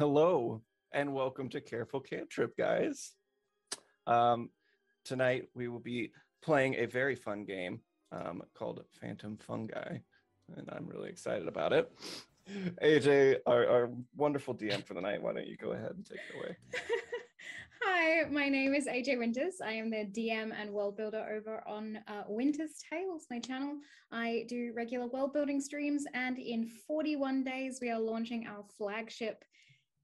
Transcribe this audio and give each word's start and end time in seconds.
Hello 0.00 0.62
and 0.92 1.12
welcome 1.12 1.50
to 1.50 1.60
Careful 1.60 2.00
Cantrip, 2.00 2.56
guys. 2.56 3.12
Um, 4.06 4.48
tonight 5.04 5.50
we 5.54 5.68
will 5.68 5.78
be 5.78 6.12
playing 6.40 6.76
a 6.76 6.86
very 6.86 7.14
fun 7.14 7.44
game 7.44 7.82
um, 8.10 8.40
called 8.54 8.82
Phantom 8.98 9.36
Fungi, 9.36 9.98
and 10.56 10.70
I'm 10.72 10.86
really 10.86 11.10
excited 11.10 11.46
about 11.46 11.74
it. 11.74 11.92
AJ, 12.82 13.40
our, 13.46 13.68
our 13.68 13.90
wonderful 14.16 14.54
DM 14.54 14.86
for 14.86 14.94
the 14.94 15.02
night, 15.02 15.20
why 15.20 15.34
don't 15.34 15.46
you 15.46 15.58
go 15.58 15.72
ahead 15.72 15.92
and 15.94 16.06
take 16.06 16.20
it 16.30 16.38
away? 16.38 16.56
Hi, 17.84 18.24
my 18.30 18.48
name 18.48 18.74
is 18.74 18.86
AJ 18.86 19.18
Winters. 19.18 19.56
I 19.62 19.72
am 19.72 19.90
the 19.90 20.06
DM 20.06 20.50
and 20.58 20.70
world 20.70 20.96
builder 20.96 21.26
over 21.30 21.62
on 21.68 21.98
uh, 22.08 22.22
Winters 22.26 22.82
Tales, 22.90 23.26
my 23.30 23.38
channel. 23.38 23.76
I 24.10 24.46
do 24.48 24.72
regular 24.74 25.08
world 25.08 25.34
building 25.34 25.60
streams, 25.60 26.06
and 26.14 26.38
in 26.38 26.70
41 26.86 27.44
days, 27.44 27.80
we 27.82 27.90
are 27.90 28.00
launching 28.00 28.46
our 28.46 28.64
flagship 28.78 29.44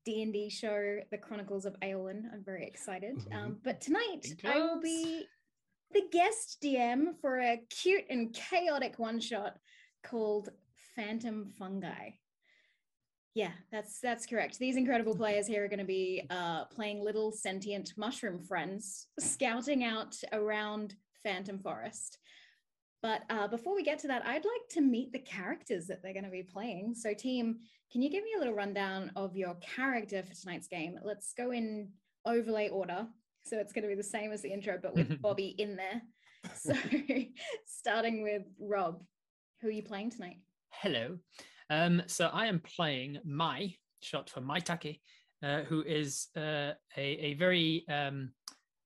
D&D 0.07 0.49
show, 0.51 1.01
The 1.11 1.19
Chronicles 1.19 1.67
of 1.67 1.75
Aelin. 1.81 2.33
I'm 2.33 2.45
very 2.45 2.65
excited. 2.65 3.17
Um, 3.33 3.59
but 3.65 3.81
tonight, 3.81 4.35
I 4.45 4.61
will 4.61 4.81
be 4.81 5.27
the 5.93 6.05
guest 6.13 6.59
DM 6.63 7.21
for 7.21 7.41
a 7.41 7.61
cute 7.71 8.05
and 8.09 8.33
chaotic 8.33 9.01
one-shot 9.01 9.59
called 10.05 10.51
Phantom 10.95 11.53
Fungi. 11.59 12.11
Yeah, 13.35 13.51
that's 13.73 13.99
that's 14.01 14.27
correct. 14.27 14.61
These 14.61 14.77
incredible 14.77 15.15
players 15.15 15.47
here 15.49 15.65
are 15.65 15.69
going 15.69 15.81
to 15.81 15.85
be 15.85 16.23
uh, 16.31 16.67
playing 16.67 17.05
little 17.05 17.33
sentient 17.33 17.93
mushroom 17.97 18.39
friends, 18.45 19.09
scouting 19.19 19.83
out 19.83 20.15
around 20.33 20.95
Phantom 21.25 21.59
Forest. 21.59 22.19
But 23.07 23.23
uh, 23.31 23.47
before 23.47 23.73
we 23.77 23.85
get 23.85 24.01
to 24.01 24.09
that, 24.09 24.27
I'd 24.27 24.45
like 24.45 24.69
to 24.71 24.81
meet 24.81 25.13
the 25.13 25.21
characters 25.21 25.87
that 25.87 26.03
they're 26.03 26.13
going 26.13 26.25
to 26.25 26.31
be 26.31 26.43
playing. 26.43 26.93
So, 26.97 27.15
team, 27.15 27.59
can 27.93 28.03
you 28.03 28.11
give 28.11 28.25
me 28.25 28.31
a 28.35 28.39
little 28.41 28.53
rundown 28.53 29.13
of 29.15 29.37
your 29.37 29.55
character 29.61 30.25
for 30.25 30.35
tonight's 30.35 30.67
game? 30.67 30.99
Let's 31.05 31.33
go 31.33 31.53
in 31.53 31.91
overlay 32.25 32.69
order. 32.69 33.07
So 33.45 33.59
it's 33.61 33.73
going 33.73 33.85
to 33.85 33.89
be 33.89 33.95
the 33.95 34.03
same 34.03 34.33
as 34.33 34.43
the 34.43 34.53
intro, 34.53 34.81
but 34.83 34.97
with 34.97 35.23
Bobby 35.23 35.55
in 35.57 35.77
there. 35.77 36.03
So, 36.57 36.75
starting 37.65 38.25
with 38.25 38.43
Rob, 38.59 39.01
who 39.61 39.69
are 39.69 39.71
you 39.71 39.85
playing 39.85 40.11
tonight? 40.11 40.39
Hello. 40.71 41.17
Um, 41.71 42.03
so 42.09 42.29
I 42.33 42.47
am 42.47 42.59
playing 42.59 43.21
Mai, 43.25 43.77
short 44.01 44.29
for 44.31 44.41
Maitake, 44.41 44.99
uh, 45.45 45.61
who 45.61 45.83
is 45.83 46.27
uh, 46.37 46.73
a, 46.97 47.07
a 47.21 47.35
very 47.35 47.85
um, 47.89 48.33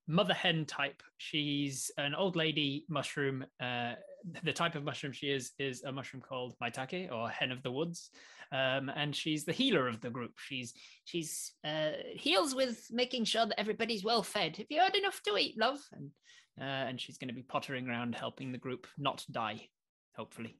mother 0.07 0.33
hen 0.33 0.65
type. 0.65 1.01
She's 1.17 1.91
an 1.97 2.15
old 2.15 2.35
lady 2.35 2.85
mushroom. 2.89 3.45
Uh, 3.61 3.93
the 4.43 4.53
type 4.53 4.75
of 4.75 4.83
mushroom 4.83 5.13
she 5.13 5.27
is 5.31 5.51
is 5.59 5.83
a 5.83 5.91
mushroom 5.91 6.21
called 6.21 6.55
Maitake 6.61 7.11
or 7.11 7.29
hen 7.29 7.51
of 7.51 7.63
the 7.63 7.71
woods, 7.71 8.09
um, 8.51 8.89
and 8.95 9.15
she's 9.15 9.45
the 9.45 9.51
healer 9.53 9.87
of 9.87 9.99
the 10.01 10.09
group. 10.09 10.33
She's 10.37 10.73
she's 11.05 11.53
uh, 11.63 11.91
heals 12.13 12.53
with 12.53 12.87
making 12.91 13.25
sure 13.25 13.45
that 13.45 13.59
everybody's 13.59 14.03
well 14.03 14.23
fed. 14.23 14.57
Have 14.57 14.67
you 14.69 14.79
had 14.79 14.95
enough 14.95 15.21
to 15.23 15.37
eat, 15.37 15.57
love? 15.57 15.79
And 15.93 16.11
uh, 16.59 16.63
and 16.89 16.99
she's 17.01 17.17
going 17.17 17.29
to 17.29 17.33
be 17.33 17.43
pottering 17.43 17.87
around 17.87 18.13
helping 18.15 18.51
the 18.51 18.57
group 18.57 18.85
not 18.97 19.25
die, 19.31 19.69
hopefully. 20.15 20.57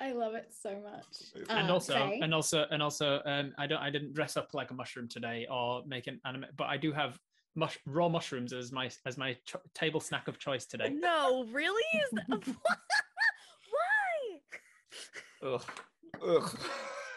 I 0.00 0.12
love 0.12 0.34
it 0.34 0.52
so 0.58 0.80
much. 0.82 1.48
and 1.50 1.68
Uh, 1.68 1.74
also 1.74 1.92
Faye? 1.94 2.20
and 2.22 2.34
also 2.34 2.64
and 2.70 2.82
also 2.82 3.20
um 3.26 3.52
i 3.58 3.66
don't 3.66 3.78
i 3.82 3.90
didn't 3.90 4.14
dress 4.14 4.38
up 4.38 4.54
like 4.54 4.70
a 4.70 4.74
mushroom 4.74 5.06
today 5.06 5.46
or 5.50 5.82
make 5.86 6.06
an 6.06 6.18
anime 6.24 6.46
but 6.56 6.64
i 6.64 6.78
do 6.78 6.92
have 6.92 7.18
mush 7.54 7.78
raw 7.86 8.08
mushrooms 8.08 8.52
as 8.52 8.72
my 8.72 8.90
as 9.06 9.18
my 9.18 9.36
cho- 9.44 9.60
table 9.74 10.00
snack 10.00 10.28
of 10.28 10.38
choice 10.38 10.64
today 10.66 10.88
No, 10.90 11.44
really? 11.52 11.82
Is 11.94 12.10
that, 12.28 12.46
why? 13.70 14.38
Ugh. 15.48 15.64
Ugh. 16.26 16.58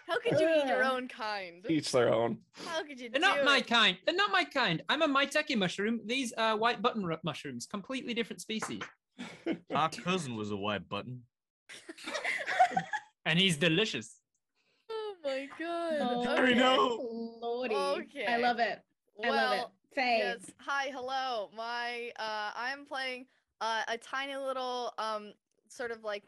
How 0.07 0.19
could 0.19 0.39
you 0.39 0.47
eat 0.49 0.67
your 0.67 0.83
own 0.93 1.07
kind? 1.07 1.65
Each 1.69 1.91
their 1.91 2.13
own. 2.13 2.37
How 2.65 2.83
could 2.83 2.99
you 2.99 3.09
they're 3.09 3.19
do 3.19 3.27
not 3.27 3.43
my 3.45 3.61
kind 3.61 3.97
they're 4.05 4.15
not 4.15 4.31
my 4.31 4.43
kind 4.43 4.83
i'm 4.89 5.01
a 5.01 5.07
maitake 5.07 5.55
mushroom 5.57 6.01
these 6.05 6.31
are 6.33 6.55
white 6.57 6.81
button 6.81 7.05
ru- 7.05 7.17
mushrooms 7.23 7.65
completely 7.65 8.13
different 8.13 8.41
species 8.41 8.81
My 9.71 9.87
cousin 9.87 10.35
was 10.35 10.51
a 10.51 10.57
white 10.57 10.87
button. 10.89 11.21
and 13.25 13.39
he's 13.39 13.57
delicious 13.57 14.17
Oh 14.89 15.15
my 15.23 15.47
god. 15.59 15.97
Oh, 16.01 16.35
I 16.37 16.53
know. 16.53 17.39
Lordy. 17.41 17.73
I 18.27 18.37
love 18.37 18.59
it. 18.59 18.79
I 19.23 19.29
love 19.29 19.53
it. 19.59 19.65
Faye. 19.95 20.17
yes. 20.17 20.51
Hi, 20.59 20.89
hello. 20.93 21.49
My 21.55 22.11
uh 22.19 22.51
I'm 22.55 22.85
playing 22.85 23.27
uh, 23.61 23.83
a 23.87 23.97
tiny 23.97 24.35
little 24.35 24.93
um 24.97 25.33
sort 25.69 25.91
of 25.91 26.03
like 26.03 26.23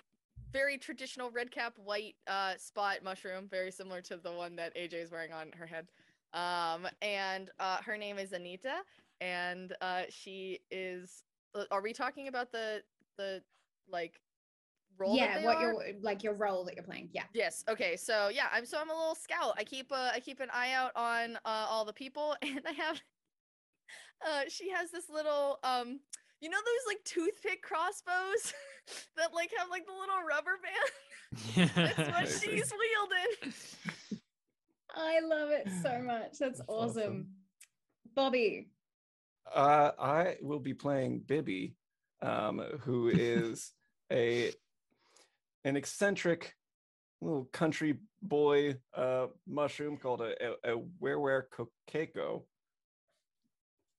very 0.54 0.78
traditional 0.78 1.30
red 1.30 1.52
cap 1.52 1.74
white 1.84 2.16
uh 2.28 2.54
spot 2.58 3.04
mushroom, 3.04 3.48
very 3.52 3.72
similar 3.72 4.02
to 4.02 4.16
the 4.16 4.32
one 4.32 4.56
that 4.56 4.74
AJ 4.78 4.94
is 4.94 5.12
wearing 5.12 5.34
on 5.34 5.52
her 5.52 5.66
head. 5.66 5.88
Um 6.34 6.88
and 7.02 7.50
uh 7.60 7.78
her 7.84 7.98
name 7.98 8.18
is 8.18 8.32
Anita 8.32 8.78
and 9.20 9.74
uh 9.82 10.04
she 10.10 10.60
is 10.72 11.24
uh, 11.54 11.66
are 11.70 11.82
we 11.82 11.92
talking 11.92 12.30
about 12.30 12.54
the 12.54 12.82
the 13.18 13.42
like 13.92 14.22
role 14.98 15.16
yeah, 15.16 15.44
what 15.44 15.58
are? 15.58 15.62
your 15.62 15.84
like 16.02 16.24
your 16.24 16.36
role 16.36 16.64
that 16.64 16.76
you're 16.76 16.86
playing. 16.86 17.10
Yeah. 17.12 17.24
Yes. 17.34 17.66
Okay. 17.68 17.98
So 17.98 18.30
yeah, 18.30 18.48
I'm 18.54 18.66
so 18.66 18.80
I'm 18.80 18.90
a 18.90 18.98
little 18.98 19.16
scout. 19.16 19.56
I 19.58 19.66
keep 19.66 19.92
uh, 19.92 20.12
I 20.14 20.22
keep 20.22 20.40
an 20.40 20.50
eye 20.54 20.72
out 20.72 20.92
on 20.96 21.36
uh, 21.44 21.68
all 21.70 21.84
the 21.84 21.94
people, 21.94 22.34
and 22.42 22.62
I 22.66 22.72
have. 22.72 23.02
Uh, 24.26 24.44
she 24.48 24.70
has 24.72 24.92
this 24.92 25.10
little 25.10 25.60
um, 25.64 26.00
you 26.42 26.50
know 26.50 26.58
those 26.58 26.94
like 26.94 27.04
toothpick 27.04 27.62
crossbows 27.62 28.54
that 29.18 29.34
like 29.34 29.52
have 29.58 29.70
like 29.70 29.86
the 29.86 29.92
little 29.92 30.24
rubber 30.28 30.58
band. 30.62 31.72
That's 31.98 31.98
what 31.98 32.28
she's 32.28 32.72
wielding. 32.72 33.54
I 34.96 35.20
love 35.20 35.50
it 35.52 35.68
so 35.84 36.00
much. 36.06 36.40
That's, 36.40 36.40
That's 36.40 36.62
awesome. 36.68 37.02
awesome. 37.02 37.28
Bobby. 38.16 38.70
Uh, 39.54 39.92
I 40.00 40.36
will 40.42 40.60
be 40.60 40.74
playing 40.74 41.20
Bibby, 41.26 41.76
um, 42.22 42.62
who 42.82 43.10
is 43.10 43.72
a 44.12 44.52
an 45.64 45.76
eccentric 45.76 46.56
little 47.22 47.46
country 47.46 47.98
boy 48.22 48.76
uh, 48.96 49.28
mushroom 49.48 49.98
called 49.98 50.22
a, 50.22 50.34
a, 50.64 50.76
a 50.76 50.82
werewere 51.02 51.44
kokako. 51.52 52.44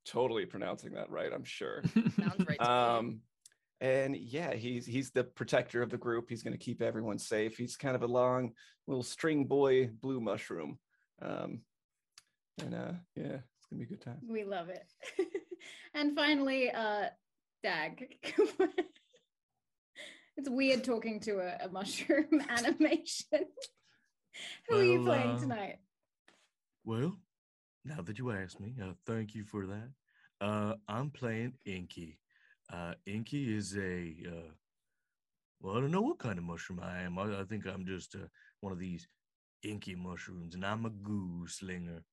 Totally 0.08 0.46
pronouncing 0.46 0.92
that 0.94 1.10
right, 1.10 1.32
I'm 1.32 1.44
sure. 1.44 1.82
Sounds 1.94 2.46
right. 2.46 2.58
To 2.58 2.64
me. 2.64 2.68
Um, 2.68 3.20
and 3.80 4.16
yeah, 4.16 4.54
he's 4.54 4.86
he's 4.86 5.10
the 5.10 5.22
protector 5.24 5.82
of 5.82 5.90
the 5.90 5.98
group. 5.98 6.28
He's 6.28 6.42
going 6.42 6.56
to 6.56 6.64
keep 6.64 6.82
everyone 6.82 7.18
safe. 7.18 7.56
He's 7.56 7.76
kind 7.76 7.94
of 7.94 8.02
a 8.02 8.08
long 8.08 8.52
little 8.86 9.04
string 9.04 9.44
boy 9.44 9.90
blue 10.00 10.20
mushroom. 10.20 10.78
Um, 11.22 11.60
and 12.60 12.74
uh, 12.74 12.92
yeah, 13.14 13.36
it's 13.36 13.66
gonna 13.70 13.78
be 13.78 13.84
a 13.84 13.88
good 13.88 14.00
time. 14.00 14.18
We 14.26 14.44
love 14.44 14.68
it. 14.68 14.92
and 15.94 16.16
finally, 16.16 16.70
uh 16.70 17.08
Dag. 17.62 18.16
it's 20.36 20.48
weird 20.48 20.84
talking 20.84 21.20
to 21.20 21.38
a, 21.40 21.66
a 21.66 21.68
mushroom 21.68 22.40
animation. 22.48 23.46
Who 24.68 24.78
are 24.78 24.84
you 24.84 25.02
playing 25.04 25.30
uh, 25.30 25.38
tonight? 25.40 25.78
Well, 26.84 27.16
now 27.88 28.02
that 28.02 28.18
you 28.18 28.30
asked 28.30 28.60
me, 28.60 28.74
uh, 28.82 28.92
thank 29.06 29.34
you 29.34 29.44
for 29.44 29.66
that. 29.66 29.90
Uh, 30.40 30.74
I'm 30.88 31.10
playing 31.10 31.54
Inky. 31.64 32.18
Uh, 32.72 32.94
Inky 33.06 33.56
is 33.56 33.76
a, 33.76 34.14
uh, 34.28 34.52
well, 35.60 35.76
I 35.76 35.80
don't 35.80 35.90
know 35.90 36.02
what 36.02 36.18
kind 36.18 36.38
of 36.38 36.44
mushroom 36.44 36.80
I 36.82 37.02
am. 37.02 37.18
I, 37.18 37.40
I 37.40 37.44
think 37.44 37.66
I'm 37.66 37.84
just 37.86 38.14
uh, 38.14 38.28
one 38.60 38.72
of 38.72 38.78
these 38.78 39.08
inky 39.62 39.94
mushrooms, 39.96 40.54
and 40.54 40.64
I'm 40.64 40.86
a 40.86 40.90
goo 40.90 41.46
slinger. 41.48 42.04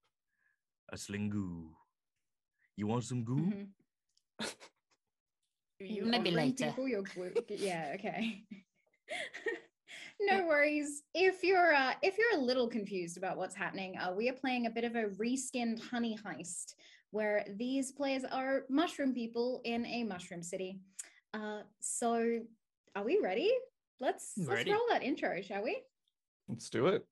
I 0.92 0.96
sling 0.96 1.30
goo. 1.30 1.76
You 2.76 2.88
want 2.88 3.04
some 3.04 3.24
goo? 3.24 3.36
Mhm. 3.38 3.68
You 5.80 5.88
you 5.98 6.06
Maybe 6.06 6.30
offering 6.30 6.36
later. 6.36 6.68
people 6.72 6.88
your 6.88 7.04
glue- 7.04 7.34
yeah, 7.50 7.92
okay. 7.96 8.44
no 10.20 10.46
worries. 10.48 11.04
If 11.14 11.44
you're 11.44 11.74
uh, 11.74 11.94
if 12.02 12.18
you're 12.18 12.40
a 12.40 12.44
little 12.44 12.68
confused 12.68 13.18
about 13.18 13.38
what's 13.38 13.56
happening, 13.56 13.98
uh, 13.98 14.14
we 14.14 14.30
are 14.30 14.34
playing 14.34 14.66
a 14.66 14.70
bit 14.70 14.84
of 14.84 14.96
a 14.96 15.04
reskinned 15.04 15.82
honey 15.82 16.18
heist 16.26 16.76
where 17.12 17.46
these 17.58 17.92
players 17.92 18.24
are 18.26 18.64
mushroom 18.70 19.14
people 19.14 19.62
in 19.64 19.86
a 19.86 20.04
mushroom 20.04 20.44
city. 20.44 20.80
Uh, 21.34 21.62
so 21.80 22.40
are 22.96 23.04
we 23.04 23.20
ready? 23.22 23.52
Let's 24.00 24.34
let's 24.38 24.50
Ready. 24.50 24.72
roll 24.72 24.82
that 24.90 25.04
intro, 25.04 25.42
shall 25.42 25.64
we? 25.64 25.82
Let's 26.48 26.70
do 26.70 26.88
it. 26.88 27.06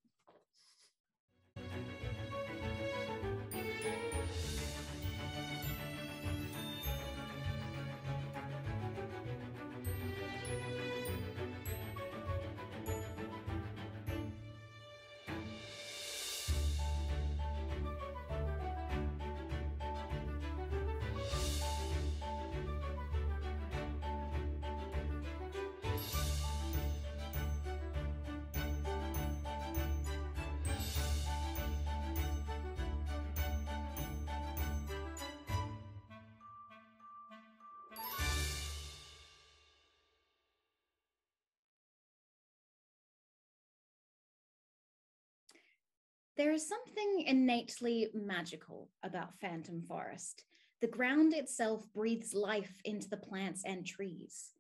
There 46.36 46.52
is 46.52 46.68
something 46.68 47.26
innately 47.28 48.10
magical 48.14 48.90
about 49.04 49.40
Phantom 49.40 49.84
Forest. 49.84 50.46
The 50.82 50.88
ground 50.88 51.34
itself 51.34 51.86
breathes 51.94 52.34
life 52.34 52.74
into 52.86 53.08
the 53.08 53.18
plants 53.18 53.62
and 53.66 53.86
trees. 53.86 54.52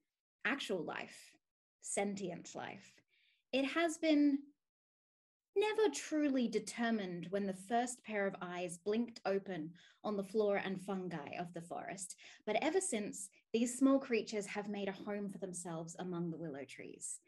Actual 0.45 0.83
life, 0.83 1.35
sentient 1.81 2.53
life. 2.53 3.01
It 3.51 3.65
has 3.65 3.97
been 3.97 4.37
never 5.55 5.89
truly 5.91 6.47
determined 6.47 7.27
when 7.31 7.47
the 7.47 7.53
first 7.53 8.03
pair 8.03 8.27
of 8.27 8.35
eyes 8.39 8.77
blinked 8.77 9.19
open 9.25 9.71
on 10.03 10.15
the 10.15 10.23
flora 10.23 10.61
and 10.63 10.79
fungi 10.79 11.35
of 11.39 11.53
the 11.53 11.61
forest, 11.61 12.15
but 12.45 12.57
ever 12.61 12.81
since, 12.81 13.29
these 13.51 13.77
small 13.77 13.97
creatures 13.97 14.45
have 14.45 14.69
made 14.69 14.89
a 14.89 14.91
home 14.91 15.29
for 15.29 15.39
themselves 15.39 15.95
among 15.97 16.29
the 16.29 16.37
willow 16.37 16.65
trees. 16.67 17.19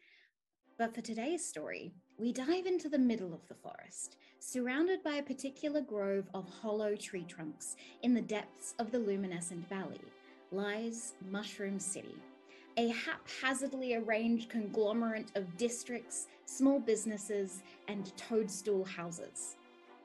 But 0.77 0.94
for 0.94 1.00
today's 1.00 1.45
story, 1.45 1.94
we 2.18 2.33
dive 2.33 2.66
into 2.66 2.89
the 2.89 3.00
middle 3.00 3.33
of 3.33 3.48
the 3.48 3.56
forest, 3.56 4.18
surrounded 4.39 5.01
by 5.04 5.16
a 5.16 5.24
particular 5.24 5.80
grove 5.80 6.27
of 6.33 6.50
hollow 6.50 6.98
tree 6.98 7.24
trunks 7.24 7.77
in 8.04 8.13
the 8.13 8.22
depths 8.22 8.75
of 8.77 8.92
the 8.92 9.00
luminescent 9.00 9.69
valley, 9.69 10.01
lies 10.51 11.13
Mushroom 11.31 11.80
City, 11.80 12.18
a 12.75 12.89
haphazardly 12.89 13.95
arranged 13.95 14.50
conglomerate 14.50 15.31
of 15.36 15.56
districts, 15.56 16.27
small 16.45 16.80
businesses, 16.80 17.63
and 17.88 18.12
toadstool 18.18 18.83
houses. 18.83 19.56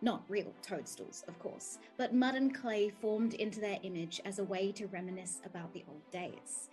Not 0.02 0.22
real 0.28 0.52
toadstools, 0.62 1.24
of 1.26 1.36
course, 1.40 1.78
but 1.96 2.14
mud 2.14 2.36
and 2.36 2.54
clay 2.54 2.90
formed 2.90 3.34
into 3.34 3.58
their 3.58 3.80
image 3.82 4.20
as 4.24 4.38
a 4.38 4.44
way 4.44 4.70
to 4.70 4.86
reminisce 4.86 5.40
about 5.44 5.74
the 5.74 5.84
old 5.88 6.08
days. 6.12 6.68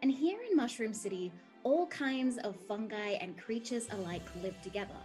And 0.00 0.10
here 0.10 0.40
in 0.50 0.56
Mushroom 0.56 0.94
City, 0.94 1.30
all 1.64 1.86
kinds 1.86 2.38
of 2.38 2.56
fungi 2.66 3.12
and 3.20 3.38
creatures 3.38 3.88
alike 3.92 4.26
live 4.42 4.60
together. 4.62 4.96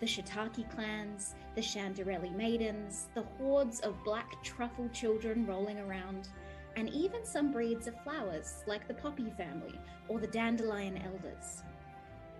The 0.00 0.06
Shiitake 0.06 0.68
clans, 0.74 1.34
the 1.54 1.60
Chanderelli 1.60 2.34
maidens, 2.34 3.08
the 3.14 3.24
hordes 3.38 3.80
of 3.80 4.02
black 4.04 4.42
truffle 4.42 4.88
children 4.90 5.46
rolling 5.46 5.78
around, 5.78 6.28
and 6.76 6.90
even 6.90 7.24
some 7.24 7.52
breeds 7.52 7.86
of 7.86 8.02
flowers 8.02 8.64
like 8.66 8.86
the 8.88 8.94
poppy 8.94 9.30
family 9.36 9.78
or 10.08 10.18
the 10.18 10.26
dandelion 10.26 10.98
elders. 10.98 11.62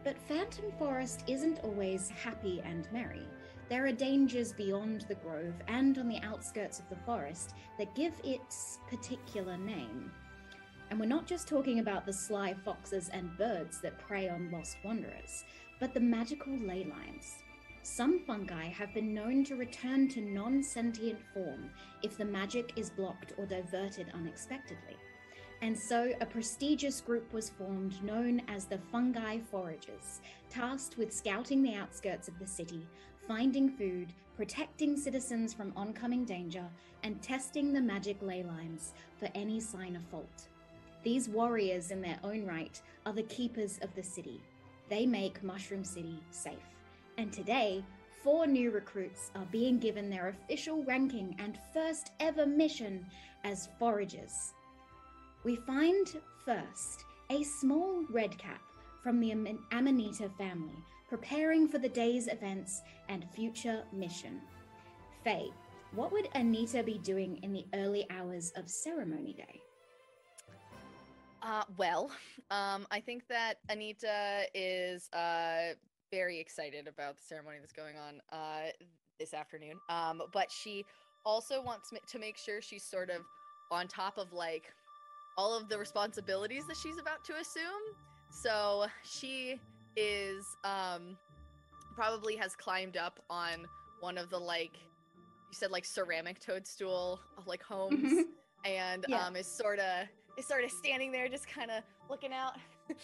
But 0.03 0.19
Phantom 0.29 0.70
Forest 0.79 1.25
isn't 1.27 1.61
always 1.65 2.11
happy 2.11 2.61
and 2.65 2.87
merry. 2.93 3.27
There 3.70 3.87
are 3.87 3.93
dangers 3.93 4.53
beyond 4.53 5.06
the 5.09 5.15
grove 5.15 5.55
and 5.69 5.97
on 5.97 6.09
the 6.09 6.20
outskirts 6.20 6.79
of 6.79 6.88
the 6.91 7.03
forest 7.06 7.55
that 7.79 7.94
give 7.94 8.12
its 8.23 8.79
particular 8.88 9.56
name. 9.56 10.12
And 10.91 11.01
we're 11.01 11.07
not 11.07 11.27
just 11.27 11.49
talking 11.49 11.81
about 11.81 12.07
the 12.07 12.13
sly 12.13 12.55
foxes 12.65 13.09
and 13.13 13.37
birds 13.37 13.81
that 13.81 13.99
prey 13.99 14.29
on 14.29 14.51
lost 14.51 14.77
wanderers, 14.85 15.45
but 15.81 15.95
the 15.95 16.01
magical 16.01 16.57
ley 16.57 16.85
lines. 16.85 17.37
Some 17.83 18.21
fungi 18.21 18.65
have 18.69 18.95
been 18.95 19.13
known 19.13 19.45
to 19.45 19.57
return 19.57 20.09
to 20.09 20.21
non 20.21 20.63
sentient 20.63 21.19
form 21.35 21.71
if 22.03 22.17
the 22.17 22.25
magic 22.25 22.73
is 22.77 22.91
blocked 22.91 23.35
or 23.37 23.45
diverted 23.45 24.07
unexpectedly. 24.15 24.97
And 25.61 25.79
so 25.79 26.13
a 26.21 26.27
prestigious 26.27 27.01
group 27.01 27.33
was 27.33 27.51
formed 27.51 28.03
known 28.03 28.43
as 28.49 28.65
the 28.65 28.79
Fungi 28.93 29.39
Foragers, 29.51 30.21
tasked 30.51 30.99
with 30.99 31.13
scouting 31.13 31.63
the 31.63 31.75
outskirts 31.75 32.29
of 32.29 32.39
the 32.39 32.47
city, 32.47 32.87
finding 33.27 33.71
food, 33.71 34.13
protecting 34.37 34.97
citizens 34.97 35.55
from 35.55 35.73
oncoming 35.77 36.25
danger, 36.25 36.65
and 37.03 37.23
testing 37.23 37.73
the 37.73 37.81
magic 37.81 38.21
ley 38.21 38.43
lines 38.43 38.93
for 39.19 39.29
any 39.35 39.61
sign 39.61 39.97
of 39.97 40.03
fault. 40.11 40.49
These 41.05 41.29
warriors, 41.29 41.91
in 41.91 42.01
their 42.01 42.19
own 42.25 42.47
right, 42.47 42.81
are 43.05 43.12
the 43.12 43.23
keepers 43.25 43.79
of 43.83 43.95
the 43.95 44.03
city. 44.03 44.41
They 44.89 45.05
make 45.05 45.45
Mushroom 45.45 45.85
City 45.85 46.19
safe. 46.31 46.55
And 47.19 47.31
today, 47.33 47.85
four 48.23 48.47
new 48.47 48.71
recruits 48.71 49.31
are 49.37 49.47
being 49.53 49.79
given 49.79 50.09
their 50.09 50.29
official 50.29 50.83
ranking 50.85 51.37
and 51.39 51.59
first 51.75 52.12
ever 52.21 52.47
mission 52.47 53.05
as 53.45 53.69
foragers. 53.79 54.55
We 55.45 55.56
find 55.56 56.06
first 56.45 57.05
a 57.31 57.43
small 57.43 58.03
redcap 58.11 58.62
from 59.03 59.21
the 59.21 59.33
Amanita 59.73 60.31
family 60.39 60.77
preparing 61.09 61.69
for 61.69 61.79
the 61.79 61.89
day's 61.89 62.29
events 62.29 62.81
and 63.11 63.27
future 63.35 63.85
mission. 63.93 64.41
Faye, 65.23 65.51
what 65.93 66.12
would 66.12 66.29
Anita 66.35 66.83
be 66.83 66.99
doing 66.99 67.39
in 67.43 67.53
the 67.53 67.67
early 67.75 68.06
hours 68.11 68.53
of 68.56 68.71
ceremony 68.71 69.35
day? 69.35 69.64
Uh, 71.44 71.62
well, 71.76 72.11
um, 72.50 72.87
I 72.91 73.00
think 73.00 73.29
that 73.29 73.58
Anita 73.69 74.44
is 74.55 75.11
uh, 75.12 75.75
very 76.11 76.41
excited 76.41 76.88
about 76.88 77.17
the 77.19 77.23
ceremony 77.23 77.58
that's 77.61 77.73
going 77.73 77.96
on 77.99 78.23
uh, 78.32 78.70
this 79.20 79.35
afternoon. 79.35 79.79
Um, 79.91 80.23
but 80.32 80.50
she 80.50 80.87
also 81.26 81.62
wants 81.62 81.93
to 82.08 82.19
make 82.19 82.38
sure 82.38 82.62
she's 82.62 82.82
sort 82.82 83.11
of 83.11 83.23
on 83.70 83.88
top 83.88 84.17
of 84.17 84.32
like 84.32 84.73
all 85.37 85.55
of 85.55 85.69
the 85.69 85.76
responsibilities 85.79 86.67
that 86.67 86.79
she's 86.79 86.96
about 86.99 87.23
to 87.25 87.35
assume. 87.35 87.64
So 88.31 88.87
she 89.05 89.61
is 89.96 90.46
um, 90.64 91.17
probably 91.94 92.37
has 92.37 92.56
climbed 92.56 92.96
up 92.96 93.20
on 93.29 93.67
one 94.00 94.17
of 94.17 94.31
the 94.31 94.38
like 94.38 94.76
you 94.76 95.55
said 95.55 95.70
like 95.70 95.85
ceramic 95.85 96.41
toadstool 96.41 97.20
like 97.46 97.62
homes 97.62 98.11
Mhm. 98.12 98.25
and 98.64 99.05
Yeah. 99.08 99.26
um, 99.26 99.37
is 99.37 99.46
sort 99.46 99.79
of 99.79 100.08
is 100.37 100.47
sort 100.47 100.65
of 100.65 100.71
standing 100.71 101.13
there 101.13 101.29
just 101.29 101.49
kind 101.49 101.71
of 101.71 101.83
looking 102.09 102.33
out 102.33 102.55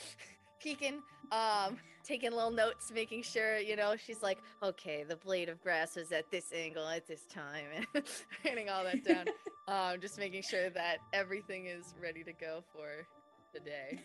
peeking 0.60 1.00
um 1.32 1.76
taking 2.04 2.32
little 2.32 2.50
notes 2.50 2.90
making 2.94 3.22
sure 3.22 3.58
you 3.58 3.76
know 3.76 3.94
she's 3.96 4.22
like 4.22 4.38
okay 4.62 5.04
the 5.08 5.16
blade 5.16 5.48
of 5.48 5.60
grass 5.62 5.96
was 5.96 6.12
at 6.12 6.30
this 6.30 6.52
angle 6.54 6.86
at 6.86 7.06
this 7.06 7.22
time 7.26 7.64
and 7.74 8.04
writing 8.44 8.68
all 8.68 8.84
that 8.84 9.04
down 9.04 9.26
um 9.68 10.00
just 10.00 10.18
making 10.18 10.42
sure 10.42 10.68
that 10.70 10.98
everything 11.12 11.66
is 11.66 11.94
ready 12.02 12.22
to 12.22 12.32
go 12.32 12.62
for 12.72 13.06
the 13.52 13.60
day 13.60 14.00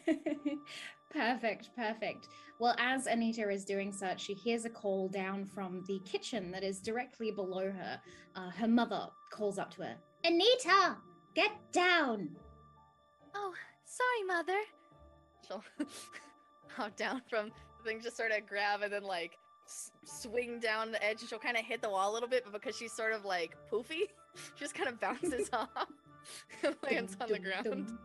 perfect, 1.16 1.70
perfect. 1.76 2.28
Well, 2.60 2.76
as 2.78 3.08
Anita 3.08 3.50
is 3.50 3.64
doing 3.66 3.92
such, 3.92 4.22
she 4.22 4.34
hears 4.34 4.66
a 4.66 4.70
call 4.70 5.08
down 5.08 5.46
from 5.46 5.84
the 5.88 6.00
kitchen 6.00 6.52
that 6.52 6.64
is 6.64 6.80
directly 6.80 7.32
below 7.32 7.72
her. 7.72 8.00
Uh, 8.36 8.50
her 8.52 8.68
mother 8.68 9.08
calls 9.32 9.58
up 9.58 9.74
to 9.76 9.84
her 9.84 9.96
Anita, 10.24 10.98
get 11.34 11.52
down. 11.72 12.36
Oh 13.36 13.54
sorry 13.86 14.24
mother. 14.27 14.60
She'll 15.48 15.63
hop 16.75 16.96
down 16.96 17.22
from 17.30 17.51
the 17.84 17.89
thing 17.89 18.01
just 18.01 18.18
sort 18.18 18.32
of 18.32 18.48
grab 18.48 18.82
and 18.82 18.92
then 18.92 19.04
like 19.04 19.38
s- 19.68 19.92
swing 20.04 20.60
down 20.60 20.92
the 20.92 21.04
edge 21.04 21.22
and 21.22 21.30
she'll 21.30 21.39
kind 21.39 21.58
of 21.58 21.63
hit 21.63 21.82
the 21.82 21.89
wall 21.89 22.12
a 22.12 22.13
little 22.13 22.30
bit 22.30 22.44
but 22.44 22.54
because 22.54 22.75
she's 22.75 22.92
sort 22.92 23.13
of 23.13 23.24
like 23.25 23.56
poofy 23.72 24.10
she 24.36 24.60
just 24.60 24.74
kind 24.74 24.89
of 24.89 25.00
bounces 25.00 25.50
off 25.54 25.70
and 26.63 26.75
lands 26.84 27.15
on 27.22 27.30
the 27.30 27.39
ground. 27.39 27.98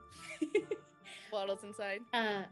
waddles 1.32 1.64
inside. 1.64 2.00
Uh, 2.12 2.42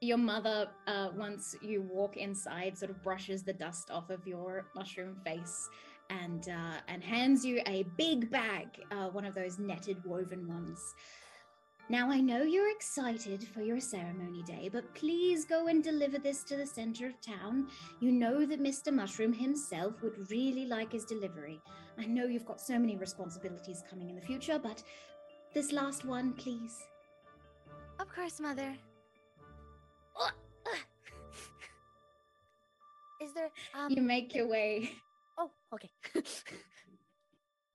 your 0.00 0.16
mother, 0.18 0.68
uh, 0.86 1.08
once 1.16 1.56
you 1.60 1.82
walk 1.82 2.16
inside, 2.16 2.78
sort 2.78 2.90
of 2.90 3.02
brushes 3.02 3.42
the 3.42 3.52
dust 3.52 3.90
off 3.90 4.10
of 4.10 4.26
your 4.26 4.66
mushroom 4.74 5.16
face 5.24 5.68
and 6.10 6.48
uh, 6.48 6.78
and 6.88 7.02
hands 7.02 7.44
you 7.44 7.60
a 7.66 7.82
big 7.96 8.30
bag, 8.30 8.68
uh, 8.92 9.08
one 9.08 9.24
of 9.26 9.34
those 9.34 9.58
netted 9.58 10.02
woven 10.04 10.46
ones. 10.48 10.94
Now 11.90 12.10
I 12.10 12.20
know 12.20 12.42
you're 12.42 12.70
excited 12.70 13.42
for 13.54 13.62
your 13.62 13.80
ceremony 13.80 14.42
day, 14.42 14.68
but 14.70 14.94
please 14.94 15.46
go 15.46 15.68
and 15.68 15.82
deliver 15.82 16.18
this 16.18 16.44
to 16.44 16.56
the 16.56 16.66
center 16.66 17.06
of 17.06 17.18
town. 17.22 17.68
You 18.00 18.12
know 18.12 18.44
that 18.44 18.60
Mr. 18.62 18.92
Mushroom 18.92 19.32
himself 19.32 20.02
would 20.02 20.30
really 20.30 20.66
like 20.66 20.92
his 20.92 21.06
delivery. 21.06 21.60
I 21.98 22.04
know 22.04 22.26
you've 22.26 22.44
got 22.44 22.60
so 22.60 22.78
many 22.78 22.96
responsibilities 22.96 23.82
coming 23.88 24.10
in 24.10 24.16
the 24.16 24.20
future, 24.20 24.58
but 24.58 24.82
this 25.54 25.72
last 25.72 26.04
one, 26.04 26.34
please. 26.34 26.76
of 28.00 28.08
course 28.14 28.38
mother 28.38 28.76
is 33.22 33.32
there 33.34 33.50
um 33.74 33.90
You 33.90 34.02
make 34.02 34.34
your 34.34 34.46
way. 34.46 34.92
oh 35.38 35.50
okay 35.74 35.90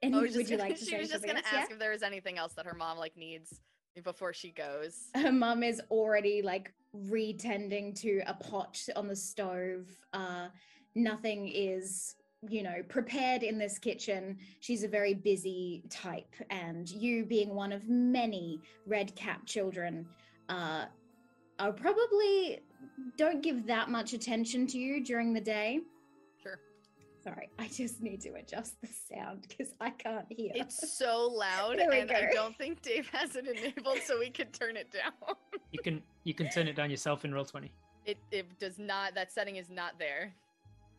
And 0.04 0.16
I 0.16 0.20
would 0.20 0.34
just 0.34 0.50
you 0.50 0.58
gonna- 0.58 0.70
like 0.70 0.78
to 0.80 0.86
she 0.86 0.92
say 0.92 1.00
was 1.00 1.10
just 1.10 1.26
gonna 1.26 1.40
else? 1.40 1.48
ask 1.54 1.72
if 1.72 1.80
there 1.80 1.92
was 1.92 2.04
anything 2.04 2.38
else 2.38 2.54
that 2.54 2.66
her 2.66 2.74
mom 2.76 2.98
like 3.00 3.16
needs 3.18 3.60
before 4.02 4.34
she 4.34 4.52
goes 4.52 5.10
Her 5.16 5.32
mum 5.32 5.64
is 5.64 5.82
already 5.92 6.42
like 6.42 6.74
retending 6.96 8.00
to 8.02 8.22
a 8.28 8.34
pot 8.34 8.80
on 8.96 9.08
the 9.08 9.16
stove. 9.16 9.88
Uh, 10.14 10.48
nothing 10.96 11.50
is, 11.54 12.16
you 12.48 12.64
know, 12.64 12.84
prepared 12.88 13.44
in 13.44 13.58
this 13.58 13.80
kitchen. 13.80 14.38
She's 14.60 14.84
a 14.84 14.88
very 14.88 15.14
busy 15.14 15.84
type, 15.90 16.36
and 16.50 16.90
you, 16.90 17.26
being 17.26 17.56
one 17.56 17.72
of 17.72 17.88
many 17.90 18.60
red 18.86 19.16
cap 19.16 19.46
children, 19.46 20.06
uh, 20.50 20.86
are 21.60 21.74
probably 21.74 22.60
don't 23.18 23.42
give 23.42 23.66
that 23.68 23.90
much 23.90 24.14
attention 24.14 24.68
to 24.68 24.78
you 24.78 25.04
during 25.04 25.34
the 25.34 25.42
day. 25.42 25.80
Sure 27.24 27.34
Sorry, 27.34 27.50
I 27.60 27.68
just 27.68 28.02
need 28.02 28.20
to 28.22 28.34
adjust 28.36 28.80
the 28.82 28.88
sound 28.88 29.46
because 29.48 29.74
I 29.80 29.92
can't 29.92 30.26
hear. 30.30 30.52
It's 30.56 30.98
so 30.98 31.28
loud, 31.28 31.78
There 31.80 31.90
we 31.90 32.00
and 32.02 32.12
I 32.12 32.30
don't 32.34 32.58
think 32.58 32.82
Dave 32.82 33.08
has 33.14 33.36
it 33.36 33.48
enabled, 33.48 34.00
so 34.06 34.20
we 34.20 34.30
could 34.30 34.52
turn 34.54 34.76
it 34.78 34.92
down. 34.92 35.36
You 35.72 35.80
can 35.82 36.02
you 36.26 36.34
can 36.34 36.50
turn 36.50 36.68
it 36.68 36.76
down 36.76 36.90
yourself 36.92 37.24
in 37.26 37.34
roll 37.34 37.46
twenty. 37.46 37.72
It 38.06 38.18
it 38.32 38.48
does 38.60 38.78
not. 38.78 39.16
That 39.16 39.32
setting 39.32 39.56
is 39.56 39.70
not 39.70 39.98
there. 40.00 40.34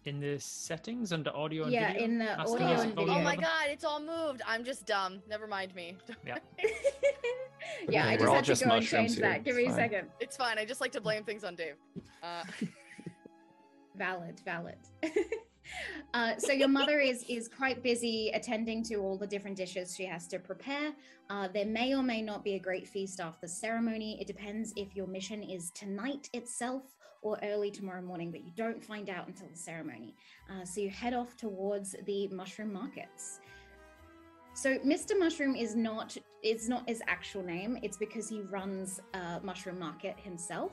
in 0.07 0.21
the 0.21 0.39
settings 0.39 1.13
under 1.13 1.31
audio 1.35 1.65
and 1.65 1.73
Yeah, 1.73 1.93
video. 1.93 2.05
in 2.05 2.19
the 2.19 2.25
Master 2.25 2.55
audio 2.63 2.81
and 2.81 2.95
volume 2.95 3.17
Oh 3.17 3.21
my 3.23 3.37
god, 3.37 3.67
it's 3.71 3.85
all 3.85 4.01
moved. 4.01 4.43
I'm 4.47 4.65
just 4.65 4.87
dumb. 4.87 5.21
Never 5.29 5.47
mind 5.47 5.75
me. 5.75 5.97
yeah, 6.27 6.39
Okay, 7.89 7.99
I 7.99 8.17
we're 8.17 8.19
just 8.19 8.29
all 8.29 8.35
had 8.35 8.45
to 8.45 8.65
go 8.65 8.75
and 8.77 8.87
change 8.87 9.13
here, 9.15 9.23
that. 9.23 9.45
Give 9.45 9.57
it's 9.57 9.59
me 9.59 9.65
a 9.65 9.69
fine. 9.69 9.77
second. 9.77 10.09
It's 10.21 10.37
fine. 10.37 10.59
I 10.59 10.65
just 10.65 10.81
like 10.81 10.93
to 10.93 11.01
blame 11.01 11.25
things 11.25 11.45
on 11.45 11.55
Dave. 11.55 11.77
Uh, 12.23 12.45
Valid, 13.97 14.41
valid. 14.45 14.79
uh, 16.15 16.37
so 16.39 16.53
your 16.53 16.69
mother 16.69 17.01
is 17.01 17.25
is 17.29 17.49
quite 17.49 17.83
busy 17.83 18.31
attending 18.35 18.83
to 18.85 18.97
all 18.97 19.17
the 19.17 19.27
different 19.27 19.57
dishes 19.57 19.95
she 19.95 20.05
has 20.05 20.27
to 20.29 20.39
prepare. 20.39 20.93
Uh, 21.31 21.49
there 21.49 21.67
may 21.67 21.95
or 21.95 22.03
may 22.03 22.21
not 22.23 22.45
be 22.45 22.55
a 22.55 22.59
great 22.59 22.87
feast 22.87 23.21
after 23.21 23.43
the 23.43 23.49
ceremony. 23.49 24.19
It 24.21 24.27
depends 24.27 24.73
if 24.77 24.95
your 24.95 25.07
mission 25.07 25.43
is 25.43 25.71
tonight 25.71 26.29
itself 26.33 26.83
or 27.23 27.39
early 27.43 27.71
tomorrow 27.71 28.03
morning, 28.03 28.31
but 28.31 28.45
you 28.45 28.53
don't 28.55 28.85
find 28.85 29.09
out 29.09 29.27
until 29.27 29.49
the 29.49 29.57
ceremony. 29.57 30.15
Uh, 30.51 30.65
so 30.65 30.81
you 30.81 30.91
head 30.91 31.15
off 31.15 31.37
towards 31.37 31.97
the 32.05 32.29
mushroom 32.29 32.73
markets. 32.73 33.41
So 34.57 34.79
Mr. 34.79 35.19
Mushroom 35.19 35.57
is 35.57 35.75
not 35.75 36.17
it's 36.45 36.69
not 36.69 36.89
his 36.89 37.03
actual 37.09 37.43
name. 37.43 37.79
It's 37.83 37.97
because 37.97 38.29
he 38.29 38.43
runs 38.43 39.01
a 39.15 39.41
mushroom 39.43 39.79
market 39.79 40.15
himself. 40.23 40.73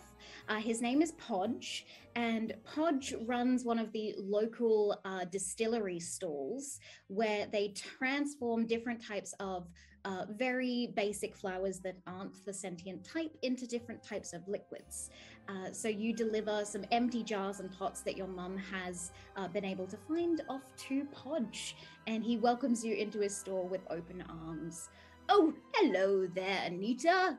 Uh, 0.49 0.57
his 0.57 0.81
name 0.81 1.01
is 1.01 1.13
Podge, 1.13 1.85
and 2.15 2.53
Podge 2.63 3.15
runs 3.25 3.63
one 3.63 3.79
of 3.79 3.91
the 3.93 4.13
local 4.17 4.99
uh, 5.05 5.23
distillery 5.31 5.99
stalls 5.99 6.79
where 7.07 7.47
they 7.47 7.69
transform 7.69 8.67
different 8.67 9.03
types 9.03 9.33
of 9.39 9.67
uh, 10.03 10.25
very 10.29 10.91
basic 10.95 11.35
flowers 11.35 11.79
that 11.79 11.95
aren't 12.05 12.45
the 12.45 12.53
sentient 12.53 13.03
type 13.03 13.35
into 13.41 13.65
different 13.65 14.03
types 14.03 14.33
of 14.33 14.47
liquids. 14.47 15.09
Uh, 15.49 15.71
so 15.71 15.87
you 15.89 16.13
deliver 16.13 16.63
some 16.63 16.85
empty 16.91 17.23
jars 17.23 17.59
and 17.59 17.71
pots 17.77 18.01
that 18.01 18.15
your 18.17 18.27
mum 18.27 18.57
has 18.57 19.11
uh, 19.35 19.47
been 19.47 19.65
able 19.65 19.85
to 19.87 19.97
find 20.07 20.41
off 20.49 20.63
to 20.77 21.03
Podge, 21.05 21.75
and 22.07 22.23
he 22.23 22.37
welcomes 22.37 22.83
you 22.85 22.95
into 22.95 23.19
his 23.19 23.35
store 23.35 23.67
with 23.67 23.81
open 23.89 24.23
arms. 24.29 24.89
Oh, 25.29 25.53
hello 25.75 26.27
there, 26.33 26.61
Anita. 26.65 27.37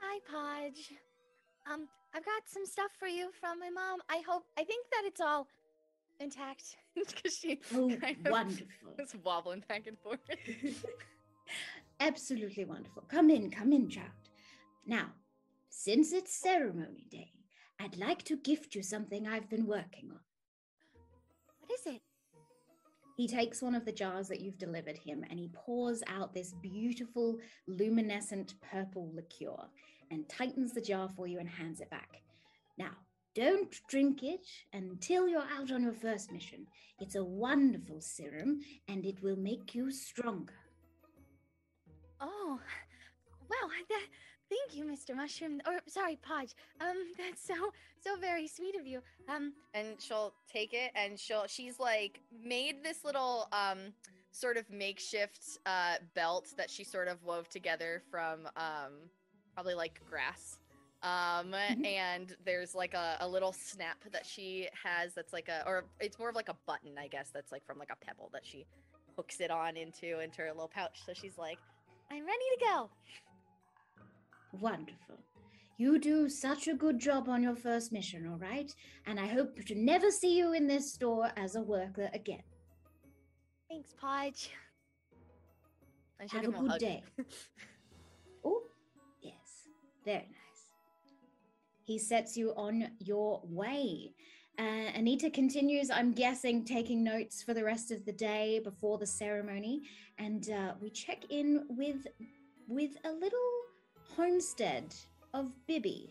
Hi, 0.00 0.18
Podge. 0.30 0.92
Um, 1.70 1.88
I've 2.14 2.24
got 2.24 2.42
some 2.46 2.64
stuff 2.64 2.90
for 2.98 3.08
you 3.08 3.30
from 3.40 3.58
my 3.60 3.70
mom. 3.70 4.00
I 4.08 4.22
hope, 4.26 4.44
I 4.58 4.64
think 4.64 4.86
that 4.92 5.02
it's 5.04 5.20
all 5.20 5.46
intact. 6.20 6.76
because 6.94 7.36
she 7.36 7.60
Oh, 7.74 7.88
kind 8.00 8.16
of 8.24 8.32
wonderful. 8.32 8.66
was 8.98 9.14
wobbling 9.24 9.64
back 9.68 9.86
and 9.86 9.98
forth. 9.98 10.20
Absolutely 12.00 12.64
wonderful. 12.64 13.04
Come 13.08 13.30
in, 13.30 13.50
come 13.50 13.72
in, 13.72 13.88
child. 13.88 14.08
Now, 14.86 15.06
since 15.76 16.12
it's 16.12 16.40
ceremony 16.40 17.06
day, 17.10 17.32
I'd 17.80 17.98
like 17.98 18.22
to 18.24 18.36
gift 18.36 18.74
you 18.76 18.82
something 18.82 19.26
I've 19.26 19.50
been 19.50 19.66
working 19.66 20.08
on. 20.10 20.20
What 21.58 21.70
is 21.72 21.94
it? 21.94 22.00
He 23.16 23.26
takes 23.26 23.60
one 23.60 23.74
of 23.74 23.84
the 23.84 23.92
jars 23.92 24.28
that 24.28 24.40
you've 24.40 24.56
delivered 24.56 24.96
him 24.96 25.24
and 25.28 25.38
he 25.38 25.50
pours 25.52 26.02
out 26.06 26.32
this 26.32 26.54
beautiful 26.62 27.38
luminescent 27.66 28.54
purple 28.62 29.10
liqueur 29.14 29.68
and 30.10 30.28
tightens 30.28 30.72
the 30.72 30.80
jar 30.80 31.08
for 31.16 31.26
you 31.26 31.40
and 31.40 31.48
hands 31.48 31.80
it 31.80 31.90
back. 31.90 32.22
Now, 32.78 32.92
don't 33.34 33.74
drink 33.88 34.22
it 34.22 34.46
until 34.72 35.28
you're 35.28 35.42
out 35.58 35.72
on 35.72 35.82
your 35.82 35.92
first 35.92 36.30
mission. 36.30 36.66
It's 37.00 37.16
a 37.16 37.24
wonderful 37.24 38.00
serum 38.00 38.60
and 38.88 39.04
it 39.04 39.22
will 39.22 39.36
make 39.36 39.74
you 39.74 39.90
stronger. 39.90 40.54
Oh, 42.20 42.60
wow. 43.50 43.68
That, 43.88 44.06
thank 44.50 44.74
you, 44.76 44.84
Mr. 44.84 45.14
Mushroom. 45.16 45.60
Or, 45.66 45.80
sorry, 45.86 46.16
Podge. 46.22 46.54
Um, 46.80 46.96
that's 47.18 47.44
so, 47.44 47.54
so 48.00 48.16
very 48.20 48.46
sweet 48.46 48.76
of 48.76 48.86
you. 48.86 49.00
Um, 49.28 49.52
and 49.74 50.00
she'll 50.00 50.32
take 50.52 50.72
it 50.74 50.90
and 50.94 51.18
she'll 51.18 51.46
she's 51.46 51.78
like 51.80 52.20
made 52.44 52.82
this 52.84 53.04
little 53.04 53.48
um 53.52 53.78
sort 54.32 54.56
of 54.56 54.68
makeshift 54.70 55.58
uh 55.66 55.94
belt 56.14 56.52
that 56.56 56.68
she 56.70 56.84
sort 56.84 57.08
of 57.08 57.22
wove 57.24 57.48
together 57.48 58.02
from 58.10 58.46
um 58.56 58.92
probably 59.54 59.74
like 59.74 60.00
grass 60.10 60.58
um 61.02 61.52
Mhm. 61.52 61.86
and 61.86 62.36
there's 62.44 62.74
like 62.74 62.94
a, 62.94 63.16
a 63.20 63.28
little 63.28 63.52
snap 63.52 63.98
that 64.12 64.26
she 64.26 64.68
has 64.82 65.14
that's 65.14 65.32
like 65.32 65.48
a 65.48 65.62
or 65.66 65.84
it's 66.00 66.18
more 66.18 66.28
of 66.28 66.34
like 66.34 66.48
a 66.48 66.56
button 66.66 66.98
i 66.98 67.06
guess 67.06 67.30
that's 67.32 67.52
like 67.52 67.64
from 67.64 67.78
like 67.78 67.90
a 67.92 68.04
pebble 68.04 68.28
that 68.32 68.44
she 68.44 68.66
hooks 69.16 69.40
it 69.40 69.50
on 69.50 69.76
into 69.76 70.18
into 70.20 70.42
her 70.42 70.48
little 70.48 70.68
pouch 70.68 71.00
so 71.06 71.12
she's 71.14 71.38
like 71.38 71.58
I'm 72.10 72.26
ready 72.26 72.44
to 72.58 72.64
go. 72.66 72.90
Wonderful. 74.60 75.18
You 75.76 75.98
do 75.98 76.28
such 76.28 76.68
a 76.68 76.74
good 76.74 76.98
job 77.00 77.28
on 77.28 77.42
your 77.42 77.56
first 77.56 77.92
mission, 77.92 78.28
all 78.30 78.38
right? 78.38 78.72
And 79.06 79.18
I 79.18 79.26
hope 79.26 79.64
to 79.66 79.74
never 79.74 80.10
see 80.10 80.36
you 80.36 80.52
in 80.52 80.68
this 80.68 80.92
store 80.92 81.30
as 81.36 81.56
a 81.56 81.62
worker 81.62 82.08
again. 82.14 82.42
Thanks, 83.68 83.92
Podge. 84.00 84.50
she'll 86.30 86.40
Have 86.40 86.48
a 86.48 86.52
good 86.52 86.70
hug. 86.70 86.80
day. 86.80 87.02
oh, 88.44 88.62
yes. 89.20 89.68
Very 90.04 90.18
nice. 90.18 90.68
He 91.82 91.98
sets 91.98 92.36
you 92.36 92.52
on 92.56 92.92
your 93.00 93.40
way. 93.44 94.14
Uh, 94.56 94.92
Anita 94.94 95.28
continues, 95.28 95.90
I'm 95.90 96.12
guessing, 96.12 96.64
taking 96.64 97.02
notes 97.02 97.42
for 97.42 97.52
the 97.52 97.64
rest 97.64 97.90
of 97.90 98.04
the 98.04 98.12
day 98.12 98.60
before 98.62 98.98
the 98.98 99.06
ceremony. 99.06 99.82
And 100.18 100.48
uh, 100.50 100.74
we 100.80 100.90
check 100.90 101.24
in 101.30 101.64
with 101.68 102.06
with 102.68 102.92
a 103.04 103.10
little 103.10 103.50
homestead 104.16 104.94
of 105.32 105.50
Bibby. 105.66 106.10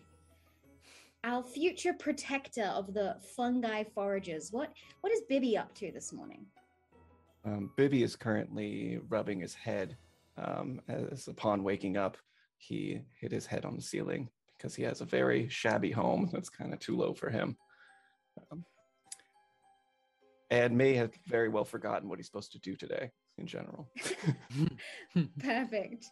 Our 1.24 1.44
future 1.44 1.94
protector 1.94 2.66
of 2.66 2.94
the 2.94 3.16
fungi 3.36 3.84
foragers. 3.96 4.52
What 4.52 4.72
what 5.02 5.14
is 5.14 5.22
Bibby 5.30 5.58
up 5.58 5.74
to 5.76 5.92
this 5.92 6.12
morning? 6.12 6.46
Um, 7.46 7.72
Bibby 7.78 8.04
is 8.04 8.16
currently 8.16 9.00
rubbing 9.10 9.40
his 9.40 9.54
head. 9.54 9.98
Um, 10.38 10.82
as 10.88 11.28
upon 11.28 11.64
waking 11.64 11.98
up, 11.98 12.18
he 12.58 13.02
hit 13.20 13.32
his 13.32 13.46
head 13.46 13.66
on 13.66 13.76
the 13.76 13.82
ceiling 13.82 14.30
because 14.58 14.76
he 14.76 14.84
has 14.84 15.02
a 15.02 15.06
very 15.06 15.48
shabby 15.50 15.92
home 15.92 16.30
that's 16.32 16.50
kind 16.50 16.74
of 16.74 16.80
too 16.80 16.98
low 16.98 17.14
for 17.14 17.30
him. 17.30 17.56
Um, 18.52 18.66
and 20.50 20.78
may 20.78 20.94
have 20.96 21.12
very 21.28 21.50
well 21.50 21.66
forgotten 21.66 22.10
what 22.10 22.20
he's 22.20 22.26
supposed 22.26 22.52
to 22.54 22.60
do 22.60 22.76
today 22.76 23.12
in 23.38 23.48
general. 23.48 23.90
Perfect. 25.40 26.06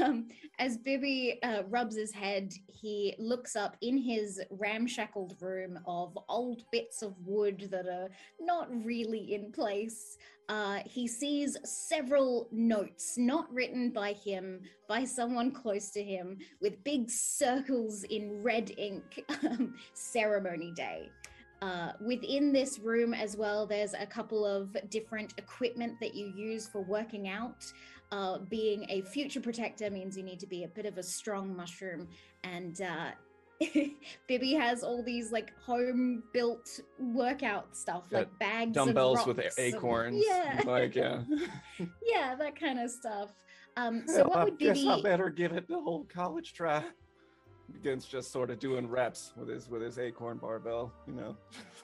Um, 0.00 0.28
as 0.58 0.76
Bibby 0.78 1.38
uh, 1.42 1.62
rubs 1.68 1.96
his 1.96 2.12
head, 2.12 2.52
he 2.66 3.14
looks 3.18 3.56
up 3.56 3.76
in 3.80 3.96
his 3.98 4.40
ramshackled 4.50 5.36
room 5.40 5.78
of 5.86 6.16
old 6.28 6.62
bits 6.70 7.02
of 7.02 7.14
wood 7.24 7.68
that 7.70 7.86
are 7.86 8.08
not 8.40 8.68
really 8.84 9.34
in 9.34 9.52
place. 9.52 10.18
Uh, 10.48 10.80
he 10.86 11.06
sees 11.06 11.56
several 11.64 12.48
notes, 12.50 13.18
not 13.18 13.52
written 13.52 13.90
by 13.90 14.12
him, 14.12 14.60
by 14.88 15.04
someone 15.04 15.50
close 15.50 15.90
to 15.90 16.02
him, 16.02 16.38
with 16.62 16.82
big 16.84 17.10
circles 17.10 18.04
in 18.04 18.42
red 18.42 18.72
ink. 18.78 19.22
um, 19.44 19.74
ceremony 19.92 20.72
day. 20.74 21.10
Uh, 21.60 21.92
within 22.00 22.52
this 22.52 22.78
room 22.78 23.12
as 23.12 23.36
well, 23.36 23.66
there's 23.66 23.94
a 23.94 24.06
couple 24.06 24.46
of 24.46 24.76
different 24.90 25.34
equipment 25.38 25.98
that 26.00 26.14
you 26.14 26.26
use 26.36 26.68
for 26.68 26.82
working 26.82 27.28
out. 27.28 27.64
Uh, 28.12 28.38
being 28.48 28.86
a 28.88 29.02
future 29.02 29.40
protector 29.40 29.90
means 29.90 30.16
you 30.16 30.22
need 30.22 30.38
to 30.40 30.46
be 30.46 30.64
a 30.64 30.68
bit 30.68 30.86
of 30.86 30.96
a 30.98 31.02
strong 31.02 31.54
mushroom, 31.54 32.08
and 32.44 32.80
uh, 32.80 33.10
Bibby 34.28 34.54
has 34.54 34.82
all 34.82 35.02
these 35.02 35.30
like 35.32 35.52
home 35.58 36.22
built 36.32 36.80
workout 36.98 37.76
stuff, 37.76 38.08
Got 38.08 38.18
like 38.18 38.38
bags, 38.38 38.72
Dumbbells 38.72 39.20
of 39.20 39.26
with 39.26 39.38
rocks 39.38 39.58
a- 39.58 39.66
and- 39.66 39.74
acorns. 39.74 40.24
yeah, 40.26 40.60
Like, 40.64 40.94
yeah. 40.94 41.22
yeah, 42.06 42.34
that 42.36 42.58
kind 42.58 42.78
of 42.78 42.90
stuff. 42.90 43.30
Um, 43.76 44.04
so 44.06 44.18
Well, 44.22 44.28
what 44.28 44.38
I 44.38 44.44
would 44.44 44.58
guess 44.58 44.78
I 44.78 44.96
Bibby? 44.96 45.02
better 45.02 45.28
give 45.28 45.52
it 45.52 45.68
the 45.68 45.78
whole 45.80 46.06
college 46.12 46.52
try. 46.54 46.82
Begins 47.72 48.06
just 48.06 48.32
sort 48.32 48.50
of 48.50 48.58
doing 48.58 48.88
reps 48.88 49.32
with 49.36 49.48
his 49.48 49.68
with 49.68 49.82
his 49.82 49.98
acorn 49.98 50.38
barbell, 50.38 50.92
you 51.06 51.14
know. 51.14 51.36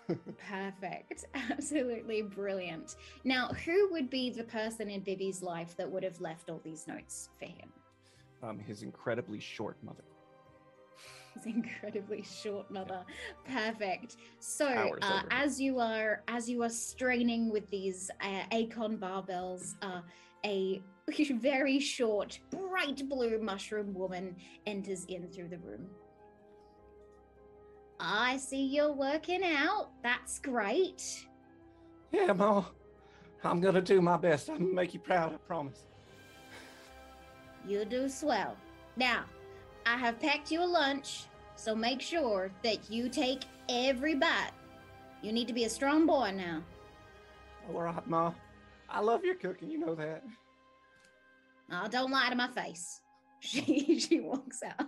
Perfect. 0.50 1.26
Absolutely 1.34 2.22
brilliant. 2.22 2.96
Now, 3.24 3.48
who 3.48 3.90
would 3.92 4.10
be 4.10 4.30
the 4.30 4.44
person 4.44 4.88
in 4.90 5.02
Bibby's 5.02 5.42
life 5.42 5.76
that 5.76 5.90
would 5.90 6.02
have 6.02 6.20
left 6.20 6.50
all 6.50 6.60
these 6.64 6.86
notes 6.88 7.28
for 7.38 7.46
him? 7.46 7.70
um, 8.44 8.58
his 8.58 8.82
incredibly 8.82 9.40
short 9.40 9.76
mother. 9.82 10.04
His 11.34 11.46
incredibly 11.46 12.22
short 12.22 12.70
mother. 12.70 13.04
Perfect. 13.44 14.16
So, 14.38 14.96
uh, 15.02 15.22
as 15.30 15.60
you 15.60 15.80
are 15.80 16.22
as 16.28 16.48
you 16.48 16.62
are 16.62 16.70
straining 16.70 17.50
with 17.50 17.68
these 17.70 18.10
uh, 18.20 18.42
Acon 18.52 18.98
barbells, 18.98 19.74
uh, 19.82 20.02
a 20.44 20.82
very 21.44 21.78
short, 21.78 22.38
bright 22.50 23.08
blue 23.08 23.38
mushroom 23.38 23.94
woman 23.94 24.36
enters 24.66 25.04
in 25.06 25.28
through 25.28 25.48
the 25.48 25.58
room. 25.58 25.86
I 28.00 28.36
see 28.38 28.64
you're 28.64 28.92
working 28.92 29.44
out. 29.44 29.90
That's 30.02 30.38
great. 30.38 31.26
Yeah, 32.12 32.32
Ma. 32.32 32.64
I'm 33.42 33.60
gonna 33.60 33.82
do 33.82 34.00
my 34.00 34.16
best. 34.16 34.48
I'm 34.48 34.58
gonna 34.58 34.72
make 34.72 34.94
you 34.94 35.00
proud, 35.00 35.34
I 35.34 35.36
promise. 35.46 35.86
You 37.66 37.84
do 37.84 38.08
swell. 38.08 38.56
Now, 38.96 39.24
I 39.86 39.96
have 39.96 40.20
packed 40.20 40.50
you 40.50 40.62
a 40.62 40.66
lunch, 40.66 41.26
so 41.56 41.74
make 41.74 42.00
sure 42.00 42.50
that 42.62 42.90
you 42.90 43.08
take 43.08 43.44
every 43.68 44.14
bite. 44.14 44.52
You 45.22 45.32
need 45.32 45.48
to 45.48 45.54
be 45.54 45.64
a 45.64 45.70
strong 45.70 46.06
boy 46.06 46.32
now. 46.36 46.62
All 47.68 47.82
right, 47.82 48.06
Ma. 48.06 48.32
I 48.88 49.00
love 49.00 49.24
your 49.24 49.34
cooking. 49.34 49.70
You 49.70 49.78
know 49.78 49.94
that. 49.94 50.22
Oh, 51.70 51.86
don't 51.88 52.10
lie 52.10 52.30
to 52.30 52.36
my 52.36 52.48
face. 52.48 53.00
She 53.40 53.98
she 54.00 54.20
walks 54.20 54.60
out. 54.62 54.86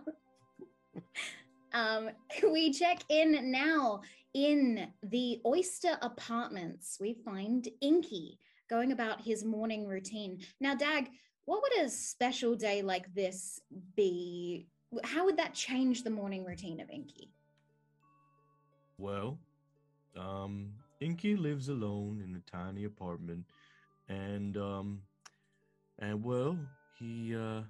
um, 1.75 2.09
we 2.51 2.73
check 2.73 3.01
in 3.11 3.53
now 3.53 4.01
in 4.33 4.89
the 5.03 5.43
Oyster 5.45 5.99
Apartments. 6.01 6.97
We 6.99 7.19
find 7.23 7.69
Inky 7.83 8.39
going 8.71 8.93
about 8.93 9.21
his 9.21 9.45
morning 9.45 9.87
routine. 9.87 10.39
Now, 10.59 10.75
Dag, 10.75 11.11
what 11.45 11.61
would 11.61 11.85
a 11.85 11.91
special 11.91 12.55
day 12.55 12.81
like 12.81 13.13
this 13.15 13.61
be? 13.95 14.69
How 15.05 15.27
would 15.27 15.37
that 15.37 15.53
change 15.53 16.03
the 16.03 16.11
morning 16.11 16.43
routine 16.43 16.81
of 16.81 16.89
Inky? 16.89 17.31
Well, 18.99 19.39
um, 20.17 20.73
Inky 21.01 21.37
lives 21.37 21.69
alone 21.69 22.23
in 22.25 22.35
a 22.37 22.51
tiny 22.51 22.85
apartment, 22.85 23.45
and 24.09 24.57
um, 24.57 25.03
and 25.99 26.23
well, 26.23 26.59
he 26.99 27.35
uh, 27.35 27.63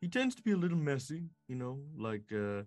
he 0.00 0.08
tends 0.08 0.34
to 0.34 0.42
be 0.42 0.52
a 0.52 0.56
little 0.56 0.78
messy, 0.78 1.24
you 1.48 1.56
know, 1.56 1.78
like 1.96 2.32
uh, 2.32 2.62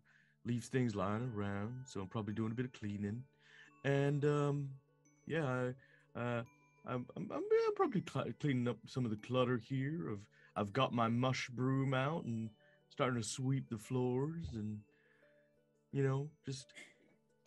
leaves 0.45 0.67
things 0.67 0.95
lying 0.95 1.31
around. 1.35 1.83
So 1.85 2.01
I'm 2.01 2.07
probably 2.07 2.33
doing 2.33 2.51
a 2.51 2.55
bit 2.55 2.65
of 2.65 2.73
cleaning, 2.73 3.23
and 3.83 4.23
um, 4.25 4.69
yeah, 5.27 5.45
I, 6.15 6.19
uh, 6.19 6.43
I'm, 6.87 7.05
I'm, 7.15 7.29
I'm 7.33 7.43
probably 7.75 8.03
cl- 8.11 8.31
cleaning 8.39 8.67
up 8.67 8.77
some 8.87 9.05
of 9.05 9.11
the 9.11 9.17
clutter 9.17 9.57
here. 9.57 10.09
Of 10.09 10.19
I've 10.55 10.73
got 10.73 10.93
my 10.93 11.07
mush 11.07 11.49
broom 11.49 11.93
out 11.93 12.25
and 12.25 12.49
starting 12.89 13.21
to 13.21 13.27
sweep 13.27 13.69
the 13.69 13.77
floors, 13.77 14.45
and 14.53 14.79
you 15.91 16.03
know, 16.03 16.29
just 16.45 16.73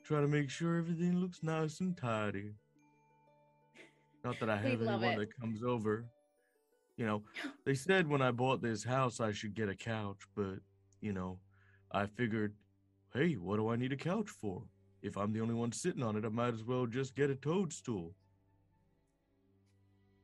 try 0.05 0.21
to 0.21 0.29
make 0.29 0.51
sure 0.51 0.79
everything 0.79 1.17
looks 1.17 1.43
nice 1.43 1.81
and 1.81 1.97
tidy. 1.97 2.53
Not 4.25 4.41
that 4.41 4.51
I 4.51 4.57
have 4.57 4.83
anyone 4.83 5.05
it. 5.05 5.19
that 5.19 5.41
comes 5.41 5.63
over. 5.63 6.05
You 6.99 7.07
know, 7.07 7.23
they 7.65 7.75
said 7.75 8.09
when 8.09 8.21
I 8.21 8.33
bought 8.33 8.61
this 8.61 8.83
house 8.85 9.21
I 9.21 9.31
should 9.33 9.55
get 9.55 9.69
a 9.69 9.75
couch, 9.75 10.19
but 10.37 10.57
you 11.01 11.13
know, 11.13 11.39
I 11.93 12.07
figured, 12.07 12.55
hey, 13.15 13.35
what 13.35 13.57
do 13.57 13.69
I 13.71 13.77
need 13.77 13.93
a 13.93 13.97
couch 13.97 14.29
for? 14.29 14.63
If 15.01 15.17
I'm 15.17 15.33
the 15.33 15.41
only 15.41 15.55
one 15.55 15.71
sitting 15.73 16.03
on 16.03 16.17
it, 16.17 16.25
I 16.25 16.29
might 16.29 16.55
as 16.55 16.65
well 16.65 16.87
just 16.87 17.15
get 17.15 17.31
a 17.31 17.37
toadstool. 17.37 18.15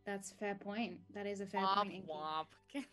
That's 0.04 0.32
a 0.32 0.34
fair 0.34 0.54
point. 0.56 0.98
That 1.14 1.26
is 1.26 1.40
a 1.40 1.46
fair 1.46 1.62
Womp 1.62 1.76
point. 1.76 1.92
Inky. 1.92 2.08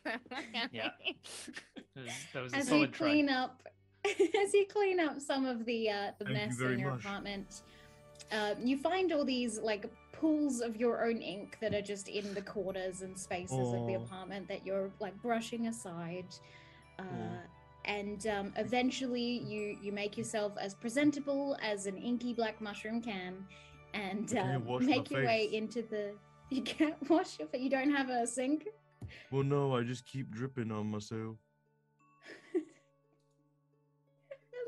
Yeah. 0.72 0.90
womp. 1.98 2.08
That 2.34 2.44
was, 2.44 2.54
a 2.54 2.58
As 2.58 2.66
you 2.68 2.70
solid 2.70 2.94
try. 2.94 3.08
clean 3.10 3.30
up, 3.30 3.68
as 4.06 4.54
you 4.54 4.66
clean 4.72 5.00
up 5.00 5.20
some 5.20 5.46
of 5.46 5.66
the 5.66 5.90
uh, 5.90 6.12
the 6.20 6.26
Thank 6.26 6.38
mess 6.38 6.56
very 6.56 6.74
in 6.74 6.80
your 6.80 6.92
much. 6.92 7.02
apartment, 7.02 7.64
uh, 8.32 8.54
you 8.64 8.78
find 8.78 9.12
all 9.12 9.26
these 9.26 9.60
like 9.60 9.92
pools 10.22 10.62
of 10.62 10.76
your 10.78 11.04
own 11.04 11.18
ink 11.18 11.58
that 11.62 11.74
are 11.74 11.82
just 11.82 12.08
in 12.08 12.34
the 12.36 12.42
corners 12.44 13.02
and 13.02 13.18
spaces 13.18 13.74
of 13.74 13.88
the 13.88 13.96
apartment 13.96 14.48
that 14.48 14.64
you're 14.64 14.92
like 15.00 15.20
brushing 15.24 15.68
aside. 15.68 16.28
Uh, 17.00 17.04
Aw. 17.04 17.40
and 17.86 18.28
um, 18.28 18.54
eventually, 18.56 19.40
you 19.40 19.78
you 19.82 19.92
make 19.92 20.18
yourself 20.18 20.54
as 20.60 20.76
presentable 20.76 21.58
as 21.62 21.88
an 21.88 21.98
inky 21.98 22.34
black 22.34 22.62
mushroom 22.62 23.02
can, 23.02 23.46
and 23.96 24.30
can't 24.30 24.68
um, 24.68 24.86
make 24.86 25.10
your 25.10 25.26
way 25.26 25.50
into 25.52 25.82
the. 25.82 26.14
You 26.54 26.64
can't 26.64 27.10
wash 27.10 27.40
your 27.40 27.48
face. 27.48 27.62
You 27.62 27.70
don't 27.70 27.92
have 27.92 28.10
a 28.10 28.28
sink. 28.28 28.68
Well, 29.32 29.44
no, 29.44 29.74
I 29.74 29.84
just 29.84 30.06
keep 30.06 30.30
dripping 30.32 30.70
on 30.70 30.88
myself. 30.88 31.38
I 32.56 32.60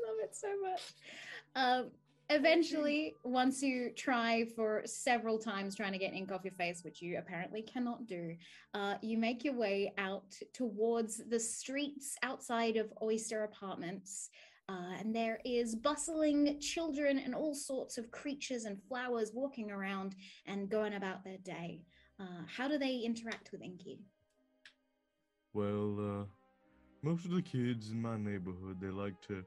love 0.06 0.16
it 0.22 0.34
so 0.34 0.48
much. 0.62 0.80
Um, 1.54 1.90
eventually, 2.30 3.16
once 3.24 3.62
you 3.62 3.90
try 3.96 4.44
for 4.56 4.82
several 4.84 5.38
times 5.38 5.74
trying 5.74 5.92
to 5.92 5.98
get 5.98 6.12
ink 6.12 6.32
off 6.32 6.44
your 6.44 6.52
face, 6.52 6.82
which 6.84 7.02
you 7.02 7.18
apparently 7.18 7.62
cannot 7.62 8.06
do, 8.06 8.34
uh, 8.74 8.94
you 9.02 9.18
make 9.18 9.44
your 9.44 9.54
way 9.54 9.92
out 9.98 10.34
towards 10.52 11.22
the 11.28 11.40
streets 11.40 12.16
outside 12.22 12.76
of 12.76 12.92
Oyster 13.02 13.44
Apartments. 13.44 14.30
Uh, 14.68 14.94
and 14.98 15.14
there 15.14 15.40
is 15.44 15.74
bustling 15.74 16.58
children 16.58 17.18
and 17.18 17.34
all 17.34 17.54
sorts 17.54 17.98
of 17.98 18.10
creatures 18.10 18.64
and 18.64 18.82
flowers 18.88 19.30
walking 19.34 19.70
around 19.70 20.14
and 20.46 20.70
going 20.70 20.94
about 20.94 21.22
their 21.22 21.36
day. 21.38 21.82
Uh, 22.18 22.44
how 22.46 22.66
do 22.66 22.78
they 22.78 22.96
interact 22.96 23.50
with 23.52 23.60
Inky? 23.60 24.00
Well, 25.52 25.96
uh, 26.00 26.24
most 27.02 27.26
of 27.26 27.32
the 27.32 27.42
kids 27.42 27.90
in 27.90 28.00
my 28.00 28.16
neighborhood 28.16 28.78
they 28.80 28.88
like 28.88 29.20
to, 29.28 29.44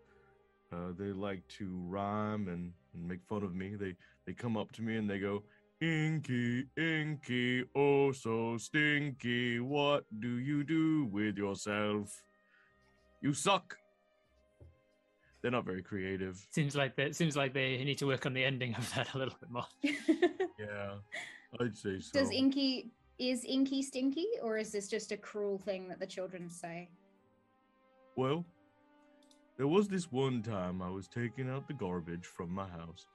uh, 0.72 0.92
they 0.98 1.12
like 1.14 1.48
to 1.48 1.70
rhyme 1.88 2.48
and, 2.48 2.74
and 2.94 3.08
make 3.08 3.24
fun 3.28 3.44
of 3.44 3.56
me. 3.56 3.76
They 3.76 3.96
they 4.26 4.34
come 4.34 4.58
up 4.58 4.72
to 4.74 4.82
me 4.82 4.98
and 4.98 5.10
they 5.10 5.20
go, 5.20 5.44
"Inky, 5.82 6.66
Inky, 6.78 7.64
oh 7.76 8.12
so 8.12 8.58
stinky. 8.58 9.60
What 9.60 10.06
do 10.20 10.38
you 10.38 10.64
do 10.64 11.06
with 11.06 11.38
yourself? 11.38 12.24
You 13.22 13.34
suck." 13.34 13.78
They're 15.42 15.52
not 15.52 15.66
very 15.66 15.84
creative. 15.84 16.46
Seems 16.50 16.76
like 16.76 16.96
they, 16.96 17.12
seems 17.12 17.38
like 17.38 17.54
they 17.54 17.82
need 17.84 18.00
to 18.00 18.08
work 18.08 18.26
on 18.26 18.34
the 18.34 18.44
ending 18.44 18.74
of 18.76 18.94
that 18.96 19.14
a 19.14 19.18
little 19.18 19.36
bit 19.40 19.50
more. 19.50 19.66
Yeah, 20.60 20.96
I'd 21.62 21.78
say 21.78 22.00
so. 22.00 22.20
Does 22.20 22.32
Inky 22.32 22.90
is 23.20 23.46
Inky 23.46 23.84
stinky, 23.84 24.26
or 24.42 24.58
is 24.58 24.72
this 24.72 24.88
just 24.88 25.12
a 25.12 25.18
cruel 25.18 25.60
thing 25.60 25.88
that 25.88 26.00
the 26.00 26.08
children 26.08 26.50
say? 26.50 26.90
Well, 28.16 28.44
there 29.58 29.68
was 29.68 29.88
this 29.88 30.12
one 30.12 30.42
time 30.44 30.82
I 30.82 30.90
was 30.90 31.08
taking 31.08 31.50
out 31.50 31.68
the 31.68 31.74
garbage 31.74 32.26
from 32.26 32.52
my 32.52 32.68
house, 32.68 33.06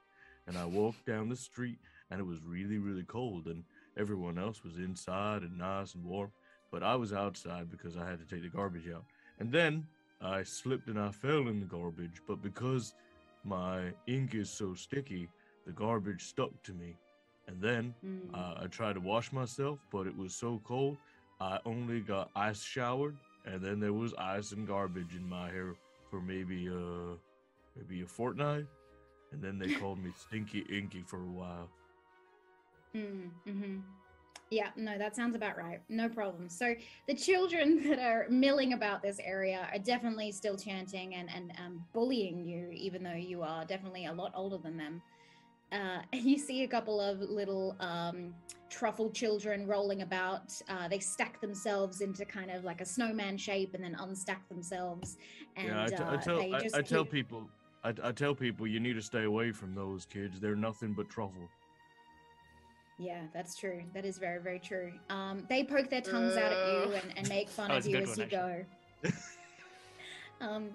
and 0.47 0.57
I 0.57 0.65
walked 0.65 1.05
down 1.05 1.29
the 1.29 1.35
street, 1.35 1.79
and 2.09 2.19
it 2.19 2.23
was 2.25 2.43
really, 2.43 2.77
really 2.77 3.03
cold, 3.03 3.47
and 3.47 3.63
everyone 3.97 4.37
else 4.37 4.63
was 4.63 4.77
inside 4.77 5.43
and 5.43 5.57
nice 5.57 5.95
and 5.95 6.03
warm, 6.03 6.31
but 6.71 6.83
I 6.83 6.95
was 6.95 7.13
outside 7.13 7.69
because 7.69 7.95
I 7.97 8.09
had 8.09 8.19
to 8.19 8.25
take 8.25 8.43
the 8.43 8.49
garbage 8.49 8.89
out. 8.93 9.05
And 9.39 9.51
then 9.51 9.87
I 10.21 10.43
slipped 10.43 10.87
and 10.87 10.99
I 10.99 11.11
fell 11.11 11.47
in 11.47 11.59
the 11.59 11.65
garbage, 11.65 12.21
but 12.27 12.41
because 12.41 12.93
my 13.43 13.93
ink 14.07 14.35
is 14.35 14.49
so 14.51 14.73
sticky, 14.73 15.29
the 15.65 15.71
garbage 15.71 16.23
stuck 16.23 16.51
to 16.63 16.73
me. 16.73 16.97
And 17.47 17.61
then 17.61 17.95
Hmm. 18.01 18.33
uh, 18.33 18.55
I 18.63 18.67
tried 18.67 18.93
to 18.93 18.99
wash 19.01 19.31
myself, 19.31 19.79
but 19.91 20.07
it 20.07 20.15
was 20.15 20.35
so 20.35 20.61
cold. 20.63 20.97
I 21.39 21.59
only 21.65 22.01
got 22.01 22.31
ice 22.35 22.61
showered, 22.63 23.17
and 23.45 23.61
then 23.61 23.79
there 23.79 23.93
was 23.93 24.13
ice 24.17 24.51
and 24.51 24.67
garbage 24.67 25.15
in 25.15 25.27
my 25.27 25.49
hair 25.49 25.75
for 26.13 26.21
maybe 26.21 26.69
uh 26.69 27.15
maybe 27.75 28.03
a 28.03 28.05
fortnight, 28.05 28.67
and 29.31 29.41
then 29.41 29.57
they 29.57 29.73
called 29.73 29.97
me 29.97 30.11
Stinky 30.27 30.59
Inky 30.71 31.01
for 31.01 31.17
a 31.17 31.31
while. 31.31 31.69
Mm, 32.95 33.31
hmm 33.47 33.77
Yeah, 34.51 34.69
no, 34.75 34.95
that 34.99 35.15
sounds 35.15 35.35
about 35.35 35.57
right. 35.57 35.81
No 35.89 36.07
problem. 36.07 36.49
So 36.49 36.75
the 37.07 37.15
children 37.15 37.81
that 37.89 37.97
are 37.97 38.27
milling 38.29 38.73
about 38.73 39.01
this 39.01 39.17
area 39.23 39.67
are 39.73 39.79
definitely 39.79 40.31
still 40.31 40.55
chanting 40.55 41.15
and 41.15 41.29
and 41.35 41.51
um, 41.57 41.83
bullying 41.93 42.45
you, 42.45 42.69
even 42.71 43.01
though 43.01 43.13
you 43.13 43.41
are 43.41 43.65
definitely 43.65 44.05
a 44.05 44.13
lot 44.13 44.33
older 44.35 44.59
than 44.59 44.77
them. 44.77 45.01
Uh, 45.73 46.01
and 46.13 46.21
you 46.23 46.37
see 46.37 46.63
a 46.63 46.67
couple 46.67 47.01
of 47.01 47.19
little 47.19 47.75
um, 47.79 48.33
truffle 48.69 49.09
children 49.09 49.67
rolling 49.67 50.01
about. 50.01 50.53
Uh, 50.69 50.87
they 50.87 50.99
stack 50.99 51.41
themselves 51.41 52.01
into 52.01 52.23
kind 52.25 52.51
of 52.51 52.63
like 52.63 52.81
a 52.81 52.85
snowman 52.85 53.37
shape 53.37 53.73
and 53.73 53.83
then 53.83 53.95
unstack 53.95 54.47
themselves. 54.49 55.17
And 55.57 55.67
yeah, 55.67 55.83
I, 55.83 55.87
t- 55.87 55.95
I 55.95 56.15
uh, 56.15 56.17
tell 56.21 56.39
I, 56.55 56.61
I 56.75 56.81
tell 56.81 57.03
keep- 57.03 57.11
people 57.11 57.49
I, 57.83 57.93
I 58.01 58.11
tell 58.11 58.33
people 58.33 58.65
you 58.65 58.79
need 58.79 58.93
to 58.93 59.01
stay 59.01 59.23
away 59.23 59.51
from 59.51 59.75
those 59.75 60.05
kids. 60.05 60.39
They're 60.39 60.55
nothing 60.55 60.93
but 60.93 61.09
truffle. 61.09 61.49
Yeah, 62.99 63.23
that's 63.33 63.55
true. 63.55 63.83
That 63.93 64.05
is 64.05 64.17
very, 64.17 64.39
very 64.39 64.59
true. 64.59 64.93
Um, 65.09 65.45
they 65.49 65.63
poke 65.63 65.89
their 65.89 66.01
tongues 66.01 66.37
out 66.37 66.53
at 66.53 66.67
you 66.67 66.93
Uh. 66.93 66.99
and, 67.03 67.17
and 67.17 67.29
make 67.29 67.49
fun 67.49 67.71
of 67.77 67.85
you 67.85 67.97
as 67.97 68.17
you 68.17 68.25
go. 68.25 68.63
um, 70.41 70.69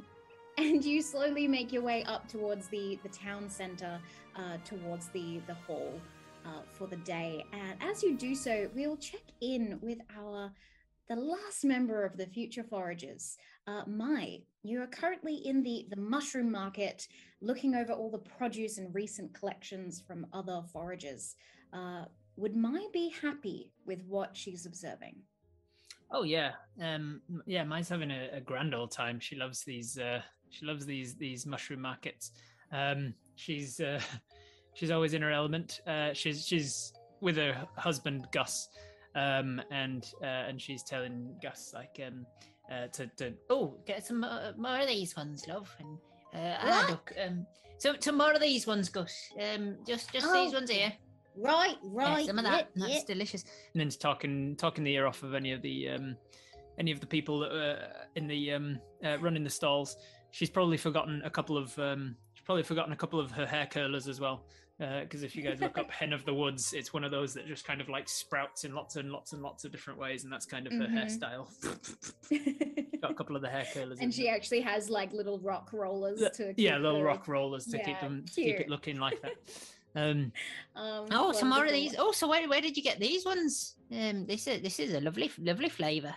and 0.58 0.84
you 0.84 1.00
slowly 1.00 1.46
make 1.46 1.72
your 1.72 1.82
way 1.82 2.02
up 2.04 2.28
towards 2.28 2.66
the 2.68 2.98
the 3.02 3.08
town 3.10 3.48
center, 3.48 4.00
uh, 4.36 4.56
towards 4.64 5.08
the 5.08 5.40
the 5.46 5.54
hall 5.54 5.92
uh, 6.44 6.62
for 6.72 6.86
the 6.86 6.96
day. 6.96 7.44
And 7.52 7.80
as 7.80 8.02
you 8.02 8.16
do 8.16 8.34
so, 8.34 8.68
we'll 8.74 8.96
check 8.96 9.22
in 9.40 9.78
with 9.80 9.98
our 10.18 10.50
the 11.08 11.16
last 11.16 11.64
member 11.64 12.04
of 12.04 12.16
the 12.16 12.26
Future 12.26 12.64
Foragers. 12.64 13.36
Uh, 13.66 13.82
Mai, 13.86 14.40
you 14.62 14.82
are 14.82 14.88
currently 14.88 15.36
in 15.36 15.62
the 15.62 15.86
the 15.90 16.00
mushroom 16.00 16.50
market, 16.50 17.06
looking 17.40 17.76
over 17.76 17.92
all 17.92 18.10
the 18.10 18.18
produce 18.18 18.78
and 18.78 18.92
recent 18.94 19.32
collections 19.34 20.02
from 20.04 20.26
other 20.32 20.62
foragers. 20.74 21.34
Uh, 21.72 22.04
would 22.36 22.56
Mai 22.56 22.84
be 22.92 23.14
happy 23.22 23.72
with 23.86 24.02
what 24.06 24.36
she's 24.36 24.66
observing? 24.66 25.16
Oh 26.10 26.22
yeah, 26.22 26.52
um, 26.80 27.20
yeah. 27.46 27.64
Mai's 27.64 27.88
having 27.88 28.10
a, 28.10 28.30
a 28.32 28.40
grand 28.40 28.74
old 28.74 28.90
time. 28.90 29.20
She 29.20 29.36
loves 29.36 29.62
these. 29.62 29.98
Uh, 29.98 30.22
she 30.50 30.66
loves 30.66 30.86
these 30.86 31.14
these 31.14 31.46
mushroom 31.46 31.80
markets. 31.82 32.32
Um, 32.72 33.14
she's 33.36 33.80
uh, 33.80 34.00
she's 34.74 34.90
always 34.90 35.14
in 35.14 35.22
her 35.22 35.30
element. 35.30 35.80
Uh, 35.86 36.12
she's 36.12 36.46
she's 36.46 36.92
with 37.20 37.36
her 37.36 37.66
husband 37.76 38.26
Gus, 38.32 38.68
um, 39.14 39.60
and 39.70 40.04
uh, 40.22 40.26
and 40.48 40.60
she's 40.60 40.82
telling 40.82 41.34
Gus 41.42 41.72
like 41.74 42.00
um, 42.06 42.26
uh, 42.70 42.86
to 42.88 43.06
to 43.16 43.32
oh 43.50 43.74
get 43.86 44.06
some 44.06 44.24
uh, 44.24 44.52
more 44.56 44.78
of 44.80 44.86
these 44.86 45.16
ones, 45.16 45.46
love, 45.48 45.74
and 45.80 45.98
Uh, 46.34 46.56
ah, 46.60 46.86
duck. 46.88 47.12
Um, 47.26 47.46
so 47.78 47.94
some 48.00 48.18
more 48.18 48.32
of 48.32 48.40
these 48.40 48.66
ones, 48.66 48.88
Gus. 48.88 49.32
Um, 49.40 49.76
just 49.86 50.12
just 50.12 50.26
these 50.32 50.52
Oh, 50.52 50.58
ones 50.58 50.70
here. 50.70 50.92
Right, 51.36 51.76
Yeah, 51.82 52.14
right. 52.14 52.26
some 52.26 52.38
of 52.38 52.44
yeah, 52.44 52.50
that. 52.50 52.68
That's 52.74 52.92
yeah. 52.92 53.00
delicious. 53.06 53.44
and 53.72 53.80
then 53.80 53.88
talking 53.90 54.56
talking 54.56 54.84
the 54.84 54.92
ear 54.94 55.06
off 55.06 55.22
of 55.22 55.34
any 55.34 55.52
of 55.52 55.62
the 55.62 55.88
um, 55.90 56.16
any 56.78 56.90
of 56.92 57.00
the 57.00 57.06
people 57.06 57.38
that 57.40 57.52
were 57.52 57.78
in 58.16 58.26
the 58.26 58.52
um, 58.52 58.78
uh, 59.04 59.18
running 59.20 59.44
the 59.44 59.50
stalls. 59.50 59.96
She's 60.30 60.50
probably 60.50 60.76
forgotten 60.76 61.22
a 61.24 61.30
couple 61.30 61.56
of 61.56 61.76
um, 61.78 62.16
she's 62.34 62.44
probably 62.44 62.62
forgotten 62.62 62.92
a 62.92 62.96
couple 62.96 63.18
of 63.20 63.30
her 63.32 63.46
hair 63.46 63.66
curlers 63.66 64.08
as 64.08 64.20
well. 64.20 64.44
Because 64.78 65.24
if 65.24 65.34
you 65.34 65.42
guys 65.42 65.58
look 65.60 65.76
up 65.76 65.90
Hen 65.90 66.12
of 66.12 66.24
the 66.24 66.32
Woods, 66.32 66.72
it's 66.72 66.92
one 66.92 67.02
of 67.02 67.10
those 67.10 67.34
that 67.34 67.48
just 67.48 67.64
kind 67.66 67.80
of 67.80 67.88
like 67.88 68.08
sprouts 68.08 68.62
in 68.64 68.72
lots 68.74 68.94
and 68.94 69.10
lots 69.10 69.32
and 69.32 69.42
lots 69.42 69.64
of 69.64 69.72
different 69.72 69.98
ways, 69.98 70.22
and 70.22 70.32
that's 70.32 70.46
kind 70.46 70.68
of 70.68 70.72
her 70.74 70.86
Mhm. 70.86 70.94
hairstyle. 70.94 71.48
Got 73.02 73.10
a 73.10 73.14
couple 73.14 73.34
of 73.34 73.42
the 73.42 73.48
hair 73.48 73.66
curlers. 73.74 73.98
and 74.00 74.14
she 74.14 74.24
there. 74.24 74.34
actually 74.36 74.60
has 74.60 74.88
like 74.88 75.12
little 75.12 75.40
rock 75.40 75.70
rollers 75.72 76.20
Yeah, 76.20 76.28
to 76.28 76.54
yeah, 76.56 76.74
keep 76.74 76.82
little 76.82 76.98
the- 76.98 77.04
rock 77.04 77.26
rollers 77.26 77.66
to 77.66 77.78
keep 77.82 77.98
them 78.00 78.24
to 78.26 78.32
keep 78.42 78.60
it 78.60 78.68
looking 78.68 78.98
like 78.98 79.20
that. 79.22 79.32
Um, 79.96 80.32
Um, 80.76 81.06
Oh, 81.10 81.32
some 81.32 81.48
more 81.48 81.64
of 81.64 81.72
these. 81.72 81.96
Oh, 81.98 82.12
so 82.12 82.28
where, 82.28 82.46
where 82.48 82.60
did 82.60 82.76
you 82.76 82.82
get 82.82 83.00
these 83.00 83.24
ones? 83.24 83.74
Um, 83.90 84.26
this 84.26 84.46
is 84.46 84.60
this 84.60 84.78
is 84.78 84.92
a 84.92 85.00
lovely 85.00 85.32
lovely 85.38 85.70
flavour. 85.70 86.14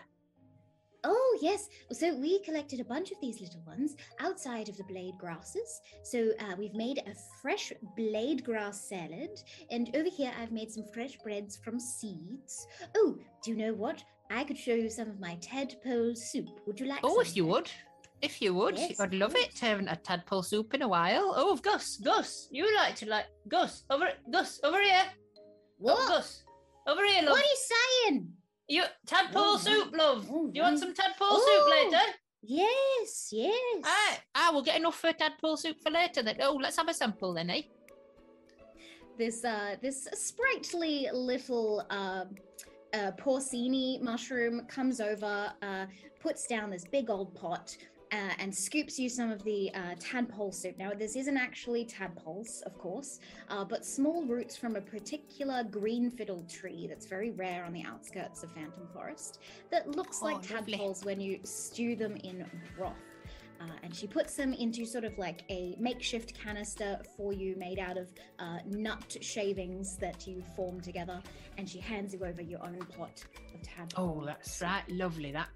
Oh, 1.04 1.38
yes. 1.42 1.68
So 1.92 2.14
we 2.16 2.40
collected 2.44 2.80
a 2.80 2.86
bunch 2.86 3.12
of 3.12 3.18
these 3.22 3.42
little 3.42 3.62
ones 3.66 3.96
outside 4.20 4.70
of 4.70 4.78
the 4.78 4.84
blade 4.84 5.16
grasses. 5.20 5.82
So 6.04 6.30
uh, 6.40 6.56
we've 6.58 6.76
made 6.76 7.00
a 7.00 7.14
fresh 7.42 7.74
blade 7.98 8.44
grass 8.44 8.88
salad. 8.88 9.42
And 9.72 9.90
over 9.96 10.10
here, 10.10 10.32
I've 10.40 10.52
made 10.52 10.72
some 10.72 10.86
fresh 10.94 11.18
breads 11.24 11.58
from 11.58 11.80
seeds. 11.80 12.68
Oh, 12.96 13.18
do 13.44 13.52
you 13.52 13.58
know 13.58 13.74
what? 13.74 14.04
I 14.30 14.44
could 14.44 14.58
show 14.58 14.74
you 14.76 14.90
some 14.90 15.10
of 15.10 15.20
my 15.20 15.36
tadpole 15.42 16.16
soup. 16.16 16.48
Would 16.68 16.80
you 16.80 16.86
like 16.86 17.00
Oh, 17.04 17.16
some 17.16 17.22
if 17.22 17.36
you 17.36 17.46
would, 17.48 17.70
if 18.22 18.42
you 18.42 18.54
would, 18.54 18.78
Yes, 18.78 19.00
I'd 19.00 19.14
love 19.14 19.36
it. 19.36 19.58
Haven't 19.60 19.90
a 19.90 19.96
tadpole 19.96 20.44
soup 20.44 20.74
in 20.76 20.84
a 20.84 20.88
while. 20.88 21.34
Oh, 21.36 21.56
Gus, 21.58 21.98
Gus, 21.98 22.48
you 22.52 22.74
like 22.78 22.96
to 22.98 23.10
like 23.10 23.26
Gus 23.48 23.84
over 23.90 24.10
Gus 24.32 24.60
over 24.64 24.80
here. 24.82 25.04
Oh, 25.06 25.42
What? 25.80 26.08
Gus, 26.08 26.44
over 26.88 27.04
here, 27.06 27.24
love. 27.24 27.32
What 27.32 27.44
are 27.44 27.48
you 27.48 27.58
saying? 28.06 28.32
You 28.68 28.84
tadpole 29.06 29.44
Oh, 29.44 29.58
soup, 29.58 29.96
love. 29.96 30.28
Oh, 30.32 30.48
Do 30.48 30.52
you 30.56 30.62
want 30.64 30.80
some 30.80 30.94
tadpole 30.94 31.28
Oh. 31.32 31.46
soup 31.46 31.92
later? 31.92 32.14
Yes, 32.44 33.30
yes. 33.32 33.84
Aye, 33.84 34.18
ah, 34.36 34.50
we'll 34.52 34.64
get 34.64 34.78
enough 34.80 34.96
for 34.96 35.12
tadpole 35.14 35.58
soup 35.58 35.78
for 35.82 35.92
later. 35.92 36.24
Then. 36.24 36.38
Oh, 36.42 36.54
let's 36.62 36.78
have 36.78 36.88
a 36.90 36.94
sample 36.94 37.34
then, 37.34 37.50
eh? 37.50 37.62
this 39.18 39.44
uh 39.44 39.76
this 39.82 40.08
sprightly 40.14 41.08
little 41.14 41.86
uh, 41.92 42.24
uh 42.94 43.12
porcini 43.20 44.02
mushroom 44.02 44.66
comes 44.68 45.00
over 45.02 45.52
uh 45.62 45.86
puts 46.22 46.48
down 46.48 46.70
this 46.72 46.86
big 46.86 47.10
old 47.10 47.36
pot 47.36 47.76
uh, 48.12 48.32
and 48.40 48.54
scoops 48.54 49.00
you 49.00 49.08
some 49.10 49.32
of 49.32 49.44
the 49.44 49.72
uh, 49.74 49.96
tadpole 50.00 50.52
soup. 50.52 50.78
Now, 50.78 50.92
this 50.92 51.16
isn't 51.16 51.38
actually 51.38 51.86
tadpoles, 51.86 52.62
of 52.66 52.78
course, 52.78 53.20
uh, 53.50 53.64
but 53.64 53.86
small 53.86 54.26
roots 54.26 54.58
from 54.58 54.76
a 54.76 54.82
particular 54.82 55.64
green 55.64 56.12
fiddle 56.12 56.44
tree 56.50 56.88
that's 56.88 57.06
very 57.06 57.32
rare 57.32 57.64
on 57.64 57.74
the 57.74 57.84
outskirts 57.86 58.44
of 58.44 58.52
Phantom 58.52 58.88
Forest 58.94 59.40
that 59.70 59.88
looks 59.96 60.22
like 60.22 60.36
Oh, 60.52 60.56
lovely. 60.56 60.74
tadpoles 60.74 61.06
when 61.06 61.22
you 61.22 61.40
stew 61.44 61.96
them 61.96 62.16
in 62.18 62.46
broth. 62.78 62.94
Uh, 63.62 63.66
and 63.84 63.96
she 63.96 64.08
puts 64.08 64.36
them 64.36 64.54
into 64.54 64.86
sort 64.86 65.04
of 65.04 65.16
like 65.20 65.44
a 65.52 65.76
makeshift 65.80 66.34
canister 66.34 67.00
for 67.16 67.32
you 67.32 67.56
made 67.58 67.78
out 67.78 67.96
of 67.96 68.10
uh, 68.40 68.58
nut 68.66 69.18
shavings 69.22 69.98
that 69.98 70.26
you 70.26 70.44
form 70.56 70.82
together. 70.82 71.22
And 71.60 71.70
she 71.70 71.80
hands 71.80 72.12
you 72.14 72.26
over 72.26 72.42
your 72.42 72.62
own 72.64 72.80
pot 72.98 73.24
of 73.54 73.62
tadpole. 73.62 74.20
Oh, 74.22 74.26
that's 74.26 74.60
right, 74.64 74.82
lovely. 74.90 75.32
That. 75.32 75.48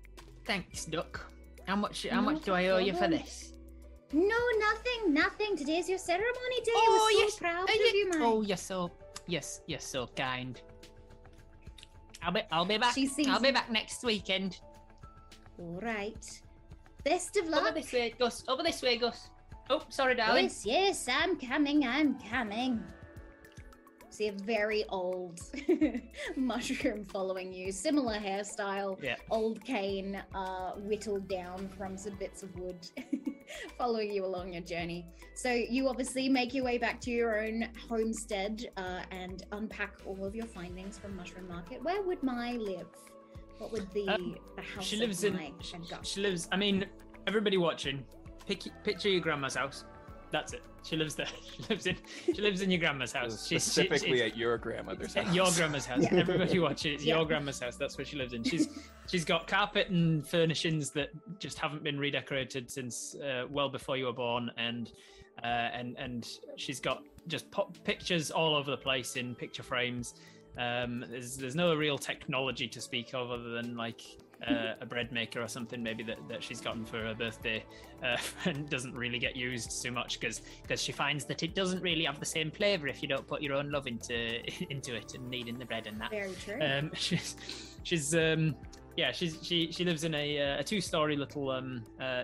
Thanks, 0.45 0.85
duck. 0.85 1.25
How 1.65 1.75
much? 1.75 2.05
How 2.07 2.21
Not 2.21 2.33
much 2.33 2.43
do 2.43 2.53
I 2.53 2.67
owe 2.67 2.77
you 2.77 2.93
for 2.93 3.07
this? 3.07 3.53
No, 4.13 4.37
nothing, 4.59 5.13
nothing. 5.13 5.57
Today's 5.57 5.89
your 5.89 5.97
ceremony 5.97 6.61
day. 6.63 6.71
Oh, 6.75 7.09
We're 7.11 7.19
so 7.19 7.25
yes. 7.25 7.35
proud 7.39 7.69
of 7.69 7.75
you, 7.75 8.09
man. 8.11 8.21
Oh, 8.21 8.41
you're 8.41 8.57
so 8.57 8.91
yes, 9.27 9.61
you're 9.65 9.79
so 9.79 10.07
kind. 10.15 10.61
I'll 12.21 12.31
be 12.31 12.41
I'll 12.51 12.65
be 12.65 12.77
back. 12.77 12.93
She 12.93 13.09
I'll 13.27 13.39
be 13.39 13.51
back 13.51 13.71
next 13.71 14.03
weekend. 14.03 14.59
All 15.57 15.79
right. 15.81 16.41
Best 17.03 17.37
of 17.37 17.47
luck. 17.47 17.63
Over 17.63 17.79
this 17.79 17.91
way, 17.91 18.13
Gus. 18.17 18.43
Over 18.47 18.63
this 18.63 18.81
way, 18.81 18.97
Gus. 18.97 19.29
Oh, 19.69 19.83
sorry, 19.89 20.15
darling. 20.15 20.45
Yes, 20.45 20.65
yes, 20.65 21.07
I'm 21.09 21.39
coming. 21.39 21.87
I'm 21.87 22.19
coming. 22.19 22.83
See 24.15 24.29
a 24.29 24.31
very 24.31 24.85
old 24.87 25.41
mushroom 26.37 27.03
following 27.03 27.51
you, 27.51 27.73
similar 27.73 28.17
hairstyle, 28.17 28.97
Yeah. 29.03 29.15
old 29.29 29.61
cane, 29.65 30.23
uh, 30.33 30.71
whittled 30.77 31.27
down 31.27 31.67
from 31.77 31.97
some 31.97 32.15
bits 32.15 32.41
of 32.41 32.55
wood, 32.57 32.77
following 33.77 34.13
you 34.13 34.23
along 34.23 34.53
your 34.53 34.61
journey. 34.61 35.05
So 35.33 35.51
you 35.51 35.89
obviously 35.89 36.29
make 36.29 36.53
your 36.53 36.63
way 36.63 36.77
back 36.77 37.01
to 37.01 37.11
your 37.11 37.43
own 37.45 37.67
homestead 37.89 38.65
uh, 38.77 39.01
and 39.11 39.43
unpack 39.51 39.95
all 40.05 40.23
of 40.23 40.33
your 40.33 40.45
findings 40.45 40.97
from 40.97 41.17
Mushroom 41.17 41.49
Market. 41.49 41.83
Where 41.83 42.01
would 42.01 42.23
Mai 42.23 42.53
live? 42.53 42.87
What 43.57 43.73
would 43.73 43.91
the 43.91 44.07
Um, 44.07 44.37
the 44.55 44.61
house 44.61 44.85
she 44.85 44.95
lives 44.95 45.25
in 45.25 45.37
Gus 45.89 46.07
she 46.07 46.21
lives 46.21 46.47
i 46.51 46.57
mean 46.57 46.85
everybody 47.25 47.55
watching 47.57 48.05
pick, 48.45 48.63
picture 48.83 49.07
your 49.07 49.21
grandma's 49.21 49.55
house 49.55 49.85
that's 50.35 50.51
it. 50.53 50.61
She 50.83 50.95
lives 50.97 51.15
there. 51.15 51.27
She 51.55 51.63
lives 51.69 51.85
in 51.87 51.95
she 52.35 52.41
lives 52.41 52.61
in 52.61 52.69
your 52.69 52.79
grandma's 52.79 53.13
house. 53.13 53.47
She's- 53.47 53.63
she- 53.73 53.83
Specifically 53.85 54.17
it's- 54.19 54.31
at 54.33 54.37
your 54.37 54.57
grandmother's 54.57 55.15
at 55.15 55.23
house. 55.25 55.35
your 55.35 55.51
grandma's 55.57 55.85
house. 55.85 56.03
Yeah. 56.03 56.19
everybody 56.19 56.59
watching 56.59 56.93
it's 56.93 57.05
Yeah. 57.05 57.15
your 57.15 57.25
grandma's 57.25 57.59
house. 57.59 57.75
That's 57.77 57.97
where 57.97 58.05
she 58.05 58.17
lives 58.17 58.33
in. 58.33 58.43
She's 58.43 58.67
she's 59.11 59.25
got 59.25 59.47
carpet 59.47 59.87
and 59.89 60.27
furnishings 60.27 60.91
that 60.91 61.09
just 61.39 61.57
haven't 61.57 61.83
been 61.83 61.97
redecorated 61.97 62.69
since 62.69 63.15
uh, 63.15 63.45
well 63.49 63.69
before 63.69 63.95
you 63.97 64.05
were 64.05 64.13
born. 64.27 64.51
And 64.57 64.91
uh, 65.43 65.69
and 65.79 65.95
and 65.97 66.27
she's 66.57 66.79
got 66.79 67.03
just 67.27 67.49
pop 67.51 67.69
pictures 67.83 68.29
all 68.29 68.53
over 68.55 68.69
the 68.69 68.77
place 68.89 69.15
in 69.15 69.33
picture 69.35 69.63
frames. 69.63 70.15
Um, 70.57 71.03
there's 71.09 71.35
there's 71.37 71.55
no 71.55 71.73
real 71.75 71.97
technology 71.97 72.67
to 72.75 72.79
speak 72.79 73.13
of 73.13 73.31
other 73.31 73.49
than 73.57 73.75
like 73.75 74.01
uh, 74.47 74.73
a 74.81 74.85
bread 74.85 75.11
maker 75.11 75.41
or 75.41 75.47
something 75.47 75.81
maybe 75.81 76.03
that, 76.03 76.17
that 76.29 76.43
she's 76.43 76.61
gotten 76.61 76.85
for 76.85 76.97
her 76.97 77.13
birthday 77.13 77.63
uh, 78.03 78.17
and 78.45 78.69
doesn't 78.69 78.93
really 78.93 79.19
get 79.19 79.35
used 79.35 79.71
so 79.71 79.91
much 79.91 80.19
because 80.19 80.41
because 80.61 80.81
she 80.81 80.91
finds 80.91 81.25
that 81.25 81.43
it 81.43 81.55
doesn't 81.55 81.81
really 81.81 82.05
have 82.05 82.19
the 82.19 82.25
same 82.25 82.51
flavor 82.51 82.87
if 82.87 83.01
you 83.01 83.07
don't 83.07 83.27
put 83.27 83.41
your 83.41 83.53
own 83.55 83.71
love 83.71 83.87
into 83.87 84.39
into 84.71 84.95
it 84.95 85.13
and 85.15 85.29
kneading 85.29 85.57
the 85.57 85.65
bread 85.65 85.87
and 85.87 85.99
that 85.99 86.11
Very 86.11 86.33
true. 86.43 86.59
um, 86.61 86.91
she's 86.95 87.35
she's 87.83 88.15
um, 88.15 88.55
yeah 88.97 89.11
she's 89.11 89.39
she 89.41 89.71
she 89.71 89.83
lives 89.83 90.03
in 90.03 90.13
a 90.13 90.39
uh, 90.39 90.59
a 90.59 90.63
two 90.63 90.81
story 90.81 91.15
little 91.15 91.49
um 91.49 91.83
uh, 92.01 92.23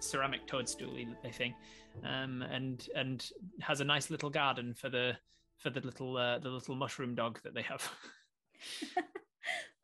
ceramic 0.00 0.46
toadstool 0.46 0.96
thing 1.32 1.54
um 2.04 2.42
and 2.42 2.88
and 2.94 3.30
has 3.60 3.80
a 3.80 3.84
nice 3.84 4.10
little 4.10 4.30
garden 4.30 4.72
for 4.72 4.88
the 4.88 5.16
for 5.58 5.70
the 5.70 5.80
little 5.80 6.16
uh, 6.16 6.38
the 6.38 6.48
little 6.48 6.76
mushroom 6.76 7.14
dog 7.14 7.40
that 7.42 7.52
they 7.52 7.62
have 7.62 7.90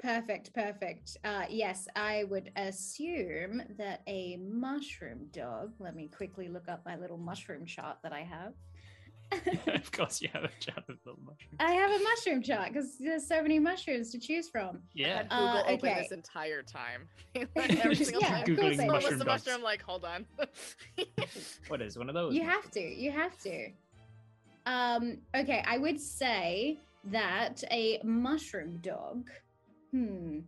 Perfect, 0.04 0.52
perfect. 0.52 1.16
Uh, 1.24 1.44
yes, 1.48 1.88
I 1.96 2.24
would 2.24 2.50
assume 2.56 3.62
that 3.78 4.02
a 4.06 4.36
mushroom 4.36 5.28
dog. 5.32 5.72
Let 5.78 5.96
me 5.96 6.10
quickly 6.14 6.48
look 6.48 6.68
up 6.68 6.82
my 6.84 6.94
little 6.96 7.16
mushroom 7.16 7.64
chart 7.64 7.96
that 8.02 8.12
I 8.12 8.20
have. 8.20 8.52
of 9.74 9.90
course 9.92 10.20
you 10.20 10.28
have 10.34 10.44
a 10.44 10.50
chart 10.60 10.84
of 10.90 10.96
little 11.06 11.20
mushrooms. 11.24 11.56
I 11.58 11.70
have 11.72 11.90
a 11.90 12.04
mushroom 12.04 12.42
chart 12.42 12.74
because 12.74 12.98
there's 12.98 13.26
so 13.26 13.40
many 13.40 13.58
mushrooms 13.58 14.10
to 14.12 14.18
choose 14.18 14.50
from. 14.50 14.80
yeah 14.92 15.16
Had 15.16 15.30
Google 15.30 15.46
Uh, 15.46 15.62
open 15.62 15.88
okay. 15.88 16.02
this 16.02 16.12
entire 16.12 16.62
time. 16.62 17.08
Every 17.56 17.94
single 17.94 18.20
Yeah, 18.20 18.28
time. 18.28 18.50
of 18.50 18.58
course 18.58 18.76
Googling 18.76 18.80
I 18.82 18.86
what's 18.88 19.04
mushroom 19.04 19.18
the 19.20 19.24
mushroom? 19.24 19.62
Like, 19.62 19.82
hold 19.82 20.04
on. 20.04 20.26
what 21.68 21.80
is 21.80 21.96
one 21.96 22.10
of 22.10 22.14
those 22.14 22.34
You 22.34 22.42
have 22.44 22.70
to. 22.72 22.80
You 22.80 23.10
have 23.10 23.38
to. 23.38 23.70
Um, 24.66 25.16
okay, 25.34 25.64
I 25.66 25.78
would 25.78 25.98
say 25.98 26.78
that 27.04 27.64
a 27.70 28.00
mushroom 28.04 28.78
dog. 28.82 29.30
Hmm. 29.94 30.40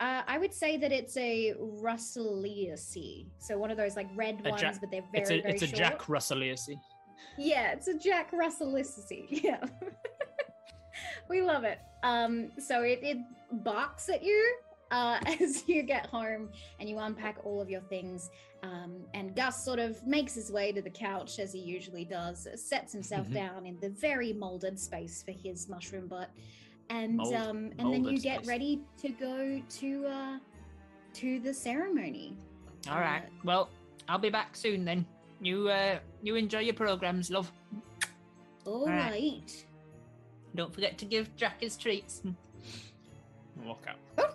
Uh, 0.00 0.22
I 0.26 0.38
would 0.38 0.52
say 0.52 0.76
that 0.76 0.90
it's 0.92 1.16
a 1.16 1.54
Russelliaceae. 1.60 3.26
So 3.38 3.56
one 3.58 3.70
of 3.70 3.76
those 3.76 3.94
like 3.96 4.08
red 4.16 4.40
A 4.44 4.50
ones, 4.50 4.60
Jack- 4.60 4.80
but 4.80 4.90
they're 4.90 5.02
very, 5.12 5.22
it's 5.22 5.30
a 5.30 5.40
very 5.42 5.54
it's 5.54 5.62
a 5.62 5.66
jack 5.68 6.02
russelliaceae 6.02 6.78
Yeah, 7.36 7.72
it's 7.72 7.86
a 7.88 7.96
Jack 7.98 8.32
Russellicaceae. 8.32 9.26
Yeah. 9.44 9.64
we 11.28 11.42
love 11.42 11.64
it. 11.64 11.78
Um, 12.02 12.50
so 12.58 12.82
it, 12.82 13.00
it 13.02 13.18
barks 13.64 14.08
at 14.08 14.22
you 14.24 14.54
uh, 14.90 15.18
as 15.40 15.68
you 15.68 15.82
get 15.82 16.06
home 16.06 16.48
and 16.80 16.88
you 16.88 16.98
unpack 16.98 17.38
all 17.44 17.60
of 17.60 17.68
your 17.70 17.82
things. 17.82 18.30
Um, 18.64 19.02
and 19.14 19.34
Gus 19.36 19.64
sort 19.64 19.78
of 19.78 20.04
makes 20.06 20.34
his 20.34 20.50
way 20.50 20.72
to 20.72 20.82
the 20.82 20.90
couch 20.90 21.38
as 21.38 21.52
he 21.52 21.60
usually 21.60 22.04
does, 22.04 22.48
sets 22.56 22.92
himself 22.92 23.28
Mhm. 23.28 23.34
down 23.34 23.66
in 23.66 23.78
the 23.80 23.90
very 23.90 24.32
molded 24.32 24.78
space 24.78 25.22
for 25.22 25.30
his 25.32 25.68
mushroom 25.68 26.08
butt. 26.08 26.30
And 26.90 27.16
Mold- 27.16 27.34
um, 27.34 27.70
and 27.78 27.92
then 27.92 28.04
you 28.04 28.18
get 28.18 28.38
space. 28.38 28.48
ready 28.48 28.80
to 29.02 29.08
go 29.10 29.60
to 29.80 30.06
uh, 30.06 30.38
to 31.14 31.40
the 31.40 31.52
ceremony. 31.52 32.34
All 32.90 32.98
right. 32.98 33.22
Uh, 33.24 33.30
Well, 33.44 33.70
I'll 34.08 34.18
be 34.18 34.30
back 34.30 34.56
soon 34.56 34.84
then. 34.84 35.04
You 35.40 35.68
uh, 35.68 35.98
you 36.22 36.36
enjoy 36.36 36.60
your 36.60 36.74
programs, 36.74 37.30
love. 37.30 37.52
All 38.64 38.86
Right. 38.86 39.10
right. 39.10 39.64
Don't 40.54 40.72
forget 40.74 40.96
to 40.98 41.04
give 41.04 41.34
Jack 41.36 41.60
his 41.60 41.76
treats. 41.76 42.22
walk 43.64 43.84
out 43.88 43.96
Oh. 44.18 44.34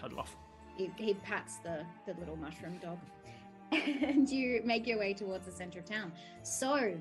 toddle 0.00 0.20
off 0.20 0.36
he, 0.76 0.90
he 0.96 1.14
pats 1.14 1.58
the, 1.58 1.84
the 2.06 2.14
little 2.20 2.36
mushroom 2.36 2.78
dog 2.78 2.98
and 3.72 4.28
you 4.28 4.60
make 4.64 4.86
your 4.86 4.98
way 4.98 5.12
towards 5.14 5.46
the 5.46 5.52
center 5.52 5.78
of 5.80 5.84
town. 5.84 6.12
So, 6.42 6.94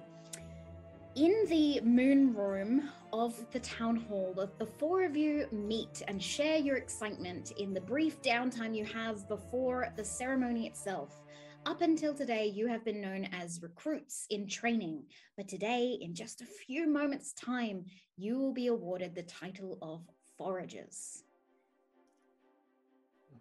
in 1.16 1.46
the 1.48 1.80
moon 1.82 2.34
room 2.34 2.90
of 3.12 3.36
the 3.52 3.60
town 3.60 3.96
hall, 3.96 4.34
the, 4.58 4.66
four 4.66 5.04
of 5.04 5.16
you 5.16 5.48
meet 5.52 6.02
and 6.08 6.22
share 6.22 6.58
your 6.58 6.78
excitement 6.78 7.52
in 7.58 7.74
the 7.74 7.82
brief 7.82 8.22
downtime 8.22 8.76
you 8.76 8.86
have 8.86 9.28
before 9.28 9.94
the 9.96 10.04
ceremony 10.04 10.66
itself. 10.66 11.22
Up 11.66 11.82
until 11.82 12.14
today, 12.14 12.48
you 12.48 12.68
have 12.68 12.84
been 12.84 13.00
known 13.00 13.30
as 13.32 13.62
recruits 13.62 14.26
in 14.32 14.48
training, 14.48 15.04
but 15.38 15.48
today, 15.48 15.98
in 16.02 16.14
just 16.14 16.42
a 16.42 16.46
few 16.46 16.88
moments' 16.88 17.34
time, 17.34 17.86
you 18.18 18.38
will 18.38 18.52
be 18.52 18.68
awarded 18.68 19.16
the 19.16 19.24
title 19.24 19.78
of 19.82 20.02
foragers. 20.38 21.24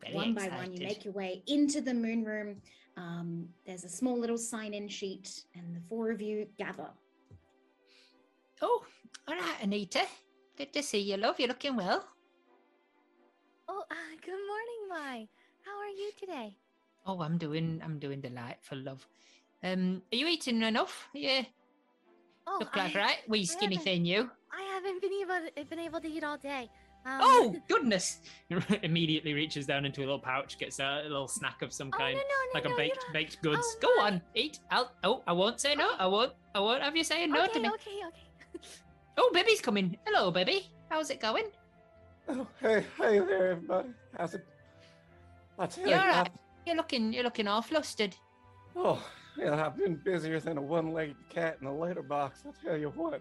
Very 0.01 0.15
one 0.15 0.35
by 0.35 0.49
one, 0.49 0.73
you 0.73 0.75
excited. 0.75 0.83
make 0.83 1.05
your 1.05 1.15
way 1.15 1.43
into 1.47 1.81
the 1.81 1.95
moon 1.95 2.25
room. 2.25 2.57
Um, 2.97 3.49
there's 3.67 3.85
a 3.85 3.89
small 3.89 4.19
little 4.19 4.39
sign 4.39 4.75
in 4.75 4.89
sheet, 4.89 5.45
and 5.55 5.75
the 5.75 5.81
four 5.89 6.11
of 6.11 6.21
you 6.21 6.47
gather. 6.59 6.91
Oh, 8.63 8.85
all 9.29 9.35
right, 9.35 9.57
Anita. 9.63 10.03
Good 10.57 10.73
to 10.73 10.83
see 10.83 11.01
you, 11.01 11.17
love. 11.17 11.39
You're 11.39 11.49
looking 11.49 11.77
well. 11.77 12.05
Oh, 13.69 13.83
uh, 13.91 13.95
good 14.25 14.39
morning, 14.47 14.83
Mai. 14.89 15.29
How 15.65 15.79
are 15.79 15.89
you 15.89 16.11
today? 16.19 16.57
Oh, 17.07 17.21
I'm 17.21 17.39
doing, 17.39 17.81
I'm 17.85 17.99
doing 17.99 18.21
delightful, 18.21 18.79
love. 18.79 19.07
Um, 19.65 20.03
are 20.13 20.17
you 20.17 20.27
eating 20.29 20.63
enough? 20.63 21.09
Yeah, 21.15 21.43
Oh, 22.47 22.57
look 22.61 22.75
like 22.77 22.97
I, 22.97 22.99
right. 22.99 23.17
we 23.29 23.45
skinny 23.45 23.77
thing, 23.77 24.05
you. 24.05 24.29
I 24.53 24.63
haven't 24.75 25.01
been 25.01 25.13
able 25.13 25.49
to, 25.57 25.65
been 25.65 25.79
able 25.79 26.01
to 26.01 26.09
eat 26.09 26.25
all 26.25 26.37
day. 26.37 26.69
Um, 27.07 27.19
Oh 27.23 27.57
goodness! 27.69 28.19
Immediately 28.83 29.33
reaches 29.33 29.65
down 29.67 29.85
into 29.85 30.01
a 30.01 30.03
little 30.03 30.19
pouch, 30.19 30.59
gets 30.59 30.81
a 30.81 31.03
little 31.05 31.29
snack 31.29 31.63
of 31.63 31.73
some 31.73 31.91
kind, 31.91 32.19
oh, 32.19 32.21
no, 32.21 32.23
no, 32.23 32.29
no, 32.47 32.55
like 32.55 32.65
no, 32.65 32.75
a 32.75 32.77
baked 32.77 33.05
baked 33.13 33.43
goods. 33.43 33.77
Oh, 33.85 33.95
Go 33.97 34.03
on, 34.03 34.21
eat. 34.35 34.59
I'll. 34.71 34.91
Oh, 35.05 35.23
I 35.27 35.33
won't 35.33 35.61
say 35.61 35.75
no. 35.77 35.93
I 35.99 36.07
won't. 36.07 36.33
I 36.55 36.61
won't 36.61 36.83
have 36.83 36.97
you 36.97 37.05
saying 37.05 37.31
no 37.31 37.45
okay, 37.45 37.53
to 37.55 37.61
me. 37.61 37.69
okay, 37.71 38.01
okay. 38.09 38.32
Oh, 39.19 39.31
Bibby's 39.35 39.61
coming. 39.61 39.99
Hello, 40.07 40.31
baby. 40.31 40.71
How's 40.89 41.11
it 41.11 41.21
going? 41.21 41.45
Oh, 42.29 42.47
hey, 42.63 42.83
hey 42.97 43.19
there, 43.19 43.51
everybody. 43.53 43.91
How's 44.17 44.33
it? 44.35 44.47
I 45.59 45.67
tell 45.67 45.87
You're 45.87 45.99
you, 45.99 46.05
right. 46.05 46.31
You're 46.67 46.77
looking, 46.77 47.13
you're 47.13 47.23
looking 47.25 47.47
all 47.47 47.61
flustered. 47.61 48.17
oh, 48.75 49.05
yeah, 49.37 49.67
I've 49.67 49.77
been 49.77 49.97
busier 49.97 50.41
than 50.41 50.57
a 50.57 50.63
one-legged 50.63 51.17
cat 51.29 51.59
in 51.61 51.67
a 51.67 51.77
litter 51.79 52.03
box. 52.03 52.45
I 52.49 52.67
tell 52.67 52.77
you 52.79 52.89
what. 52.97 53.21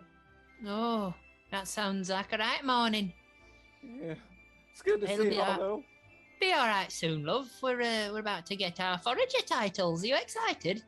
Oh, 0.65 1.13
that 1.51 1.67
sounds 1.67 2.09
like 2.09 2.31
a 2.31 2.37
right 2.37 2.63
morning. 2.63 3.11
Yeah, 3.83 4.13
it's 4.71 4.81
good 4.81 5.01
to 5.01 5.11
It'll 5.11 5.23
see 5.25 5.29
be 5.31 5.35
you 5.35 5.41
all, 5.41 5.51
all- 5.51 5.57
though. 5.59 5.83
Be 6.39 6.53
all 6.53 6.67
right 6.67 6.89
soon, 6.91 7.25
love. 7.25 7.49
We're 7.61 7.81
uh, 7.81 8.09
we're 8.13 8.19
about 8.19 8.45
to 8.45 8.55
get 8.55 8.79
our 8.79 8.97
forager 8.97 9.41
titles. 9.45 10.03
Are 10.03 10.07
you 10.07 10.15
excited? 10.15 10.83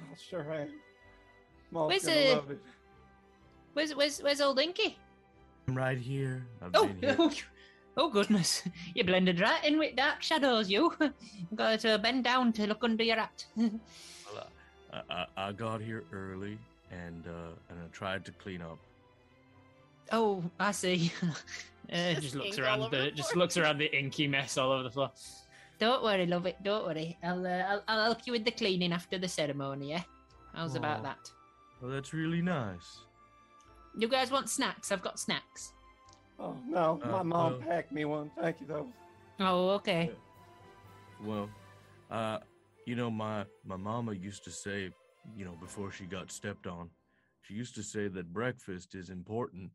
I 0.00 0.16
sure 0.16 0.52
I 0.52 0.62
am. 0.62 0.68
Mom's 1.70 1.88
Where's 1.90 2.04
gonna 2.04 2.16
the- 2.24 2.34
love 2.34 2.50
it. 2.50 2.60
Where's 3.74 3.94
where's 3.94 4.20
where's 4.20 4.40
old 4.40 4.58
Inky? 4.60 4.98
I'm 5.68 5.76
right 5.76 5.98
here. 5.98 6.44
I've 6.60 6.70
Oh, 6.74 6.86
been 6.86 6.98
here. 6.98 7.16
oh, 7.18 7.32
Oh 7.94 8.08
goodness, 8.08 8.62
you 8.94 9.04
blended 9.04 9.38
right 9.40 9.62
in 9.64 9.78
with 9.78 9.96
dark 9.96 10.22
shadows. 10.22 10.70
You 10.70 10.94
got 11.54 11.80
to 11.80 11.98
bend 11.98 12.24
down 12.24 12.52
to 12.54 12.66
look 12.66 12.82
under 12.84 13.04
your 13.04 13.16
hat. 13.16 13.44
Well, 13.54 13.70
uh, 14.92 15.00
I, 15.10 15.26
I, 15.36 15.48
I 15.48 15.52
got 15.52 15.82
here 15.82 16.04
early 16.10 16.56
and 16.90 17.26
uh, 17.26 17.52
and 17.68 17.78
I 17.78 17.86
tried 17.92 18.24
to 18.24 18.32
clean 18.32 18.62
up. 18.62 18.78
oh, 20.10 20.42
I 20.58 20.72
see. 20.72 21.12
Uh, 21.92 22.14
just 22.14 22.34
looks 22.34 22.58
around 22.58 22.80
the 22.90 22.96
the 22.96 23.10
just 23.10 23.36
looks 23.36 23.56
around 23.58 23.76
the 23.76 23.90
inky 23.94 24.26
mess 24.26 24.56
all 24.56 24.72
over 24.72 24.84
the 24.84 24.90
floor. 24.90 25.10
don't 25.78 26.02
worry, 26.02 26.24
love 26.26 26.46
it. 26.46 26.56
Don't 26.62 26.86
worry. 26.86 27.18
I'll, 27.22 27.44
uh, 27.46 27.50
I'll 27.68 27.82
I'll 27.88 28.04
help 28.04 28.20
you 28.24 28.32
with 28.32 28.44
the 28.46 28.52
cleaning 28.52 28.92
after 28.94 29.18
the 29.18 29.28
ceremony. 29.28 29.90
Yeah. 29.90 30.02
How's 30.54 30.76
about 30.76 31.02
that? 31.02 31.30
Well, 31.82 31.90
that's 31.90 32.14
really 32.14 32.40
nice. 32.40 33.00
You 33.96 34.08
guys 34.08 34.30
want 34.30 34.48
snacks? 34.48 34.90
I've 34.90 35.02
got 35.02 35.18
snacks. 35.18 35.72
Oh 36.38 36.56
no, 36.66 37.00
Uh, 37.02 37.08
my 37.08 37.22
mom 37.22 37.52
well- 37.52 37.60
packed 37.60 37.92
me 37.92 38.04
one. 38.04 38.30
Thank 38.40 38.60
you, 38.60 38.66
though. 38.66 38.92
Oh, 39.40 39.70
okay. 39.70 40.10
Well, 41.22 41.48
uh, 42.10 42.38
you 42.86 42.96
know, 42.96 43.10
my 43.10 43.44
my 43.64 43.76
mama 43.76 44.12
used 44.12 44.44
to 44.44 44.50
say, 44.50 44.90
you 45.36 45.44
know, 45.44 45.56
before 45.60 45.90
she 45.90 46.04
got 46.04 46.30
stepped 46.32 46.66
on, 46.66 46.90
she 47.42 47.54
used 47.54 47.74
to 47.76 47.82
say 47.82 48.08
that 48.08 48.32
breakfast 48.32 48.94
is 48.94 49.10
important, 49.10 49.70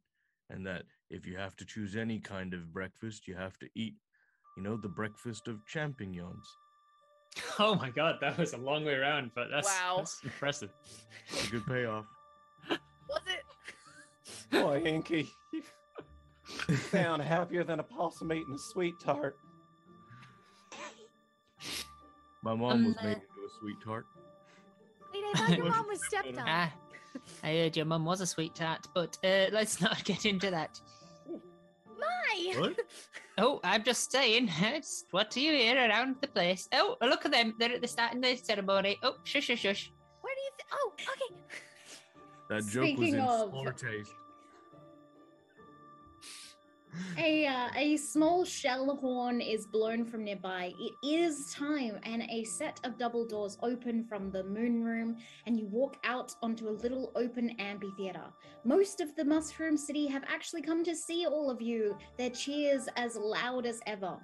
and 0.50 0.66
that 0.66 0.84
if 1.10 1.26
you 1.26 1.38
have 1.38 1.56
to 1.58 1.66
choose 1.66 1.96
any 1.96 2.20
kind 2.20 2.54
of 2.54 2.74
breakfast, 2.74 3.28
you 3.28 3.36
have 3.36 3.58
to 3.60 3.70
eat, 3.76 3.96
you 4.58 4.64
know, 4.64 4.76
the 4.78 4.90
breakfast 4.90 5.48
of 5.48 5.66
champignons. 5.68 6.46
Oh 7.60 7.76
my 7.76 7.92
god, 7.92 8.16
that 8.22 8.38
was 8.38 8.54
a 8.54 8.58
long 8.58 8.84
way 8.84 8.96
around, 8.96 9.30
but 9.36 9.50
that's, 9.52 9.68
Wow. 9.68 9.98
that's 9.98 10.24
impressive. 10.24 10.72
It's 11.30 11.48
a 11.48 11.52
good 11.52 11.66
payoff. 11.68 12.06
Was 12.70 13.22
it? 13.28 13.44
Boy, 14.52 14.82
Inky, 14.86 15.30
you 15.54 15.64
sound 16.92 17.22
happier 17.22 17.64
than 17.64 17.80
a 17.80 17.84
possum 17.84 18.32
eating 18.32 18.54
a 18.56 18.60
sweet 18.60 18.96
tart. 19.00 19.38
My 22.44 22.54
mom 22.54 22.72
Um, 22.72 22.86
was 22.86 22.98
uh, 22.98 23.04
made 23.04 23.12
into 23.14 23.24
a 23.46 23.50
sweet 23.60 23.76
tart. 23.84 24.06
Wait, 25.14 25.24
I 25.34 25.38
thought 25.40 25.58
your 25.58 25.70
mom 25.70 25.88
was 25.88 26.06
stepped 26.06 26.38
on. 26.38 26.46
Ah, 26.48 26.72
I 27.44 27.48
heard 27.58 27.76
your 27.76 27.86
mum 27.86 28.06
was 28.06 28.22
a 28.22 28.26
sweetheart, 28.28 28.88
but 28.94 29.18
uh, 29.24 29.48
let's 29.52 29.82
not 29.82 30.04
get 30.04 30.26
into 30.26 30.50
that. 30.52 30.80
My. 32.00 32.54
What? 32.60 32.80
Oh, 33.40 33.60
I'm 33.64 33.84
just 33.84 34.12
saying, 34.12 34.50
it's 34.62 35.06
what 35.12 35.30
do 35.30 35.40
you 35.42 35.52
hear 35.52 35.76
around 35.78 36.16
the 36.22 36.28
place? 36.28 36.68
Oh, 36.74 36.96
look 37.04 37.24
at 37.24 37.32
them. 37.32 37.54
They're 37.60 37.74
at 37.74 37.82
the 37.84 37.88
start 37.88 38.16
of 38.16 38.22
the 38.24 38.36
ceremony. 38.36 38.98
Oh, 39.04 39.18
shush, 39.26 39.44
shush, 39.44 39.60
shush. 39.60 39.92
Where 40.22 40.34
do 40.34 40.42
you? 40.42 40.50
Th- 40.58 40.68
oh, 40.74 40.92
okay. 40.94 41.36
That 42.50 42.66
joke 42.72 42.82
was 42.82 42.94
Speaking 42.98 43.14
in 43.14 43.20
of- 43.20 43.52
poor 43.52 43.72
taste. 43.74 44.12
A 47.18 47.46
uh, 47.46 47.70
a 47.76 47.98
small 47.98 48.46
shell 48.46 48.96
horn 48.96 49.42
is 49.42 49.66
blown 49.66 50.06
from 50.06 50.24
nearby. 50.24 50.74
It 50.80 50.94
is 51.04 51.54
time, 51.54 52.00
and 52.04 52.24
a 52.30 52.44
set 52.44 52.80
of 52.84 52.98
double 52.98 53.26
doors 53.26 53.58
open 53.62 54.04
from 54.04 54.32
the 54.32 54.44
moon 54.44 54.84
room, 54.84 55.18
and 55.46 55.60
you 55.60 55.68
walk 55.68 55.98
out 56.04 56.36
onto 56.42 56.70
a 56.70 56.80
little 56.84 57.12
open 57.16 57.52
amphitheater. 57.60 58.26
Most 58.64 59.02
of 59.02 59.16
the 59.16 59.26
Mushroom 59.26 59.78
City 59.78 60.08
have 60.08 60.24
actually 60.28 60.62
come 60.62 60.84
to 60.84 60.96
see 60.96 61.26
all 61.26 61.50
of 61.50 61.62
you. 61.62 61.98
Their 62.18 62.30
cheers 62.30 62.88
as 62.96 63.16
loud 63.16 63.66
as 63.66 63.80
ever. 63.88 64.18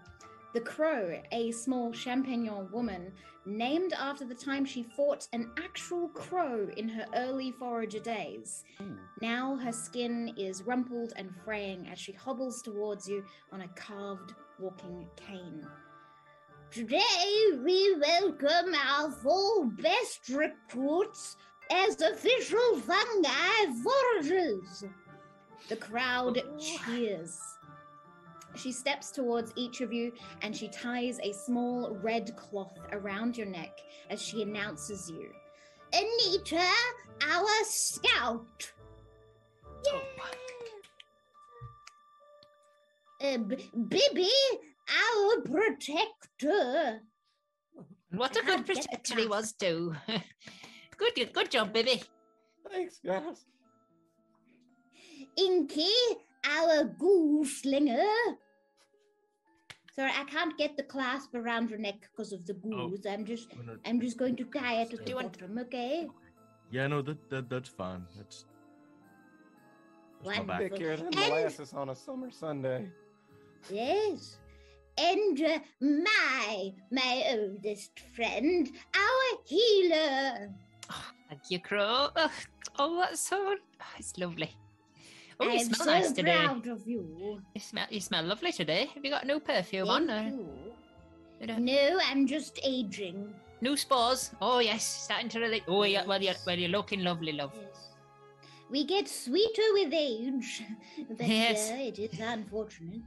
The 0.53 0.61
Crow, 0.61 1.19
a 1.31 1.51
small 1.51 1.91
champignon 1.91 2.69
woman, 2.71 3.11
named 3.43 3.93
after 3.93 4.23
the 4.23 4.35
time 4.35 4.65
she 4.65 4.83
fought 4.83 5.27
an 5.33 5.49
actual 5.57 6.09
crow 6.09 6.69
in 6.77 6.87
her 6.89 7.07
early 7.15 7.51
forager 7.51 7.97
days. 7.97 8.63
Hmm. 8.77 8.97
Now 9.19 9.55
her 9.55 9.71
skin 9.71 10.31
is 10.37 10.61
rumpled 10.61 11.13
and 11.15 11.33
fraying 11.43 11.87
as 11.87 11.97
she 11.97 12.11
hobbles 12.11 12.61
towards 12.61 13.07
you 13.07 13.25
on 13.51 13.61
a 13.61 13.67
carved 13.69 14.35
walking 14.59 15.07
cane. 15.15 15.67
Today 16.69 17.57
we 17.63 17.95
welcome 17.99 18.75
our 18.75 19.09
four 19.09 19.65
best 19.65 20.29
recruits 20.29 21.35
as 21.71 21.99
official 21.99 22.79
fungi 22.79 23.65
foragers. 23.83 24.85
The 25.67 25.77
crowd 25.77 26.43
oh. 26.45 26.57
cheers. 26.59 27.39
She 28.55 28.71
steps 28.71 29.11
towards 29.11 29.51
each 29.55 29.81
of 29.81 29.91
you 29.91 30.11
and 30.41 30.55
she 30.55 30.67
ties 30.67 31.19
a 31.23 31.33
small 31.33 31.95
red 32.01 32.35
cloth 32.35 32.77
around 32.91 33.37
your 33.37 33.47
neck 33.47 33.79
as 34.09 34.21
she 34.21 34.41
announces 34.43 35.09
you. 35.09 35.31
Anita, 35.93 36.67
our 37.29 37.47
scout. 37.63 38.71
Uh, 43.21 43.37
B- 43.37 43.69
Bibby, 43.87 44.29
our 44.89 45.41
protector. 45.41 46.99
And 48.11 48.19
what 48.19 48.35
a 48.35 48.39
I 48.39 48.45
good 48.45 48.65
can't 48.65 48.67
get 48.67 48.67
the 48.67 48.73
protector 48.73 49.15
he 49.15 49.25
class. 49.27 49.41
was 49.41 49.53
too. 49.53 49.95
good, 50.97 51.33
good 51.33 51.51
job, 51.51 51.73
Bibby. 51.73 52.03
Thanks, 52.69 52.99
guys. 53.05 53.45
Inky, 55.37 55.87
our 56.45 56.85
ghoul. 56.85 57.45
Sorry, 57.45 57.89
I 59.97 60.23
can't 60.23 60.57
get 60.57 60.75
the 60.75 60.83
clasp 60.83 61.35
around 61.35 61.69
your 61.69 61.79
neck 61.79 61.95
because 62.01 62.33
of 62.33 62.45
the 62.45 62.53
ghouls. 62.53 63.05
I'm 63.09 63.25
just, 63.25 63.55
Wanna- 63.55 63.77
I'm 63.85 64.01
just 64.01 64.17
going 64.17 64.35
to 64.37 64.43
tie 64.45 64.81
it 64.81 64.85
at 64.85 64.89
Do 64.91 64.97
the 64.97 65.09
you 65.09 65.15
want- 65.15 65.39
bottom, 65.39 65.57
okay? 65.59 66.07
Yeah, 66.71 66.87
no, 66.87 67.01
that, 67.03 67.29
that 67.29 67.49
that's 67.49 67.69
fine. 67.69 68.05
That's, 68.17 68.45
that's 70.23 70.37
my 70.39 70.43
back. 70.43 70.71
Wonderful. 70.71 70.77
Thicker 70.77 70.97
than 70.97 71.05
And- 71.07 71.15
molasses 71.15 71.73
on 71.73 71.89
a 71.89 71.95
summer 71.95 72.31
Sunday. 72.31 72.89
Yes. 73.69 74.37
And 74.97 75.41
uh, 75.41 75.59
my, 75.81 76.73
my 76.91 77.23
oldest 77.31 77.99
friend, 78.15 78.69
our 78.95 79.37
healer. 79.45 80.49
Thank 81.29 81.41
you, 81.49 81.59
Crow. 81.59 82.09
Oh, 82.15 82.31
oh 82.79 82.99
that's 83.01 83.21
so. 83.21 83.55
oh, 83.55 83.85
it's 83.97 84.17
lovely. 84.17 84.55
Oh, 85.39 85.45
you 85.47 85.59
I'm 85.59 85.65
smell 85.73 85.85
so 85.85 85.91
nice 85.91 86.11
today. 86.11 86.37
proud 86.45 86.67
of 86.67 86.87
you. 86.87 87.41
You 87.55 87.61
smell, 87.61 87.85
you 87.89 87.99
smell 87.99 88.23
lovely 88.23 88.51
today. 88.51 88.89
Have 88.93 89.03
you 89.03 89.11
got 89.11 89.25
new 89.25 89.39
perfume 89.39 89.87
Thank 89.87 90.09
on? 90.09 90.11
Or, 90.11 90.23
you. 90.29 90.47
you 91.41 91.59
No, 91.59 91.99
I'm 92.09 92.27
just 92.27 92.59
aging. 92.63 93.33
new 93.61 93.75
spores. 93.77 94.31
Oh 94.41 94.59
yes, 94.59 94.83
starting 94.85 95.29
to 95.29 95.39
really. 95.39 95.63
Oh 95.67 95.83
yeah, 95.83 96.05
well 96.05 96.21
you're 96.21 96.35
well 96.45 96.57
you're 96.57 96.69
looking 96.69 97.03
lovely, 97.03 97.31
love. 97.33 97.51
Yes. 97.55 97.89
We 98.69 98.85
get 98.85 99.07
sweeter 99.07 99.67
with 99.73 99.93
age, 99.93 100.63
but 101.17 101.27
Yes. 101.27 101.71
uh, 101.71 101.75
it 101.75 101.99
is 101.99 102.19
unfortunate. 102.19 103.01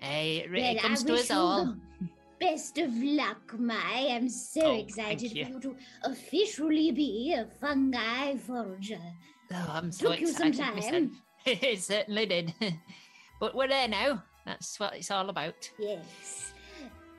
Hey, 0.00 0.38
it, 0.38 0.50
re- 0.50 0.60
Well, 0.60 0.76
it 0.76 0.80
comes 0.82 1.02
to 1.04 1.14
us 1.14 1.30
you 1.30 1.36
all. 1.36 1.64
the 2.00 2.08
best 2.40 2.78
of 2.78 2.92
luck, 2.94 3.58
Mai. 3.58 4.08
I'm 4.10 4.28
so 4.28 4.60
Oh, 4.60 4.64
thank 4.74 4.88
excited 4.88 5.30
for 5.30 5.36
you. 5.38 5.46
you 5.46 5.60
to 5.60 5.76
officially 6.04 6.90
be 6.92 7.32
a 7.32 7.46
fungi 7.60 8.36
forager. 8.36 9.00
Oh, 9.54 9.70
I'm 9.72 9.92
so 9.92 10.10
Took 10.10 10.20
you 10.20 10.26
some 10.26 10.48
excited. 10.48 10.74
myself. 10.74 10.92
time. 10.92 11.12
it 11.46 11.82
certainly 11.82 12.26
did. 12.26 12.54
but 13.40 13.54
we're 13.54 13.68
there 13.68 13.88
now. 13.88 14.22
That's 14.44 14.78
what 14.80 14.94
it's 14.94 15.10
all 15.10 15.30
about. 15.30 15.70
Yes. 15.78 16.52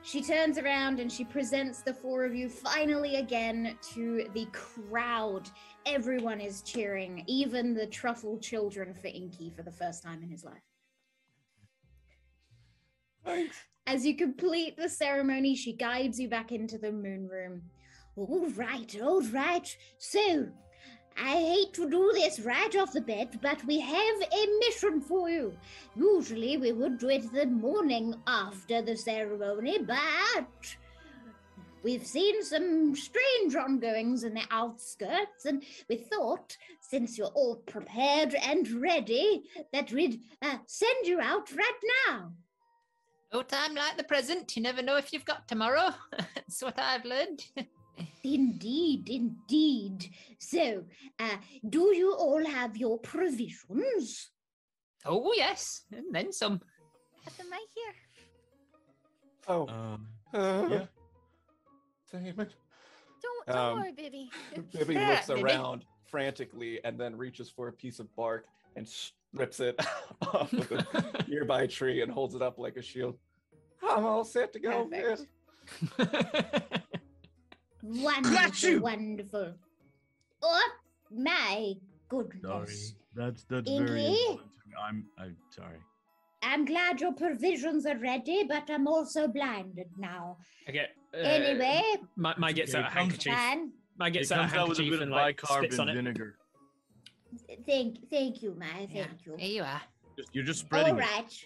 She 0.02 0.22
turns 0.22 0.56
around 0.58 1.00
and 1.00 1.10
she 1.10 1.24
presents 1.24 1.82
the 1.82 1.92
four 1.92 2.24
of 2.24 2.34
you 2.34 2.48
finally 2.48 3.16
again 3.16 3.76
to 3.94 4.28
the 4.34 4.46
crowd. 4.52 5.50
Everyone 5.84 6.40
is 6.40 6.62
cheering, 6.62 7.24
even 7.26 7.74
the 7.74 7.86
truffle 7.86 8.38
children 8.38 8.94
for 8.94 9.08
Inky 9.08 9.50
for 9.50 9.64
the 9.64 9.72
first 9.72 10.04
time 10.04 10.22
in 10.22 10.30
his 10.30 10.44
life. 10.44 10.62
Thanks. 13.24 13.56
As 13.88 14.06
you 14.06 14.16
complete 14.16 14.76
the 14.76 14.88
ceremony, 14.88 15.56
she 15.56 15.72
guides 15.72 16.20
you 16.20 16.28
back 16.28 16.52
into 16.52 16.78
the 16.78 16.92
moon 16.92 17.26
room. 17.28 17.62
All 18.16 18.48
right, 18.50 18.96
all 19.02 19.22
right. 19.22 19.76
So, 19.98 20.46
I 21.18 21.36
hate 21.36 21.72
to 21.74 21.88
do 21.88 22.10
this 22.12 22.40
right 22.40 22.74
off 22.76 22.92
the 22.92 23.00
bat, 23.00 23.40
but 23.40 23.64
we 23.64 23.80
have 23.80 24.22
a 24.22 24.58
mission 24.60 25.00
for 25.00 25.30
you. 25.30 25.56
Usually 25.94 26.56
we 26.56 26.72
would 26.72 26.98
do 26.98 27.08
it 27.08 27.32
the 27.32 27.46
morning 27.46 28.14
after 28.26 28.82
the 28.82 28.96
ceremony, 28.96 29.78
but 29.78 30.76
we've 31.82 32.06
seen 32.06 32.42
some 32.42 32.94
strange 32.94 33.54
ongoings 33.54 34.24
in 34.24 34.34
the 34.34 34.44
outskirts, 34.50 35.46
and 35.46 35.62
we 35.88 35.96
thought, 35.96 36.56
since 36.80 37.16
you're 37.16 37.28
all 37.28 37.56
prepared 37.66 38.34
and 38.34 38.68
ready, 38.72 39.44
that 39.72 39.90
we'd 39.92 40.20
uh, 40.42 40.58
send 40.66 41.06
you 41.06 41.20
out 41.20 41.50
right 41.52 41.80
now. 42.08 42.32
No 43.32 43.42
time 43.42 43.74
like 43.74 43.96
the 43.96 44.04
present. 44.04 44.56
You 44.56 44.62
never 44.62 44.82
know 44.82 44.96
if 44.96 45.12
you've 45.12 45.24
got 45.24 45.48
tomorrow. 45.48 45.90
That's 46.34 46.62
what 46.62 46.78
I've 46.78 47.04
learned. 47.04 47.44
Indeed, 48.24 49.08
indeed. 49.08 50.10
So, 50.38 50.84
uh, 51.18 51.36
do 51.68 51.94
you 51.96 52.12
all 52.14 52.44
have 52.44 52.76
your 52.76 52.98
provisions? 52.98 54.30
oh 55.04 55.32
yes, 55.36 55.82
and 55.92 56.06
then 56.14 56.32
some. 56.32 56.60
Got 57.24 57.36
them 57.38 57.46
right 57.50 57.66
here. 57.74 57.94
Oh, 59.48 59.68
Um, 59.68 60.08
uh, 60.34 60.68
yeah. 60.70 60.86
damn 62.10 62.40
it. 62.40 62.54
Don't 63.22 63.46
don't 63.46 63.56
Um, 63.56 63.78
worry, 63.78 63.92
Bibby. 63.92 64.30
Bibby 64.72 64.94
Yeah, 64.94 65.10
looks 65.14 65.26
Bibby. 65.28 65.42
around 65.42 65.84
frantically 66.10 66.80
and 66.84 66.98
then 66.98 67.16
reaches 67.16 67.48
for 67.50 67.68
a 67.68 67.72
piece 67.72 67.98
of 68.00 68.14
bark 68.16 68.46
and 68.76 68.88
strips 68.88 69.60
it 69.60 69.78
off 70.22 70.52
of 70.52 70.70
a 70.72 71.24
nearby 71.28 71.66
tree 71.66 72.02
and 72.02 72.10
holds 72.10 72.34
it 72.34 72.42
up 72.42 72.58
like 72.58 72.76
a 72.76 72.82
shield. 72.82 73.16
I'm 73.82 74.04
all 74.04 74.24
set 74.24 74.52
to 74.54 74.58
go. 74.58 74.88
Perfect. 77.92 78.62
Yes. 78.62 78.80
Wonderful, 78.80 78.80
wonderful. 78.80 79.54
Oh, 80.42 80.70
my 81.10 81.74
goodness. 82.08 82.42
sorry. 82.42 82.74
That's 83.14 83.44
that's 83.44 83.70
Inky? 83.70 83.84
very 83.86 84.06
important 84.06 84.50
to 84.52 84.68
me. 84.68 84.74
I'm 84.82 85.06
I'm 85.18 85.36
sorry. 85.50 85.78
I'm 86.42 86.64
glad 86.64 87.00
your 87.00 87.12
provisions 87.12 87.86
are 87.86 87.96
ready, 87.98 88.44
but 88.44 88.68
I'm 88.70 88.86
also 88.86 89.26
blinded 89.26 89.88
now. 89.98 90.36
Okay. 90.68 90.86
Uh, 91.14 91.18
anyway, 91.18 91.82
my, 92.16 92.34
Mai 92.36 92.52
gets 92.52 92.74
okay, 92.74 92.84
out 92.84 92.84
a 92.84 92.88
it 92.88 92.98
handkerchief. 92.98 93.32
man, 93.32 93.72
Mai 93.98 94.10
gets 94.10 94.30
out 94.30 94.40
a 94.40 94.42
comes 94.48 94.54
out 94.54 94.68
with 94.68 94.78
a 94.80 94.82
bit 94.82 94.92
of 94.94 95.00
and 95.02 95.10
like 95.10 95.40
bicarb 95.40 95.58
spits 95.58 95.78
and 95.78 95.90
vinegar. 95.94 96.36
thank, 97.66 98.08
thank 98.10 98.42
you, 98.42 98.54
Mai, 98.58 98.66
thank 98.66 98.94
Yeah, 98.94 99.06
you. 99.24 99.36
Here 99.38 99.50
you 99.56 99.62
are. 99.62 99.80
Just, 100.16 100.28
you're 100.34 100.44
just 100.44 100.64
All 100.64 100.66
spreading 100.66 100.98
it. 100.98 101.44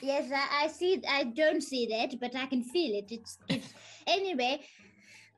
Yes, 0.00 0.30
I, 0.32 0.64
I 0.64 0.68
see. 0.68 1.02
I 1.08 1.24
don't 1.24 1.62
see 1.62 1.86
that, 1.88 2.18
but 2.20 2.34
I 2.36 2.46
can 2.46 2.62
feel 2.62 2.94
it. 2.96 3.06
It's, 3.10 3.38
it's 3.48 3.74
anyway. 4.06 4.60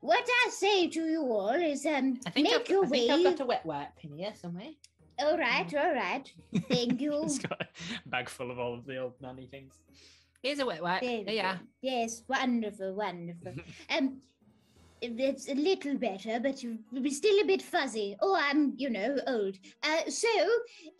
What 0.07 0.25
I 0.47 0.51
say 0.51 0.87
to 0.87 1.05
you 1.05 1.23
all 1.23 1.51
is, 1.51 1.85
um, 1.85 2.21
I 2.25 2.31
think, 2.31 2.49
make 2.49 2.61
I've, 2.61 2.69
your 2.69 2.85
I 2.85 2.89
way. 2.89 3.09
think 3.09 3.27
I've 3.27 3.37
got 3.39 3.41
a 3.41 3.47
wet 3.47 3.67
wipe 3.67 3.89
in 4.05 4.13
here 4.17 4.33
somewhere. 4.41 4.71
All 5.19 5.37
right, 5.37 5.75
all 5.75 5.95
right. 5.95 6.33
Thank 6.69 7.01
you. 7.01 7.23
He's 7.23 7.41
got 7.41 7.61
a 7.63 8.09
bag 8.09 8.29
full 8.29 8.53
of 8.53 8.59
all 8.61 8.75
of 8.75 8.87
the 8.87 8.99
old 8.99 9.15
nanny 9.21 9.49
things. 9.49 9.75
Here's 10.45 10.61
a 10.61 10.67
wet 10.67 10.81
wipe. 10.81 11.01
There 11.03 11.25
There 11.25 11.27
we 11.27 11.37
you 11.39 11.43
go. 11.43 11.49
are. 11.49 11.61
Yes, 11.83 12.23
wonderful, 12.29 12.95
wonderful. 12.95 13.55
um, 13.91 14.19
it's 15.03 15.49
a 15.49 15.55
little 15.55 15.97
better, 15.97 16.39
but 16.39 16.63
you're 16.63 16.79
still 17.11 17.43
a 17.43 17.45
bit 17.45 17.63
fuzzy. 17.63 18.17
Oh, 18.23 18.39
I'm, 18.41 18.75
you 18.77 18.91
know, 18.91 19.17
old. 19.27 19.59
Uh, 19.83 20.09
so, 20.09 20.29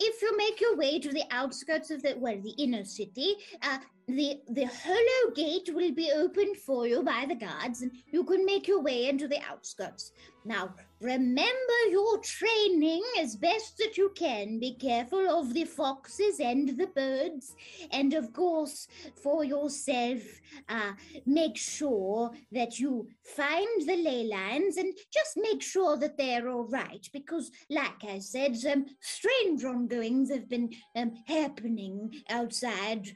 if 0.01 0.21
you 0.21 0.35
make 0.35 0.59
your 0.59 0.75
way 0.75 0.99
to 0.99 1.13
the 1.13 1.23
outskirts 1.31 1.91
of 1.91 2.03
the, 2.03 2.15
well, 2.17 2.37
the 2.41 2.55
inner 2.61 2.83
city, 2.83 3.35
uh, 3.61 3.77
the 4.07 4.39
the 4.49 4.65
hollow 4.65 5.33
gate 5.35 5.69
will 5.73 5.91
be 5.91 6.11
opened 6.15 6.55
for 6.57 6.87
you 6.87 7.03
by 7.03 7.25
the 7.27 7.35
guards, 7.35 7.81
and 7.81 7.91
you 8.07 8.23
can 8.23 8.45
make 8.45 8.67
your 8.67 8.81
way 8.81 9.09
into 9.09 9.27
the 9.27 9.41
outskirts. 9.41 10.13
Now, 10.45 10.73
remember 11.01 11.79
your 11.89 12.17
training 12.19 13.03
as 13.19 13.35
best 13.35 13.77
that 13.79 13.97
you 13.97 14.13
can. 14.15 14.59
Be 14.59 14.75
careful 14.75 15.29
of 15.29 15.53
the 15.53 15.65
foxes 15.65 16.39
and 16.39 16.69
the 16.77 16.87
birds, 16.87 17.53
and 17.91 18.13
of 18.13 18.31
course, 18.31 18.87
for 19.21 19.43
yourself, 19.43 20.21
uh, 20.69 20.93
make 21.25 21.57
sure 21.57 22.31
that 22.53 22.79
you 22.79 23.09
find 23.23 23.81
the 23.85 23.97
ley 23.97 24.29
lines 24.31 24.77
and 24.77 24.93
just 25.13 25.35
make 25.35 25.61
sure 25.61 25.97
that 25.97 26.17
they're 26.17 26.49
all 26.49 26.67
right 26.67 27.07
because 27.13 27.51
like 27.69 28.03
i 28.07 28.19
said 28.19 28.55
some 28.55 28.85
strange 29.01 29.63
ongoings 29.63 30.29
have 30.31 30.49
been 30.49 30.69
um, 30.95 31.11
happening 31.27 32.09
outside 32.29 33.07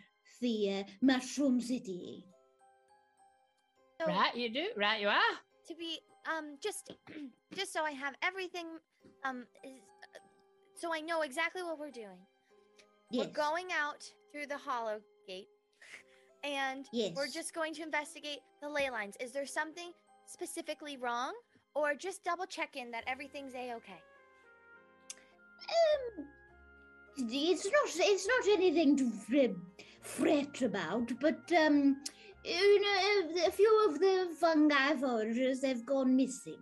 the 0.42 0.72
uh, 0.80 0.84
mushroom 1.02 1.62
city 1.62 2.26
So, 4.00 4.08
Right, 4.08 4.36
you 4.36 4.50
do. 4.52 4.66
Right, 4.76 5.00
you 5.02 5.08
are. 5.08 5.34
to 5.68 5.76
be 5.76 6.00
um 6.30 6.58
just 6.62 6.92
just 7.56 7.72
so 7.74 7.84
I 7.84 7.92
have 7.92 8.16
everything 8.24 8.68
um 9.24 9.46
is, 9.64 9.72
uh, 10.04 10.20
so 10.76 10.94
I 10.94 11.00
know 11.02 11.22
exactly 11.22 11.64
what 11.64 11.78
we're 11.80 11.92
doing. 11.92 12.20
yes 13.12 13.28
We're 13.28 13.34
going 13.34 13.68
out 13.80 14.04
through 14.32 14.48
the 14.48 14.58
hollow 14.58 15.00
gate 15.28 15.48
and 16.44 16.88
we're 17.16 17.28
just 17.28 17.54
going 17.54 17.74
to 17.76 17.84
investigate 17.84 18.40
the 18.62 18.70
ley 18.70 18.90
lines. 18.90 19.16
Is 19.20 19.32
there 19.32 19.46
something 19.46 19.92
specifically 20.26 20.98
wrong 20.98 21.34
or 21.76 21.94
just 21.94 22.24
double 22.24 22.46
check 22.48 22.76
in 22.76 22.90
that 22.92 23.04
everything's 23.08 23.54
a-okay? 23.54 24.02
um, 25.70 26.26
it's 27.18 27.66
not 27.66 27.84
it's 28.12 28.28
not 28.28 28.48
anything 28.58 28.98
to 28.98 29.10
fret, 29.12 29.52
fret 30.02 30.62
about 30.62 31.12
but 31.20 31.40
um 31.66 31.98
you 32.44 32.82
know 32.82 33.46
a 33.48 33.52
few 33.52 33.86
of 33.88 34.00
the 34.00 34.28
fungi 34.40 34.96
foragers 34.96 35.64
have 35.64 35.86
gone 35.86 36.16
missing 36.16 36.60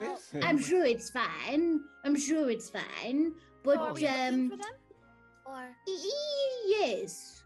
Oh, 0.00 0.04
Yes. 0.32 0.34
I'm 0.42 0.58
sure 0.58 0.84
it's 0.84 1.10
fine. 1.10 1.80
I'm 2.04 2.16
sure 2.16 2.50
it's 2.50 2.70
fine. 2.70 3.34
But 3.62 3.74
so 3.76 3.80
are 3.82 3.92
we 3.94 4.06
um 4.06 4.50
for 4.50 4.56
them? 4.56 4.74
Or 5.46 5.68
yes. 6.66 7.42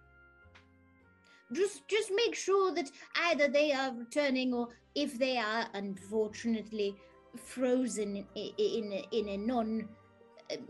Just 1.52 1.86
just 1.88 2.10
make 2.14 2.34
sure 2.34 2.72
that 2.74 2.90
either 3.26 3.48
they 3.48 3.72
are 3.72 3.92
returning 3.94 4.54
or 4.54 4.68
if 4.94 5.18
they 5.18 5.36
are 5.36 5.66
unfortunately 5.74 6.96
frozen 7.36 8.16
in 8.16 8.26
i- 8.36 8.54
in 8.58 8.92
a, 8.92 9.04
in 9.12 9.28
a 9.28 9.36
non 9.36 9.88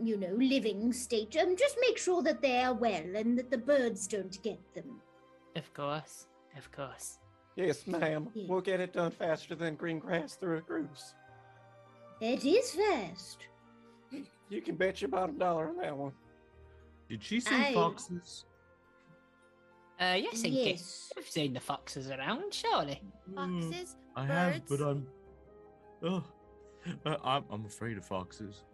you 0.02 0.16
know 0.16 0.32
living 0.36 0.92
state 0.92 1.36
um 1.40 1.54
just 1.56 1.76
make 1.80 1.98
sure 1.98 2.22
that 2.22 2.40
they 2.40 2.60
are 2.62 2.74
well 2.74 3.16
and 3.16 3.38
that 3.38 3.50
the 3.50 3.58
birds 3.58 4.06
don't 4.06 4.42
get 4.42 4.60
them 4.74 5.00
Of 5.56 5.72
course. 5.74 6.26
Of 6.56 6.70
course. 6.72 7.18
Yes, 7.56 7.86
ma'am. 7.86 8.28
Yeah. 8.34 8.46
We'll 8.48 8.60
get 8.60 8.80
it 8.80 8.92
done 8.92 9.10
faster 9.10 9.54
than 9.54 9.74
green 9.76 9.98
grass 9.98 10.36
through 10.36 10.58
a 10.58 10.60
goose. 10.62 11.14
it 12.20 12.44
is 12.44 12.72
fast 12.72 13.48
You 14.48 14.60
can 14.62 14.76
bet 14.76 15.00
your 15.02 15.08
bottom 15.10 15.36
dollar 15.38 15.68
on 15.68 15.76
that 15.78 15.96
one. 15.96 16.12
Did 17.10 17.22
she 17.22 17.40
say 17.40 17.68
I- 17.70 17.74
foxes? 17.74 18.44
Uh, 19.98 20.16
yes, 20.18 20.44
Inky. 20.44 20.50
yes 20.70 21.10
We've 21.16 21.26
seen 21.28 21.54
the 21.54 21.60
foxes 21.60 22.10
around, 22.10 22.52
surely. 22.52 23.00
Foxes? 23.34 23.96
I 24.14 24.24
have, 24.26 24.62
but? 24.68 24.80
I'm. 24.82 25.06
Oh, 26.02 26.22
I'm 27.24 27.44
I'm 27.50 27.64
afraid 27.64 27.96
of 27.96 28.04
foxes. 28.04 28.64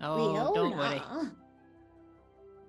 Oh, 0.00 0.50
we 0.50 0.54
don't 0.54 0.76
worry. 0.76 1.02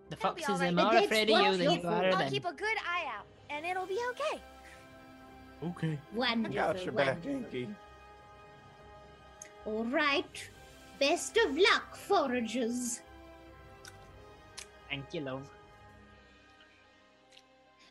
The 0.10 0.16
foxes 0.16 0.50
all 0.50 0.62
are 0.62 0.72
more 0.72 0.86
But 0.92 1.04
afraid 1.06 1.30
of 1.30 1.40
you 1.42 1.58
than 1.58 1.62
you're 1.62 1.72
you 1.82 1.88
are 1.88 2.02
for. 2.02 2.08
of 2.08 2.16
I'll 2.16 2.30
keep 2.30 2.46
a 2.46 2.54
good 2.54 2.78
eye 2.88 3.06
out 3.18 3.26
and 3.50 3.66
it'll 3.66 3.86
be 3.86 4.00
okay. 4.12 4.42
Okay. 5.64 6.00
I 6.14 6.16
wonderful 6.16 6.56
got 6.56 6.84
your 6.86 6.94
back, 6.94 7.24
wonderful. 7.26 7.32
Inky. 7.32 7.68
All 9.66 9.84
right. 9.86 10.50
Best 11.00 11.38
of 11.38 11.58
luck, 11.58 11.96
foragers. 11.96 13.02
Thank 14.90 15.14
you, 15.14 15.22
love. 15.22 15.50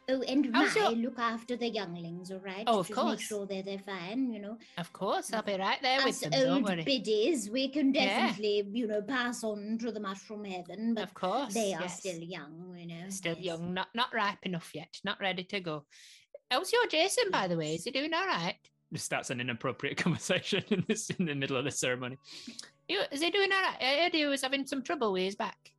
Oh, 0.08 0.22
and 0.22 0.46
oh, 0.46 0.50
How's 0.52 0.76
my 0.76 0.82
your- 0.82 0.92
look 0.92 1.18
after 1.18 1.56
the 1.56 1.68
younglings, 1.68 2.30
all 2.30 2.38
right? 2.38 2.62
Oh, 2.68 2.78
of 2.80 2.86
Just 2.86 2.96
make 2.96 3.04
course. 3.06 3.20
sure 3.22 3.46
that 3.46 3.64
they're 3.64 3.78
fine, 3.80 4.30
you 4.30 4.38
know. 4.38 4.56
Of 4.78 4.92
course, 4.92 5.32
I'll 5.32 5.42
be 5.42 5.56
right 5.56 5.82
there 5.82 5.98
with 5.98 6.14
Us 6.14 6.20
them. 6.20 6.30
Don't 6.30 6.48
old 6.48 6.62
worry. 6.64 6.84
biddies, 6.84 7.50
we 7.50 7.68
can 7.68 7.92
Yeah. 7.92 8.28
definitely, 8.28 8.64
you 8.72 8.86
know, 8.86 9.02
pass 9.02 9.42
on 9.42 9.78
to 9.78 9.90
the 9.90 9.98
mushroom 9.98 10.44
heaven, 10.44 10.94
but 10.94 11.02
Of 11.04 11.14
course, 11.14 11.54
they 11.54 11.74
are 11.74 11.80
yes. 11.82 11.98
still 11.98 12.20
young, 12.22 12.76
you 12.78 12.86
know. 12.86 13.08
Still 13.10 13.34
yes. 13.34 13.44
young, 13.44 13.74
not 13.74 13.88
not 13.94 14.14
ripe 14.14 14.38
enough 14.44 14.70
yet, 14.74 15.00
not 15.02 15.18
ready 15.20 15.42
to 15.42 15.58
go. 15.60 15.84
How's 16.52 16.72
your 16.72 16.86
Jason, 16.86 17.32
by 17.32 17.48
the 17.48 17.56
way? 17.56 17.74
Is 17.74 17.82
he 17.84 17.90
doing 17.90 18.14
all 18.14 18.26
right? 18.26 18.54
Just 18.92 19.06
starts 19.06 19.30
an 19.30 19.40
inappropriate 19.40 19.96
conversation 20.04 20.62
in 20.70 20.84
this 20.86 21.10
in 21.10 21.26
the 21.26 21.34
middle 21.34 21.56
of 21.56 21.64
the 21.64 21.72
ceremony. 21.72 22.16
Is 22.88 23.20
he 23.20 23.30
doing 23.32 23.50
all 23.52 23.60
right? 23.60 23.76
I 23.82 24.02
heard 24.04 24.14
he 24.14 24.26
was 24.26 24.42
having 24.42 24.64
some 24.66 24.82
trouble 24.84 25.12
with 25.12 25.24
his 25.24 25.34
back. 25.34 25.72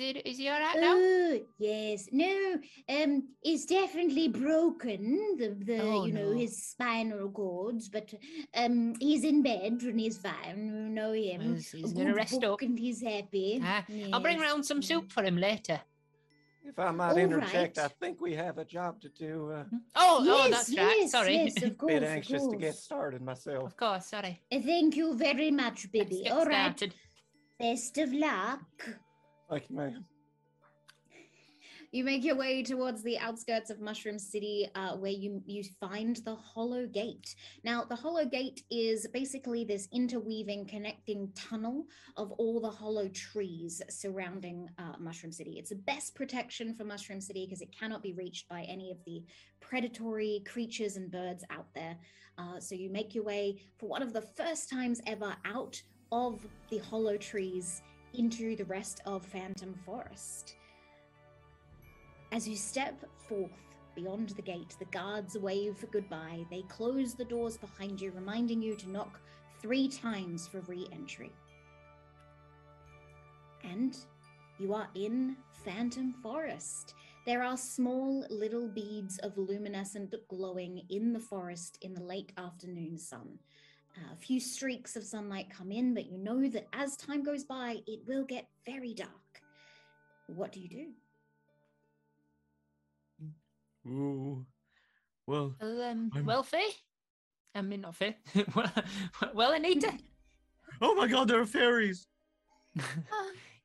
Is 0.00 0.36
he 0.36 0.42
he 0.42 0.48
all 0.48 0.60
right 0.60 0.76
now? 0.80 0.94
Oh 0.96 1.40
yes, 1.58 2.08
no. 2.12 2.56
Um, 2.88 3.28
it's 3.42 3.64
definitely 3.66 4.28
broken. 4.28 5.36
The 5.38 5.56
the 5.64 5.78
Oh, 5.80 6.04
you 6.06 6.12
know 6.12 6.30
no. 6.32 6.36
his 6.36 6.62
spinal 6.62 7.30
cords, 7.30 7.88
but 7.88 8.12
um, 8.54 8.94
he's 9.00 9.24
in 9.24 9.42
bed 9.42 9.78
and 9.82 9.98
he's 10.00 10.18
fine. 10.18 10.66
You 10.66 10.88
know 10.88 11.12
him. 11.12 11.40
He's- 11.40 11.70
he's 11.72 11.92
gonna 11.92 12.14
rest 12.14 12.42
up. 12.44 12.60
and 12.62 12.78
he's 12.78 13.00
happy. 13.02 13.60
Ah, 13.62 13.84
I'll 14.12 14.20
bring 14.20 14.38
round 14.38 14.64
some 14.66 14.82
soup 14.82 15.10
for 15.12 15.22
him 15.24 15.36
later. 15.38 15.80
If 16.64 16.78
I 16.80 16.90
might 16.90 17.12
All 17.12 17.16
interject, 17.18 17.78
I 17.78 17.86
think 17.86 18.20
we 18.20 18.34
have 18.34 18.58
a 18.58 18.64
job 18.64 19.00
to 19.02 19.08
do. 19.08 19.52
Uh, 19.52 19.64
Oh, 19.94 20.22
yes, 20.24 20.36
oh, 20.46 20.50
that's 20.50 20.68
right. 20.76 20.96
yes, 20.98 21.10
Sorry. 21.12 21.34
Yes, 21.36 21.62
of 21.62 21.78
course. 21.78 21.92
a 21.92 21.94
bit 21.94 22.02
of 22.02 22.08
anxious 22.08 22.46
to 22.48 22.56
get 22.56 22.74
started 22.74 23.22
myself. 23.22 23.64
of 23.70 23.76
course, 23.76 24.06
sorry. 24.06 24.42
Thank 24.50 24.96
you 24.96 25.14
very 25.14 25.52
much, 25.52 25.78
Let's 25.84 25.86
Bibby. 25.86 26.22
get 26.24 26.32
All 26.32 26.44
right. 26.44 26.76
started. 26.76 26.94
Best 27.60 27.96
of 27.98 28.12
luck. 28.12 28.60
Like, 29.48 29.70
man, 29.70 30.04
You 31.92 32.04
make 32.04 32.24
your 32.24 32.36
way 32.36 32.62
towards 32.62 33.02
the 33.02 33.18
outskirts 33.18 33.70
of 33.70 33.80
Mushroom 33.80 34.18
City, 34.18 34.68
uh, 34.74 34.96
where 34.96 35.12
you 35.12 35.40
you 35.46 35.62
find 35.80 36.16
the 36.24 36.34
Hollow 36.34 36.86
Gate. 36.86 37.34
Now, 37.62 37.84
the 37.84 37.94
Hollow 37.94 38.26
Gate 38.26 38.62
is 38.70 39.06
basically 39.12 39.64
this 39.64 39.88
interweaving, 39.92 40.66
connecting 40.66 41.30
tunnel 41.34 41.86
of 42.16 42.32
all 42.32 42.60
the 42.60 42.70
hollow 42.70 43.08
trees 43.08 43.80
surrounding 43.88 44.68
uh, 44.78 44.94
Mushroom 44.98 45.32
City. 45.32 45.56
It's 45.58 45.70
the 45.70 45.76
best 45.76 46.14
protection 46.14 46.74
for 46.74 46.84
Mushroom 46.84 47.20
City 47.20 47.46
because 47.46 47.62
it 47.62 47.74
cannot 47.78 48.02
be 48.02 48.12
reached 48.12 48.48
by 48.48 48.62
any 48.62 48.90
of 48.90 48.98
the 49.06 49.22
predatory 49.60 50.42
creatures 50.44 50.96
and 50.96 51.10
birds 51.10 51.44
out 51.50 51.68
there. 51.74 51.96
Uh, 52.36 52.58
so 52.58 52.74
you 52.74 52.90
make 52.90 53.14
your 53.14 53.24
way 53.24 53.62
for 53.78 53.88
one 53.88 54.02
of 54.02 54.12
the 54.12 54.20
first 54.22 54.68
times 54.68 55.00
ever 55.06 55.34
out 55.44 55.80
of 56.12 56.46
the 56.70 56.78
hollow 56.78 57.16
trees 57.16 57.82
into 58.14 58.56
the 58.56 58.64
rest 58.64 59.00
of 59.06 59.24
Phantom 59.24 59.74
Forest. 59.84 60.56
As 62.32 62.48
you 62.48 62.56
step 62.56 63.04
forth 63.28 63.50
beyond 63.94 64.30
the 64.30 64.42
gate, 64.42 64.76
the 64.78 64.84
guards 64.86 65.38
wave 65.38 65.84
goodbye. 65.90 66.44
They 66.50 66.62
close 66.62 67.14
the 67.14 67.24
doors 67.24 67.56
behind 67.56 68.00
you, 68.00 68.12
reminding 68.12 68.62
you 68.62 68.74
to 68.76 68.90
knock 68.90 69.20
three 69.60 69.88
times 69.88 70.46
for 70.46 70.60
re 70.60 70.86
entry. 70.92 71.32
And 73.64 73.96
you 74.58 74.74
are 74.74 74.88
in 74.94 75.36
Phantom 75.64 76.12
Forest. 76.22 76.94
There 77.26 77.42
are 77.42 77.56
small 77.56 78.24
little 78.30 78.68
beads 78.68 79.18
of 79.18 79.36
luminescent 79.36 80.14
glowing 80.28 80.82
in 80.90 81.12
the 81.12 81.20
forest 81.20 81.78
in 81.82 81.92
the 81.92 82.02
late 82.02 82.32
afternoon 82.38 82.98
sun. 82.98 83.38
Uh, 83.98 84.12
a 84.12 84.16
few 84.16 84.38
streaks 84.38 84.94
of 84.96 85.04
sunlight 85.04 85.46
come 85.50 85.72
in, 85.72 85.94
but 85.94 86.06
you 86.10 86.18
know 86.18 86.46
that 86.48 86.66
as 86.74 86.96
time 86.96 87.22
goes 87.22 87.44
by, 87.44 87.78
it 87.86 88.00
will 88.06 88.24
get 88.24 88.46
very 88.66 88.92
dark. 88.92 89.10
What 90.26 90.52
do 90.52 90.60
you 90.60 90.68
do? 90.68 90.86
Ooh. 93.90 94.46
Well, 95.26 95.54
Well, 95.60 95.82
um, 95.82 96.10
I'm- 96.14 96.24
well, 96.26 96.42
Faye. 96.42 96.74
I 97.54 97.62
mean, 97.62 97.80
not 97.82 97.94
Faye. 97.96 98.16
well, 98.54 98.72
well, 99.34 99.52
Anita. 99.52 99.92
oh 100.82 100.94
my 100.94 101.06
god, 101.08 101.28
there 101.28 101.40
are 101.40 101.46
fairies. 101.46 102.06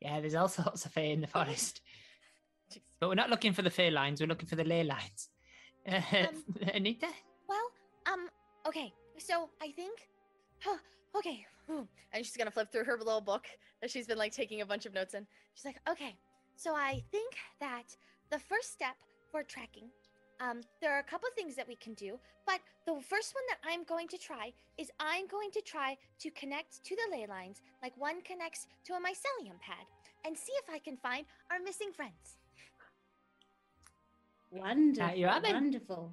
Yeah, 0.03 0.19
there's 0.19 0.34
all 0.34 0.47
sorts 0.47 0.84
of 0.86 0.91
Fae 0.93 1.11
in 1.11 1.21
the 1.21 1.27
forest, 1.27 1.79
but 2.99 3.07
we're 3.07 3.13
not 3.13 3.29
looking 3.29 3.53
for 3.53 3.61
the 3.61 3.69
Fae 3.69 3.89
lines. 3.89 4.19
We're 4.19 4.25
looking 4.25 4.47
for 4.49 4.55
the 4.55 4.63
ley 4.63 4.84
lines. 4.84 5.29
Uh, 5.88 6.01
Um, 6.11 6.43
Anita. 6.73 7.05
Well, 7.47 7.61
um, 8.11 8.27
okay. 8.65 8.91
So 9.19 9.49
I 9.61 9.69
think, 9.71 9.99
Huh, 10.64 10.78
okay. 11.16 11.45
hmm. 11.70 11.84
And 12.14 12.26
she's 12.26 12.38
gonna 12.38 12.51
flip 12.51 12.72
through 12.72 12.86
her 12.86 12.97
little 12.97 13.22
book 13.22 13.45
that 13.82 13.89
she's 13.89 14.07
been 14.07 14.18
like 14.18 14.32
taking 14.32 14.62
a 14.62 14.66
bunch 14.66 14.86
of 14.86 14.93
notes 14.93 15.14
in. 15.14 15.26
she's 15.53 15.66
like, 15.66 15.80
okay. 15.89 16.16
So 16.55 16.76
I 16.76 17.03
think 17.12 17.34
that 17.59 17.95
the 18.30 18.39
first 18.39 18.72
step 18.72 18.95
for 19.32 19.43
tracking, 19.43 19.89
um, 20.39 20.62
there 20.82 20.93
are 20.93 20.99
a 20.99 21.03
couple 21.03 21.30
things 21.36 21.55
that 21.55 21.68
we 21.68 21.76
can 21.76 21.93
do, 21.93 22.20
but 22.45 22.59
the 22.86 22.93
first 23.01 23.34
one 23.34 23.43
that 23.49 23.59
I'm 23.68 23.84
going 23.84 24.07
to 24.09 24.18
try 24.18 24.53
is 24.78 24.91
I'm 24.99 25.28
going 25.28 25.51
to 25.51 25.62
try 25.62 25.97
to 26.20 26.30
connect 26.32 26.84
to 26.84 26.95
the 26.95 27.18
ley 27.18 27.26
lines 27.28 27.62
like 27.82 27.93
one 27.97 28.22
connects 28.22 28.68
to 28.86 28.93
a 28.93 28.97
mycelium 28.97 29.59
pad 29.62 29.86
and 30.26 30.38
see 30.38 30.53
if 30.64 30.74
I 30.74 30.80
can 30.80 30.97
find 30.97 31.26
our 31.51 31.59
missing 31.59 31.91
friends. 31.91 32.38
Wonderful. 34.51 35.16
you 35.16 35.28
are. 35.28 35.41
Wonderful. 35.41 36.12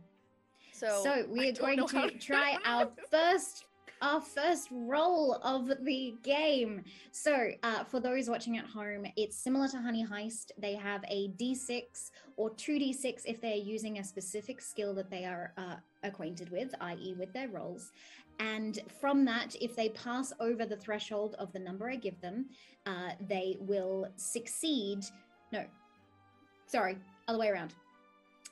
So, 0.73 1.01
So 1.03 1.27
we 1.29 1.49
are 1.49 1.53
going 1.53 1.87
to 1.89 2.11
try 2.19 2.57
our 2.65 2.89
first 3.11 3.65
our 4.03 4.21
first 4.21 4.69
roll 4.71 5.35
of 5.43 5.69
the 5.85 6.15
game. 6.23 6.85
So 7.13 7.51
uh, 7.63 7.85
for 7.85 8.01
those 8.01 8.29
watching 8.29 8.59
at 8.59 8.65
home, 8.65 9.07
it's 9.17 9.37
similar 9.37 9.69
to 9.69 9.79
Honey 9.79 10.07
Heist. 10.07 10.53
They 10.59 10.75
have 10.75 11.05
a 11.09 11.29
D6 11.41 12.11
or 12.37 12.51
2D6 12.51 13.23
if 13.25 13.41
they're 13.41 13.55
using 13.55 13.99
a 13.99 14.05
specific 14.05 14.61
skill 14.61 14.95
that 14.95 15.11
they 15.11 15.25
are 15.25 15.53
uh, 15.57 15.77
acquainted 16.03 16.51
with, 16.51 16.75
i.e., 16.81 17.15
with 17.19 17.33
their 17.33 17.49
rolls. 17.49 17.93
And 18.39 18.79
from 19.01 19.25
that, 19.25 19.57
if 19.61 19.75
they 19.75 19.89
pass 19.91 20.33
over 20.41 20.65
the 20.65 20.77
threshold 20.77 21.35
of 21.39 21.53
the 21.53 21.59
number 21.59 21.91
I 21.91 21.97
give 21.97 22.21
them, 22.21 22.47
uh, 22.87 23.11
they 23.29 23.57
will 23.61 24.09
succeed. 24.17 25.05
No, 25.53 25.65
sorry, 26.67 26.97
other 27.27 27.39
way 27.39 27.49
around. 27.49 27.75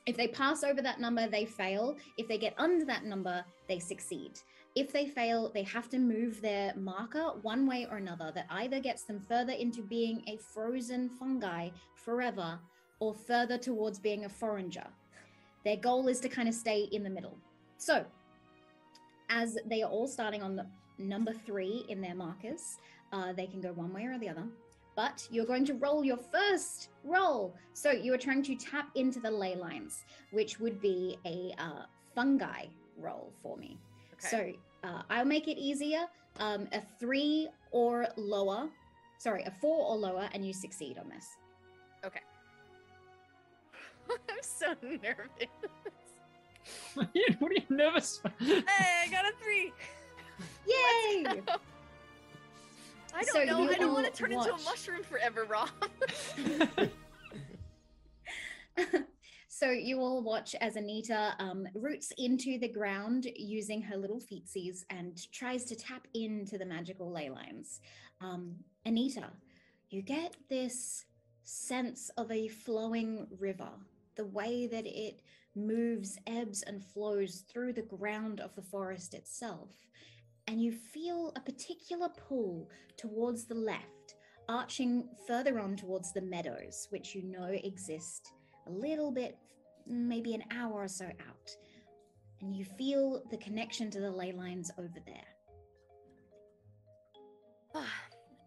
If 0.05 0.15
they 0.15 0.27
pass 0.27 0.63
over 0.63 0.81
that 0.81 1.01
number, 1.01 1.27
they 1.27 1.45
fail. 1.45 1.97
If 2.17 2.27
they 2.27 2.37
get 2.37 2.53
under 2.57 2.85
that 2.85 3.03
number, 3.03 3.43
they 3.67 3.79
succeed. 3.79 4.39
If 4.77 4.93
they 4.93 5.07
fail, 5.07 5.49
they 5.51 5.63
have 5.63 5.89
to 5.89 5.97
move 5.97 6.39
their 6.39 6.71
marker 6.75 7.31
one 7.41 7.65
way 7.65 7.87
or 7.89 7.97
another 7.97 8.31
that 8.35 8.45
either 8.51 8.79
gets 8.79 9.05
them 9.05 9.19
further 9.19 9.53
into 9.53 9.81
being 9.81 10.23
a 10.27 10.37
frozen 10.37 11.09
fungi 11.09 11.69
forever 11.95 12.59
or 12.99 13.15
further 13.15 13.57
towards 13.57 13.97
being 13.97 14.25
a 14.25 14.29
foreigner. 14.29 14.85
Their 15.65 15.77
goal 15.77 16.07
is 16.09 16.19
to 16.19 16.29
kind 16.29 16.47
of 16.47 16.53
stay 16.53 16.89
in 16.91 17.03
the 17.03 17.09
middle. 17.09 17.35
So, 17.79 18.05
as 19.29 19.57
they 19.65 19.81
are 19.81 19.89
all 19.89 20.07
starting 20.07 20.43
on 20.43 20.55
the 20.55 20.67
number 20.99 21.33
three 21.33 21.83
in 21.89 21.99
their 21.99 22.13
markers, 22.13 22.77
uh, 23.11 23.33
they 23.33 23.47
can 23.47 23.59
go 23.59 23.69
one 23.69 23.91
way 23.91 24.05
or 24.05 24.19
the 24.19 24.29
other. 24.29 24.45
But 24.95 25.27
you're 25.31 25.47
going 25.47 25.65
to 25.65 25.73
roll 25.73 26.05
your 26.05 26.17
first 26.17 26.89
roll. 27.03 27.55
So 27.73 27.89
you 27.89 28.13
are 28.13 28.19
trying 28.19 28.43
to 28.43 28.55
tap 28.55 28.91
into 28.93 29.19
the 29.19 29.31
ley 29.31 29.55
lines, 29.55 30.05
which 30.29 30.59
would 30.59 30.79
be 30.79 31.17
a 31.25 31.51
uh, 31.57 31.85
fungi 32.13 32.65
roll 32.95 33.33
for 33.41 33.57
me. 33.57 33.79
Okay. 34.13 34.27
So 34.27 34.66
uh, 34.83 35.01
I'll 35.09 35.25
make 35.25 35.47
it 35.47 35.57
easier. 35.57 36.05
Um, 36.39 36.67
a 36.71 36.81
three 36.99 37.49
or 37.71 38.07
lower, 38.15 38.69
sorry, 39.17 39.43
a 39.43 39.51
four 39.59 39.85
or 39.87 39.97
lower, 39.97 40.29
and 40.33 40.45
you 40.45 40.53
succeed 40.53 40.97
on 40.97 41.09
this. 41.09 41.25
Okay. 42.05 42.21
I'm 44.29 44.37
so 44.41 44.75
nervous. 44.83 45.27
what 46.93 47.51
are 47.51 47.55
you 47.55 47.61
nervous 47.69 48.19
for? 48.19 48.31
hey, 48.39 48.63
I 48.67 49.07
got 49.09 49.25
a 49.25 49.31
three. 49.41 49.73
Yay! 50.67 51.41
I 53.15 53.23
don't 53.23 53.33
So 53.33 53.43
know. 53.43 53.69
I 53.69 53.73
don't 53.73 53.93
want 53.93 54.05
to 54.05 54.11
all 54.11 54.29
turn 54.29 54.31
into 54.31 54.53
a 54.53 54.61
mushroom 54.63 55.01
forever, 55.03 55.45
Rob. 55.45 55.69
So 59.57 59.71
you 59.71 59.99
all 60.01 60.21
watch 60.21 60.53
as 60.61 60.75
Anita 60.75 61.33
um, 61.39 61.67
roots 61.73 62.13
into 62.19 62.59
the 62.59 62.67
ground 62.67 63.25
using 63.35 63.81
her 63.81 63.97
little 63.97 64.21
feetsies 64.21 64.83
and 64.91 65.19
tries 65.31 65.65
to 65.65 65.75
tap 65.75 66.05
into 66.13 66.59
the 66.59 66.65
magical 66.65 67.11
ley 67.11 67.31
lines. 67.31 67.81
Um, 68.21 68.53
Anita, 68.85 69.31
you 69.89 70.03
get 70.03 70.37
this 70.47 71.05
sense 71.43 72.11
of 72.17 72.31
a 72.31 72.49
flowing 72.49 73.25
river, 73.39 73.71
the 74.15 74.25
way 74.25 74.67
that 74.67 74.85
it 74.85 75.23
moves, 75.55 76.19
ebbs, 76.27 76.61
and 76.61 76.85
flows 76.85 77.43
through 77.51 77.73
the 77.73 77.81
ground 77.81 78.39
of 78.39 78.53
the 78.53 78.61
forest 78.61 79.15
itself. 79.15 79.71
And 80.45 80.61
you 80.61 80.71
feel 80.71 81.33
a 81.35 81.41
particular 81.41 82.09
pull 82.09 82.69
towards 82.95 83.45
the 83.45 83.55
left, 83.55 84.17
arching 84.47 85.09
further 85.25 85.59
on 85.59 85.75
towards 85.75 86.13
the 86.13 86.21
meadows, 86.21 86.87
which 86.91 87.15
you 87.15 87.23
know 87.23 87.57
exist 87.63 88.33
a 88.67 88.71
little 88.71 89.11
bit, 89.11 89.37
maybe 89.89 90.33
an 90.33 90.43
hour 90.51 90.83
or 90.83 90.87
so 90.87 91.05
out. 91.05 91.55
And 92.41 92.55
you 92.55 92.65
feel 92.65 93.23
the 93.31 93.37
connection 93.37 93.89
to 93.91 93.99
the 93.99 94.11
ley 94.11 94.31
lines 94.31 94.71
over 94.77 94.99
there. 95.05 95.35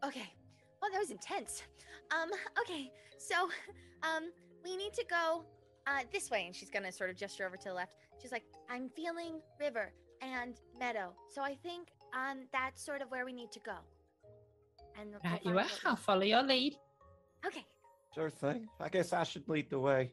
okay. 0.05 0.32
Well, 0.80 0.91
that 0.93 0.99
was 0.99 1.11
intense. 1.11 1.62
Um, 2.11 2.30
okay. 2.61 2.91
So, 3.18 3.49
um, 4.03 4.30
we 4.64 4.76
need 4.76 4.93
to 4.95 5.05
go 5.09 5.45
uh, 5.86 6.03
this 6.12 6.30
way, 6.30 6.47
and 6.47 6.55
she's 6.55 6.70
gonna 6.70 6.93
sort 6.93 7.11
of 7.11 7.16
gesture 7.16 7.47
over 7.47 7.57
to 7.57 7.68
the 7.68 7.74
left. 7.74 7.93
She's 8.20 8.32
like, 8.32 8.45
I'm 8.68 8.88
feeling 8.91 9.41
river 9.59 9.93
and 10.22 10.55
meadow, 10.78 11.14
so 11.32 11.43
I 11.43 11.55
think 11.55 11.88
um 12.12 12.41
that's 12.53 12.84
sort 12.84 13.01
of 13.03 13.11
where 13.11 13.24
we 13.24 13.32
need 13.32 13.53
to 13.53 13.61
go. 13.61 13.76
And 14.99 15.11
we'll 15.11 15.20
Right, 15.24 15.45
you 15.45 15.59
are. 15.59 15.66
I'll 15.84 15.97
follow 15.97 16.22
your 16.22 16.43
lead. 16.43 16.76
Okay. 17.47 17.64
Sure 18.14 18.30
thing. 18.30 18.68
I 18.80 18.88
guess 18.88 19.12
I 19.12 19.22
should 19.22 19.49
lead 19.49 19.70
the 19.70 19.78
way. 19.78 20.12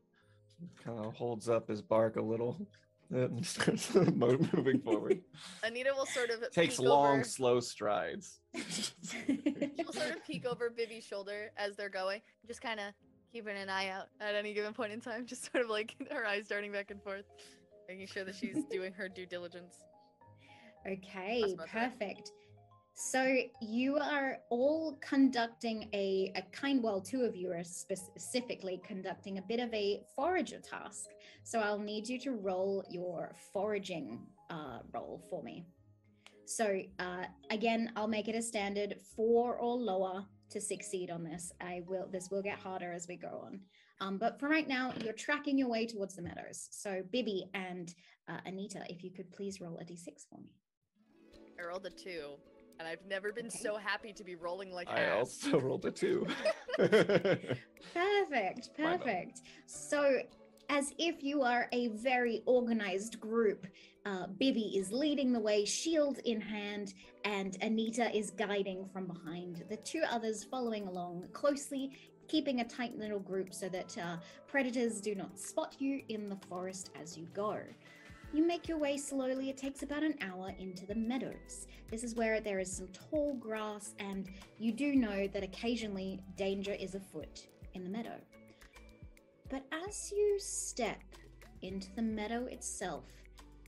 Kind 0.84 1.00
of 1.00 1.14
holds 1.14 1.50
up 1.50 1.68
his 1.68 1.82
bark 1.82 2.16
a 2.16 2.22
little 2.22 2.58
and 3.10 3.46
starts 3.46 3.94
moving 4.16 4.80
forward. 4.82 5.22
Anita 5.64 5.92
will 5.96 6.06
sort 6.06 6.30
of 6.30 6.50
Takes 6.52 6.80
long, 6.80 7.16
over, 7.16 7.24
slow 7.24 7.60
strides. 7.60 8.40
she'll 8.56 9.92
sort 9.94 10.12
of 10.12 10.26
peek 10.26 10.46
over 10.46 10.70
Bibby's 10.70 11.04
shoulder 11.06 11.52
as 11.58 11.76
they're 11.76 11.90
going, 11.90 12.22
just 12.48 12.62
kind 12.62 12.80
of 12.80 12.94
keeping 13.32 13.56
an 13.56 13.70
eye 13.70 13.90
out 13.90 14.08
at 14.20 14.36
any 14.36 14.54
given 14.54 14.74
point 14.74 14.92
in 14.92 15.00
time, 15.02 15.26
just 15.26 15.52
sort 15.52 15.64
of 15.64 15.70
like 15.70 15.96
her 16.12 16.26
eyes 16.26 16.48
darting 16.48 16.72
back 16.72 16.92
and 16.92 17.02
forth, 17.04 17.26
making 17.88 18.08
sure 18.08 18.24
that 18.24 18.36
she's 18.36 18.64
doing 18.72 18.92
her 18.94 19.08
due 19.08 19.26
diligence. 19.26 19.76
Okay, 20.88 21.42
That's 21.42 21.58
my 21.58 21.66
friend. 21.68 21.92
perfect. 22.00 22.32
So 23.00 23.38
you 23.62 23.98
are 23.98 24.40
all 24.50 24.98
conducting 25.02 25.88
a, 25.94 26.32
a 26.36 26.42
kind, 26.52 26.82
well, 26.82 27.00
two 27.00 27.22
of 27.22 27.36
you 27.36 27.52
are 27.52 27.64
specifically 27.64 28.82
conducting 28.84 29.38
a 29.38 29.42
bit 29.44 29.60
of 29.60 29.72
a 29.72 30.02
forager 30.16 30.60
task. 30.60 31.06
So 31.44 31.60
I'll 31.60 31.78
need 31.78 32.10
you 32.10 32.20
to 32.22 32.32
roll 32.32 32.84
your 32.90 33.36
foraging 33.54 34.26
uh, 34.50 34.80
roll 34.92 35.24
for 35.30 35.44
me. 35.44 35.68
So 36.46 36.82
uh, 36.98 37.26
again, 37.52 37.92
I'll 37.96 38.08
make 38.08 38.30
it 38.30 38.36
a 38.36 38.42
standard 38.42 38.96
four 39.16 39.58
or 39.58 39.76
lower 39.76 40.26
to 40.50 40.60
succeed 40.60 41.12
on 41.12 41.24
this. 41.24 41.52
I 41.62 41.84
will. 41.86 42.08
This 42.12 42.30
will 42.32 42.42
get 42.42 42.58
harder 42.58 42.92
as 42.92 43.08
we 43.08 43.16
go 43.16 43.44
on. 43.46 43.60
Um, 44.02 44.18
but 44.18 44.40
for 44.40 44.50
right 44.50 44.68
now, 44.68 44.92
you're 45.04 45.14
tracking 45.14 45.56
your 45.56 45.70
way 45.70 45.86
towards 45.86 46.16
the 46.16 46.24
meadows. 46.24 46.68
So 46.72 47.04
Bibby 47.12 47.46
and 47.54 47.94
uh, 48.28 48.40
Anita, 48.48 48.84
if 48.90 49.04
you 49.04 49.12
could 49.12 49.30
please 49.30 49.62
roll 49.62 49.78
a 49.78 49.86
d6 49.86 50.28
for 50.28 50.40
me. 50.40 50.50
I 51.60 51.68
rolled 51.68 51.86
a 51.86 51.92
two, 51.92 52.38
and 52.80 52.88
I've 52.88 53.06
never 53.08 53.32
been 53.32 53.48
Okay. 53.48 53.58
so 53.60 53.78
happy 53.78 54.14
to 54.14 54.24
be 54.24 54.36
rolling 54.36 54.72
like 54.72 54.90
I 54.90 55.02
ass. 55.02 55.18
also 55.46 55.60
rolled 55.60 55.86
a 55.86 55.92
two. 55.92 56.28
Perfect, 57.94 58.70
perfect. 58.76 59.42
So, 59.66 60.20
as 60.70 60.94
if 61.00 61.24
you 61.24 61.42
are 61.44 61.68
a 61.72 61.88
very 61.90 62.42
organized 62.46 63.20
group, 63.20 63.66
uh, 64.06 64.28
Bibby 64.38 64.78
is 64.78 64.92
leading 64.92 65.32
the 65.32 65.40
way, 65.40 65.64
shield 65.66 66.20
in 66.26 66.42
hand, 66.42 66.94
and 67.24 67.58
Anita 67.62 68.16
is 68.16 68.32
guiding 68.32 68.86
from 68.92 69.08
behind. 69.08 69.64
The 69.70 69.78
two 69.78 70.04
others 70.10 70.44
following 70.44 70.88
along 70.88 71.28
closely, 71.34 71.92
keeping 72.28 72.60
a 72.60 72.66
tight 72.66 72.98
little 72.98 73.20
group 73.20 73.54
so 73.54 73.70
that 73.70 73.98
uh, 73.98 74.18
predators 74.48 75.00
do 75.00 75.16
not 75.16 75.40
spot 75.40 75.76
you 75.80 76.02
in 76.10 76.28
the 76.28 76.38
forest 76.50 76.92
as 77.02 77.18
you 77.18 77.28
go. 77.34 77.58
You 78.34 78.46
make 78.46 78.68
your 78.68 78.78
way 78.78 78.98
slowly. 78.98 79.50
It 79.50 79.58
takes 79.58 79.84
about 79.84 80.04
an 80.04 80.16
hour 80.22 80.54
into 80.60 80.86
the 80.86 80.96
meadows. 80.96 81.68
This 81.90 82.04
is 82.04 82.16
where 82.16 82.42
there 82.42 82.60
is 82.60 82.72
some 82.72 82.88
tall 82.88 83.34
grass, 83.36 83.96
and 84.00 84.30
you 84.60 84.72
do 84.72 84.96
know 84.96 85.28
that 85.28 85.44
occasionally 85.44 86.20
danger 86.36 86.74
is 86.74 86.94
afoot 86.94 87.48
in 87.74 87.84
the 87.84 87.90
meadow. 87.90 88.20
But 89.50 89.64
as 89.72 90.12
you 90.12 90.38
step 90.40 91.00
into 91.62 91.88
the 91.96 92.02
meadow 92.02 92.46
itself, 92.46 93.06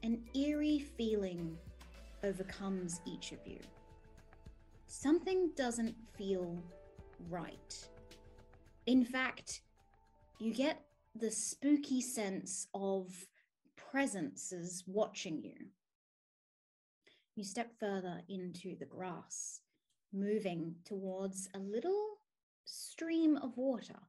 an 0.04 0.22
eerie 0.36 0.80
feeling 0.98 1.58
overcomes 2.24 3.00
each 3.06 3.32
of 3.32 3.40
you. 3.46 3.60
Something 4.88 5.52
doesn't 5.56 5.96
feel 6.18 6.58
right. 7.30 7.88
In 8.88 9.06
fact, 9.06 9.62
you 10.40 10.54
get 10.54 10.82
the 11.16 11.32
spooky 11.32 12.02
sense 12.02 12.68
of 12.74 13.08
presences 13.92 14.84
watching 14.88 15.42
you. 15.42 15.56
You 17.36 17.44
step 17.44 17.72
further 17.80 18.22
into 18.28 18.76
the 18.78 18.86
grass, 18.86 19.62
moving 20.14 20.76
towards 20.86 21.50
a 21.54 21.60
little 21.60 22.18
stream 22.66 23.38
of 23.38 23.56
water 23.58 24.00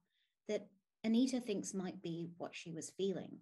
that 0.49 0.67
Anita 1.05 1.41
thinks 1.41 1.73
might 1.73 2.03
be 2.03 2.29
what 2.39 2.55
she 2.55 2.73
was 2.73 2.91
feeling. 2.91 3.39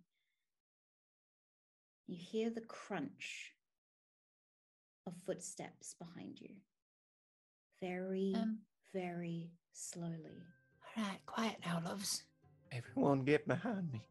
You 2.07 2.16
hear 2.18 2.51
the 2.51 2.61
crunch 2.62 3.53
of 5.07 5.14
footsteps 5.26 5.95
behind 5.99 6.41
you. 6.41 6.51
Very, 7.80 8.34
Um. 8.36 8.59
very 8.93 9.51
slowly. 9.72 10.43
All 10.97 11.05
right, 11.05 11.24
quiet 11.26 11.57
now, 11.64 11.80
loves. 11.84 12.24
Everyone 12.72 13.24
get 13.24 13.47
behind 13.49 13.93
me. 13.93 14.03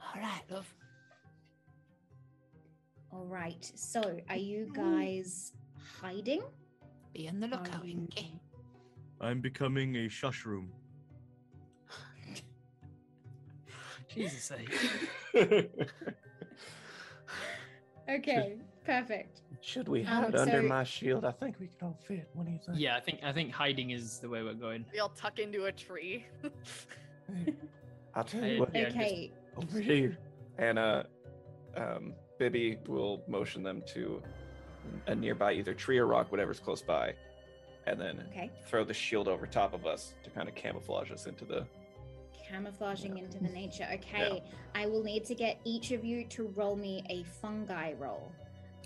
All 0.00 0.20
right, 0.20 0.42
love. 0.50 0.72
All 3.16 3.24
right. 3.24 3.72
So, 3.74 4.20
are 4.28 4.36
you 4.36 4.70
guys 4.74 5.52
hiding? 6.02 6.42
Be 7.14 7.26
on 7.30 7.40
the 7.40 7.46
Are 7.46 7.50
lookout, 7.50 7.84
you- 7.86 7.92
Inky. 7.92 8.38
I'm 9.22 9.40
becoming 9.40 9.96
a 9.96 10.06
shushroom. 10.08 10.68
Jesus 14.14 14.44
sake. 14.44 14.70
Okay, 18.08 18.58
perfect. 18.84 19.40
Should 19.62 19.88
we 19.88 20.02
Um, 20.02 20.06
hide 20.06 20.36
under 20.36 20.62
so- 20.62 20.68
my 20.68 20.84
shield? 20.84 21.24
I 21.24 21.32
think 21.32 21.58
we 21.58 21.66
could 21.66 21.82
all 21.82 21.98
fit. 22.06 22.28
What 22.34 22.46
do 22.46 22.52
you 22.52 22.60
think? 22.64 22.78
Yeah, 22.78 22.96
I 22.96 23.00
think 23.00 23.18
I 23.24 23.32
think 23.32 23.50
hiding 23.50 23.90
is 23.90 24.20
the 24.20 24.28
way 24.28 24.44
we're 24.44 24.54
going. 24.54 24.84
We 24.92 25.00
all 25.00 25.08
tuck 25.08 25.40
into 25.40 25.64
a 25.64 25.72
tree. 25.72 26.24
I'll 28.14 28.22
tell 28.22 28.46
you 28.46 28.60
what. 28.60 28.72
Yeah, 28.72 28.84
just- 28.84 28.96
okay. 28.96 29.32
over 29.56 29.80
here. 29.80 30.16
And 30.58 30.78
uh, 30.78 31.02
um, 31.76 32.14
Bibby 32.38 32.78
will 32.86 33.22
motion 33.26 33.62
them 33.62 33.82
to 33.94 34.22
a 35.06 35.14
nearby 35.14 35.52
either 35.52 35.74
tree 35.74 35.98
or 35.98 36.06
rock, 36.06 36.30
whatever's 36.30 36.60
close 36.60 36.82
by, 36.82 37.14
and 37.86 38.00
then 38.00 38.24
Okay. 38.30 38.50
throw 38.66 38.84
the 38.84 38.94
shield 38.94 39.28
over 39.28 39.46
top 39.46 39.72
of 39.74 39.86
us 39.86 40.14
to 40.22 40.30
kind 40.30 40.48
of 40.48 40.54
camouflage 40.54 41.10
us 41.10 41.26
into 41.26 41.44
the. 41.44 41.66
Camouflaging 42.48 43.18
into 43.18 43.38
the 43.38 43.48
nature. 43.48 43.88
Okay. 43.94 44.42
I 44.74 44.86
will 44.86 45.02
need 45.02 45.24
to 45.26 45.34
get 45.34 45.58
each 45.64 45.90
of 45.90 46.04
you 46.04 46.24
to 46.26 46.46
roll 46.54 46.76
me 46.76 47.02
a 47.10 47.24
fungi 47.24 47.94
roll. 47.94 48.30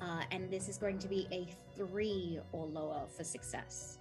Uh, 0.00 0.22
and 0.30 0.50
this 0.50 0.68
is 0.68 0.78
going 0.78 0.98
to 0.98 1.08
be 1.08 1.26
a 1.30 1.46
three 1.76 2.40
or 2.52 2.64
lower 2.66 3.02
for 3.14 3.22
success. 3.22 3.98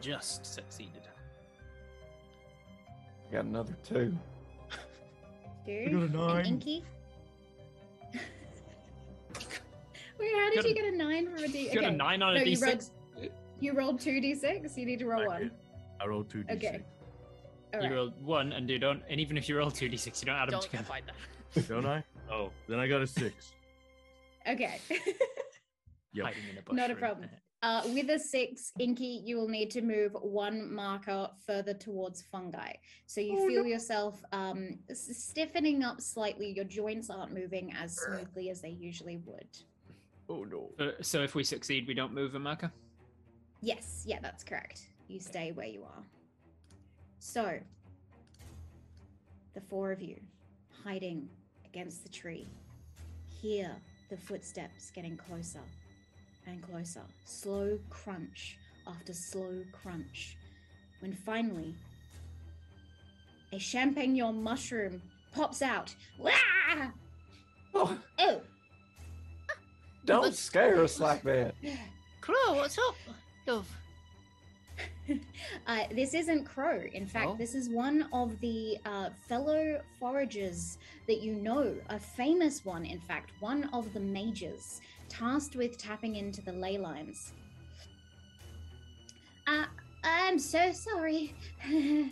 Just 0.00 0.44
succeeded. 0.44 1.02
Got 3.30 3.44
another 3.44 3.76
two. 3.84 4.16
Two. 5.66 5.90
got 5.90 6.02
a 6.02 6.34
nine. 6.34 6.46
Inky. 6.46 6.84
Wait, 10.18 10.32
how 10.34 10.48
did 10.50 10.56
Got 10.56 10.64
you 10.64 10.70
a- 10.70 10.74
get 10.74 10.84
a 10.94 10.96
nine 10.96 11.28
from 11.28 11.44
a 11.44 11.48
D? 11.48 11.68
You 11.70 11.74
got 11.80 11.84
a 11.92 11.96
nine 11.96 12.22
on 12.22 12.36
a 12.36 12.38
no, 12.38 12.44
you 12.44 12.56
d6. 12.56 12.90
rolled. 13.16 13.30
You 13.60 13.72
rolled 13.72 14.00
two 14.00 14.12
d6. 14.20 14.76
You 14.76 14.86
need 14.86 14.98
to 15.00 15.06
roll 15.06 15.22
I 15.22 15.26
one. 15.26 15.42
did. 15.42 15.50
I 16.00 16.06
rolled 16.06 16.30
two 16.30 16.42
d6. 16.44 16.56
Okay. 16.56 16.82
All 17.74 17.80
You 17.82 17.88
right. 17.88 17.94
rolled 17.94 18.24
one, 18.24 18.52
and 18.52 18.68
you 18.70 18.78
don't. 18.78 19.02
And 19.10 19.20
even 19.20 19.36
if 19.36 19.48
you 19.48 19.56
roll 19.58 19.70
two 19.70 19.88
d6, 19.88 20.20
you 20.22 20.26
don't 20.26 20.36
add 20.36 20.46
them 20.46 20.52
Don't 20.52 20.62
together. 20.62 20.84
find 20.84 21.04
that. 21.06 21.68
Don't 21.68 21.86
I? 21.86 22.04
Oh, 22.30 22.50
then 22.68 22.78
I 22.78 22.86
got 22.86 23.02
a 23.02 23.06
six. 23.06 23.52
Okay. 24.48 24.78
Yep. 24.90 25.00
Hiding 26.26 26.42
in 26.52 26.58
a 26.58 26.62
bush. 26.62 26.76
Not 26.76 26.90
a 26.90 26.94
room. 26.94 27.00
problem. 27.00 27.28
Uh, 27.62 27.82
with 27.94 28.10
a 28.10 28.18
six, 28.18 28.72
Inky, 28.78 29.22
you 29.24 29.36
will 29.36 29.48
need 29.48 29.70
to 29.70 29.80
move 29.80 30.12
one 30.20 30.72
marker 30.72 31.28
further 31.46 31.72
towards 31.72 32.22
fungi. 32.22 32.72
So 33.06 33.20
you 33.20 33.38
Oh, 33.38 33.46
feel 33.48 33.66
yourself 33.66 34.22
um, 34.32 34.78
stiffening 34.92 35.82
up 35.82 36.00
slightly. 36.00 36.52
Your 36.52 36.66
joints 36.66 37.08
aren't 37.08 37.32
moving 37.32 37.72
as 37.72 37.96
smoothly 37.96 38.50
as 38.50 38.60
they 38.60 38.68
usually 38.68 39.16
would. 39.24 39.48
Oh 40.28 40.44
no. 40.44 40.70
Uh, 40.78 40.92
so 41.00 41.22
if 41.22 41.34
we 41.34 41.44
succeed, 41.44 41.86
we 41.86 41.94
don't 41.94 42.12
move 42.12 42.34
a 42.34 42.38
marker. 42.38 42.70
Yes, 43.62 44.04
yeah, 44.06 44.18
that's 44.20 44.44
correct. 44.44 44.88
You 45.08 45.18
stay 45.18 45.52
where 45.52 45.66
you 45.66 45.82
are. 45.84 46.04
So, 47.18 47.58
the 49.54 49.60
four 49.62 49.92
of 49.92 50.02
you 50.02 50.20
hiding 50.84 51.28
against 51.64 52.02
the 52.02 52.10
tree, 52.10 52.46
hear 53.26 53.74
the 54.10 54.16
footsteps 54.16 54.90
getting 54.90 55.16
closer 55.16 55.62
and 56.46 56.62
closer. 56.62 57.02
Slow 57.24 57.78
crunch 57.90 58.56
after 58.86 59.12
slow 59.12 59.62
crunch. 59.72 60.36
When 61.00 61.12
finally, 61.12 61.74
a 63.52 63.56
champignon 63.56 64.42
mushroom 64.42 65.02
pops 65.32 65.62
out. 65.62 65.94
Wah! 66.18 66.30
Oh, 67.74 67.98
Oh, 68.18 68.40
don't 70.04 70.34
scare 70.34 70.82
us 70.82 71.00
like 71.00 71.22
that. 71.24 71.54
Crow, 72.20 72.54
what's 72.54 72.78
up, 72.78 72.94
love? 73.46 73.68
uh, 75.66 75.84
this 75.92 76.14
isn't 76.14 76.44
Crow. 76.44 76.80
In 76.92 77.06
fact, 77.06 77.28
Oh. 77.30 77.36
this 77.36 77.54
is 77.54 77.68
one 77.68 78.08
of 78.12 78.38
the 78.40 78.78
uh, 78.84 79.10
fellow 79.28 79.80
foragers 80.00 80.78
that 81.06 81.20
you 81.22 81.34
know, 81.34 81.74
a 81.90 81.98
famous 81.98 82.64
one, 82.64 82.84
in 82.84 83.00
fact, 83.00 83.30
one 83.40 83.64
of 83.72 83.92
the 83.94 84.00
mages 84.00 84.80
tasked 85.08 85.56
with 85.56 85.78
tapping 85.78 86.16
into 86.16 86.42
the 86.42 86.52
ley 86.52 86.78
lines. 86.78 87.32
Uh, 89.46 89.64
I'm 90.04 90.38
so 90.38 90.72
sorry. 90.72 91.34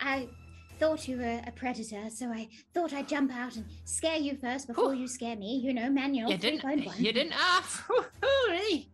I 0.00 0.28
thought 0.78 1.06
you 1.08 1.18
were 1.18 1.40
a 1.46 1.50
predator, 1.52 2.08
so 2.10 2.26
I 2.28 2.48
thought 2.74 2.92
I'd 2.92 3.08
jump 3.08 3.32
out 3.32 3.56
and 3.56 3.64
scare 3.84 4.16
you 4.16 4.36
first 4.36 4.66
before 4.68 4.94
you 4.94 5.06
scare 5.08 5.36
me. 5.36 5.56
You 5.58 5.74
know, 5.74 5.90
manual 5.90 6.30
You 6.30 6.36
didn't. 6.38 6.62
3.1. 6.62 6.98
You 6.98 7.12
didn't 7.12 7.32
have. 7.32 7.84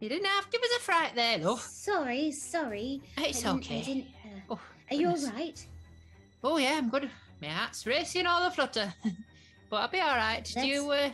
You 0.00 0.08
didn't 0.08 0.26
have 0.26 0.48
give 0.50 0.62
us 0.62 0.76
a 0.76 0.80
fright 0.80 1.12
there, 1.16 1.38
though. 1.38 1.56
Sorry, 1.56 2.30
sorry. 2.30 3.02
It's 3.16 3.44
I 3.44 3.52
didn't- 3.52 3.70
I 3.72 3.74
okay. 3.74 4.06
uh, 4.24 4.28
Oh, 4.54 4.60
are 4.92 4.94
you 4.96 5.08
all 5.08 5.26
right? 5.32 5.66
Oh 6.44 6.56
yeah, 6.56 6.74
I'm 6.78 6.88
good. 6.88 7.10
My 7.42 7.48
heart's 7.48 7.84
racing 7.84 8.24
all 8.26 8.44
the 8.44 8.52
flutter, 8.52 8.94
but 9.70 9.76
I'll 9.76 9.88
be 9.88 9.98
all 9.98 10.14
right. 10.14 10.44
Do 10.54 10.64
you? 10.64 10.88
Uh, 10.88 11.10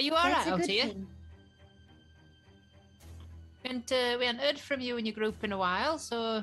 are 0.00 0.02
you 0.02 0.14
all 0.14 0.24
right 0.24 0.32
That's 0.32 0.46
a 0.46 0.52
out 0.54 0.66
here? 0.66 0.90
And 3.66 3.92
uh, 3.92 4.16
we 4.18 4.24
haven't 4.24 4.40
heard 4.40 4.58
from 4.58 4.80
you 4.80 4.96
and 4.96 5.06
your 5.06 5.14
group 5.14 5.44
in 5.44 5.52
a 5.52 5.58
while, 5.58 5.98
so 5.98 6.42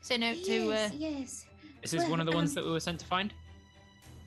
send 0.00 0.22
out 0.22 0.36
to. 0.44 0.70
Uh, 0.70 0.88
Yes, 0.92 0.94
yes. 0.96 1.46
This 1.82 1.94
is 1.94 2.08
one 2.08 2.20
of 2.20 2.26
the 2.26 2.32
ones 2.32 2.50
um, 2.50 2.54
that 2.54 2.64
we 2.64 2.70
were 2.70 2.80
sent 2.80 3.00
to 3.00 3.06
find. 3.06 3.34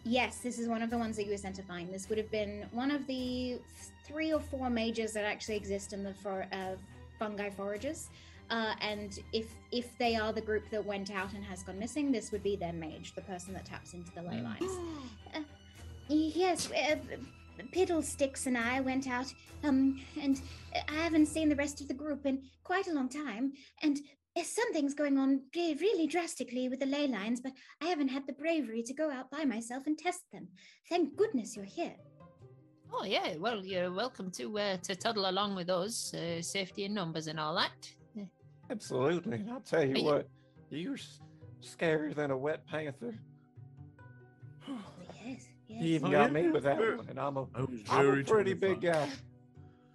Yes, 0.04 0.40
this 0.40 0.60
is 0.60 0.68
one 0.68 0.82
of 0.82 0.90
the 0.90 0.98
ones 0.98 1.16
that 1.16 1.24
you 1.24 1.32
were 1.32 1.38
sent 1.38 1.56
to 1.56 1.64
find. 1.64 1.92
This 1.92 2.10
would 2.10 2.18
have 2.18 2.30
been 2.30 2.66
one 2.72 2.92
of 2.92 3.08
the 3.08 3.60
three 4.04 4.34
or 4.34 4.42
four 4.42 4.70
majors 4.70 5.14
that 5.14 5.24
actually 5.24 5.56
exist 5.56 5.94
in 5.94 6.04
the 6.04 6.14
for, 6.14 6.46
uh, 6.52 6.76
fungi 7.18 7.50
foragers. 7.50 8.08
Uh, 8.50 8.74
and 8.82 9.20
if 9.32 9.48
if 9.72 9.98
they 9.98 10.18
are 10.18 10.34
the 10.34 10.42
group 10.42 10.70
that 10.70 10.86
went 10.86 11.10
out 11.12 11.34
and 11.34 11.44
has 11.46 11.64
gone 11.64 11.80
missing, 11.80 12.12
this 12.12 12.32
would 12.34 12.44
be 12.44 12.58
their 12.58 12.74
mage, 12.74 13.14
the 13.16 13.22
person 13.22 13.54
that 13.54 13.66
taps 13.66 13.94
into 13.94 14.12
the 14.12 14.22
ley 14.22 14.42
lines. 14.42 14.72
Uh, 15.34 15.40
yes, 16.10 16.70
uh, 16.72 16.98
Piddlesticks 17.64 18.48
and 18.48 18.58
I 18.58 18.82
went 18.82 19.08
out, 19.08 19.34
um, 19.64 20.02
and 20.22 20.42
I 20.90 20.94
haven't 20.96 21.28
seen 21.28 21.50
the 21.50 21.56
rest 21.56 21.82
of 21.82 21.88
the 21.88 21.94
group 21.94 22.26
in 22.26 22.44
quite 22.64 22.88
a 22.88 22.94
long 22.94 23.10
time, 23.10 23.54
and 23.82 24.00
something's 24.44 24.94
going 24.94 25.18
on 25.18 25.42
really 25.56 26.08
drastically 26.08 26.68
with 26.68 26.80
the 26.80 26.86
ley 26.86 27.08
lines, 27.08 27.40
but 27.40 27.54
I 27.82 27.86
haven't 27.86 28.10
had 28.10 28.28
the 28.28 28.34
bravery 28.34 28.84
to 28.84 28.94
go 28.94 29.10
out 29.10 29.32
by 29.32 29.46
myself 29.46 29.88
and 29.88 29.98
test 29.98 30.24
them. 30.34 30.48
Thank 30.90 31.16
goodness 31.16 31.56
you're 31.56 31.66
here. 31.66 31.96
oh 32.94 33.06
yeah, 33.06 33.36
well 33.38 33.66
you're 33.66 33.92
welcome 33.92 34.30
to 34.32 34.58
uh, 34.60 34.78
to 34.78 34.96
toddle 34.96 35.30
along 35.30 35.56
with 35.56 35.70
us. 35.70 36.14
Uh, 36.14 36.42
safety 36.42 36.84
in 36.86 36.94
numbers 36.94 37.28
and 37.28 37.40
all 37.40 37.56
that. 37.56 37.94
Absolutely. 38.70 39.38
And 39.38 39.52
I'll 39.52 39.60
tell 39.60 39.86
you 39.86 39.96
Are 40.02 40.16
what, 40.16 40.30
you're 40.72 40.98
scarier 41.62 42.16
than 42.16 42.32
a 42.32 42.38
wet 42.38 42.66
panther. 42.66 43.16
Yes, 45.86 46.02
yes. 46.02 46.02
He 46.02 46.06
even 46.06 46.08
Oh, 46.08 46.12
got 46.12 46.32
yeah? 46.34 46.42
me 46.44 46.50
with 46.52 46.64
that 46.64 46.78
one, 46.78 47.08
and 47.10 47.20
I'm 47.20 47.38
a, 47.38 47.46
I 47.56 47.62
was 47.62 47.70
I'm 47.90 48.00
a 48.06 48.12
very 48.12 48.24
pretty 48.24 48.54
big 48.54 48.82
guy. 48.82 49.10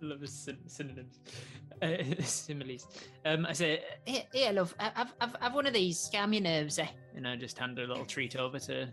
Love 0.02 0.20
his 0.22 0.32
syn- 0.32 0.66
synonyms, 0.66 1.20
uh, 1.82 1.88
similes. 2.22 2.86
Um, 3.26 3.44
I 3.44 3.52
say, 3.52 3.82
Here, 4.06 4.22
here, 4.32 4.52
love. 4.52 4.74
I- 4.80 4.92
I've, 4.96 5.14
I've, 5.20 5.36
I've 5.42 5.54
one 5.54 5.66
of 5.66 5.74
these. 5.74 6.08
Calm 6.12 6.32
your 6.32 6.42
nerves, 6.42 6.78
eh? 6.78 6.86
and 7.14 7.28
I 7.28 7.36
just 7.36 7.58
hand 7.58 7.78
a 7.78 7.86
little 7.86 8.06
treat 8.06 8.36
over 8.36 8.58
to 8.60 8.88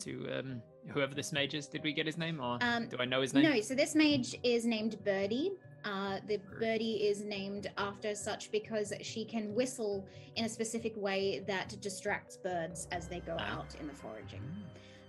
to 0.00 0.38
um, 0.38 0.62
whoever 0.88 1.14
this 1.14 1.32
mage 1.32 1.54
is. 1.54 1.66
Did 1.66 1.82
we 1.82 1.92
get 1.92 2.04
his 2.06 2.18
name, 2.18 2.40
or 2.40 2.58
Um, 2.62 2.88
do 2.88 2.96
I 2.98 3.04
know 3.06 3.20
his 3.22 3.32
name? 3.34 3.44
No, 3.44 3.60
so 3.62 3.74
this 3.74 3.94
mage 3.94 4.34
is 4.42 4.64
named 4.66 5.02
Birdie. 5.04 5.52
Uh, 5.82 6.18
the 6.28 6.38
birdie 6.58 7.08
is 7.08 7.22
named 7.22 7.70
after 7.78 8.14
such 8.14 8.50
because 8.52 8.92
she 9.00 9.24
can 9.24 9.54
whistle 9.54 10.06
in 10.36 10.44
a 10.44 10.48
specific 10.48 10.92
way 10.94 11.42
that 11.46 11.74
distracts 11.80 12.36
birds 12.36 12.86
as 12.92 13.08
they 13.08 13.20
go 13.20 13.34
Ah. 13.38 13.60
out 13.60 13.74
in 13.80 13.86
the 13.86 13.94
foraging. 13.94 14.42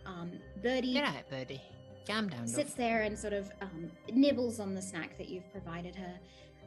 Um, 0.06 0.32
Birdie 0.62 0.90
You're 0.90 1.04
right, 1.04 1.30
birdie. 1.30 1.62
Calm 2.08 2.30
down, 2.30 2.48
sits 2.48 2.72
love. 2.72 2.78
there 2.78 3.02
and 3.04 3.18
sort 3.18 3.34
of 3.34 3.52
um, 3.62 3.92
nibbles 4.12 4.60
on 4.60 4.74
the 4.74 4.82
snack 4.82 5.18
that 5.18 5.30
you've 5.30 5.50
provided 5.52 5.96
her, 5.96 6.14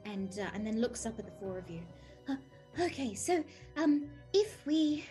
and 0.05 0.39
uh, 0.39 0.47
and 0.55 0.67
then 0.67 0.81
looks 0.81 1.07
up 1.07 1.19
at 1.19 1.25
the 1.25 1.33
four 1.41 1.59
of 1.59 1.69
you. 1.69 1.81
Uh, 2.29 2.37
okay, 2.81 3.15
so 3.15 3.45
um, 3.77 4.07
if 4.33 4.65
we 4.65 5.05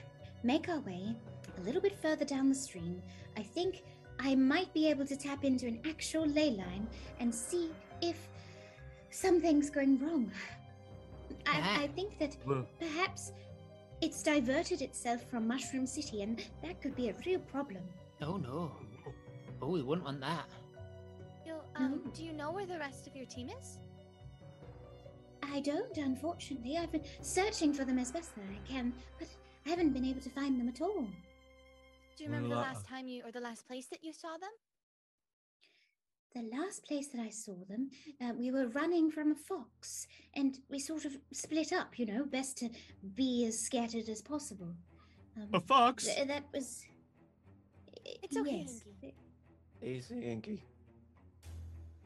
make 0.44 0.70
our 0.70 0.80
way 0.80 1.14
a 1.58 1.62
little 1.62 1.82
bit 1.82 1.98
further 2.02 2.24
down 2.26 2.48
the 2.50 2.56
stream, 2.56 3.02
I 3.38 3.44
think 3.44 3.84
I 4.20 4.36
might 4.36 4.74
be 4.74 4.90
able 4.90 5.06
to 5.06 5.16
tap 5.18 5.44
into 5.44 5.68
an 5.68 5.80
actual 5.86 6.26
ley 6.26 6.52
line 6.52 6.88
and 7.20 7.34
see 7.34 7.72
if 8.02 8.16
something's 9.10 9.70
going 9.70 10.00
wrong. 10.00 10.32
I, 11.46 11.84
I 11.84 11.88
think 11.88 12.18
that 12.20 12.38
perhaps 12.80 13.34
it's 14.02 14.24
diverted 14.24 14.82
itself 14.82 15.24
from 15.30 15.48
Mushroom 15.48 15.86
City, 15.86 16.22
and 16.22 16.42
that 16.62 16.82
could 16.82 16.96
be 16.96 17.10
a 17.10 17.16
real 17.26 17.40
problem. 17.40 17.84
Oh 18.26 18.38
no. 18.38 18.72
Oh, 19.62 19.70
we 19.70 19.82
wouldn't 19.82 20.06
want 20.06 20.22
that. 20.22 20.46
You, 21.46 21.56
um, 21.76 22.02
No. 22.06 22.12
do 22.12 22.24
you 22.24 22.34
know 22.34 22.52
where 22.52 22.66
the 22.66 22.78
rest 22.80 23.08
of 23.08 23.16
your 23.16 23.26
team 23.26 23.50
is? 23.60 23.78
I 25.42 25.60
don't, 25.60 25.96
unfortunately. 25.98 26.78
I've 26.78 26.92
been 26.92 27.04
searching 27.22 27.74
for 27.74 27.86
them 27.86 28.00
as 28.00 28.12
best 28.12 28.36
that 28.36 28.46
I 28.50 28.68
can, 28.68 28.94
but 29.20 29.28
I 29.66 29.70
haven't 29.70 29.92
been 29.94 30.06
able 30.06 30.22
to 30.22 30.30
find 30.30 30.60
them 30.60 30.68
at 30.68 30.82
all. 30.82 31.08
Do 32.18 32.24
you 32.24 32.30
remember 32.30 32.50
Well, 32.50 32.60
the 32.60 32.66
uh, 32.66 32.74
last 32.74 32.88
time 32.88 33.08
you, 33.08 33.24
or 33.26 33.32
the 33.32 33.40
last 33.40 33.68
place 33.68 33.88
that 33.88 34.04
you 34.04 34.14
saw 34.14 34.38
them? 34.38 34.50
The 36.36 36.58
last 36.58 36.86
place 36.86 37.08
that 37.10 37.22
I 37.22 37.30
saw 37.30 37.56
them, 37.70 37.92
uh, 38.20 38.34
we 38.36 38.50
were 38.52 38.68
running 38.70 39.12
from 39.12 39.32
a 39.32 39.36
fox, 39.36 40.08
and 40.36 40.58
we 40.70 40.80
sort 40.80 41.06
of 41.06 41.16
split 41.32 41.72
up, 41.72 42.00
you 42.00 42.06
know, 42.08 42.26
best 42.26 42.58
to 42.58 42.70
be 43.16 43.46
as 43.46 43.60
scattered 43.60 44.10
as 44.10 44.22
possible. 44.22 44.74
Um, 45.38 45.50
a 45.54 45.60
fox. 45.60 46.06
th- 46.06 46.28
that 46.28 46.46
was. 46.54 46.84
It's 48.06 48.38
okay, 48.38 48.66
yes. 48.66 48.84
Inky. 49.02 49.16
Easy, 49.82 50.26
Inky. 50.26 50.64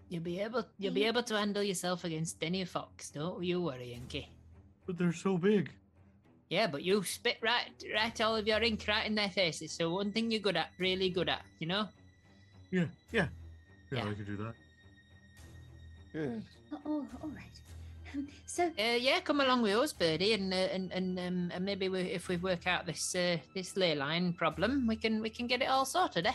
You'll 0.10 0.24
be 0.24 0.40
able. 0.40 0.66
You'll 0.80 0.94
be 0.94 1.06
able 1.06 1.24
to 1.24 1.38
handle 1.38 1.64
yourself 1.64 2.04
against 2.04 2.38
any 2.42 2.64
fox. 2.66 3.10
Don't 3.12 3.44
you 3.44 3.62
worry, 3.62 3.94
Inky. 3.94 4.30
But 4.86 4.98
they're 4.98 5.14
so 5.14 5.38
big. 5.38 5.70
Yeah, 6.50 6.68
but 6.68 6.84
you 6.84 7.04
spit 7.04 7.38
right, 7.42 7.68
right 7.94 8.22
all 8.22 8.36
of 8.38 8.48
your 8.48 8.62
ink 8.64 8.86
right 8.88 9.06
in 9.06 9.16
their 9.16 9.30
faces. 9.30 9.74
So 9.74 9.90
one 9.94 10.14
thing 10.14 10.32
you're 10.32 10.40
good 10.40 10.56
at, 10.56 10.70
really 10.80 11.10
good 11.10 11.28
at, 11.28 11.42
you 11.60 11.68
know. 11.68 11.90
Yeah, 12.72 12.86
yeah. 13.12 13.28
Yeah, 13.92 14.04
Yeah. 14.06 14.10
I 14.10 14.14
could 14.14 14.26
do 14.26 14.38
that. 14.38 14.54
Good. 16.14 16.44
Oh, 16.72 16.80
oh, 16.86 17.06
all 17.22 17.30
right. 17.30 17.44
Um, 18.18 18.28
so, 18.46 18.64
Uh, 18.80 18.98
yeah, 19.00 19.20
come 19.22 19.42
along 19.42 19.62
with 19.62 19.76
us, 19.76 19.94
Birdie, 19.94 20.34
and 20.34 20.54
uh, 20.54 20.58
and 20.76 20.92
and, 20.92 21.20
um, 21.20 21.52
and 21.54 21.66
maybe 21.66 21.90
we, 21.90 22.00
if 22.02 22.28
we 22.30 22.38
work 22.38 22.68
out 22.68 22.86
this 22.86 23.16
uh, 23.16 23.38
this 23.54 23.78
ley 23.78 23.96
line 23.96 24.34
problem, 24.34 24.88
we 24.88 24.96
can 24.96 25.22
we 25.22 25.30
can 25.30 25.48
get 25.48 25.62
it 25.62 25.70
all 25.70 25.86
sorted, 25.86 26.26
eh? 26.26 26.34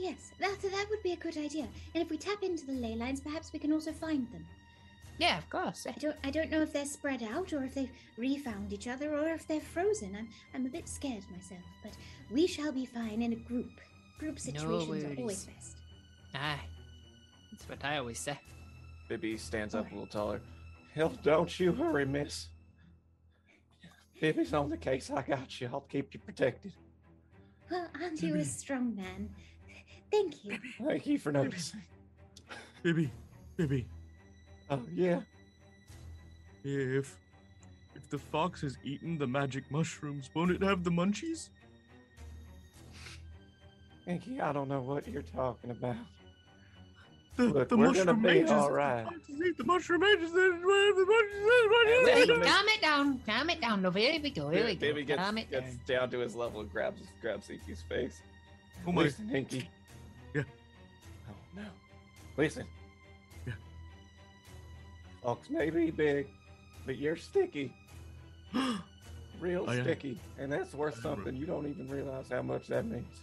yes, 0.00 0.30
that, 0.38 0.60
that 0.62 0.86
would 0.90 1.02
be 1.02 1.12
a 1.12 1.16
good 1.16 1.36
idea. 1.36 1.66
And 1.94 2.02
if 2.04 2.08
we 2.10 2.16
tap 2.18 2.42
into 2.42 2.64
the 2.66 2.72
ley 2.72 2.94
lines, 2.94 3.20
perhaps 3.20 3.52
we 3.52 3.58
can 3.58 3.72
also 3.72 3.92
find 3.92 4.30
them. 4.32 4.46
Yeah, 5.18 5.38
of 5.38 5.50
course. 5.50 5.86
eh. 5.86 5.92
I 5.96 5.98
don't, 5.98 6.16
I 6.22 6.30
don't 6.30 6.50
know 6.52 6.62
if 6.62 6.72
they're 6.72 6.86
spread 6.86 7.22
out 7.24 7.52
or 7.52 7.64
if 7.64 7.74
they've 7.74 7.90
refound 8.16 8.72
each 8.72 8.86
other 8.86 9.12
or 9.18 9.28
if 9.30 9.44
they're 9.48 9.60
frozen. 9.74 10.14
I'm, 10.16 10.28
I'm 10.54 10.66
a 10.66 10.68
bit 10.68 10.88
scared 10.88 11.24
myself, 11.30 11.64
but 11.82 11.92
we 12.30 12.46
shall 12.46 12.70
be 12.70 12.86
fine 12.86 13.22
in 13.22 13.32
a 13.32 13.36
group. 13.50 13.72
Group 14.20 14.38
situations 14.38 15.04
are 15.04 15.14
always 15.20 15.44
best. 15.46 15.76
Aye, 16.34 16.60
that's 17.50 17.68
what 17.68 17.84
I 17.84 17.98
always 17.98 18.20
say. 18.20 18.38
Bibby 19.08 19.36
stands 19.36 19.74
up 19.74 19.86
a 19.90 19.94
little 19.94 20.06
taller. 20.06 20.40
Hell, 20.98 21.12
don't 21.22 21.60
you 21.60 21.70
hurry, 21.70 22.04
miss. 22.04 22.48
Bibby's 24.20 24.52
on 24.52 24.68
the 24.68 24.76
case. 24.76 25.12
I 25.12 25.22
got 25.22 25.60
you. 25.60 25.70
I'll 25.72 25.82
keep 25.82 26.12
you 26.12 26.18
protected. 26.18 26.72
Well, 27.70 27.86
aren't 28.02 28.20
you 28.20 28.34
a 28.34 28.44
strong 28.44 28.96
man? 28.96 29.30
Thank 30.10 30.44
you. 30.44 30.58
Thank 30.84 31.06
you 31.06 31.20
for 31.20 31.30
noticing. 31.30 31.84
Baby, 32.82 33.12
baby. 33.56 33.86
Oh, 34.70 34.82
yeah. 34.92 35.20
If 36.64 37.16
if 37.94 38.10
the 38.10 38.18
fox 38.18 38.62
has 38.62 38.76
eaten 38.82 39.18
the 39.18 39.26
magic 39.28 39.70
mushrooms, 39.70 40.30
won't 40.34 40.50
it 40.50 40.62
have 40.64 40.82
the 40.82 40.90
munchies? 40.90 41.50
Inky, 44.08 44.40
I 44.40 44.52
don't 44.52 44.68
know 44.68 44.80
what 44.80 45.06
you're 45.06 45.22
talking 45.22 45.70
about. 45.70 45.94
The, 47.38 47.44
Look, 47.44 47.68
the 47.68 47.76
we're 47.76 47.92
gonna 47.92 48.12
mushroom 48.12 48.22
be 48.22 48.28
mages. 48.28 48.50
all. 48.50 48.68
The 48.72 49.04
foxes 49.04 49.40
eat 49.46 49.56
the 49.58 49.64
mushroom 49.64 50.00
mages. 50.00 50.32
Then 50.32 50.60
the 50.60 50.66
munchies? 50.66 52.08
Hey, 52.08 52.24
Hey, 52.26 52.26
Wait 52.26 52.42
calm 52.44 52.66
it 52.68 52.80
down, 52.82 53.20
calm 53.26 53.50
it 53.50 53.60
down, 53.60 53.82
love. 53.82 53.94
Here 53.94 54.20
we 54.20 54.30
go, 54.30 54.48
here 54.50 54.64
we 54.66 54.74
go. 54.74 54.80
Bibby 54.80 55.04
gets, 55.04 55.22
calm 55.22 55.38
it 55.38 55.48
gets 55.48 55.76
down. 55.76 56.00
down 56.00 56.10
to 56.10 56.18
his 56.18 56.34
level 56.34 56.60
and 56.62 56.72
grabs 56.72 57.00
grabs 57.22 57.48
Inky's 57.48 57.82
face. 57.88 58.20
Oh 58.86 58.90
my! 58.90 59.02
Listen, 59.02 59.30
Inky. 59.32 59.70
Yeah. 60.34 60.42
Oh 61.30 61.32
no. 61.56 61.62
Listen. 62.36 62.66
Yeah. 63.46 63.52
Fox 65.22 65.48
may 65.48 65.70
be 65.70 65.92
big, 65.92 66.26
but 66.86 66.98
you're 66.98 67.16
sticky. 67.16 67.72
Real 69.40 69.64
I 69.68 69.76
am. 69.76 69.82
sticky. 69.84 70.20
And 70.40 70.50
that's 70.50 70.74
worth 70.74 70.98
I 70.98 71.02
something. 71.02 71.24
right. 71.26 71.34
You 71.34 71.46
don't 71.46 71.68
even 71.68 71.88
realize 71.88 72.26
how 72.30 72.42
much 72.42 72.66
that 72.66 72.84
means. 72.84 73.20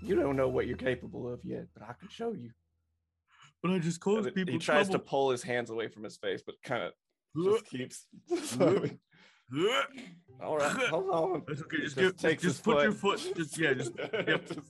You 0.00 0.14
don't 0.14 0.36
know 0.36 0.46
what 0.48 0.68
you're 0.68 0.76
capable 0.76 1.32
of 1.32 1.40
yet, 1.44 1.66
but 1.74 1.82
I 1.82 1.92
can 1.98 2.08
show 2.08 2.30
you. 2.30 2.50
But 3.66 3.74
I 3.74 3.78
just 3.78 4.00
caused 4.00 4.26
And 4.26 4.34
people 4.34 4.52
he 4.52 4.58
tries 4.58 4.88
to 4.90 4.98
pull 4.98 5.30
his 5.30 5.42
hands 5.42 5.70
away 5.70 5.88
from 5.88 6.04
his 6.04 6.16
face, 6.16 6.42
but 6.44 6.54
kind 6.62 6.82
of 6.82 6.92
Ugh. 7.38 7.52
just 7.52 7.66
keeps. 7.66 8.06
slowing. 8.42 8.98
All 10.42 10.56
right, 10.58 10.88
hold 10.88 11.10
on. 11.10 11.42
That's 11.46 11.62
okay. 11.62 11.76
He 11.78 11.82
Just, 11.84 11.96
give, 11.96 12.16
just 12.16 12.42
his 12.42 12.60
put 12.60 12.82
your 12.82 12.92
foot. 12.92 13.20
Just 13.36 13.58
yeah, 13.58 13.74
just 13.74 13.92
yep. 14.12 14.46
just 14.46 14.60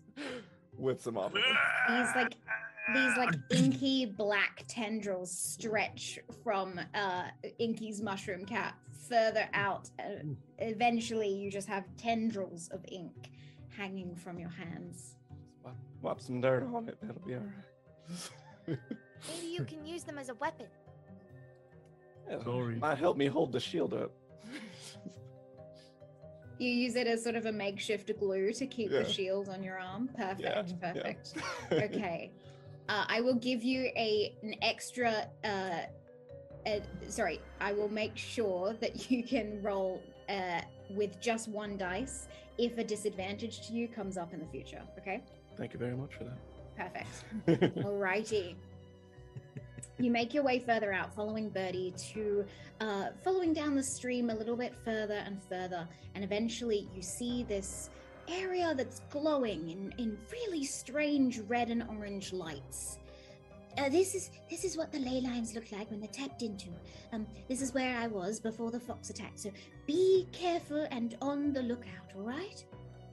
whips 0.76 1.06
him 1.06 1.16
off. 1.16 1.32
of 1.34 1.38
him. 1.38 1.44
These 1.88 2.14
like 2.14 2.36
these 2.94 3.16
like 3.16 3.34
inky 3.50 4.06
black 4.06 4.64
tendrils 4.68 5.36
stretch 5.36 6.18
from 6.44 6.78
uh 6.94 7.24
Inky's 7.58 8.00
mushroom 8.02 8.44
cap 8.44 8.78
further 9.08 9.48
out. 9.54 9.90
Uh, 9.98 10.22
eventually, 10.58 11.28
you 11.28 11.50
just 11.50 11.68
have 11.68 11.84
tendrils 11.96 12.68
of 12.68 12.84
ink 12.92 13.30
hanging 13.70 14.14
from 14.14 14.38
your 14.38 14.50
hands. 14.50 15.16
Wipe, 15.64 15.74
wipe 16.02 16.20
some 16.20 16.40
dirt 16.40 16.64
on 16.74 16.88
it. 16.88 16.98
That'll 17.02 17.22
be 17.26 17.34
all 17.34 17.40
right. 17.40 18.30
Maybe 18.66 19.46
you 19.46 19.64
can 19.64 19.84
use 19.86 20.04
them 20.04 20.18
as 20.18 20.28
a 20.28 20.34
weapon. 20.34 20.66
Yeah, 22.28 22.42
Sorry. 22.42 22.76
Might 22.76 22.98
help 22.98 23.16
me 23.16 23.26
hold 23.26 23.52
the 23.52 23.60
shield 23.60 23.94
up. 23.94 24.12
You 26.58 26.70
use 26.70 26.96
it 26.96 27.06
as 27.06 27.22
sort 27.22 27.34
of 27.36 27.44
a 27.44 27.52
makeshift 27.52 28.10
glue 28.18 28.50
to 28.54 28.66
keep 28.66 28.90
Yeah. 28.90 29.00
the 29.02 29.12
shield 29.12 29.50
on 29.50 29.62
your 29.62 29.78
arm. 29.78 30.08
Perfect, 30.16 30.40
Yeah, 30.40 30.62
yeah. 30.66 30.92
perfect. 30.92 31.34
okay. 31.72 32.30
Uh, 32.88 33.04
I 33.08 33.20
will 33.20 33.34
give 33.34 33.62
you 33.62 33.90
a 33.94 34.34
an 34.42 34.54
extra. 34.62 35.28
Uh, 35.44 35.80
uh, 36.66 36.80
sorry, 37.08 37.40
I 37.60 37.72
will 37.72 37.90
make 37.90 38.16
sure 38.16 38.72
that 38.80 39.10
you 39.10 39.22
can 39.22 39.60
roll 39.62 40.00
uh, 40.30 40.62
with 40.90 41.20
just 41.20 41.48
one 41.48 41.76
dice 41.76 42.26
if 42.56 42.78
a 42.78 42.84
disadvantage 42.84 43.66
to 43.66 43.74
you 43.74 43.86
comes 43.86 44.16
up 44.16 44.32
in 44.32 44.40
the 44.40 44.46
future. 44.46 44.80
Okay. 44.98 45.22
Thank 45.58 45.74
you 45.74 45.78
very 45.78 45.94
much 45.94 46.14
for 46.14 46.24
Perfect. 46.76 47.24
that. 47.46 47.74
Alrighty. 47.76 48.54
You 49.98 50.10
make 50.10 50.34
your 50.34 50.42
way 50.42 50.58
further 50.58 50.92
out, 50.92 51.14
following 51.14 51.48
Birdie 51.48 51.94
to 52.12 52.44
uh, 52.80 53.06
following 53.24 53.54
down 53.54 53.74
the 53.74 53.82
stream 53.82 54.28
a 54.28 54.34
little 54.34 54.56
bit 54.56 54.74
further 54.84 55.22
and 55.24 55.42
further, 55.42 55.88
and 56.14 56.22
eventually 56.22 56.86
you 56.94 57.00
see 57.00 57.44
this 57.44 57.88
area 58.28 58.74
that's 58.76 59.00
glowing 59.10 59.70
in, 59.70 59.94
in 59.98 60.18
really 60.30 60.64
strange 60.64 61.38
red 61.40 61.70
and 61.70 61.84
orange 61.88 62.32
lights. 62.32 62.98
Uh, 63.78 63.88
this 63.88 64.14
is 64.14 64.30
this 64.50 64.64
is 64.64 64.76
what 64.76 64.90
the 64.90 64.98
ley 64.98 65.20
lines 65.20 65.54
look 65.54 65.70
like 65.70 65.90
when 65.90 66.00
they're 66.00 66.08
tapped 66.10 66.42
into. 66.42 66.68
Um, 67.12 67.26
this 67.48 67.62
is 67.62 67.72
where 67.74 67.96
I 67.96 68.06
was 68.06 68.40
before 68.40 68.70
the 68.70 68.80
fox 68.80 69.10
attack. 69.10 69.32
So 69.36 69.50
be 69.86 70.26
careful 70.32 70.86
and 70.90 71.16
on 71.20 71.52
the 71.52 71.62
lookout. 71.62 72.12
All 72.14 72.22
right? 72.22 72.62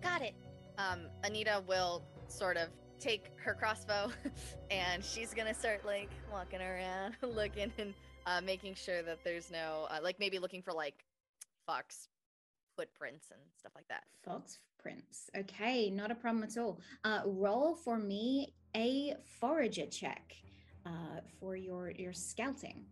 Got 0.01 0.21
it. 0.21 0.33
Um, 0.77 1.01
Anita 1.23 1.63
will 1.67 2.03
sort 2.27 2.57
of 2.57 2.69
take 3.03 3.31
her 3.43 3.53
crossbow 3.53 4.09
and 4.71 5.03
she's 5.03 5.33
gonna 5.33 5.53
start 5.53 5.85
like 5.85 6.09
walking 6.31 6.61
around, 6.61 7.15
looking 7.21 7.71
and 7.77 7.93
uh, 8.25 8.39
making 8.41 8.73
sure 8.73 9.03
that 9.03 9.19
there's 9.25 9.51
no 9.51 9.87
uh, 9.89 9.99
like 10.01 10.19
maybe 10.19 10.39
looking 10.39 10.61
for 10.61 10.71
like 10.71 11.03
fox 11.67 12.07
footprints 12.77 13.27
and 13.31 13.41
stuff 13.59 13.73
like 13.75 13.87
that. 13.89 14.03
Fox 14.23 14.59
prints. 14.79 15.29
Okay, 15.37 15.89
not 15.89 16.11
a 16.11 16.15
problem 16.15 16.43
at 16.43 16.57
all. 16.57 16.79
Uh, 17.03 17.21
roll 17.25 17.75
for 17.75 17.97
me 17.97 18.53
a 18.75 19.15
forager 19.39 19.85
check 19.85 20.33
uh, 20.85 21.19
for 21.39 21.57
your 21.57 21.91
your 21.91 22.13
scouting. 22.13 22.85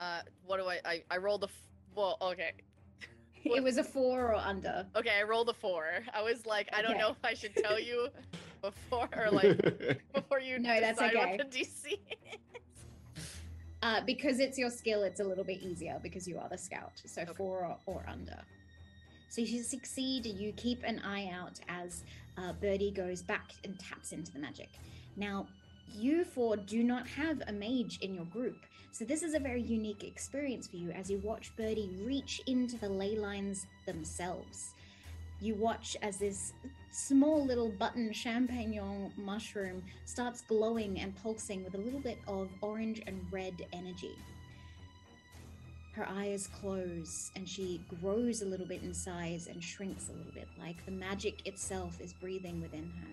Uh, 0.00 0.20
what 0.46 0.58
do 0.58 0.66
I? 0.66 0.80
I, 0.84 1.02
I 1.10 1.16
rolled 1.18 1.44
a. 1.44 1.46
F- 1.46 1.68
well, 1.94 2.16
okay. 2.22 2.52
It 3.44 3.62
was 3.62 3.76
a 3.78 3.84
four 3.94 4.32
or 4.32 4.34
under. 4.36 4.86
Okay, 4.96 5.18
I 5.18 5.22
rolled 5.22 5.48
a 5.48 5.54
four. 5.54 5.86
I 6.12 6.22
was 6.22 6.46
like, 6.46 6.68
I 6.72 6.82
don't 6.82 6.92
Okay. 6.92 7.00
know 7.00 7.10
if 7.10 7.18
I 7.24 7.34
should 7.34 7.54
tell 7.56 7.78
you 7.78 8.08
before 8.62 9.08
or 9.16 9.30
like 9.32 9.58
before 10.14 10.40
you 10.40 10.58
No, 10.58 10.80
that's 10.80 10.98
decide 10.98 11.16
okay. 11.16 11.36
what 11.36 11.50
the 11.50 11.58
DC 11.58 11.92
is. 11.92 12.38
Uh, 13.82 14.00
because 14.06 14.40
it's 14.40 14.56
your 14.56 14.70
skill, 14.70 15.02
it's 15.02 15.20
a 15.20 15.24
little 15.24 15.44
bit 15.44 15.60
easier 15.60 15.98
because 16.02 16.26
you 16.26 16.38
are 16.38 16.48
the 16.48 16.56
scout. 16.56 16.92
So 17.04 17.22
Okay. 17.22 17.32
four 17.36 17.66
or, 17.66 17.76
or 17.86 18.06
under. 18.08 18.38
So 19.28 19.42
if 19.42 19.50
you 19.50 19.62
succeed, 19.62 20.24
you 20.26 20.52
keep 20.52 20.82
an 20.84 21.00
eye 21.04 21.30
out 21.34 21.60
as 21.68 22.02
uh, 22.38 22.52
Birdie 22.52 22.92
goes 22.92 23.20
back 23.20 23.50
and 23.64 23.78
taps 23.78 24.12
into 24.12 24.32
the 24.32 24.38
magic. 24.38 24.68
Now, 25.16 25.46
you 25.92 26.24
four 26.24 26.56
do 26.56 26.82
not 26.82 27.06
have 27.08 27.42
a 27.46 27.52
mage 27.52 27.98
in 28.00 28.14
your 28.14 28.24
group, 28.26 28.64
so 28.94 29.04
this 29.04 29.24
is 29.24 29.34
a 29.34 29.40
very 29.40 29.60
unique 29.60 30.04
experience 30.04 30.68
for 30.68 30.76
you 30.76 30.92
as 30.92 31.10
you 31.10 31.18
watch 31.24 31.50
Birdie 31.56 31.90
reach 32.04 32.40
into 32.46 32.78
the 32.78 32.88
ley 32.88 33.16
lines 33.16 33.66
themselves. 33.86 34.74
You 35.40 35.56
watch 35.56 35.96
as 36.00 36.16
this 36.16 36.52
small 36.92 37.44
little 37.44 37.70
button 37.70 38.10
champignon 38.10 39.10
mushroom 39.18 39.82
starts 40.04 40.42
glowing 40.42 41.00
and 41.00 41.12
pulsing 41.16 41.64
with 41.64 41.74
a 41.74 41.78
little 41.78 41.98
bit 41.98 42.18
of 42.28 42.48
orange 42.60 43.02
and 43.08 43.20
red 43.32 43.66
energy. 43.72 44.14
Her 45.94 46.06
eyes 46.08 46.48
close 46.60 47.32
and 47.34 47.48
she 47.48 47.80
grows 48.00 48.42
a 48.42 48.46
little 48.46 48.66
bit 48.66 48.84
in 48.84 48.94
size 48.94 49.48
and 49.48 49.60
shrinks 49.60 50.08
a 50.08 50.12
little 50.12 50.32
bit, 50.32 50.46
like 50.56 50.86
the 50.86 50.92
magic 50.92 51.48
itself 51.48 52.00
is 52.00 52.12
breathing 52.12 52.60
within 52.62 52.92
her. 53.00 53.08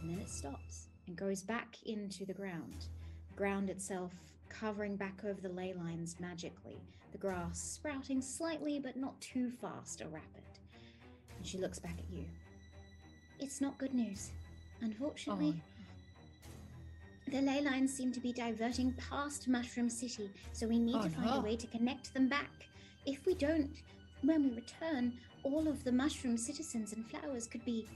And 0.00 0.10
then 0.10 0.18
it 0.18 0.28
stops 0.28 0.88
and 1.06 1.14
goes 1.14 1.44
back 1.44 1.76
into 1.86 2.24
the 2.24 2.34
ground. 2.34 2.86
The 3.28 3.36
ground 3.36 3.70
itself 3.70 4.10
covering 4.50 4.96
back 4.96 5.22
over 5.24 5.40
the 5.40 5.48
ley 5.48 5.72
lines 5.72 6.16
magically, 6.20 6.76
the 7.12 7.18
grass 7.18 7.58
sprouting 7.60 8.20
slightly 8.20 8.78
but 8.78 8.96
not 8.96 9.18
too 9.20 9.50
fast 9.50 10.02
or 10.02 10.08
rapid. 10.08 10.42
And 11.38 11.46
she 11.46 11.58
looks 11.58 11.78
back 11.78 11.96
at 11.98 12.14
you. 12.14 12.24
It's 13.38 13.60
not 13.60 13.78
good 13.78 13.94
news. 13.94 14.30
Unfortunately, 14.82 15.54
oh, 15.56 17.30
the 17.30 17.40
ley 17.40 17.60
lines 17.62 17.92
seem 17.94 18.12
to 18.12 18.20
be 18.20 18.32
diverting 18.32 18.92
past 18.94 19.48
Mushroom 19.48 19.88
City, 19.88 20.30
so 20.52 20.66
we 20.66 20.78
need 20.78 20.96
Oh, 20.96 21.02
to 21.04 21.10
find 21.10 21.26
no. 21.26 21.36
a 21.38 21.40
way 21.40 21.56
to 21.56 21.66
connect 21.68 22.12
them 22.12 22.28
back. 22.28 22.50
If 23.06 23.24
we 23.24 23.34
don't, 23.34 23.70
when 24.22 24.42
we 24.50 24.56
return, 24.56 25.12
all 25.42 25.68
of 25.68 25.82
the 25.84 25.92
mushroom 25.92 26.36
citizens 26.36 26.92
and 26.92 27.06
flowers 27.08 27.46
could 27.46 27.64
be 27.64 27.86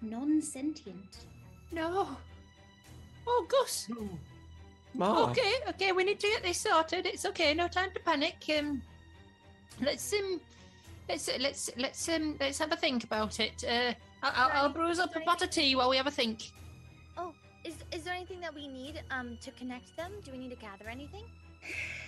non 0.00 0.40
sentient. 0.40 1.26
No. 1.72 2.16
Oh, 3.26 3.46
Gus. 3.48 3.88
No. 3.90 4.08
Ma, 4.96 5.24
Okay, 5.30 5.54
okay, 5.68 5.92
we 5.92 6.04
need 6.04 6.18
to 6.20 6.26
get 6.26 6.42
this 6.42 6.60
sorted. 6.60 7.06
It's 7.06 7.26
okay, 7.26 7.52
no 7.52 7.68
time 7.68 7.90
to 7.92 8.00
panic. 8.00 8.36
Um, 8.58 8.82
let's 9.82 10.12
um, 10.14 10.40
let's 11.08 11.28
let's 11.38 11.70
let's 11.76 12.08
um, 12.08 12.36
let's 12.40 12.58
have 12.58 12.72
a 12.72 12.76
think 12.76 13.04
about 13.04 13.38
it. 13.38 13.62
Uh, 13.62 13.92
I'll, 14.22 14.32
I'll, 14.34 14.50
I'll 14.52 14.72
brew 14.72 14.90
up 14.90 15.14
a 15.14 15.20
pot 15.20 15.42
of 15.42 15.50
tea 15.50 15.76
while 15.76 15.90
we 15.90 15.98
have 15.98 16.06
a 16.06 16.10
think. 16.10 16.50
Oh, 17.18 17.32
is 17.64 17.74
is 17.92 18.04
there 18.04 18.14
anything 18.14 18.40
that 18.40 18.54
we 18.54 18.68
need 18.68 19.02
um 19.10 19.36
to 19.42 19.50
connect 19.52 19.94
them? 19.96 20.12
Do 20.24 20.32
we 20.32 20.38
need 20.38 20.50
to 20.50 20.56
gather 20.56 20.88
anything? 20.88 21.24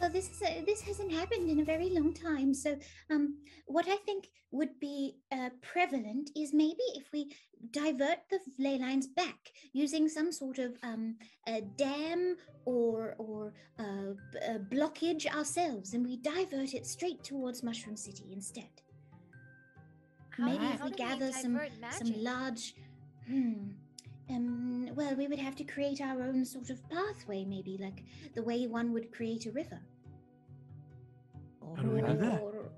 Well, 0.00 0.10
this 0.10 0.30
is 0.30 0.42
a, 0.42 0.62
this 0.66 0.82
hasn't 0.82 1.12
happened 1.12 1.48
in 1.48 1.60
a 1.60 1.64
very 1.64 1.90
long 1.90 2.12
time. 2.12 2.52
So, 2.52 2.76
um, 3.10 3.38
what 3.66 3.86
I 3.88 3.96
think 3.96 4.28
would 4.50 4.78
be 4.80 5.16
uh, 5.32 5.50
prevalent 5.62 6.30
is 6.36 6.52
maybe 6.52 6.82
if 6.94 7.10
we 7.12 7.34
divert 7.70 8.18
the 8.30 8.40
ley 8.58 8.78
lines 8.78 9.06
back 9.06 9.52
using 9.72 10.08
some 10.08 10.30
sort 10.32 10.58
of 10.58 10.76
um, 10.82 11.16
a 11.46 11.60
dam 11.60 12.36
or 12.64 13.14
or 13.18 13.52
uh, 13.78 14.14
blockage 14.70 15.26
ourselves, 15.26 15.94
and 15.94 16.04
we 16.04 16.16
divert 16.16 16.74
it 16.74 16.86
straight 16.86 17.22
towards 17.22 17.62
Mushroom 17.62 17.96
City 17.96 18.32
instead. 18.32 18.82
How, 20.36 20.46
Maybe 20.46 20.64
if 20.66 20.84
we 20.84 20.90
gather 20.90 21.32
some 21.32 21.54
divert 21.54 21.72
some 21.90 22.22
large 22.22 22.74
hmm 23.26 23.70
um 24.30 24.88
well 24.94 25.14
we 25.14 25.26
would 25.28 25.38
have 25.38 25.54
to 25.56 25.64
create 25.64 26.00
our 26.00 26.22
own 26.22 26.44
sort 26.44 26.70
of 26.70 26.78
pathway 26.88 27.44
maybe 27.44 27.76
like 27.80 28.04
the 28.34 28.42
way 28.42 28.66
one 28.66 28.92
would 28.92 29.12
create 29.12 29.46
a 29.46 29.52
river. 29.52 29.80
How 31.76 31.82
do 31.82 31.88
we 31.88 32.00
do 32.02 32.16
that? 32.16 32.40
or 32.40 32.70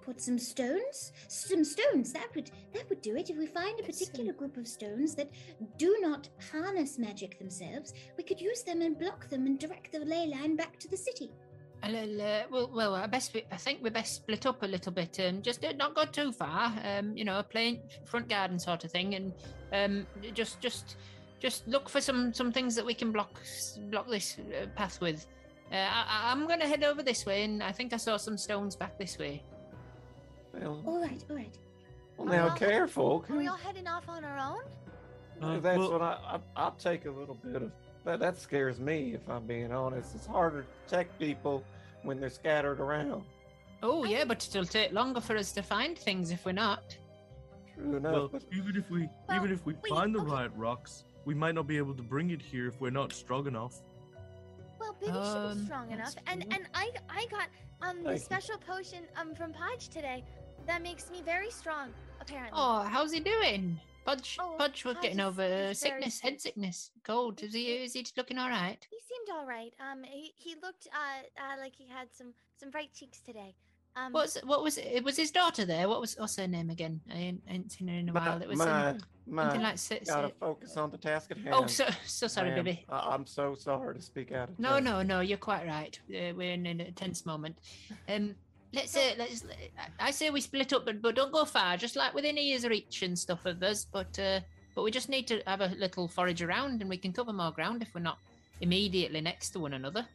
put 0.00 0.20
some 0.20 0.38
stones? 0.38 1.12
Some 1.28 1.64
stones 1.64 2.12
that 2.12 2.34
would 2.34 2.50
that 2.74 2.88
would 2.88 3.02
do 3.02 3.16
it. 3.16 3.30
If 3.30 3.36
we 3.36 3.46
find 3.46 3.78
a 3.78 3.84
particular 3.84 4.32
group 4.32 4.56
of 4.56 4.66
stones 4.66 5.14
that 5.14 5.30
do 5.78 5.96
not 6.00 6.28
harness 6.50 6.98
magic 6.98 7.38
themselves 7.38 7.94
we 8.16 8.24
could 8.24 8.40
use 8.40 8.62
them 8.62 8.82
and 8.82 8.98
block 8.98 9.28
them 9.28 9.46
and 9.46 9.58
direct 9.58 9.92
the 9.92 10.00
ley 10.00 10.26
line 10.26 10.56
back 10.56 10.78
to 10.78 10.88
the 10.88 10.96
city 10.96 11.30
I'll, 11.82 11.96
I'll, 11.96 12.22
uh, 12.22 12.42
well, 12.50 12.70
well, 12.72 12.94
I 12.94 13.06
best. 13.06 13.36
I 13.50 13.56
think 13.56 13.82
we 13.82 13.90
best 13.90 14.14
split 14.14 14.46
up 14.46 14.62
a 14.62 14.66
little 14.66 14.92
bit 14.92 15.18
and 15.18 15.42
just 15.42 15.64
uh, 15.64 15.72
not 15.72 15.94
go 15.94 16.04
too 16.04 16.32
far. 16.32 16.72
Um, 16.84 17.16
you 17.16 17.24
know, 17.24 17.38
a 17.38 17.42
plain 17.42 17.80
front 18.04 18.28
garden 18.28 18.58
sort 18.58 18.84
of 18.84 18.90
thing, 18.92 19.14
and 19.14 19.32
um, 19.72 20.06
just, 20.32 20.60
just, 20.60 20.96
just 21.40 21.66
look 21.66 21.88
for 21.88 22.00
some 22.00 22.32
some 22.32 22.52
things 22.52 22.74
that 22.76 22.86
we 22.86 22.94
can 22.94 23.10
block 23.12 23.40
block 23.90 24.08
this 24.08 24.38
uh, 24.38 24.66
path 24.76 25.00
with. 25.00 25.26
Uh, 25.72 25.76
I, 25.76 26.04
I- 26.08 26.30
I'm 26.32 26.46
gonna 26.46 26.66
head 26.68 26.84
over 26.84 27.02
this 27.02 27.26
way, 27.26 27.42
and 27.44 27.62
I 27.62 27.72
think 27.72 27.92
I 27.92 27.96
saw 27.96 28.16
some 28.16 28.38
stones 28.38 28.76
back 28.76 28.96
this 28.98 29.18
way. 29.18 29.42
well, 30.54 30.82
all 30.86 31.00
right 31.00 31.24
all 31.30 31.36
right 31.36 31.58
well, 32.16 32.28
now 32.28 32.48
all- 32.50 32.56
careful. 32.56 33.24
Are 33.28 33.36
we 33.36 33.48
all 33.48 33.56
heading 33.56 33.88
off 33.88 34.08
on 34.08 34.24
our 34.24 34.38
own? 34.38 34.62
Uh, 35.42 35.58
That's 35.58 35.78
well- 35.78 35.92
what 35.92 36.02
I, 36.02 36.18
I 36.36 36.38
I'll 36.56 36.72
take 36.72 37.06
a 37.06 37.10
little 37.10 37.34
bit 37.34 37.56
of 37.62 37.72
that. 38.04 38.20
That 38.20 38.38
scares 38.38 38.78
me, 38.78 39.14
if 39.14 39.28
I'm 39.28 39.46
being 39.46 39.72
honest. 39.72 40.14
It's 40.14 40.26
harder 40.26 40.62
to 40.62 40.66
protect 40.84 41.18
people 41.18 41.64
when 42.02 42.20
they're 42.20 42.30
scattered 42.30 42.80
around. 42.80 43.22
Oh 43.82 44.04
yeah, 44.04 44.24
but 44.24 44.46
it'll 44.48 44.64
take 44.64 44.92
longer 44.92 45.20
for 45.20 45.36
us 45.36 45.52
to 45.52 45.62
find 45.62 45.98
things 45.98 46.30
if 46.30 46.44
we're 46.44 46.52
not. 46.52 46.96
True 47.74 47.96
enough. 47.96 48.12
Well, 48.12 48.28
but 48.28 48.42
even 48.52 48.76
if 48.76 48.88
we 48.90 49.08
Well, 49.28 49.36
even 49.38 49.52
if 49.52 49.64
we 49.66 49.74
wait, 49.74 49.88
find 49.90 50.14
the 50.14 50.20
okay. 50.20 50.30
right 50.30 50.56
rocks, 50.56 51.04
we 51.24 51.34
might 51.34 51.54
not 51.54 51.66
be 51.66 51.76
able 51.78 51.94
to 51.94 52.02
bring 52.02 52.30
it 52.30 52.42
here 52.42 52.68
if 52.68 52.80
we're 52.80 52.90
not 52.90 53.12
strong 53.12 53.46
enough. 53.46 53.80
Well, 54.78 54.96
Bibby 55.00 55.12
should 55.12 55.16
Um, 55.20 55.58
be 55.58 55.64
strong 55.64 55.90
enough, 55.90 56.14
that's 56.14 56.26
and 56.28 56.42
and 56.54 56.68
I 56.74 56.90
I 57.08 57.26
got 57.30 57.48
um 57.80 57.96
Thank 57.96 58.04
the 58.06 58.12
you. 58.12 58.18
special 58.18 58.58
potion 58.58 59.04
um 59.16 59.34
from 59.34 59.52
Podge 59.52 59.88
today 59.88 60.24
that 60.66 60.82
makes 60.82 61.10
me 61.10 61.22
very 61.22 61.50
strong. 61.50 61.90
Apparently. 62.20 62.52
Oh, 62.54 62.82
how's 62.82 63.12
he 63.12 63.18
doing? 63.18 63.80
Pudge, 64.04 64.36
Oh, 64.40 64.54
Pudge 64.58 64.84
was 64.84 64.94
Pudge 64.94 65.02
getting 65.02 65.20
over 65.20 65.42
is 65.42 65.50
very 65.52 65.74
sickness, 65.74 66.20
head 66.20 66.40
sickness, 66.40 66.90
cold. 67.04 67.42
Is 67.42 67.54
he? 67.54 67.66
Is 67.84 67.92
he 67.92 68.04
looking 68.16 68.38
all 68.38 68.48
right? 68.48 68.84
He 68.90 68.98
seemed 69.08 69.38
all 69.38 69.46
right. 69.46 69.72
Um, 69.80 70.02
he, 70.04 70.32
he 70.36 70.56
looked 70.62 70.88
uh, 70.92 71.22
uh 71.40 71.60
like 71.60 71.74
he 71.76 71.86
had 71.88 72.08
some 72.12 72.32
some 72.58 72.70
bright 72.70 72.92
cheeks 72.94 73.20
today. 73.20 73.54
Um, 73.94 74.12
What's 74.12 74.38
what 74.44 74.62
was 74.62 74.78
it? 74.78 75.04
Was 75.04 75.16
his 75.16 75.30
daughter 75.30 75.64
there? 75.66 75.88
What 75.88 76.00
was 76.00 76.16
what's 76.18 76.36
her 76.36 76.48
name 76.48 76.70
again? 76.70 77.00
I 77.12 77.16
ain't, 77.16 77.42
ain't 77.48 77.70
seen 77.72 77.88
her 77.88 77.94
in 77.94 78.08
a 78.08 78.12
while. 78.12 78.40
It 78.40 78.48
was 78.48 78.58
um, 78.58 78.66
my, 78.66 78.96
my, 79.26 79.42
something 79.44 79.62
like 79.62 79.78
si- 79.78 79.98
gotta 80.06 80.28
si- 80.28 80.34
focus 80.40 80.76
on 80.78 80.90
the 80.90 80.96
task 80.96 81.30
at 81.30 81.36
hand. 81.38 81.50
Oh, 81.52 81.66
so 81.66 81.86
so 82.06 82.26
sorry, 82.26 82.50
ma'am. 82.52 82.64
baby. 82.64 82.86
I- 82.88 83.10
I'm 83.14 83.26
so 83.26 83.54
sorry 83.54 83.94
to 83.94 84.00
speak 84.00 84.32
out 84.32 84.48
of 84.48 84.58
No, 84.58 84.76
turn. 84.76 84.84
no, 84.84 85.02
no. 85.02 85.20
You're 85.20 85.36
quite 85.36 85.66
right. 85.66 85.98
Uh, 86.08 86.32
we're 86.34 86.52
in 86.54 86.66
a 86.66 86.90
tense 86.92 87.26
moment. 87.26 87.58
Um, 88.08 88.34
let's 88.72 88.90
say 88.90 89.14
let's. 89.18 89.44
I 89.98 90.10
say 90.10 90.30
we 90.30 90.40
split 90.40 90.72
up, 90.72 90.84
but 90.84 91.02
but 91.02 91.14
don't 91.14 91.32
go 91.32 91.44
far. 91.44 91.76
Just 91.76 91.96
like 91.96 92.14
within 92.14 92.38
ears 92.38 92.66
reach 92.66 93.02
and 93.02 93.18
stuff 93.18 93.44
of 93.46 93.62
us. 93.62 93.86
But 93.90 94.18
uh, 94.18 94.40
but 94.74 94.82
we 94.82 94.90
just 94.90 95.08
need 95.08 95.26
to 95.28 95.42
have 95.46 95.60
a 95.60 95.68
little 95.78 96.08
forage 96.08 96.42
around, 96.42 96.80
and 96.80 96.88
we 96.88 96.96
can 96.96 97.12
cover 97.12 97.32
more 97.32 97.52
ground 97.52 97.82
if 97.82 97.94
we're 97.94 98.00
not 98.00 98.18
immediately 98.60 99.20
next 99.20 99.50
to 99.50 99.60
one 99.60 99.74
another. 99.74 100.06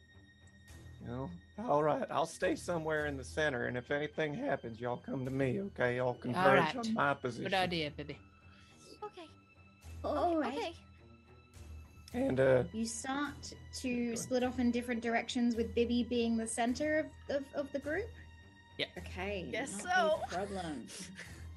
You 1.02 1.08
know? 1.08 1.30
All 1.68 1.82
right, 1.82 2.06
I'll 2.10 2.26
stay 2.26 2.54
somewhere 2.56 3.06
in 3.06 3.16
the 3.16 3.24
center, 3.24 3.66
and 3.66 3.76
if 3.76 3.90
anything 3.90 4.34
happens, 4.34 4.80
y'all 4.80 5.00
come 5.04 5.24
to 5.24 5.30
me, 5.30 5.60
okay? 5.60 5.96
Y'all 5.96 6.14
converge 6.14 6.60
right. 6.60 6.76
on 6.76 6.94
my 6.94 7.14
position. 7.14 7.44
Good 7.44 7.54
idea, 7.54 7.90
baby. 7.96 8.18
okay. 9.02 9.26
All 10.04 10.36
right. 10.36 10.56
Okay. 10.56 10.72
And 12.14 12.40
uh, 12.40 12.62
You 12.72 12.86
start 12.86 13.52
to 13.80 14.16
split 14.16 14.42
off 14.42 14.58
in 14.58 14.70
different 14.70 15.02
directions 15.02 15.56
with 15.56 15.74
Bibby 15.74 16.04
being 16.04 16.36
the 16.36 16.46
center 16.46 17.00
of, 17.00 17.36
of, 17.36 17.44
of 17.54 17.72
the 17.72 17.80
group? 17.80 18.08
Yeah. 18.78 18.86
Okay. 18.96 19.46
Yes, 19.52 19.70
so. 19.82 20.20
A 20.24 20.28
problem. 20.28 20.86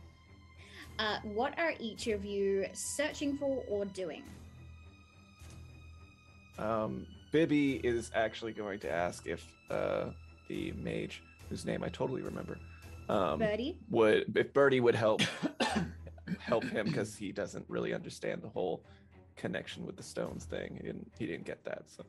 uh, 1.00 1.20
what 1.24 1.58
are 1.60 1.74
each 1.80 2.08
of 2.08 2.26
you 2.26 2.66
searching 2.74 3.38
for 3.38 3.64
or 3.70 3.86
doing? 3.86 4.24
um, 6.58 7.06
Bibby 7.32 7.76
is 7.84 8.12
actually 8.14 8.52
going 8.52 8.80
to 8.80 8.92
ask 8.92 9.26
if 9.26 9.46
uh, 9.70 10.08
the 10.48 10.72
mage, 10.74 11.24
whose 11.50 11.66
name 11.66 11.84
I 11.84 11.90
totally 11.90 12.22
remember, 12.22 12.58
um, 13.10 13.40
Birdie? 13.40 13.78
would 13.90 14.38
if 14.38 14.54
Birdie 14.54 14.80
would 14.80 14.96
help 14.96 15.22
help 16.40 16.64
him 16.66 16.88
because 16.88 17.16
he 17.16 17.32
doesn't 17.32 17.66
really 17.68 17.94
understand 17.94 18.42
the 18.42 18.50
whole 18.50 18.84
connection 19.38 19.86
with 19.86 19.96
the 19.98 20.04
stones 20.04 20.46
thing. 20.46 20.82
and 20.88 21.10
he 21.18 21.26
didn't 21.26 21.46
get 21.46 21.64
that. 21.66 21.84
So 21.88 22.04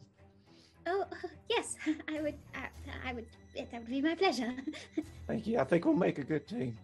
Oh, 0.86 1.04
yes, 1.50 1.76
I 2.08 2.20
would. 2.20 2.34
Uh, 2.54 2.60
I 3.06 3.12
would. 3.12 3.26
That 3.54 3.72
would 3.72 3.86
be 3.88 4.00
my 4.00 4.14
pleasure. 4.14 4.52
thank 5.26 5.46
you. 5.46 5.58
I 5.58 5.64
think 5.64 5.84
we'll 5.84 5.94
make 5.94 6.18
a 6.18 6.24
good 6.24 6.46
team. 6.48 6.76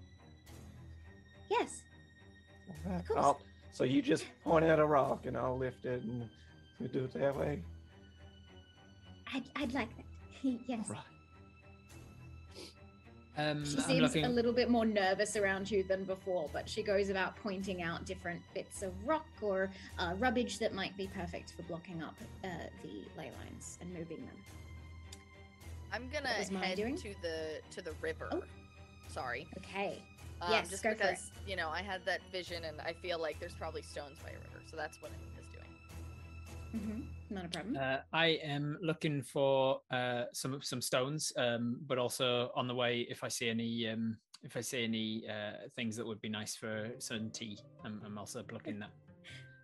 yes. 1.51 1.83
Right, 2.85 3.07
course. 3.07 3.19
I'll- 3.25 3.41
so 3.73 3.85
you 3.85 4.03
just 4.03 4.25
point 4.45 4.65
at 4.65 4.81
a 4.81 4.85
rock 4.85 5.27
and 5.27 5.37
I'll 5.37 5.57
lift 5.57 5.85
it 5.87 6.03
and 6.03 6.29
we 6.81 6.89
do 6.89 7.05
it 7.05 7.13
that 7.13 7.37
way. 7.37 7.63
I'd, 9.33 9.45
I'd 9.55 9.73
like 9.73 9.89
that. 9.97 10.05
yes. 10.67 10.87
All 10.89 10.95
right. 10.97 11.05
Um, 13.39 13.65
She 13.65 13.81
seems 13.81 14.01
looking. 14.03 14.25
a 14.25 14.29
little 14.29 14.53
bit 14.53 14.69
more 14.69 14.85
nervous 14.85 15.37
around 15.37 15.71
you 15.71 15.85
than 15.85 16.05
before, 16.05 16.51
but 16.53 16.69
she 16.69 16.83
goes 16.83 17.09
about 17.09 17.37
pointing 17.37 17.83
out 17.83 18.05
different 18.05 18.43
bits 18.53 18.83
of 18.83 18.93
rock 19.07 19.27
or 19.41 19.71
uh, 19.99 20.15
rubbish 20.19 20.59
that 20.59 20.75
might 20.75 20.97
be 20.97 21.07
perfect 21.15 21.53
for 21.53 21.63
blocking 21.63 22.03
up 22.03 22.17
uh, 22.45 22.49
the 22.83 23.05
ley 23.17 23.31
lines 23.39 23.79
and 23.81 23.93
moving 23.95 24.19
them. 24.27 24.37
I'm 25.93 26.09
gonna 26.13 26.29
head 26.29 26.77
doing? 26.77 26.97
to 26.99 27.15
the 27.23 27.61
to 27.71 27.81
the 27.81 27.93
river. 28.03 28.29
Oh. 28.33 28.43
Sorry. 29.07 29.47
Okay. 29.59 30.03
Um, 30.43 30.51
Yes, 30.53 30.69
just 30.69 30.83
go 30.83 30.91
for 30.91 30.95
it. 30.97 30.99
because 30.99 31.31
you 31.47 31.57
know 31.57 31.69
I 31.69 31.81
had 31.81 32.05
that 32.07 32.21
vision 32.31 32.65
and 32.65 32.81
I 32.81 32.93
feel 32.93 33.19
like 33.21 33.39
there's 33.41 33.55
probably 33.55 33.83
stones 33.83 34.19
by 34.23 34.31
a 34.31 34.35
river, 34.35 34.63
so 34.71 34.77
that's 34.77 35.01
what 35.01 35.13
I 35.13 35.38
was 36.79 36.87
doing. 36.87 37.03
hmm 37.31 37.35
Not 37.35 37.45
a 37.45 37.49
problem. 37.49 37.77
Uh, 37.77 37.99
I 38.13 38.27
am 38.43 38.79
looking 38.83 39.23
for 39.23 39.81
uh, 39.91 40.25
some 40.33 40.61
some 40.63 40.81
stones, 40.81 41.33
um, 41.37 41.81
but 41.87 41.99
also 41.99 42.51
on 42.55 42.67
the 42.69 42.75
way, 42.75 43.07
if 43.11 43.25
I 43.25 43.29
see 43.29 43.49
any 43.49 43.89
um, 43.89 44.17
if 44.43 44.57
I 44.57 44.61
see 44.61 44.85
any 44.85 45.25
uh, 45.29 45.69
things 45.77 45.97
that 45.97 46.07
would 46.07 46.21
be 46.21 46.29
nice 46.29 46.57
for 46.57 46.91
some 46.99 47.31
tea, 47.31 47.59
I'm, 47.85 48.01
I'm 48.05 48.19
also 48.19 48.43
plucking 48.43 48.79
that. 48.81 48.91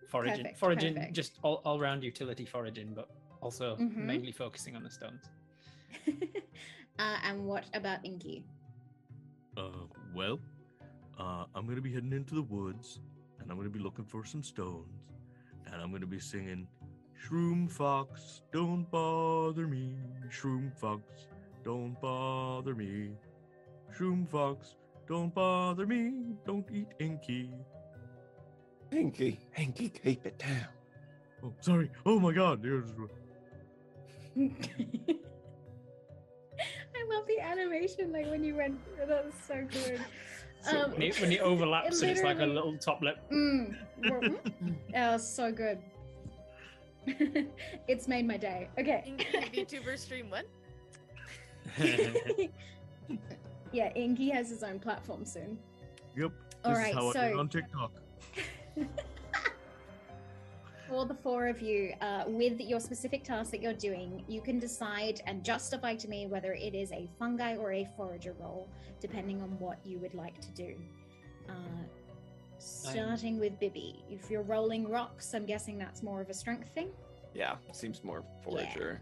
Foraging, 0.09 0.43
Perfect, 0.43 0.59
foraging, 0.59 0.93
perfect. 0.95 1.13
just 1.15 1.39
all, 1.43 1.61
all 1.65 1.79
round 1.79 2.03
utility 2.03 2.45
foraging, 2.45 2.93
but 2.93 3.07
also 3.41 3.77
Mhm. 3.77 4.05
mainly 4.05 4.31
focusing 4.31 4.75
on 4.75 4.83
the 4.83 4.89
stones. 4.89 5.23
uh, 6.99 7.17
and 7.23 7.45
what 7.45 7.65
about 7.73 8.05
Inky? 8.05 8.45
Uh, 9.57 9.87
well, 10.13 10.39
uh, 11.19 11.45
I'm 11.55 11.67
gonna 11.67 11.81
be 11.81 11.93
heading 11.93 12.13
into 12.13 12.35
the 12.35 12.41
woods, 12.43 12.99
and 13.39 13.49
I'm 13.51 13.57
gonna 13.57 13.69
be 13.69 13.79
looking 13.79 14.05
for 14.05 14.25
some 14.25 14.43
stones, 14.43 15.09
and 15.71 15.81
I'm 15.81 15.91
gonna 15.91 16.05
be 16.05 16.19
singing, 16.19 16.67
"Shroom 17.23 17.69
fox, 17.71 18.41
don't 18.51 18.89
bother 18.91 19.67
me. 19.67 19.95
Shroom 20.29 20.71
fox, 20.77 21.27
don't 21.63 21.99
bother 22.01 22.75
me. 22.75 23.11
Shroom 23.95 24.27
fox, 24.29 24.75
don't 25.07 25.33
bother 25.33 25.85
me. 25.87 26.35
Don't 26.45 26.65
eat 26.71 26.87
Inky." 26.99 27.49
Inky, 28.91 29.39
Inky, 29.57 29.89
keep 29.89 30.25
it 30.25 30.37
down. 30.37 30.67
Oh, 31.43 31.53
sorry. 31.59 31.89
Oh 32.05 32.19
my 32.19 32.31
God. 32.31 32.61
There's- 32.61 32.93
I 36.97 37.03
love 37.09 37.25
the 37.27 37.39
animation, 37.39 38.11
like 38.11 38.27
when 38.29 38.43
you 38.43 38.55
went. 38.55 38.79
That 38.97 39.25
was 39.25 39.33
so 39.47 39.65
good. 39.71 39.99
So 40.61 40.85
Um, 40.85 40.91
when, 40.93 41.01
it, 41.03 41.21
when 41.21 41.31
it 41.31 41.41
overlaps 41.41 42.01
and 42.01 42.09
it's 42.09 42.23
like 42.23 42.39
a 42.39 42.45
little 42.45 42.75
top 42.79 42.99
lip. 43.03 43.19
Mm. 43.31 43.75
that 44.93 45.11
was 45.13 45.27
so 45.27 45.51
good. 45.51 45.77
it's 47.87 48.07
made 48.07 48.27
my 48.27 48.37
day. 48.37 48.69
Okay. 48.79 49.03
Inky 49.05 49.65
VTuber 49.65 49.97
stream 49.97 50.29
what? 50.29 50.45
yeah, 53.71 53.91
Inky 53.95 54.29
has 54.29 54.49
his 54.49 54.63
own 54.63 54.79
platform 54.79 55.25
soon. 55.25 55.57
Yep. 56.15 56.31
All 56.63 56.71
this 56.71 56.79
right, 56.79 56.89
is 56.89 56.95
how 56.95 57.09
I 57.09 57.13
so- 57.13 57.39
on 57.39 57.49
TikTok. 57.49 57.91
For 60.87 61.03
the 61.05 61.15
four 61.15 61.47
of 61.47 61.61
you, 61.61 61.93
uh, 62.01 62.25
with 62.27 62.59
your 62.59 62.79
specific 62.79 63.23
task 63.23 63.49
that 63.51 63.61
you're 63.61 63.73
doing, 63.73 64.23
you 64.27 64.39
can 64.39 64.59
decide 64.59 65.19
and 65.25 65.43
justify 65.43 65.95
to 65.95 66.07
me 66.07 66.27
whether 66.27 66.53
it 66.53 66.75
is 66.75 66.91
a 66.91 67.09
fungi 67.17 67.55
or 67.55 67.73
a 67.73 67.87
forager 67.97 68.35
role, 68.39 68.69
depending 69.01 69.41
on 69.41 69.57
what 69.59 69.79
you 69.83 69.97
would 69.97 70.13
like 70.13 70.39
to 70.41 70.51
do. 70.51 70.75
Uh, 71.49 71.53
starting 72.65 73.39
with 73.39 73.59
Bibby, 73.59 74.03
if 74.09 74.29
you're 74.29 74.41
rolling 74.41 74.89
rocks, 74.89 75.33
I'm 75.33 75.45
guessing 75.45 75.77
that's 75.77 76.01
more 76.03 76.21
of 76.21 76.29
a 76.29 76.33
strength 76.33 76.69
thing. 76.73 76.89
Yeah, 77.33 77.55
seems 77.71 78.03
more 78.03 78.23
forager. 78.43 79.01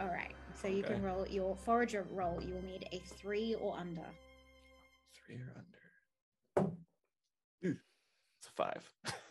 All 0.00 0.08
right, 0.08 0.34
so 0.54 0.68
you 0.68 0.82
can 0.82 1.02
roll 1.02 1.26
your 1.26 1.56
forager 1.56 2.06
roll. 2.10 2.40
You 2.42 2.54
will 2.54 2.62
need 2.62 2.88
a 2.92 2.98
three 3.16 3.54
or 3.60 3.76
under. 3.76 4.06
Three 5.26 5.36
or 5.36 5.54
under. 5.56 6.70
Ooh, 7.64 7.76
it's 8.38 8.48
a 8.48 8.52
five. 8.52 8.90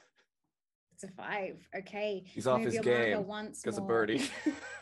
It's 1.04 1.12
a 1.12 1.16
five. 1.16 1.58
Okay. 1.76 2.24
He's 2.28 2.46
off 2.46 2.60
Move 2.60 2.74
his 2.74 2.82
game 2.82 3.26
once 3.26 3.62
because 3.62 3.80
of. 3.80 3.88
Birdie. 3.88 4.30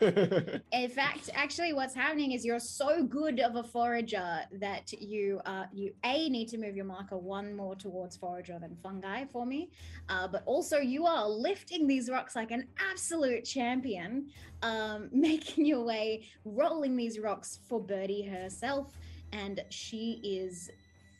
In 0.02 0.90
fact, 0.90 1.30
actually, 1.32 1.72
what's 1.72 1.94
happening 1.94 2.32
is 2.32 2.44
you're 2.44 2.60
so 2.60 3.02
good 3.02 3.40
of 3.40 3.56
a 3.56 3.62
forager 3.62 4.40
that 4.52 4.92
you 4.92 5.40
uh, 5.46 5.64
you 5.72 5.94
a 6.04 6.28
need 6.28 6.48
to 6.48 6.58
move 6.58 6.76
your 6.76 6.84
marker 6.84 7.16
one 7.16 7.56
more 7.56 7.74
towards 7.74 8.18
forager 8.18 8.58
than 8.60 8.76
fungi 8.82 9.24
for 9.32 9.46
me, 9.46 9.70
uh, 10.10 10.28
but 10.28 10.42
also 10.44 10.76
you 10.76 11.06
are 11.06 11.26
lifting 11.26 11.86
these 11.86 12.10
rocks 12.10 12.36
like 12.36 12.50
an 12.50 12.68
absolute 12.90 13.46
champion, 13.46 14.28
um, 14.60 15.08
making 15.12 15.64
your 15.64 15.84
way, 15.84 16.28
rolling 16.44 16.96
these 16.96 17.18
rocks 17.18 17.60
for 17.66 17.80
Birdie 17.80 18.22
herself, 18.22 18.92
and 19.32 19.64
she 19.70 20.20
is 20.22 20.70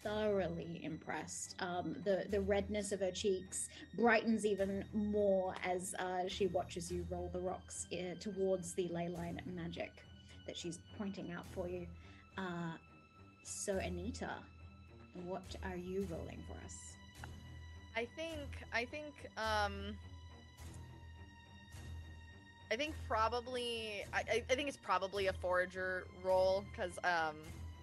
thoroughly 0.03 0.80
impressed. 0.82 1.55
Um, 1.61 1.96
the 2.05 2.24
the 2.30 2.40
redness 2.40 2.92
of 2.92 3.01
her 3.01 3.11
cheeks 3.11 3.68
brightens 3.94 4.44
even 4.46 4.84
more 4.92 5.55
as 5.64 5.94
uh, 5.98 6.26
she 6.28 6.46
watches 6.46 6.90
you 6.90 7.07
roll 7.11 7.30
the 7.32 7.40
rocks 7.40 7.86
uh, 7.92 8.14
towards 8.20 8.74
the 8.74 8.88
ley 8.88 9.09
line 9.09 9.40
magic 9.55 9.92
that 10.46 10.57
she's 10.57 10.78
pointing 10.98 11.32
out 11.32 11.44
for 11.53 11.68
you. 11.68 11.86
Uh, 12.38 12.72
so, 13.42 13.76
Anita, 13.78 14.30
what 15.26 15.55
are 15.64 15.76
you 15.76 16.07
rolling 16.11 16.42
for 16.48 16.57
us? 16.64 16.94
I 17.96 18.07
think 18.16 18.48
I 18.72 18.84
think 18.84 19.14
um 19.36 19.96
I 22.72 22.76
think 22.76 22.94
probably 23.09 24.05
I, 24.12 24.42
I- 24.48 24.55
think 24.55 24.68
it's 24.68 24.76
probably 24.76 25.26
a 25.26 25.32
forager 25.32 26.07
role 26.22 26.64
because 26.70 26.98
um 27.05 27.36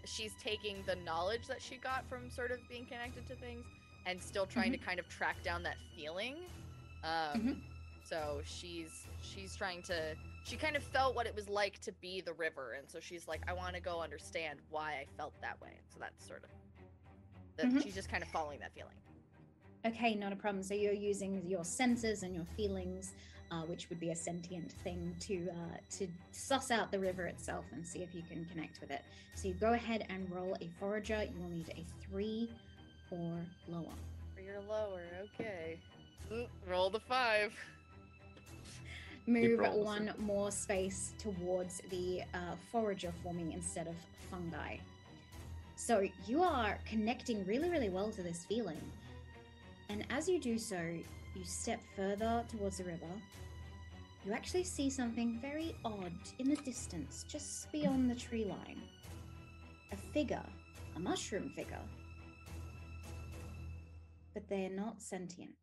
she's 0.07 0.33
taking 0.41 0.83
the 0.85 0.95
knowledge 0.95 1.47
that 1.47 1.61
she 1.61 1.77
got 1.77 2.07
from 2.09 2.29
sort 2.29 2.51
of 2.51 2.59
being 2.69 2.85
connected 2.85 3.27
to 3.27 3.35
things 3.35 3.65
and 4.05 4.21
still 4.21 4.45
trying 4.45 4.71
to 4.71 4.77
kind 4.77 4.99
of 4.99 5.07
track 5.09 5.35
down 5.43 5.63
that 5.63 5.77
feeling. 5.95 6.35
Um 7.03 7.41
Mhm. 7.41 7.61
so 8.03 8.41
she's 8.45 9.05
she's 9.21 9.55
trying 9.55 9.81
to 9.83 10.15
she 10.45 10.55
kind 10.55 10.75
of 10.77 10.83
felt 10.83 11.13
what 11.15 11.27
it 11.27 11.35
was 11.35 11.49
like 11.49 11.79
to 11.81 11.91
be 11.93 12.21
the 12.21 12.33
river 12.33 12.73
and 12.73 12.89
so 12.89 12.99
she's 13.01 13.27
like 13.27 13.41
I 13.47 13.53
want 13.53 13.75
to 13.75 13.81
go 13.81 14.01
understand 14.01 14.59
why 14.69 14.93
I 14.93 15.05
felt 15.17 15.33
that 15.41 15.59
way. 15.61 15.73
So 15.89 15.99
that's 15.99 16.25
sort 16.25 16.43
of 16.43 16.49
that 17.57 17.67
Mhm. 17.67 17.83
she's 17.83 17.95
just 17.95 18.09
kind 18.09 18.23
of 18.23 18.29
following 18.29 18.59
that 18.59 18.73
feeling. 18.73 18.93
Okay, 19.85 20.15
not 20.15 20.33
a 20.33 20.35
problem. 20.35 20.63
So, 20.63 20.73
you're 20.73 20.91
using 20.91 21.45
your 21.47 21.63
senses 21.63 22.23
and 22.23 22.35
your 22.35 22.45
feelings 22.57 23.13
uh, 23.51 23.61
which 23.61 23.89
would 23.89 23.99
be 23.99 24.11
a 24.11 24.15
sentient 24.15 24.71
thing 24.83 25.15
to 25.21 25.49
uh, 25.49 25.77
to 25.97 26.07
suss 26.31 26.71
out 26.71 26.91
the 26.91 26.99
river 26.99 27.25
itself 27.25 27.65
and 27.71 27.85
see 27.85 27.99
if 27.99 28.13
you 28.13 28.21
can 28.29 28.45
connect 28.45 28.81
with 28.81 28.91
it. 28.91 29.01
So 29.35 29.47
you 29.47 29.53
go 29.53 29.73
ahead 29.73 30.05
and 30.09 30.29
roll 30.31 30.55
a 30.61 30.69
forager. 30.79 31.23
You 31.23 31.41
will 31.41 31.49
need 31.49 31.69
a 31.69 31.85
three 32.05 32.49
or 33.11 33.39
lower. 33.67 33.85
Three 34.35 34.49
or 34.49 34.61
lower. 34.67 35.01
Okay. 35.35 35.79
Roll 36.67 36.89
the 36.89 36.99
five. 36.99 37.53
Move 39.25 39.59
one 39.73 40.13
more 40.19 40.51
space 40.51 41.13
towards 41.19 41.81
the 41.89 42.21
uh, 42.33 42.55
forager 42.71 43.13
for 43.23 43.33
me 43.33 43.53
instead 43.53 43.87
of 43.87 43.95
fungi. 44.31 44.77
So 45.75 46.07
you 46.25 46.43
are 46.43 46.79
connecting 46.89 47.45
really, 47.45 47.69
really 47.69 47.89
well 47.89 48.09
to 48.11 48.23
this 48.23 48.45
feeling. 48.45 48.81
And 49.89 50.05
as 50.09 50.27
you 50.27 50.39
do 50.39 50.57
so, 50.57 50.79
you 51.35 51.43
step 51.45 51.81
further 51.95 52.43
towards 52.49 52.77
the 52.77 52.83
river. 52.83 53.09
You 54.25 54.33
actually 54.33 54.63
see 54.65 54.89
something 54.89 55.39
very 55.41 55.75
odd 55.85 56.11
in 56.39 56.49
the 56.49 56.57
distance, 56.57 57.25
just 57.29 57.71
beyond 57.71 58.09
the 58.09 58.15
tree 58.15 58.45
line. 58.45 58.81
A 59.93 59.97
figure, 59.97 60.43
a 60.95 60.99
mushroom 60.99 61.49
figure. 61.55 61.79
But 64.33 64.49
they're 64.49 64.69
not 64.69 65.01
sentient. 65.01 65.55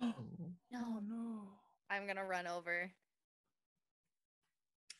Oh, 0.00 0.14
No. 0.70 1.00
no. 1.06 1.42
I'm 1.90 2.06
gonna 2.06 2.24
run 2.24 2.46
over. 2.46 2.90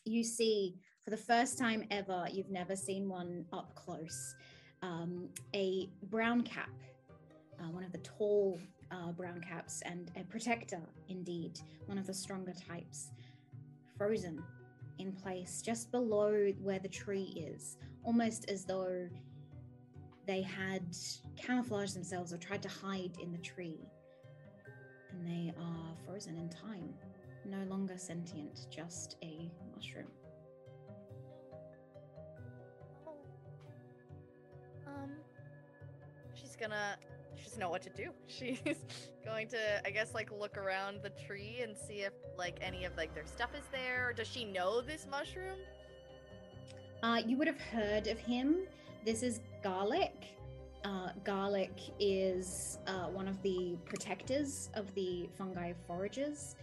you 0.05 0.25
see 0.25 0.75
for 1.05 1.11
the 1.11 1.17
first 1.17 1.57
time 1.59 1.85
ever 1.91 2.27
you've 2.33 2.51
never 2.51 2.75
seen 2.75 3.09
one 3.09 3.45
up 3.53 3.75
close 3.77 4.35
um, 4.83 5.29
a 5.55 5.89
brown 6.05 6.43
cap 6.43 6.71
uh, 7.61 7.71
one 7.71 7.85
of 7.85 7.93
the 7.93 7.99
tall 7.99 8.61
uh, 8.91 9.13
brown 9.13 9.41
caps 9.41 9.83
and 9.85 10.11
a 10.17 10.25
protector 10.25 10.81
indeed 11.09 11.61
one 11.87 11.99
of 11.99 12.07
the 12.07 12.15
stronger 12.15 12.53
types 12.69 13.11
frozen 13.97 14.43
in 14.99 15.13
place 15.13 15.63
just 15.65 15.91
below 15.91 16.51
where 16.61 16.79
the 16.79 16.89
tree 16.89 17.33
is 17.37 17.77
almost 18.05 18.51
as 18.51 18.65
though 18.65 19.09
they 20.27 20.43
had 20.43 20.85
camouflaged 21.37 21.95
themselves 21.95 22.33
or 22.33 22.39
tried 22.39 22.63
to 22.63 22.69
hide 22.69 23.13
in 23.23 23.33
the 23.33 23.39
tree 23.39 23.87
and 25.13 25.27
they 25.27 25.53
are 25.59 25.95
frozen 26.07 26.37
in 26.37 26.49
time 26.49 26.95
no 27.45 27.65
longer 27.69 27.97
sentient, 27.97 28.67
just 28.71 29.17
a 29.23 29.51
mushroom. 29.75 30.07
Oh. 33.07 33.13
Um, 34.87 35.11
she's 36.35 36.57
gonna. 36.57 36.97
Doesn't 37.51 37.61
know 37.61 37.69
what 37.69 37.83
to 37.83 37.91
do. 37.91 38.11
She's 38.29 38.61
going 39.25 39.49
to, 39.49 39.59
I 39.85 39.91
guess, 39.91 40.15
like 40.15 40.31
look 40.31 40.57
around 40.57 41.01
the 41.03 41.11
tree 41.11 41.63
and 41.65 41.77
see 41.77 42.03
if 42.03 42.13
like 42.39 42.59
any 42.63 42.85
of 42.85 42.97
like 42.97 43.13
their 43.13 43.27
stuff 43.27 43.51
is 43.57 43.65
there. 43.73 44.13
Does 44.17 44.29
she 44.29 44.45
know 44.45 44.81
this 44.81 45.09
mushroom? 45.11 45.59
Uh, 47.03 47.21
you 47.27 47.37
would 47.37 47.49
have 47.49 47.61
heard 47.61 48.07
of 48.07 48.21
him. 48.21 48.69
This 49.05 49.25
is 49.25 49.41
Garlic. 49.65 50.15
Uh, 50.85 51.09
Garlic 51.25 51.73
is 51.99 52.79
uh, 52.87 53.07
one 53.07 53.27
of 53.27 53.43
the 53.43 53.77
protectors 53.85 54.71
of 54.75 54.95
the 54.95 55.29
fungi 55.37 55.73
foragers, 55.89 56.55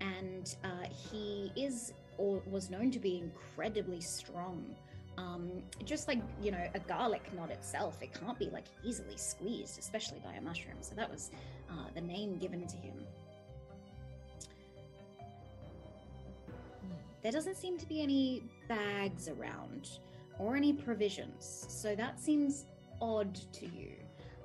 and 0.00 0.54
uh, 0.62 0.86
he 1.10 1.50
is 1.56 1.92
or 2.18 2.40
was 2.48 2.70
known 2.70 2.92
to 2.92 3.00
be 3.00 3.18
incredibly 3.18 4.00
strong. 4.00 4.76
Um, 5.18 5.50
just 5.84 6.08
like 6.08 6.18
you 6.42 6.50
know, 6.50 6.68
a 6.74 6.78
garlic 6.80 7.22
knot 7.34 7.50
itself, 7.50 8.02
it 8.02 8.12
can't 8.12 8.38
be 8.38 8.50
like 8.50 8.66
easily 8.84 9.16
squeezed, 9.16 9.78
especially 9.78 10.20
by 10.24 10.34
a 10.34 10.40
mushroom. 10.40 10.76
So 10.80 10.94
that 10.94 11.10
was 11.10 11.30
uh, 11.70 11.86
the 11.94 12.00
name 12.00 12.38
given 12.38 12.66
to 12.66 12.76
him. 12.76 12.94
There 17.22 17.32
doesn't 17.32 17.56
seem 17.56 17.76
to 17.78 17.86
be 17.86 18.02
any 18.02 18.44
bags 18.68 19.28
around 19.28 19.98
or 20.38 20.56
any 20.56 20.72
provisions, 20.72 21.66
so 21.68 21.96
that 21.96 22.20
seems 22.20 22.66
odd 23.00 23.34
to 23.52 23.66
you. 23.66 23.92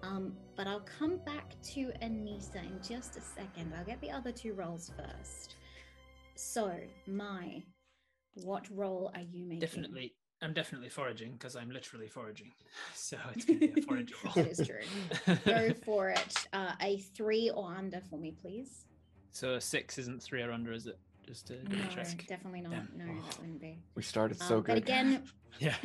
Um, 0.03 0.35
but 0.55 0.67
I'll 0.67 0.85
come 0.99 1.17
back 1.25 1.53
to 1.73 1.91
Anissa 2.01 2.55
in 2.55 2.79
just 2.81 3.17
a 3.17 3.21
second. 3.21 3.73
I'll 3.77 3.85
get 3.85 4.01
the 4.01 4.09
other 4.09 4.31
two 4.31 4.53
rolls 4.53 4.91
first. 4.97 5.55
So, 6.35 6.75
Mai, 7.05 7.63
what 8.43 8.65
roll 8.71 9.11
are 9.13 9.21
you 9.21 9.43
making? 9.43 9.59
Definitely, 9.59 10.15
I'm 10.41 10.53
definitely 10.53 10.89
foraging 10.89 11.33
because 11.33 11.55
I'm 11.55 11.69
literally 11.69 12.07
foraging. 12.07 12.51
So 12.95 13.17
it's 13.35 13.45
going 13.45 13.59
to 13.59 13.67
be 13.67 13.81
a 13.81 13.83
forage 13.85 14.13
roll. 14.23 14.33
That 14.35 14.47
is 14.47 14.65
true. 14.65 15.35
Go 15.45 15.73
for 15.85 16.09
it. 16.09 16.35
Uh, 16.53 16.71
a 16.81 16.97
three 16.97 17.49
or 17.51 17.73
under 17.75 18.01
for 18.09 18.17
me, 18.17 18.33
please. 18.41 18.85
so 19.31 19.53
a 19.55 19.61
six 19.61 19.97
isn't 19.97 20.21
three 20.23 20.41
or 20.41 20.51
under, 20.51 20.71
is 20.71 20.87
it? 20.87 20.97
Just 21.27 21.47
to 21.47 21.55
No, 21.69 21.77
check. 21.93 22.25
definitely 22.27 22.61
not. 22.61 22.71
Damn. 22.71 22.89
No, 22.97 23.21
that 23.21 23.39
wouldn't 23.39 23.59
be. 23.61 23.77
We 23.95 24.01
started 24.03 24.41
Um, 24.41 24.47
so 24.47 24.55
good. 24.61 24.67
But 24.67 24.77
again, 24.77 25.23
Yeah. 25.59 25.75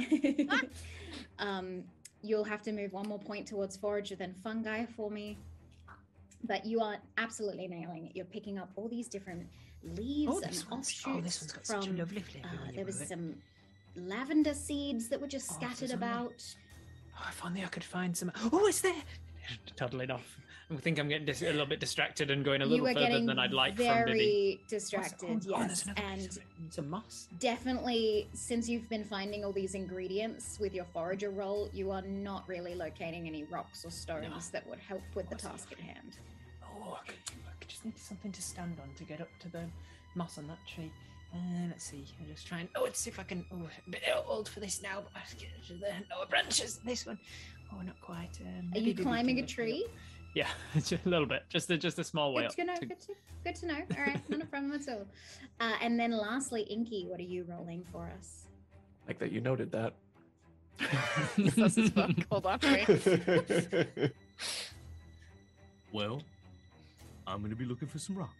um, 1.38 1.84
you'll 2.22 2.44
have 2.44 2.62
to 2.62 2.72
move 2.72 2.92
one 2.92 3.09
more 3.09 3.18
point 3.18 3.46
towards 3.46 3.76
forager 3.76 4.16
than 4.16 4.34
fungi 4.42 4.86
for 4.86 5.11
me. 5.11 5.38
But 6.44 6.64
you 6.64 6.80
are 6.80 6.96
absolutely 7.18 7.66
nailing 7.66 8.07
it. 8.07 8.12
You're 8.16 8.24
picking 8.26 8.59
up 8.59 8.70
all 8.76 8.88
these 8.88 9.09
different 9.09 9.46
leaves 9.82 10.32
Oh, 10.34 10.38
and 10.40 10.50
this 10.52 10.64
offshoots 10.70 11.04
oh, 11.07 11.20
this 11.20 11.40
one's 11.40 11.52
got 11.52 11.66
such 11.66 11.84
a 11.84 11.88
from. 11.88 11.96
lovely 11.98 12.20
flavour. 12.22 12.48
uh, 12.48 12.70
there 12.74 12.84
was 12.84 12.96
move 12.96 13.02
it. 13.02 13.09
some 13.09 13.34
lavender 13.97 14.55
seeds 14.55 15.09
that 15.09 15.20
were 15.20 15.26
just 15.26 15.51
Oh, 15.53 15.55
scattered 15.55 15.90
only- 15.92 15.94
about. 15.94 16.55
Oh, 17.18 17.26
if 17.28 17.44
only 17.44 17.64
I 17.64 17.68
could 17.68 17.84
find 17.84 18.16
some. 18.16 18.30
Oh, 18.53 18.66
it's 18.66 18.80
there! 18.82 19.03
Toddling 19.76 20.11
off. 20.11 20.38
I 20.68 20.74
think 20.78 20.99
I'm 20.99 21.09
getting 21.09 21.24
dis- 21.26 21.42
a 21.42 21.47
little 21.47 21.64
bit 21.64 21.78
distracted 21.78 22.28
and 22.28 22.44
going 22.44 22.61
a 22.61 22.66
little 22.66 22.84
further 22.86 23.24
than 23.24 23.38
I'd 23.38 23.53
like 23.53 23.76
very 23.76 24.01
from 24.03 24.12
Bibby. 24.12 24.61
distracted. 24.68 25.28
Oh, 25.49 25.55
oh, 25.55 25.61
yes, 25.61 25.86
and 25.97 26.20
of 26.26 26.36
it. 26.38 26.42
Some 26.70 26.90
moss. 26.90 27.28
definitely 27.38 28.26
since 28.32 28.68
you've 28.68 28.88
been 28.88 29.05
finding 29.05 29.44
all 29.44 29.53
these 29.53 29.76
ingredients 29.76 30.59
with 30.59 30.74
your 30.74 30.84
forager 30.86 31.30
roll, 31.30 31.70
you 31.72 31.92
are 31.92 32.03
not 32.03 32.49
really 32.49 32.74
locating 32.74 33.28
any 33.28 33.44
rocks 33.44 33.84
or 33.84 33.90
stones 33.92 34.51
that 34.51 34.66
would 34.68 34.80
help 34.80 35.03
with 35.14 35.26
the 35.28 35.36
What's 35.36 35.44
task 35.44 35.70
at 35.70 35.78
hand. 35.78 36.16
Oh, 36.64 36.99
I, 37.01 37.07
could, 37.07 37.16
I 37.47 37.53
could 37.61 37.68
just 37.68 37.84
need 37.84 37.97
something 37.97 38.32
to 38.32 38.42
stand 38.42 38.76
on 38.82 38.92
to 38.97 39.05
get 39.05 39.20
up 39.20 39.28
to 39.42 39.49
the 39.49 39.62
moss 40.16 40.36
on 40.36 40.49
that 40.49 40.59
tree. 40.66 40.90
Uh, 41.35 41.39
let's 41.68 41.85
see. 41.85 42.05
I'm 42.20 42.27
just 42.27 42.47
trying. 42.47 42.68
Oh, 42.77 42.83
let's 42.85 43.01
see 43.01 43.11
if 43.11 43.18
I 43.18 43.22
can. 43.24 43.45
Oh, 43.53 43.57
a 43.87 43.91
bit 43.91 44.03
old 44.27 44.49
for 44.49 44.61
this 44.61 44.83
now, 44.83 45.03
but 45.03 45.12
I 45.14 45.20
get 45.39 45.49
to 45.68 45.74
the 45.74 45.89
lower 46.14 46.27
branches. 46.29 46.79
This 46.85 47.05
one. 47.07 47.18
Oh, 47.72 47.83
not 47.83 48.01
quite. 48.01 48.39
Um, 48.41 48.70
Are 48.74 48.79
you 48.79 48.95
climbing 48.95 49.39
a 49.39 49.43
can 49.43 49.47
lift 49.47 49.59
me 49.59 49.64
up. 49.64 49.68
tree? 49.68 49.87
Yeah, 50.35 50.47
just 50.74 50.93
a 51.05 51.09
little 51.09 51.27
bit. 51.27 51.43
Just 51.49 51.70
a, 51.70 51.77
just 51.79 51.99
a 51.99 52.05
small 52.05 52.33
way 52.35 52.43
Good 52.49 52.57
to 52.57 52.64
know. 52.64 52.74
to- 52.77 52.87
Good 52.87 53.01
to, 53.01 53.12
good 53.45 53.55
to 53.57 53.66
know. 53.66 53.74
All 53.99 54.05
right, 54.07 54.31
not 54.31 54.43
a 54.43 54.47
problem 54.47 54.72
at 54.72 54.89
all. 54.89 55.07
Uh, 55.59 55.72
and 55.81 55.99
then 55.99 56.11
lastly, 56.11 56.62
Inky, 56.64 57.07
what 57.09 57.18
are 57.18 57.22
you 57.22 57.47
rolling 57.49 57.83
for 57.91 58.12
us? 58.18 58.43
like 59.09 59.18
that 59.18 59.33
you 59.33 59.41
noted 59.41 59.72
that. 59.72 59.95
Sus 61.55 61.79
as 61.79 61.89
fuck. 61.89 62.11
Hold 62.31 62.45
on. 62.45 62.59
Wait. 62.62 64.12
Well, 65.93 66.20
I'm 67.27 67.41
gonna 67.41 67.57
be 67.57 67.64
looking 67.64 67.89
for 67.89 67.99
some 67.99 68.18
rocks. 68.18 68.33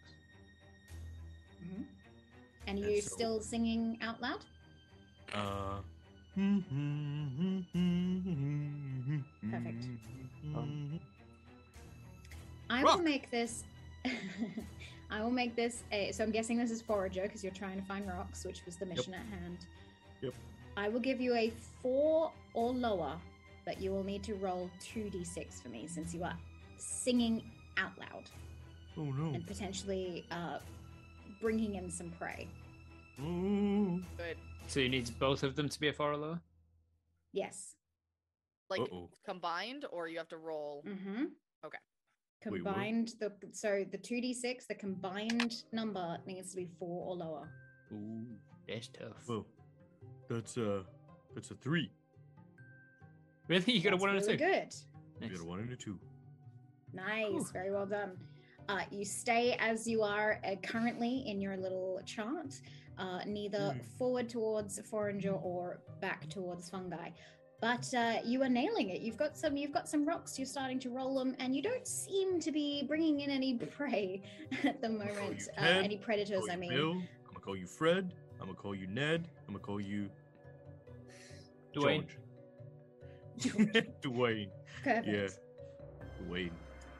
And 2.67 2.77
Yeah, 2.79 2.87
you 2.89 3.01
so- 3.01 3.15
still 3.15 3.39
singing 3.41 3.97
out 4.01 4.21
loud? 4.21 4.45
Uh. 5.33 5.79
Perfect. 9.49 9.85
Um, 10.55 10.99
I 12.69 12.83
Rock. 12.83 12.97
will 12.97 13.03
make 13.03 13.31
this. 13.31 13.63
I 15.09 15.21
will 15.23 15.31
make 15.31 15.55
this 15.55 15.83
a. 15.91 16.11
So 16.11 16.23
I'm 16.23 16.31
guessing 16.31 16.57
this 16.57 16.71
is 16.71 16.81
forager 16.81 17.23
because 17.23 17.43
you're 17.43 17.53
trying 17.53 17.79
to 17.79 17.85
find 17.87 18.07
rocks, 18.07 18.45
which 18.45 18.65
was 18.65 18.75
the 18.75 18.85
mission 18.85 19.13
at 19.13 19.25
hand. 19.25 19.57
Yep. 20.21 20.33
I 20.75 20.89
will 20.89 20.99
give 20.99 21.19
you 21.19 21.33
a 21.35 21.51
four 21.81 22.31
or 22.53 22.71
lower, 22.71 23.15
but 23.65 23.81
you 23.81 23.91
will 23.91 24.03
need 24.03 24.23
to 24.23 24.35
roll 24.35 24.69
two 24.79 25.09
d6 25.13 25.61
for 25.61 25.69
me 25.69 25.87
since 25.87 26.13
you 26.13 26.23
are 26.23 26.37
singing 26.77 27.41
out 27.77 27.91
loud 27.99 28.23
Oh 28.97 29.03
no. 29.03 29.33
and 29.33 29.45
potentially 29.47 30.25
uh, 30.31 30.59
bringing 31.41 31.75
in 31.75 31.89
some 31.89 32.11
prey. 32.11 32.47
Oh. 33.21 33.99
Good. 34.17 34.37
So 34.67 34.79
you 34.79 34.89
need 34.89 35.09
both 35.19 35.43
of 35.43 35.55
them 35.55 35.69
to 35.69 35.79
be 35.79 35.87
a 35.87 35.93
four 35.93 36.11
or 36.11 36.17
lower. 36.17 36.39
Yes. 37.33 37.75
Like 38.69 38.81
Uh-oh. 38.81 39.09
combined, 39.25 39.85
or 39.91 40.07
you 40.07 40.17
have 40.17 40.27
to 40.29 40.37
roll. 40.37 40.83
Mm-hmm. 40.87 41.25
Okay. 41.65 41.77
Wait. 42.45 42.63
Combined 42.63 43.13
the 43.19 43.31
so 43.51 43.85
the 43.91 43.97
two 43.97 44.21
d 44.21 44.33
six 44.33 44.67
the 44.67 44.75
combined 44.75 45.63
number 45.71 46.17
needs 46.25 46.51
to 46.51 46.57
be 46.57 46.67
four 46.79 47.07
or 47.07 47.15
lower. 47.15 47.49
Ooh, 47.93 48.25
that's 48.67 48.87
tough. 48.89 49.27
Well, 49.27 49.45
that's 50.29 50.57
uh, 50.57 50.83
that's 51.33 51.51
a 51.51 51.55
three. 51.55 51.89
really, 53.47 53.73
you 53.73 53.81
got 53.81 53.89
a 53.89 53.91
That's 53.95 54.01
one 54.01 54.09
and 54.11 54.19
a 54.19 54.21
really 54.21 54.37
two. 54.37 54.45
Good. 54.45 54.75
You 55.21 55.27
Nice. 55.29 55.37
got 55.37 55.45
a 55.45 55.49
one 55.49 55.59
and 55.59 55.71
a 55.71 55.75
two. 55.75 55.99
Nice, 56.93 57.31
Whew. 57.31 57.45
very 57.53 57.71
well 57.71 57.85
done. 57.85 58.11
Uh, 58.69 58.81
you 58.91 59.05
stay 59.05 59.55
as 59.59 59.87
you 59.87 60.01
are 60.03 60.39
uh, 60.45 60.55
currently 60.61 61.23
in 61.27 61.39
your 61.41 61.55
little 61.57 62.01
chart, 62.05 62.53
uh, 62.97 63.19
neither 63.25 63.71
Hmm. 63.71 63.79
forward 63.97 64.27
towards 64.29 64.79
forager 64.89 65.31
or 65.33 65.79
back 66.01 66.29
towards 66.29 66.69
fungi. 66.69 67.09
but 67.59 67.91
uh, 67.95 68.17
you 68.23 68.43
are 68.43 68.49
nailing 68.49 68.89
it. 68.89 69.01
You've 69.01 69.17
got 69.17 69.35
some. 69.35 69.57
You've 69.57 69.71
got 69.73 69.89
some 69.89 70.05
rocks. 70.05 70.37
You're 70.37 70.45
starting 70.45 70.79
to 70.81 70.89
roll 70.91 71.17
them, 71.17 71.35
and 71.39 71.55
you 71.55 71.61
don't 71.63 71.87
seem 71.87 72.39
to 72.39 72.51
be 72.51 72.83
bringing 72.87 73.21
in 73.21 73.31
any 73.31 73.55
prey 73.55 74.21
at 74.63 74.79
the 74.81 74.89
you 74.89 74.97
moment. 74.99 75.41
Uh, 75.57 75.61
any 75.65 75.97
predators, 75.97 76.43
I 76.51 76.55
mean. 76.55 76.69
Bill. 76.69 76.91
I'm 76.91 77.07
gonna 77.33 77.39
call 77.41 77.55
you 77.57 77.65
Fred. 77.65 78.13
I'm 78.39 78.45
gonna 78.47 78.59
call 78.59 78.75
you 78.75 78.85
Ned. 78.85 79.27
I'm 79.47 79.53
gonna 79.55 79.63
call 79.65 79.81
you 79.81 80.07
Dwayne. 81.75 82.05
George. 83.39 83.87
Dwayne. 84.03 84.49
Perfect. 84.83 85.07
Yeah. 85.07 85.27
Dwayne. 86.27 86.51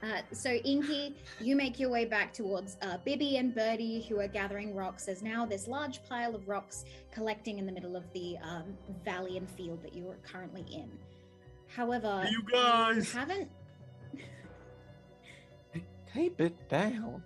Uh, 0.03 0.21
so 0.31 0.51
Inky, 0.51 1.15
you 1.39 1.55
make 1.55 1.79
your 1.79 1.89
way 1.89 2.05
back 2.05 2.31
towards 2.33 2.77
uh, 2.81 2.97
Bibby 3.03 3.37
and 3.37 3.53
Birdie, 3.55 4.05
who 4.07 4.19
are 4.19 4.27
gathering 4.27 4.75
rocks. 4.75 5.05
There's 5.05 5.23
now 5.23 5.45
this 5.45 5.67
large 5.67 6.03
pile 6.07 6.35
of 6.35 6.47
rocks 6.47 6.85
collecting 7.11 7.57
in 7.57 7.65
the 7.65 7.71
middle 7.71 7.95
of 7.95 8.03
the 8.13 8.37
um, 8.43 8.65
valley 9.03 9.37
and 9.37 9.49
field 9.49 9.81
that 9.83 9.93
you 9.95 10.07
are 10.09 10.17
currently 10.23 10.65
in. 10.71 10.89
However, 11.67 12.21
Hey, 12.23 12.31
you 12.31 12.43
guys! 12.43 13.11
haven't. 13.11 13.49
Tape 16.13 16.39
it 16.39 16.69
down. 16.69 17.21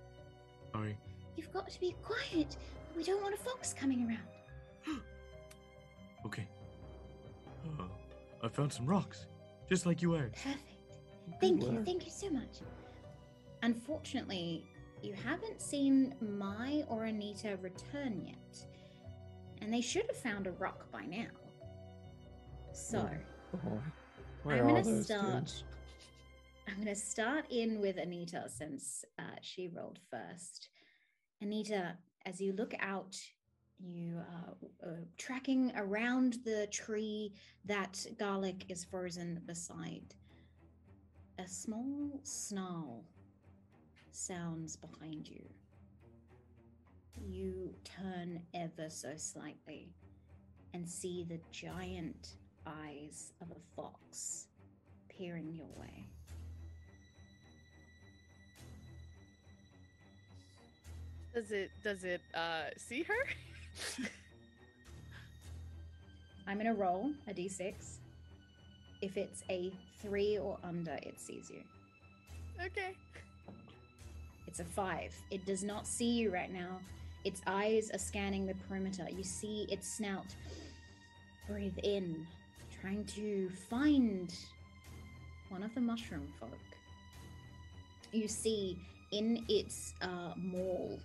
Sorry. 0.73 0.97
You've 1.37 1.51
got 1.53 1.69
to 1.69 1.79
be 1.79 1.95
quiet. 2.01 2.57
We 2.97 3.03
don't 3.03 3.21
want 3.21 3.33
a 3.35 3.37
fox 3.37 3.73
coming 3.73 4.05
around. 4.07 5.01
Okay. 6.25 6.47
Uh, 7.79 7.83
I 8.43 8.47
found 8.47 8.71
some 8.71 8.85
rocks, 8.85 9.25
just 9.67 9.85
like 9.87 10.01
you 10.03 10.15
asked. 10.15 10.35
Perfect. 10.35 10.70
Thank 11.41 11.63
you. 11.63 11.83
Thank 11.83 12.05
you 12.05 12.11
so 12.11 12.29
much. 12.29 12.59
Unfortunately, 13.63 14.63
you 15.01 15.13
haven't 15.13 15.61
seen 15.61 16.15
Mai 16.21 16.83
or 16.87 17.05
Anita 17.05 17.57
return 17.61 18.23
yet, 18.25 18.65
and 19.61 19.73
they 19.73 19.81
should 19.81 20.05
have 20.07 20.17
found 20.17 20.47
a 20.47 20.51
rock 20.51 20.89
by 20.91 21.05
now. 21.05 21.27
So. 22.73 23.09
Where 24.43 24.63
I'm 24.63 24.83
gonna 24.83 25.03
start. 25.03 25.33
dudes? 25.33 25.63
I'm 26.67 26.75
going 26.75 26.87
to 26.87 26.95
start 26.95 27.45
in 27.49 27.81
with 27.81 27.97
Anita 27.97 28.45
since 28.47 29.03
uh, 29.19 29.23
she 29.41 29.67
rolled 29.67 29.99
first. 30.09 30.69
Anita, 31.41 31.97
as 32.25 32.39
you 32.39 32.53
look 32.53 32.73
out, 32.79 33.17
you 33.79 34.17
are 34.17 34.89
uh, 34.89 34.95
tracking 35.17 35.73
around 35.75 36.37
the 36.45 36.67
tree 36.71 37.33
that 37.65 38.05
Garlic 38.17 38.65
is 38.69 38.85
frozen 38.85 39.41
beside. 39.45 40.13
A 41.39 41.47
small 41.47 42.19
snarl 42.23 43.03
sounds 44.11 44.75
behind 44.75 45.27
you. 45.27 45.43
You 47.27 47.73
turn 47.83 48.41
ever 48.53 48.89
so 48.89 49.13
slightly 49.15 49.89
and 50.73 50.87
see 50.87 51.23
the 51.23 51.39
giant 51.51 52.35
eyes 52.65 53.33
of 53.41 53.51
a 53.51 53.59
fox 53.75 54.47
peering 55.09 55.53
your 55.55 55.69
way. 55.75 56.05
Does 61.33 61.51
it 61.51 61.71
does 61.83 62.03
it 62.03 62.21
uh 62.33 62.65
see 62.77 63.03
her? 63.03 64.03
I'm 66.47 66.59
to 66.59 66.73
roll 66.73 67.11
a 67.27 67.33
d6. 67.33 67.73
If 69.01 69.15
it's 69.15 69.43
a 69.49 69.71
three 70.01 70.37
or 70.37 70.57
under, 70.63 70.97
it 71.03 71.19
sees 71.19 71.49
you. 71.49 71.61
okay. 72.63 72.95
It's 74.47 74.59
a 74.59 74.65
five. 74.65 75.15
It 75.29 75.45
does 75.45 75.63
not 75.63 75.87
see 75.87 76.09
you 76.09 76.31
right 76.31 76.51
now. 76.51 76.79
Its 77.23 77.41
eyes 77.47 77.89
are 77.93 77.99
scanning 77.99 78.45
the 78.45 78.55
perimeter. 78.67 79.07
You 79.09 79.23
see 79.23 79.67
its 79.69 79.87
snout. 79.87 80.35
Breathe 81.47 81.77
in, 81.83 82.25
trying 82.81 83.05
to 83.05 83.49
find 83.69 84.33
one 85.49 85.63
of 85.63 85.73
the 85.75 85.81
mushroom 85.81 86.27
folk. 86.39 86.51
You 88.11 88.27
see 88.27 88.77
in 89.11 89.45
its 89.47 89.93
uh, 90.01 90.33
maul 90.35 90.99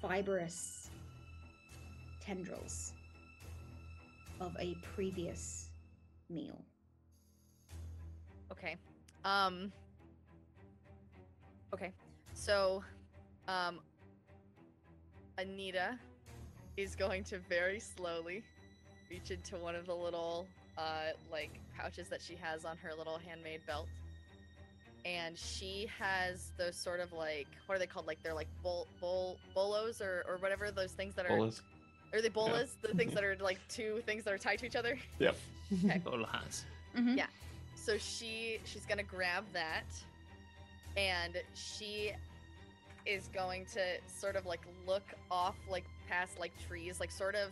fibrous 0.00 0.90
tendrils 2.20 2.92
of 4.40 4.56
a 4.58 4.74
previous 4.94 5.68
meal. 6.28 6.64
Okay. 9.24 9.28
Um 9.28 9.72
Okay. 11.72 11.92
So 12.34 12.82
um 13.48 13.80
Anita 15.38 15.98
is 16.76 16.94
going 16.94 17.24
to 17.24 17.38
very 17.38 17.80
slowly 17.80 18.42
reach 19.10 19.30
into 19.30 19.56
one 19.56 19.74
of 19.74 19.86
the 19.86 19.94
little 19.94 20.46
uh 20.78 21.12
like 21.30 21.50
pouches 21.76 22.08
that 22.08 22.20
she 22.20 22.34
has 22.36 22.64
on 22.64 22.76
her 22.78 22.90
little 22.96 23.18
handmade 23.18 23.60
belt. 23.66 23.88
And 25.04 25.36
she 25.38 25.88
has 25.98 26.52
those 26.58 26.76
sort 26.76 27.00
of 27.00 27.12
like 27.12 27.46
what 27.66 27.76
are 27.76 27.78
they 27.78 27.86
called? 27.86 28.06
Like 28.06 28.22
they're 28.22 28.34
like 28.34 28.48
bol 28.62 28.86
bol 29.00 29.36
bolos 29.54 30.00
or 30.00 30.24
or 30.28 30.36
whatever 30.38 30.70
those 30.70 30.92
things 30.92 31.14
that 31.14 31.24
are 31.24 31.28
Bolas. 31.36 31.62
are 32.12 32.20
they 32.20 32.28
bolas? 32.28 32.76
The 32.82 32.94
things 32.94 33.14
that 33.14 33.24
are 33.28 33.36
like 33.40 33.58
two 33.68 34.02
things 34.04 34.24
that 34.24 34.34
are 34.34 34.38
tied 34.38 34.58
to 34.58 34.66
each 34.66 34.76
other? 34.76 34.98
Yep. 35.18 35.36
All 36.06 36.24
has. 36.24 36.64
Mhm. 36.96 37.16
Yeah. 37.16 37.26
So 37.82 37.96
she 37.98 38.60
she's 38.64 38.84
gonna 38.86 39.02
grab 39.02 39.44
that, 39.52 39.84
and 40.96 41.36
she 41.54 42.12
is 43.06 43.28
going 43.32 43.64
to 43.72 43.80
sort 44.06 44.36
of 44.36 44.44
like 44.46 44.60
look 44.86 45.02
off 45.30 45.56
like 45.68 45.84
past 46.08 46.38
like 46.38 46.52
trees, 46.68 47.00
like 47.00 47.10
sort 47.10 47.34
of. 47.34 47.50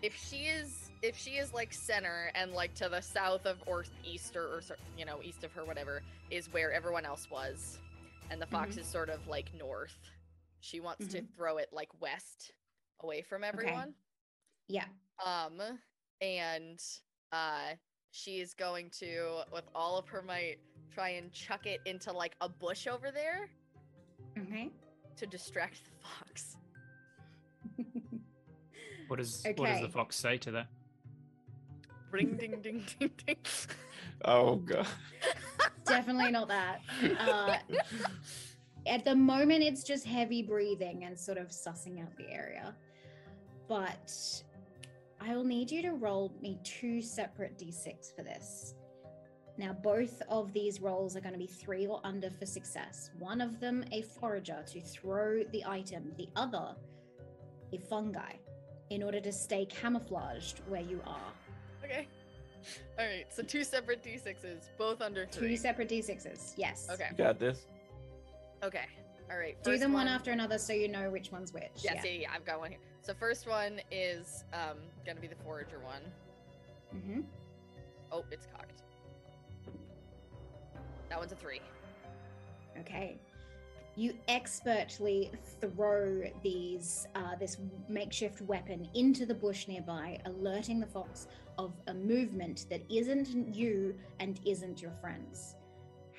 If 0.00 0.14
she 0.14 0.46
is 0.46 0.90
if 1.02 1.16
she 1.18 1.32
is 1.32 1.52
like 1.52 1.74
center 1.74 2.30
and 2.36 2.52
like 2.52 2.72
to 2.76 2.88
the 2.88 3.00
south 3.00 3.46
of 3.46 3.58
or 3.66 3.84
east 4.04 4.36
or, 4.36 4.44
or 4.44 4.60
you 4.96 5.04
know 5.04 5.18
east 5.22 5.42
of 5.42 5.52
her 5.52 5.64
whatever 5.64 6.02
is 6.30 6.46
where 6.52 6.72
everyone 6.72 7.04
else 7.04 7.28
was, 7.30 7.78
and 8.30 8.40
the 8.40 8.46
fox 8.46 8.76
is 8.76 8.86
sort 8.86 9.08
of 9.10 9.26
like 9.26 9.50
north. 9.58 9.98
She 10.60 10.78
wants 10.80 11.08
to 11.08 11.22
throw 11.36 11.56
it 11.58 11.68
like 11.72 11.88
west, 12.00 12.52
away 13.00 13.22
from 13.22 13.42
everyone 13.44 13.94
Yeah. 14.68 14.84
um 15.24 15.60
and 16.20 16.80
uh 17.32 17.70
she 18.18 18.40
is 18.40 18.52
going 18.54 18.90
to 18.90 19.40
with 19.52 19.64
all 19.74 19.96
of 19.98 20.08
her 20.08 20.22
might 20.22 20.56
try 20.92 21.10
and 21.10 21.32
chuck 21.32 21.66
it 21.66 21.80
into 21.86 22.12
like 22.12 22.34
a 22.40 22.48
bush 22.48 22.86
over 22.86 23.10
there 23.10 23.48
Okay. 24.38 24.70
to 25.16 25.26
distract 25.26 25.82
the 25.84 25.90
fox 26.02 26.56
What 29.06 29.18
does 29.18 29.46
what 29.56 29.68
does 29.68 29.80
the 29.80 29.88
fox 29.88 30.16
say 30.16 30.36
to 30.38 30.50
that? 30.52 30.66
ring 32.10 32.36
ding 32.36 32.60
ding 32.62 32.84
ding 32.98 33.10
ding 33.26 33.36
Oh 34.24 34.56
god. 34.56 34.86
Definitely 35.84 36.30
not 36.32 36.48
that. 36.48 36.80
Uh, 37.20 37.56
at 38.86 39.04
the 39.04 39.14
moment, 39.14 39.62
it's 39.62 39.82
just 39.84 40.04
heavy 40.06 40.42
breathing 40.42 41.04
and 41.04 41.18
sort 41.18 41.36
of 41.38 41.48
sussing 41.48 42.02
out 42.02 42.16
the 42.16 42.28
area. 42.30 42.74
But 43.68 44.10
I'll 45.20 45.44
need 45.44 45.70
you 45.70 45.82
to 45.82 45.92
roll 45.92 46.32
me 46.40 46.58
two 46.64 47.02
separate 47.02 47.58
d6 47.58 48.14
for 48.14 48.22
this. 48.22 48.74
Now, 49.56 49.72
both 49.72 50.22
of 50.28 50.52
these 50.52 50.80
rolls 50.80 51.16
are 51.16 51.20
going 51.20 51.32
to 51.32 51.38
be 51.38 51.46
three 51.48 51.86
or 51.86 52.00
under 52.04 52.30
for 52.30 52.46
success. 52.46 53.10
One 53.18 53.40
of 53.40 53.58
them, 53.58 53.84
a 53.90 54.02
forager 54.02 54.62
to 54.68 54.80
throw 54.80 55.42
the 55.50 55.64
item, 55.66 56.12
the 56.16 56.28
other, 56.36 56.76
a 57.72 57.78
fungi, 57.78 58.34
in 58.90 59.02
order 59.02 59.20
to 59.20 59.32
stay 59.32 59.66
camouflaged 59.66 60.60
where 60.68 60.80
you 60.82 61.00
are. 61.06 61.32
okay 61.84 62.06
all 62.98 63.06
right 63.06 63.26
so 63.32 63.42
two 63.42 63.62
separate 63.62 64.02
d6s 64.02 64.64
both 64.78 65.00
under 65.00 65.26
three. 65.26 65.50
Two 65.50 65.56
separate 65.56 65.88
d6s, 65.88 66.54
yes. 66.56 66.88
okay 66.92 67.08
You 67.12 67.16
got 67.18 67.38
this. 67.38 67.66
okay 68.64 68.86
all 69.30 69.38
right 69.38 69.62
Do 69.62 69.76
them 69.78 69.92
one 69.92 70.08
after 70.08 70.30
another 70.32 70.58
so 70.58 70.72
you 70.72 70.88
know 70.88 71.08
which 71.10 71.30
one's 71.30 71.52
which. 71.52 71.70
yes 71.76 72.02
yeah. 72.04 72.10
yeah, 72.10 72.28
i've 72.34 72.44
got 72.44 72.58
one 72.60 72.70
here 72.70 72.80
so 73.08 73.14
first 73.14 73.48
one 73.48 73.80
is 73.90 74.44
um 74.52 74.76
gonna 75.06 75.18
be 75.18 75.28
the 75.28 75.42
forager 75.42 75.78
one. 75.78 76.02
Hmm 76.92 77.20
oh 78.12 78.22
it's 78.30 78.46
cocked. 78.54 78.82
That 81.08 81.18
one's 81.18 81.32
a 81.32 81.36
three. 81.36 81.60
Okay. 82.80 83.16
You 83.96 84.12
expertly 84.28 85.32
throw 85.60 86.22
these 86.42 87.08
uh, 87.14 87.34
this 87.36 87.56
makeshift 87.88 88.42
weapon 88.42 88.86
into 88.94 89.24
the 89.24 89.34
bush 89.34 89.66
nearby, 89.68 90.20
alerting 90.26 90.78
the 90.78 90.86
fox 90.86 91.28
of 91.56 91.72
a 91.86 91.94
movement 91.94 92.66
that 92.68 92.82
isn't 92.90 93.54
you 93.54 93.96
and 94.20 94.38
isn't 94.44 94.82
your 94.82 94.92
friends. 95.00 95.56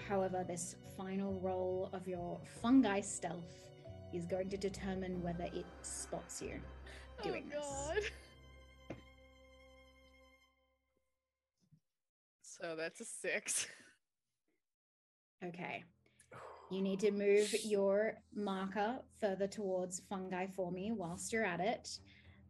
However, 0.10 0.44
this 0.46 0.76
final 0.98 1.40
roll 1.40 1.90
of 1.94 2.08
your 2.08 2.40
fungi 2.62 3.00
stealth 3.00 3.70
is 4.12 4.26
going 4.26 4.50
to 4.50 4.58
determine 4.58 5.22
whether 5.22 5.46
it 5.46 5.66
spots 5.84 6.42
you 6.42 6.60
doing 7.24 7.52
oh, 7.56 7.92
this. 7.96 8.04
God. 8.04 8.12
So 12.62 12.76
that's 12.76 13.00
a 13.00 13.06
six. 13.06 13.68
Okay. 15.46 15.86
You 16.70 16.82
need 16.82 17.00
to 17.00 17.12
move 17.12 17.56
your 17.64 18.16
marker 18.36 19.00
further 19.22 19.48
towards 19.48 20.02
fungi 20.10 20.46
for 20.48 20.70
me 20.70 20.92
whilst 20.92 21.32
you're 21.32 21.46
at 21.46 21.62
it. 21.62 22.00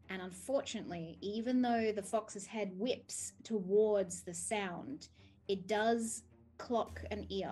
And 0.09 0.21
unfortunately, 0.21 1.19
even 1.21 1.61
though 1.61 1.91
the 1.95 2.01
fox's 2.01 2.47
head 2.47 2.71
whips 2.75 3.33
towards 3.43 4.23
the 4.23 4.33
sound, 4.33 5.09
it 5.47 5.67
does 5.67 6.23
clock 6.57 7.01
an 7.11 7.27
ear 7.29 7.51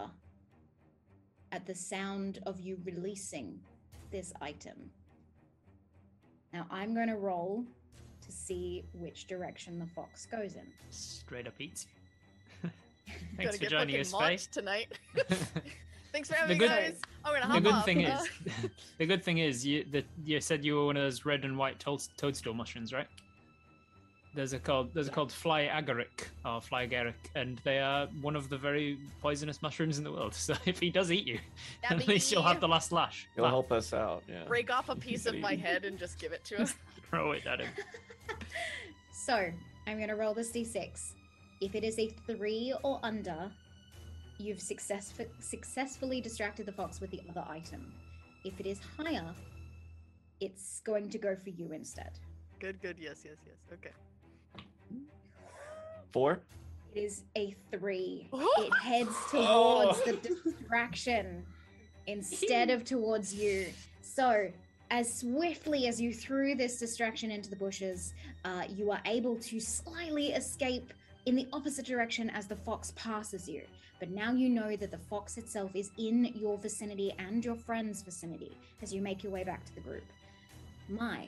at 1.51 1.67
the 1.67 1.75
sound 1.75 2.39
of 2.47 2.59
you 2.59 2.79
releasing 2.83 3.59
this 4.11 4.33
item. 4.41 4.89
Now 6.53 6.65
I'm 6.71 6.93
going 6.93 7.07
to 7.09 7.15
roll 7.15 7.63
to 8.25 8.31
see 8.31 8.83
which 8.93 9.27
direction 9.27 9.79
the 9.79 9.85
fox 9.87 10.25
goes 10.25 10.55
in. 10.55 10.65
Straight 10.89 11.47
up 11.47 11.53
eats 11.59 11.87
you. 12.63 12.69
Thanks 13.37 13.57
for 13.57 13.65
joining 13.67 13.99
us, 13.99 14.11
Faye. 14.11 14.37
tonight. 14.51 14.97
Thanks 16.11 16.29
for 16.29 16.33
The 16.35 16.39
having 16.39 16.57
me, 16.57 16.67
good- 16.67 16.69
guys. 16.69 16.95
I'm 17.23 17.33
gonna 17.33 17.45
hop 17.45 17.55
the 17.55 17.61
good 17.61 17.73
off. 17.73 17.85
thing 17.85 18.01
is, 18.01 18.29
the 18.97 19.05
good 19.05 19.23
thing 19.23 19.39
is, 19.39 19.65
you 19.65 19.85
that 19.91 20.05
you 20.23 20.39
said 20.39 20.63
you 20.63 20.75
were 20.75 20.85
one 20.85 20.95
of 20.97 21.03
those 21.03 21.25
red 21.25 21.43
and 21.43 21.57
white 21.57 21.77
toad, 21.79 22.01
toadstool 22.15 22.53
mushrooms, 22.53 22.93
right? 22.93 23.07
There's 24.37 24.53
a 24.53 24.59
called 24.59 24.93
there's 24.93 25.07
a 25.07 25.11
called 25.11 25.31
fly 25.31 25.65
agaric 25.65 26.27
or 26.45 26.61
fly 26.61 26.85
agaric, 26.85 27.15
and 27.33 27.59
they 27.63 27.79
are 27.79 28.05
one 28.21 28.35
of 28.35 28.49
the 28.49 28.57
very 28.57 28.99
poisonous 29.19 29.63
mushrooms 29.63 29.97
in 29.97 30.03
the 30.03 30.11
world. 30.11 30.35
So 30.47 30.53
if 30.67 30.79
he 30.79 30.91
does 30.91 31.11
eat 31.11 31.25
you, 31.25 31.39
That'd 31.81 32.01
at 32.01 32.07
least 32.07 32.31
you'll 32.31 32.43
have 32.43 32.59
the 32.59 32.67
last 32.67 32.91
lash. 32.91 33.27
You'll 33.35 33.45
Laugh. 33.45 33.53
help 33.53 33.71
us 33.71 33.93
out. 33.93 34.21
Yeah. 34.29 34.43
break 34.45 34.69
off 34.69 34.89
a 34.89 34.95
piece 34.95 35.25
of 35.25 35.35
my 35.39 35.55
head 35.55 35.85
and 35.85 35.97
just 35.97 36.19
give 36.19 36.33
it 36.33 36.43
to 36.45 36.61
us. 36.61 36.75
Throw 37.09 37.31
it 37.31 37.47
at 37.47 37.61
him. 37.61 37.69
So 39.11 39.49
I'm 39.87 39.97
going 39.97 40.09
to 40.09 40.15
roll 40.15 40.35
this 40.35 40.51
d6. 40.51 41.13
If 41.59 41.73
it 41.73 41.83
is 41.83 41.97
a 41.97 42.09
three 42.27 42.75
or 42.83 42.99
under, 43.01 43.51
you've 44.37 44.59
successf- 44.59 45.29
successfully 45.39 46.21
distracted 46.21 46.67
the 46.67 46.73
fox 46.73 47.01
with 47.01 47.09
the 47.09 47.21
other 47.27 47.43
item. 47.49 47.91
If 48.43 48.59
it 48.59 48.67
is 48.67 48.79
higher, 48.97 49.33
it's 50.39 50.81
going 50.81 51.09
to 51.09 51.17
go 51.17 51.35
for 51.35 51.49
you 51.49 51.71
instead. 51.71 52.11
Good, 52.59 52.79
good. 52.81 52.97
Yes, 52.99 53.23
yes, 53.25 53.37
yes. 53.47 53.57
Okay. 53.73 53.93
Four. 56.11 56.39
It 56.95 56.99
is 57.01 57.23
a 57.37 57.55
three. 57.71 58.29
Oh! 58.33 58.53
It 58.59 58.73
heads 58.83 59.15
towards 59.29 60.03
the 60.03 60.13
distraction 60.13 61.45
instead 62.07 62.69
of 62.69 62.83
towards 62.83 63.33
you. 63.33 63.67
So, 64.01 64.49
as 64.89 65.19
swiftly 65.19 65.87
as 65.87 65.99
you 65.99 66.13
threw 66.13 66.55
this 66.55 66.79
distraction 66.79 67.29
into 67.29 67.49
the 67.49 67.55
bushes, 67.57 68.13
uh, 68.45 68.63
you 68.69 68.89
are 68.91 69.01
able 69.05 69.35
to 69.35 69.59
slightly 69.59 70.27
escape 70.31 70.93
in 71.25 71.35
the 71.35 71.45
opposite 71.51 71.85
direction 71.85 72.29
as 72.29 72.47
the 72.47 72.55
fox 72.55 72.93
passes 72.95 73.49
you. 73.49 73.63
But 73.99 74.11
now 74.11 74.31
you 74.31 74.47
know 74.49 74.75
that 74.77 74.91
the 74.91 74.97
fox 74.97 75.37
itself 75.37 75.71
is 75.75 75.91
in 75.97 76.31
your 76.35 76.57
vicinity 76.57 77.13
and 77.19 77.43
your 77.43 77.55
friend's 77.55 78.01
vicinity 78.01 78.57
as 78.81 78.93
you 78.93 79.01
make 79.01 79.23
your 79.23 79.33
way 79.33 79.43
back 79.43 79.65
to 79.65 79.75
the 79.75 79.81
group. 79.81 80.03
Mai, 80.87 81.27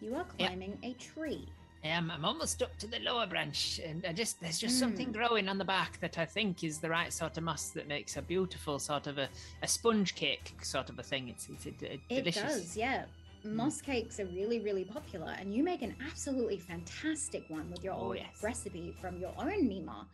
you 0.00 0.14
are 0.14 0.26
Yeah. 0.38 0.48
climbing 0.48 0.78
a 0.82 0.92
tree. 0.94 1.48
Um, 1.82 2.10
I'm 2.10 2.26
almost 2.26 2.62
up 2.62 2.76
to 2.78 2.86
the 2.86 2.98
lower 2.98 3.26
branch, 3.26 3.80
and 3.82 4.04
I 4.04 4.12
just 4.12 4.38
there's 4.40 4.58
just 4.58 4.78
something 4.78 5.08
Mm. 5.08 5.12
growing 5.14 5.48
on 5.48 5.56
the 5.56 5.64
back 5.64 5.98
that 6.00 6.18
I 6.18 6.26
think 6.26 6.62
is 6.62 6.78
the 6.78 6.90
right 6.90 7.10
sort 7.12 7.38
of 7.38 7.42
moss 7.44 7.70
that 7.70 7.88
makes 7.88 8.18
a 8.18 8.22
beautiful 8.22 8.78
sort 8.78 9.06
of 9.06 9.16
a, 9.16 9.28
a 9.62 9.66
sponge 9.68 10.14
cake 10.14 10.52
sort 10.62 10.90
of 10.90 10.98
a 10.98 11.02
thing. 11.02 11.28
It's 11.30 11.48
it's, 11.48 11.64
it's, 11.64 11.82
It 11.82 12.00
delicious. 12.08 12.42
does, 12.42 12.76
yeah. 12.76 13.06
Moss 13.44 13.80
cakes 13.80 14.20
are 14.20 14.26
really, 14.26 14.60
really 14.60 14.84
popular, 14.84 15.34
and 15.38 15.54
you 15.54 15.62
make 15.64 15.80
an 15.80 15.96
absolutely 16.06 16.58
fantastic 16.58 17.48
one 17.48 17.70
with 17.70 17.82
your 17.82 17.94
Oh, 17.94 18.08
old 18.08 18.16
yes. 18.16 18.42
recipe 18.42 18.94
from 19.00 19.16
your 19.18 19.32
own 19.38 19.66
Mima. 19.66 20.06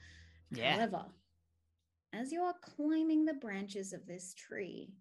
Yeah. 0.52 0.76
However, 0.76 1.06
as 2.12 2.30
you 2.30 2.42
are 2.42 2.54
climbing 2.62 3.24
the 3.24 3.34
branches 3.34 3.92
of 3.92 4.06
this 4.06 4.32
tree, 4.34 4.92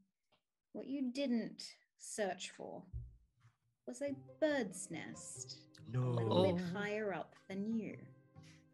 what 0.72 0.88
you 0.88 1.12
didn't 1.12 1.62
search 2.00 2.50
for 2.58 2.82
was 3.86 4.02
a 4.02 4.16
bird's 4.42 4.90
nest 4.90 5.60
a 5.94 5.98
little 5.98 6.44
No. 6.44 6.53
bit 6.53 6.62
higher 6.74 7.14
up 7.14 7.36
than 7.48 7.66
you. 7.74 7.98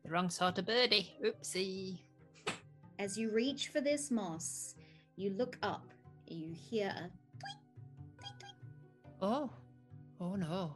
The 0.04 0.10
wrong 0.10 0.30
sort 0.30 0.58
of 0.58 0.66
birdie. 0.66 1.16
Oopsie. 1.24 2.00
As 3.00 3.18
you 3.18 3.32
reach 3.32 3.70
for 3.70 3.82
this 3.82 4.12
moss, 4.12 4.76
you 5.16 5.32
look 5.32 5.58
up, 5.64 5.86
you 6.28 6.54
hear 6.54 6.94
a 6.98 7.10
Oh, 9.24 9.52
oh 10.20 10.36
no. 10.36 10.76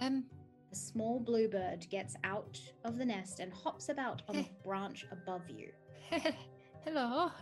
Um, 0.00 0.24
A 0.72 0.74
small 0.74 1.18
bluebird 1.20 1.86
gets 1.90 2.16
out 2.24 2.58
of 2.84 2.96
the 2.98 3.04
nest 3.04 3.40
and 3.40 3.52
hops 3.52 3.88
about 3.90 4.22
on 4.28 4.36
a 4.36 4.50
branch 4.64 5.06
above 5.10 5.48
you. 5.50 5.70
hello. 6.84 7.30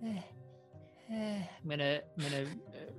Uh, 0.00 0.10
I'm 1.10 1.68
gonna 1.68 2.00
I'm 2.16 2.22
gonna 2.22 2.42
uh, 2.42 2.46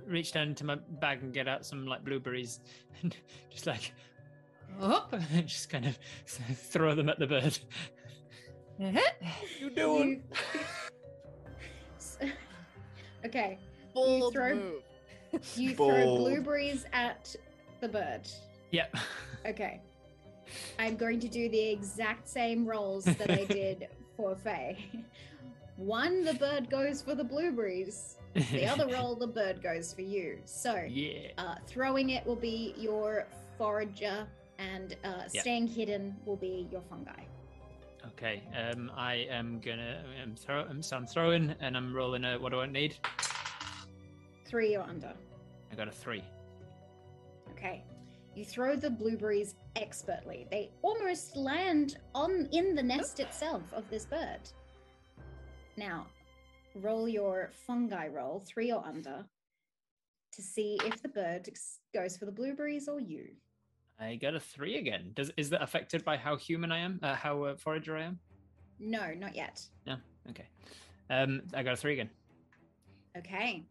reach 0.06 0.32
down 0.32 0.48
into 0.48 0.64
my 0.64 0.74
bag 0.74 1.22
and 1.22 1.32
get 1.32 1.46
out 1.46 1.64
some 1.64 1.86
like 1.86 2.04
blueberries 2.04 2.60
and 3.02 3.16
just 3.50 3.66
like 3.66 3.92
oh. 4.80 5.06
just 5.46 5.70
kind 5.70 5.86
of 5.86 5.98
throw 6.26 6.94
them 6.94 7.08
at 7.08 7.18
the 7.18 7.26
bird. 7.26 7.58
You 8.78 9.70
doing? 9.70 10.22
Okay, 13.24 13.58
Bold 13.94 14.32
throw- 14.32 14.54
move. 14.54 14.82
you 15.54 15.74
throw 15.74 16.16
blueberries 16.16 16.86
at 16.94 17.34
the 17.80 17.88
bird. 17.88 18.22
Yep. 18.70 18.96
Okay. 19.46 19.80
I'm 20.78 20.96
going 20.96 21.20
to 21.20 21.28
do 21.28 21.48
the 21.50 21.70
exact 21.70 22.28
same 22.28 22.66
rolls 22.66 23.04
that 23.04 23.30
I 23.30 23.44
did 23.44 23.88
for 24.16 24.34
Faye. 24.34 24.78
One, 25.80 26.24
the 26.24 26.34
bird 26.34 26.68
goes 26.68 27.00
for 27.00 27.14
the 27.14 27.24
blueberries. 27.24 28.18
The 28.34 28.66
other 28.66 28.86
roll, 28.92 29.14
the 29.16 29.26
bird 29.26 29.62
goes 29.62 29.94
for 29.94 30.02
you. 30.02 30.38
So, 30.44 30.84
yeah. 30.86 31.28
uh, 31.38 31.54
throwing 31.66 32.10
it 32.10 32.26
will 32.26 32.36
be 32.36 32.74
your 32.76 33.26
forager, 33.56 34.26
and 34.58 34.94
uh, 35.04 35.22
Yep. 35.32 35.40
staying 35.40 35.66
hidden 35.68 36.14
will 36.26 36.36
be 36.36 36.68
your 36.70 36.82
fungi. 36.82 37.22
Okay. 38.08 38.42
Um, 38.54 38.92
I 38.94 39.26
am 39.30 39.58
gonna 39.60 40.02
I'm 40.22 40.34
throw 40.36 40.66
so 40.80 40.96
I'm 40.96 41.06
throwing 41.06 41.54
and 41.60 41.76
I'm 41.76 41.94
rolling 41.94 42.24
a 42.24 42.38
what 42.38 42.50
do 42.52 42.60
I 42.60 42.66
need? 42.66 42.96
Three 44.46 44.76
or 44.76 44.82
under. 44.82 45.14
I 45.72 45.74
got 45.74 45.88
a 45.88 45.92
three. 45.92 46.22
Okay. 47.52 47.84
You 48.34 48.44
throw 48.44 48.76
the 48.76 48.90
blueberries 48.90 49.54
expertly. 49.76 50.46
They 50.50 50.70
almost 50.82 51.36
land 51.36 51.98
on 52.14 52.48
in 52.52 52.74
the 52.74 52.82
nest 52.82 53.20
itself 53.20 53.62
of 53.72 53.88
this 53.90 54.04
bird. 54.04 54.40
Now, 55.80 56.04
roll 56.74 57.08
your 57.08 57.52
fungi 57.66 58.08
roll, 58.08 58.44
three 58.46 58.70
or 58.70 58.84
under, 58.84 59.24
to 60.34 60.42
see 60.42 60.78
if 60.84 61.00
the 61.00 61.08
bird 61.08 61.48
goes 61.94 62.18
for 62.18 62.26
the 62.26 62.32
blueberries 62.32 62.86
or 62.86 63.00
you. 63.00 63.28
I 63.98 64.16
got 64.16 64.34
a 64.34 64.40
three 64.40 64.76
again. 64.76 65.12
Does 65.14 65.32
is 65.38 65.48
that 65.48 65.62
affected 65.62 66.04
by 66.04 66.18
how 66.18 66.36
human 66.36 66.70
I 66.70 66.80
am? 66.80 67.00
Uh, 67.02 67.14
how 67.14 67.44
uh, 67.44 67.56
forager 67.56 67.96
I 67.96 68.02
am? 68.02 68.18
No, 68.78 69.14
not 69.16 69.34
yet. 69.34 69.66
No. 69.86 69.96
Okay. 70.28 70.44
Um, 71.08 71.40
I 71.54 71.62
got 71.62 71.72
a 71.72 71.76
three 71.76 71.94
again. 71.94 72.10
Okay. 73.16 73.64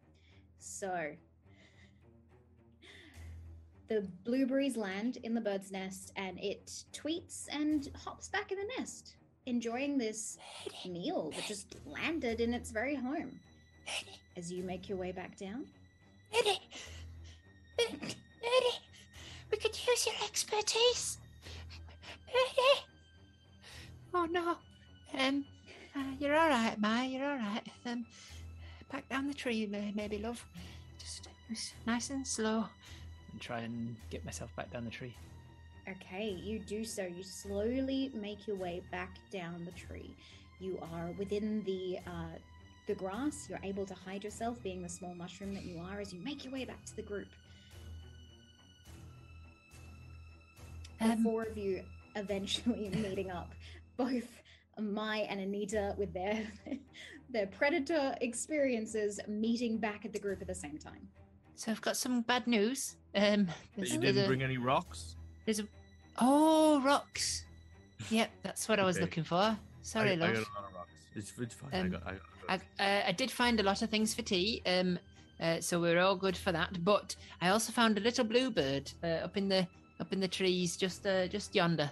So 0.58 1.12
the 3.88 4.08
blueberries 4.24 4.76
land 4.76 5.18
in 5.22 5.32
the 5.32 5.40
bird's 5.40 5.70
nest 5.70 6.12
and 6.16 6.40
it 6.40 6.72
tweets 6.92 7.46
and 7.52 7.88
hops 8.04 8.28
back 8.28 8.50
in 8.50 8.58
the 8.58 8.68
nest, 8.78 9.14
enjoying 9.50 9.98
this 9.98 10.38
meal 10.88 11.32
that 11.34 11.44
just 11.44 11.66
landed 11.84 12.40
in 12.40 12.54
its 12.54 12.70
very 12.70 12.94
home. 12.94 13.38
As 14.36 14.50
you 14.50 14.62
make 14.62 14.88
your 14.88 14.96
way 14.96 15.10
back 15.10 15.36
down, 15.36 15.66
Eddie, 16.32 16.60
Eddie, 17.78 17.98
Eddie, 18.00 18.78
we 19.50 19.58
could 19.58 19.76
use 19.86 20.06
your 20.06 20.14
expertise. 20.24 21.18
Eddie. 22.28 22.80
Oh 24.14 24.26
no. 24.26 24.56
Um, 25.18 25.44
uh, 25.96 26.00
you're 26.20 26.38
all 26.38 26.48
right, 26.48 26.78
Ma. 26.78 27.02
You're 27.02 27.28
all 27.28 27.36
right. 27.36 27.66
Um, 27.84 28.06
back 28.92 29.08
down 29.08 29.26
the 29.26 29.34
tree, 29.34 29.66
maybe, 29.94 30.18
love. 30.18 30.44
Just 30.98 31.28
just 31.48 31.74
nice 31.86 32.10
and 32.10 32.24
slow. 32.24 32.66
And 33.32 33.40
try 33.40 33.60
and 33.60 33.96
get 34.10 34.24
myself 34.24 34.54
back 34.54 34.72
down 34.72 34.84
the 34.84 34.90
tree. 34.90 35.14
Okay, 35.92 36.28
you 36.42 36.58
do 36.58 36.84
so. 36.84 37.04
You 37.04 37.22
slowly 37.22 38.10
make 38.14 38.46
your 38.46 38.56
way 38.56 38.82
back 38.90 39.16
down 39.30 39.64
the 39.64 39.72
tree. 39.72 40.14
You 40.58 40.78
are 40.92 41.10
within 41.18 41.62
the 41.64 41.98
uh, 42.06 42.38
the 42.86 42.94
grass. 42.94 43.46
You're 43.48 43.60
able 43.62 43.86
to 43.86 43.94
hide 43.94 44.24
yourself, 44.24 44.62
being 44.62 44.82
the 44.82 44.88
small 44.88 45.14
mushroom 45.14 45.54
that 45.54 45.64
you 45.64 45.78
are, 45.78 46.00
as 46.00 46.12
you 46.12 46.20
make 46.20 46.44
your 46.44 46.52
way 46.52 46.64
back 46.64 46.84
to 46.86 46.96
the 46.96 47.02
group. 47.02 47.28
the 50.98 51.12
Um, 51.12 51.22
four 51.22 51.44
of 51.44 51.56
you 51.56 51.82
eventually 52.16 52.90
meeting 52.94 53.30
up, 53.30 53.52
both 53.96 54.28
Mai 54.78 55.18
and 55.30 55.40
Anita 55.40 55.94
with 55.98 56.12
their 56.12 56.46
their 57.30 57.46
predator 57.46 58.14
experiences 58.20 59.20
meeting 59.28 59.78
back 59.78 60.04
at 60.04 60.12
the 60.12 60.18
group 60.18 60.40
at 60.40 60.48
the 60.48 60.54
same 60.54 60.78
time. 60.78 61.08
So 61.54 61.70
I've 61.70 61.80
got 61.80 61.96
some 61.96 62.22
bad 62.22 62.46
news. 62.46 62.96
Um, 63.14 63.48
you 63.76 63.98
didn't 63.98 64.24
a, 64.24 64.26
bring 64.26 64.42
any 64.42 64.56
rocks? 64.56 65.16
there's 65.44 65.60
a 65.60 65.66
oh 66.20 66.80
rocks. 66.82 67.44
Yep, 68.10 68.30
that's 68.42 68.68
what 68.68 68.78
I 68.80 68.84
was 68.84 68.96
Okay. 68.96 69.04
looking 69.04 69.24
for. 69.24 69.56
Sorry, 69.82 70.10
I, 70.10 70.14
I 70.14 70.16
got 70.16 70.28
a 70.28 70.32
lot 70.32 70.38
of 70.68 70.74
rocks. 70.74 70.90
It's, 71.14 71.32
it's 71.38 71.54
fine. 71.54 71.70
I 71.72 71.80
Um, 71.80 71.90
got, 71.90 72.02
I 72.06 72.10
got 72.12 72.20
I, 72.48 72.54
uh, 72.84 73.02
I 73.08 73.12
did 73.12 73.30
find 73.30 73.60
a 73.60 73.62
lot 73.62 73.82
of 73.82 73.90
things 73.90 74.14
for 74.14 74.22
tea. 74.22 74.62
Um, 74.66 74.98
Uh, 75.40 75.58
so 75.58 75.80
we're 75.80 75.98
all 75.98 76.16
good 76.16 76.36
for 76.36 76.52
that. 76.52 76.84
But 76.84 77.16
I 77.40 77.48
also 77.48 77.72
found 77.72 77.96
a 77.96 78.00
little 78.02 78.24
bluebird 78.26 78.92
uh, 79.02 79.24
up 79.24 79.36
in 79.38 79.48
the 79.48 79.66
up 79.98 80.12
in 80.12 80.20
the 80.20 80.28
trees, 80.28 80.76
just 80.76 81.06
uh, 81.06 81.26
just 81.28 81.54
yonder. 81.54 81.90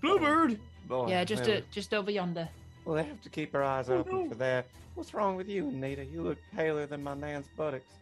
Bluebird. 0.00 0.58
Boy, 0.88 1.08
yeah, 1.08 1.22
just 1.24 1.46
well, 1.46 1.58
uh, 1.58 1.60
just 1.70 1.94
over 1.94 2.10
yonder. 2.10 2.48
We'll 2.84 2.96
have 3.04 3.22
to 3.22 3.28
keep 3.30 3.54
our 3.54 3.62
eyes 3.62 3.88
Oh, 3.90 3.98
open 3.98 4.24
no. 4.24 4.28
for 4.28 4.34
that. 4.36 4.66
What's 4.96 5.14
wrong 5.14 5.36
with 5.36 5.48
you, 5.48 5.68
Anita? 5.68 6.04
You 6.04 6.22
look 6.22 6.38
paler 6.56 6.84
than 6.86 7.04
my 7.04 7.14
nan's 7.14 7.46
buttocks. 7.56 7.92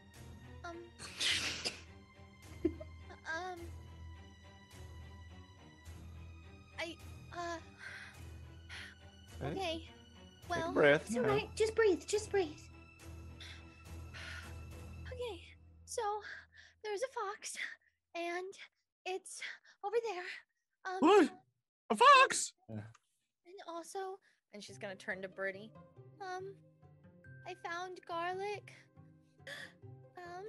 Um. 0.65 0.77
Okay. 9.43 9.51
Okay. 9.51 9.83
Take 10.49 10.57
a 10.57 10.61
Well. 10.61 10.73
breath. 10.73 11.03
It's 11.07 11.17
all 11.17 11.23
right. 11.23 11.49
Just 11.55 11.75
breathe. 11.75 12.03
Just 12.07 12.31
breathe. 12.31 12.59
Okay. 15.07 15.41
So 15.85 16.03
there's 16.83 17.01
a 17.03 17.13
fox, 17.13 17.57
and 18.15 18.55
it's 19.07 19.41
over 19.85 19.97
there. 20.13 20.25
Um, 20.93 20.99
What? 21.01 21.31
A 21.91 21.97
fox. 21.97 22.53
And 22.69 22.83
also, 23.69 24.19
and 24.55 24.63
she's 24.63 24.79
gonna 24.79 24.95
turn 24.97 25.23
to 25.23 25.29
Birdie. 25.29 25.71
Um, 26.21 26.55
I 27.47 27.55
found 27.69 27.99
garlic. 28.07 28.73
Um. 30.19 30.45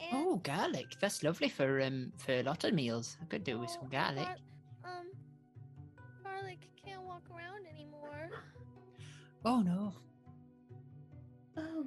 And 0.00 0.10
Oh, 0.26 0.36
garlic. 0.36 0.86
That's 1.00 1.22
lovely 1.22 1.48
for 1.50 1.80
um 1.82 2.12
for 2.16 2.32
a 2.32 2.42
lot 2.42 2.64
of 2.64 2.72
meals. 2.72 3.16
I 3.22 3.26
could 3.26 3.44
do 3.44 3.58
with 3.58 3.70
oh, 3.70 3.80
some 3.80 3.88
garlic. 3.90 4.24
gar- 4.26 4.36
um, 4.92 5.06
garlic 6.44 6.58
can't 6.84 7.02
walk 7.02 7.22
around 7.30 7.66
anymore. 7.72 8.30
Oh 9.44 9.60
no. 9.60 9.92
Oh, 11.56 11.86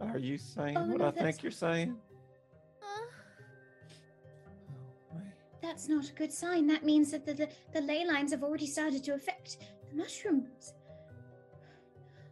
Are, 0.00 0.08
are 0.10 0.18
you 0.18 0.38
saying 0.38 0.76
Oh, 0.76 0.86
what 0.86 0.98
no, 0.98 1.06
I 1.06 1.10
think 1.10 1.42
you're 1.42 1.52
saying? 1.52 1.96
Huh? 2.80 3.06
Wait. 5.12 5.22
that's 5.62 5.88
not 5.88 6.08
a 6.08 6.12
good 6.12 6.32
sign. 6.32 6.66
That 6.66 6.84
means 6.84 7.10
that 7.12 7.24
the, 7.24 7.34
the, 7.34 7.48
the 7.72 7.80
ley 7.80 8.04
lines 8.04 8.32
have 8.32 8.42
already 8.42 8.66
started 8.66 9.04
to 9.04 9.14
affect 9.14 9.58
the 9.90 9.96
mushrooms. 9.96 10.74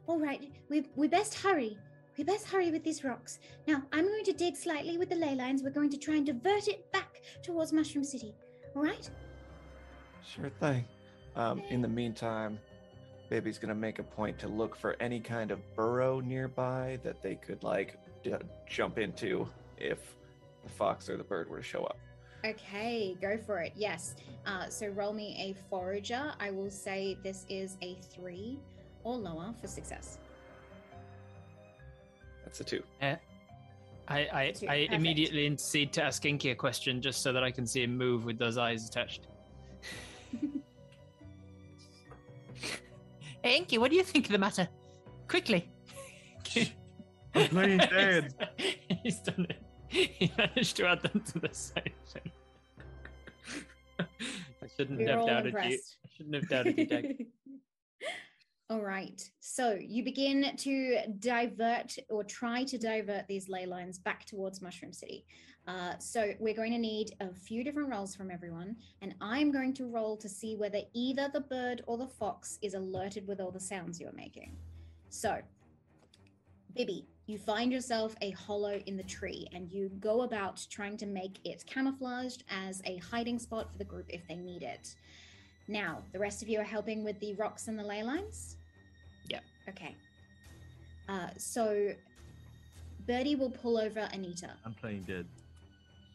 All 0.06 0.18
right, 0.18 0.50
we, 0.68 0.84
we 0.96 1.08
best 1.08 1.34
hurry. 1.34 1.78
We 2.18 2.24
best 2.24 2.46
hurry 2.46 2.70
with 2.70 2.84
these 2.84 3.04
rocks. 3.04 3.38
Now, 3.66 3.82
I'm 3.92 4.06
going 4.06 4.24
to 4.24 4.32
dig 4.32 4.56
slightly 4.56 4.98
with 4.98 5.08
the 5.08 5.16
ley 5.16 5.34
lines. 5.34 5.62
We're 5.62 5.70
going 5.70 5.90
to 5.90 5.96
try 5.96 6.16
and 6.16 6.26
divert 6.26 6.68
it 6.68 6.90
back 6.92 7.22
towards 7.42 7.72
Mushroom 7.72 8.04
City. 8.04 8.34
All 8.76 8.82
right? 8.82 9.08
Sure 10.22 10.50
thing. 10.60 10.84
Um, 11.36 11.62
in 11.70 11.82
the 11.82 11.88
meantime, 11.88 12.58
Bibby's 13.28 13.58
gonna 13.58 13.74
make 13.74 13.98
a 13.98 14.02
point 14.02 14.38
to 14.40 14.48
look 14.48 14.76
for 14.76 14.96
any 15.00 15.20
kind 15.20 15.50
of 15.50 15.58
burrow 15.74 16.20
nearby 16.20 16.98
that 17.02 17.22
they 17.22 17.34
could 17.34 17.62
like 17.62 17.98
d- 18.22 18.34
jump 18.68 18.98
into 18.98 19.48
if 19.78 20.14
the 20.62 20.70
fox 20.70 21.08
or 21.08 21.16
the 21.16 21.24
bird 21.24 21.48
were 21.48 21.58
to 21.58 21.62
show 21.62 21.84
up. 21.84 21.98
Okay, 22.44 23.16
go 23.20 23.38
for 23.38 23.60
it. 23.60 23.72
Yes. 23.74 24.16
Uh, 24.46 24.68
so 24.68 24.88
roll 24.88 25.12
me 25.12 25.34
a 25.38 25.68
forager. 25.70 26.34
I 26.38 26.50
will 26.50 26.70
say 26.70 27.16
this 27.22 27.46
is 27.48 27.78
a 27.80 27.96
three 28.14 28.58
or 29.02 29.16
lower 29.16 29.54
for 29.60 29.66
success. 29.66 30.18
That's 32.44 32.60
a 32.60 32.64
two. 32.64 32.82
I, 33.00 33.18
I, 34.08 34.50
Two, 34.50 34.66
I 34.68 34.74
immediately 34.92 35.46
intercede 35.46 35.92
to 35.94 36.02
ask 36.02 36.24
Inky 36.26 36.50
a 36.50 36.54
question 36.54 37.00
just 37.00 37.22
so 37.22 37.32
that 37.32 37.42
I 37.42 37.50
can 37.50 37.66
see 37.66 37.82
him 37.82 37.96
move 37.96 38.26
with 38.26 38.38
those 38.38 38.58
eyes 38.58 38.86
attached. 38.86 39.22
Hey, 43.44 43.58
Inky, 43.58 43.76
what 43.76 43.90
do 43.90 43.96
you 43.98 44.02
think 44.02 44.24
of 44.24 44.32
the 44.32 44.38
matter? 44.38 44.66
Quickly. 45.28 45.68
I'm 47.34 47.48
playing 47.48 47.76
dead. 47.76 48.32
He's 49.02 49.18
done 49.18 49.46
it. 49.50 49.62
He 49.86 50.32
managed 50.38 50.76
to 50.76 50.86
add 50.88 51.02
them 51.02 51.20
to 51.20 51.40
the 51.40 51.50
section. 51.52 52.22
I 54.00 54.06
shouldn't 54.74 54.98
We're 54.98 55.10
have 55.10 55.20
all 55.20 55.26
doubted 55.26 55.52
you. 55.52 55.78
I 55.78 56.08
shouldn't 56.16 56.34
have 56.36 56.48
doubted 56.48 56.78
you, 56.78 56.86
Dag. 56.86 57.26
All 58.70 58.80
right. 58.80 59.22
So 59.40 59.78
you 59.78 60.02
begin 60.02 60.56
to 60.56 60.96
divert 61.18 61.96
or 62.08 62.24
try 62.24 62.64
to 62.64 62.78
divert 62.78 63.28
these 63.28 63.46
ley 63.46 63.66
lines 63.66 63.98
back 63.98 64.24
towards 64.24 64.62
Mushroom 64.62 64.92
City. 64.92 65.26
Uh, 65.68 65.98
so 65.98 66.32
we're 66.38 66.54
going 66.54 66.72
to 66.72 66.78
need 66.78 67.14
a 67.20 67.32
few 67.34 67.62
different 67.62 67.90
rolls 67.90 68.14
from 68.14 68.30
everyone, 68.30 68.76
and 69.02 69.14
I'm 69.20 69.52
going 69.52 69.74
to 69.74 69.86
roll 69.86 70.16
to 70.16 70.28
see 70.28 70.56
whether 70.56 70.80
either 70.94 71.30
the 71.32 71.40
bird 71.40 71.82
or 71.86 71.98
the 71.98 72.06
fox 72.06 72.58
is 72.62 72.74
alerted 72.74 73.26
with 73.26 73.40
all 73.40 73.50
the 73.50 73.60
sounds 73.60 74.00
you're 74.00 74.12
making. 74.12 74.56
So, 75.10 75.38
Bibby, 76.74 77.06
you 77.26 77.38
find 77.38 77.72
yourself 77.72 78.14
a 78.20 78.30
hollow 78.32 78.80
in 78.86 78.96
the 78.96 79.02
tree, 79.04 79.46
and 79.52 79.70
you 79.70 79.90
go 80.00 80.22
about 80.22 80.66
trying 80.70 80.98
to 80.98 81.06
make 81.06 81.38
it 81.44 81.64
camouflaged 81.66 82.44
as 82.50 82.82
a 82.84 82.96
hiding 82.98 83.38
spot 83.38 83.70
for 83.70 83.78
the 83.78 83.84
group 83.84 84.06
if 84.08 84.26
they 84.28 84.36
need 84.36 84.62
it. 84.62 84.94
Now, 85.68 86.02
the 86.12 86.18
rest 86.18 86.42
of 86.42 86.48
you 86.48 86.60
are 86.60 86.64
helping 86.64 87.04
with 87.04 87.18
the 87.20 87.34
rocks 87.34 87.68
and 87.68 87.78
the 87.78 87.82
ley 87.82 88.02
lines? 88.02 88.56
Yeah. 89.28 89.40
Okay. 89.68 89.94
Uh, 91.08 91.28
so 91.38 91.92
Birdie 93.06 93.34
will 93.36 93.50
pull 93.50 93.78
over 93.78 94.08
Anita. 94.12 94.50
I'm 94.64 94.74
playing 94.74 95.04
dead. 95.06 95.26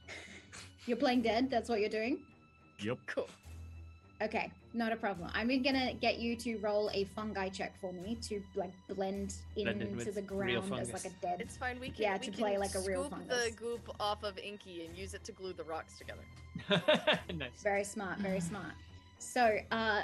You're 0.85 0.97
playing 0.97 1.21
dead? 1.21 1.49
That's 1.49 1.69
what 1.69 1.80
you're 1.81 1.89
doing? 1.89 2.19
Yep. 2.80 2.97
Cool. 3.07 3.27
Okay, 4.21 4.51
not 4.73 4.91
a 4.91 4.97
problem. 4.97 5.30
I'm 5.34 5.47
gonna 5.63 5.93
get 5.93 6.19
you 6.19 6.35
to 6.38 6.57
roll 6.57 6.89
a 6.93 7.05
fungi 7.05 7.47
check 7.47 7.80
for 7.80 7.93
me 7.93 8.17
to 8.23 8.41
like 8.55 8.71
blend 8.89 9.34
Blend 9.55 9.81
in 9.81 9.88
into 9.88 10.11
the 10.11 10.21
ground 10.21 10.73
as 10.73 10.91
like 10.91 11.05
a 11.05 11.09
dead. 11.21 11.39
It's 11.39 11.55
fine. 11.55 11.80
We 11.80 11.88
can 11.89 12.01
Yeah, 12.03 12.13
we 12.13 12.19
to 12.19 12.31
can 12.31 12.34
play 12.34 12.57
like 12.57 12.76
a 12.76 12.81
real 12.81 13.05
scoop 13.05 13.11
fungus. 13.19 13.45
the 13.45 13.51
goop 13.51 13.89
off 13.99 14.23
of 14.23 14.38
Inky 14.38 14.85
and 14.85 14.97
use 14.97 15.13
it 15.13 15.23
to 15.23 15.31
glue 15.31 15.53
the 15.53 15.63
rocks 15.63 15.97
together. 15.97 16.23
nice. 17.34 17.61
Very 17.63 17.85
smart, 17.85 18.19
very 18.19 18.41
smart. 18.41 18.73
So, 19.19 19.59
uh, 19.71 20.03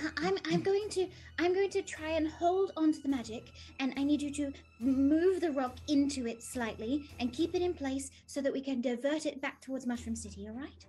I- 0.00 0.12
I'm 0.18 0.36
I'm 0.44 0.60
going 0.62 0.88
to 0.90 1.08
I'm 1.38 1.52
going 1.54 1.70
to 1.70 1.82
try 1.82 2.10
and 2.10 2.28
hold 2.28 2.72
onto 2.76 3.00
the 3.02 3.08
magic, 3.08 3.50
and 3.80 3.92
I 3.96 4.04
need 4.04 4.22
you 4.22 4.30
to 4.34 4.52
move 4.78 5.40
the 5.40 5.50
rock 5.50 5.76
into 5.88 6.26
it 6.28 6.42
slightly 6.42 7.08
and 7.18 7.32
keep 7.32 7.54
it 7.54 7.62
in 7.62 7.74
place 7.74 8.10
so 8.26 8.40
that 8.42 8.52
we 8.52 8.60
can 8.60 8.80
divert 8.80 9.26
it 9.26 9.40
back 9.40 9.60
towards 9.60 9.86
Mushroom 9.86 10.14
City. 10.14 10.46
All 10.46 10.54
right? 10.54 10.86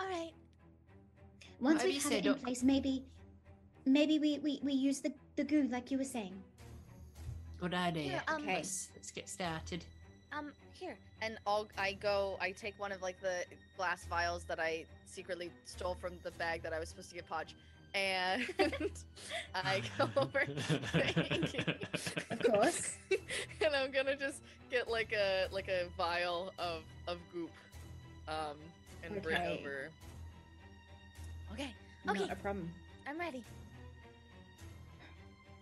All 0.00 0.06
right. 0.08 0.32
Once 1.60 1.76
Whatever 1.82 1.84
we 1.88 1.94
you 1.94 2.00
have 2.00 2.12
say, 2.12 2.18
it 2.18 2.26
in 2.26 2.32
Doc. 2.32 2.42
place, 2.42 2.62
maybe 2.62 3.04
maybe 3.86 4.18
we 4.18 4.38
we, 4.40 4.60
we 4.62 4.72
use 4.74 5.00
the 5.00 5.14
the 5.36 5.44
goo 5.44 5.66
like 5.70 5.90
you 5.90 5.96
were 5.98 6.04
saying. 6.04 6.34
Good 7.58 7.72
idea. 7.74 8.02
Here, 8.02 8.22
um, 8.28 8.42
Okay. 8.42 8.56
Let's, 8.56 8.90
let's 8.94 9.10
get 9.10 9.28
started. 9.28 9.82
Um, 10.36 10.52
here. 10.72 10.96
And 11.22 11.38
I'll 11.46 11.68
I 11.78 11.92
go 11.94 12.36
I 12.40 12.50
take 12.50 12.78
one 12.78 12.92
of 12.92 13.00
like 13.00 13.18
the 13.22 13.44
glass 13.78 14.04
vials 14.10 14.44
that 14.44 14.60
I 14.60 14.84
secretly 15.14 15.50
stole 15.64 15.94
from 15.94 16.14
the 16.22 16.30
bag 16.32 16.62
that 16.62 16.72
I 16.72 16.80
was 16.80 16.88
supposed 16.88 17.08
to 17.10 17.14
give 17.14 17.26
Podge, 17.28 17.54
and 17.94 18.44
I 19.54 19.82
go 19.96 20.08
over 20.16 20.44
to 20.44 21.34
Inky. 21.34 21.64
Of 22.30 22.38
course. 22.52 22.96
and 23.64 23.74
I'm 23.74 23.90
gonna 23.92 24.16
just 24.16 24.42
get 24.70 24.90
like 24.90 25.12
a 25.12 25.46
like 25.52 25.68
a 25.68 25.86
vial 25.96 26.52
of 26.58 26.82
of 27.06 27.18
goop, 27.32 27.50
um, 28.28 28.56
and 29.04 29.22
bring 29.22 29.40
over. 29.42 29.90
Okay. 31.52 31.62
Okay. 31.64 31.74
not 32.04 32.16
Okay. 32.16 32.32
a 32.32 32.36
problem. 32.36 32.68
I'm 33.06 33.18
ready. 33.18 33.44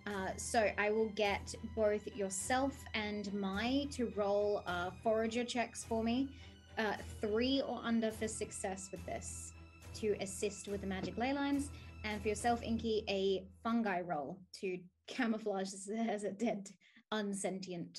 Uh, 0.06 0.30
so 0.36 0.68
I 0.78 0.90
will 0.90 1.10
get 1.10 1.54
both 1.76 2.04
yourself 2.16 2.76
and 2.94 3.32
Mai 3.34 3.86
to 3.92 4.12
roll 4.16 4.62
uh, 4.66 4.90
forager 5.02 5.44
checks 5.44 5.84
for 5.84 6.02
me. 6.02 6.28
Uh, 6.78 6.94
three 7.20 7.60
or 7.66 7.80
under 7.84 8.10
for 8.10 8.26
success 8.26 8.88
with 8.90 9.04
this 9.04 9.52
to 9.94 10.16
assist 10.20 10.68
with 10.68 10.80
the 10.80 10.86
magic 10.86 11.16
ley 11.18 11.32
lines. 11.32 11.70
And 12.04 12.20
for 12.22 12.28
yourself, 12.28 12.62
Inky, 12.62 13.04
a 13.08 13.46
fungi 13.62 14.00
roll 14.00 14.38
to 14.60 14.78
camouflage 15.06 15.72
as, 15.72 15.88
as 16.08 16.24
a 16.24 16.30
dead, 16.32 16.68
unsentient 17.12 17.98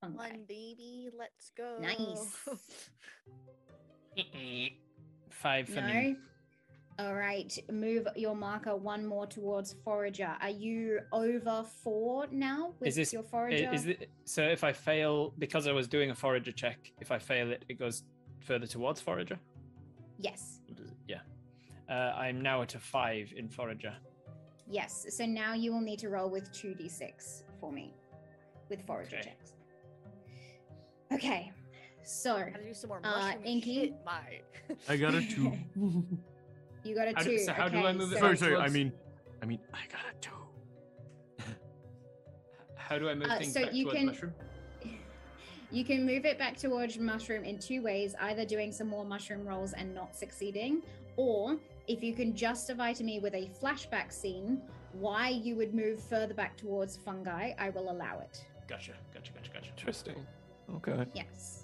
fungi. 0.00 0.16
One 0.30 0.44
baby, 0.48 1.08
let's 1.16 1.52
go. 1.56 1.78
Nice. 1.80 2.36
Five 5.30 5.68
for 5.68 5.80
No. 5.80 5.86
me. 5.86 6.16
All 6.98 7.14
right, 7.14 7.56
move 7.70 8.06
your 8.16 8.36
marker 8.36 8.76
one 8.76 9.06
more 9.06 9.26
towards 9.26 9.74
forager. 9.84 10.36
Are 10.40 10.50
you 10.50 11.00
over 11.12 11.64
four 11.82 12.26
now 12.30 12.74
with 12.78 12.88
Is 12.90 12.96
this 12.96 13.12
your 13.12 13.22
forager? 13.22 13.70
Is 13.72 13.86
it, 13.86 14.10
so 14.24 14.42
if 14.42 14.62
I 14.62 14.72
fail 14.72 15.32
because 15.38 15.66
I 15.66 15.72
was 15.72 15.88
doing 15.88 16.10
a 16.10 16.14
forager 16.14 16.52
check, 16.52 16.92
if 17.00 17.10
I 17.10 17.18
fail 17.18 17.50
it, 17.50 17.64
it 17.68 17.78
goes 17.78 18.04
further 18.40 18.66
towards 18.66 19.00
forager. 19.00 19.38
yes. 20.18 20.60
What 20.68 20.78
is 20.80 20.90
it? 20.90 20.96
Yeah. 21.08 21.20
Uh, 21.88 22.14
I'm 22.16 22.40
now 22.42 22.62
at 22.62 22.74
a 22.74 22.78
five 22.78 23.32
in 23.36 23.48
forager. 23.48 23.94
Yes. 24.68 25.06
So 25.10 25.24
now 25.26 25.54
you 25.54 25.72
will 25.72 25.80
need 25.80 25.98
to 26.00 26.08
roll 26.10 26.28
with 26.30 26.52
2d6 26.52 27.42
for 27.58 27.72
me 27.72 27.94
with 28.68 28.82
forager 28.86 29.16
Okay. 29.16 29.24
checks. 29.30 29.54
Okay. 31.12 31.52
So 32.04 32.36
Gotta 32.38 32.62
do 32.64 32.74
some 32.74 32.88
more 32.88 33.00
Uh, 33.04 33.10
mushroom 33.18 33.44
Inky? 33.44 33.94
my. 34.04 34.40
I 34.88 34.96
got 34.96 35.14
a 35.14 35.22
two. 35.26 35.52
you 36.84 36.94
got 36.94 37.08
a 37.08 37.12
How 37.14 37.22
two. 37.22 37.30
do- 37.30 37.38
so 37.38 37.52
how 37.52 37.68
do 37.68 37.78
I 37.78 37.88
okay, 37.90 37.98
move 37.98 38.12
it 38.12 38.14
so- 38.14 38.20
sorry, 38.20 38.36
sorry. 38.36 38.52
I 38.54 38.56
towards- 38.58 38.74
mean, 38.74 38.92
I 39.42 39.46
mean, 39.46 39.60
I 39.72 39.86
got 39.90 40.00
a 40.10 40.14
two. 40.20 40.30
How 42.76 42.98
do 42.98 43.08
I 43.08 43.14
move 43.14 43.28
Uh, 43.28 43.38
things 43.38 43.52
so 43.54 43.62
back 43.64 43.74
you 43.74 43.84
towards 43.84 43.96
can- 43.98 44.06
mushroom? 44.06 44.34
You 45.70 45.86
can 45.86 46.04
move 46.04 46.26
it 46.26 46.38
back 46.38 46.58
towards 46.58 46.98
mushroom 46.98 47.44
in 47.44 47.58
two 47.58 47.80
ways 47.82 48.14
either 48.20 48.44
doing 48.44 48.72
some 48.72 48.88
more 48.88 49.06
mushroom 49.06 49.46
rolls 49.48 49.72
and 49.72 49.94
not 49.94 50.14
succeeding, 50.14 50.82
or 51.16 51.56
if 51.88 52.02
you 52.02 52.12
can 52.14 52.36
justify 52.36 52.92
to 52.92 53.02
me 53.02 53.20
with 53.20 53.32
a 53.34 53.48
flashback 53.58 54.12
scene 54.12 54.60
why 54.92 55.30
you 55.30 55.56
would 55.56 55.72
move 55.74 55.98
further 56.02 56.34
back 56.34 56.58
towards 56.58 56.98
fungi, 56.98 57.52
I 57.58 57.70
will 57.70 57.90
allow 57.90 58.18
it. 58.20 58.44
Gotcha, 58.68 58.92
gotcha, 59.14 59.32
gotcha, 59.32 59.50
gotcha. 59.50 59.70
Interesting. 59.70 60.26
Okay. 60.74 61.06
Yes. 61.14 61.61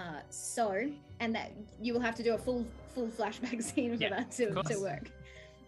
Uh, 0.00 0.20
so, 0.30 0.90
and 1.20 1.34
that 1.34 1.52
you 1.80 1.92
will 1.92 2.00
have 2.00 2.14
to 2.14 2.22
do 2.22 2.34
a 2.34 2.38
full 2.38 2.64
full 2.94 3.08
flashback 3.08 3.62
scene 3.68 3.96
for 3.96 4.02
Yeah, 4.02 4.10
that 4.10 4.30
to, 4.32 4.62
to 4.62 4.80
work. 4.80 5.10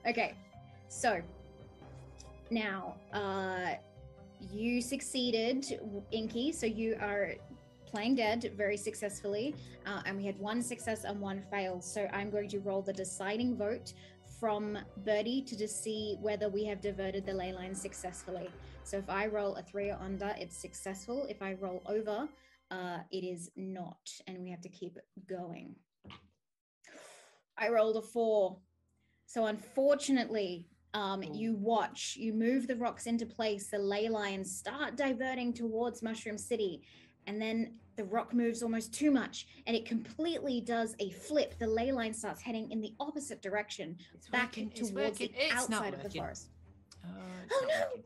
Okay. 0.07 0.35
So 0.89 1.21
now 2.51 2.95
uh 3.13 3.75
you 4.53 4.81
succeeded, 4.81 5.65
Inky, 6.11 6.51
so 6.53 6.67
you 6.67 6.97
are 7.01 7.35
playing 7.87 8.17
dead 8.17 8.53
very 8.57 8.77
successfully. 8.77 9.55
Uh, 9.87 10.03
and 10.07 10.17
we 10.17 10.25
had 10.25 10.39
one 10.39 10.61
success 10.63 11.05
and 11.05 11.21
one 11.21 11.43
fail. 11.51 11.81
So 11.81 12.09
I'm 12.13 12.29
going 12.31 12.49
to 12.49 12.59
roll 12.59 12.83
the 12.83 12.93
deciding 12.93 13.57
vote 13.57 13.93
from 14.41 14.79
Birdie 15.05 15.43
to 15.43 15.57
just 15.57 15.85
see 15.85 16.17
whether 16.21 16.49
we 16.49 16.65
have 16.65 16.81
diverted 16.81 17.25
the 17.25 17.35
ley 17.35 17.53
line 17.53 17.75
successfully. 17.75 18.49
So 18.83 18.97
if 18.97 19.09
I 19.09 19.27
roll 19.27 19.55
a 19.55 19.63
three 19.63 19.91
or 19.91 19.99
under, 20.01 20.35
it's 20.37 20.57
successful. 20.57 21.27
If 21.29 21.41
I 21.41 21.53
roll 21.61 21.83
over, 21.87 22.29
uh, 22.73 22.99
it 23.11 23.25
is 23.25 23.51
not, 23.55 24.11
and 24.27 24.43
we 24.43 24.51
have 24.51 24.63
to 24.63 24.69
keep 24.69 24.97
going. 25.29 25.77
I 27.59 27.69
rolled 27.69 27.97
a 27.97 28.03
four. 28.03 28.57
So 29.27 29.47
unfortunately, 29.47 30.67
um, 30.95 31.23
you 31.23 31.55
watch, 31.55 32.17
you 32.19 32.33
move 32.33 32.67
the 32.67 32.77
rocks 32.77 33.07
into 33.07 33.27
place, 33.27 33.69
the 33.69 33.79
ley 33.79 34.09
lines 34.09 34.55
start 34.57 34.97
diverting 34.97 35.53
towards 35.53 36.03
Mushroom 36.03 36.39
City, 36.39 36.83
and 37.27 37.41
then 37.41 37.75
the 37.97 38.05
rock 38.05 38.33
moves 38.35 38.63
almost 38.63 38.93
too 38.93 39.11
much, 39.11 39.47
and 39.67 39.77
it 39.77 39.85
completely 39.85 40.61
does 40.61 40.97
a 40.99 41.11
flip. 41.11 41.55
The 41.59 41.67
ley 41.67 41.93
line 41.93 42.15
starts 42.15 42.41
heading 42.41 42.71
in 42.71 42.81
the 42.81 42.95
opposite 43.01 43.43
direction, 43.43 43.97
It's 44.15 44.29
back 44.29 44.57
working, 44.57 44.71
towards 44.71 45.19
the 45.19 45.31
It's 45.37 45.55
outside 45.55 45.95
of 45.95 46.03
the 46.03 46.11
forest. 46.11 46.49
Oh, 47.05 47.09
Oh, 47.53 47.61
no. 47.63 47.69
working. 47.69 48.05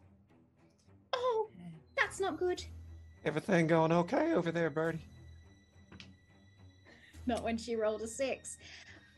Oh, 1.13 1.51
that's 1.97 2.21
not 2.21 2.37
good. 2.39 2.65
Everything 3.27 3.67
going 3.67 3.93
okay 3.93 4.33
over 4.33 4.51
there, 4.51 4.71
Birdie? 4.71 5.01
not 7.27 7.43
when 7.43 7.59
she 7.59 7.77
rolled 7.77 8.03
a 8.03 8.07
six. 8.07 8.59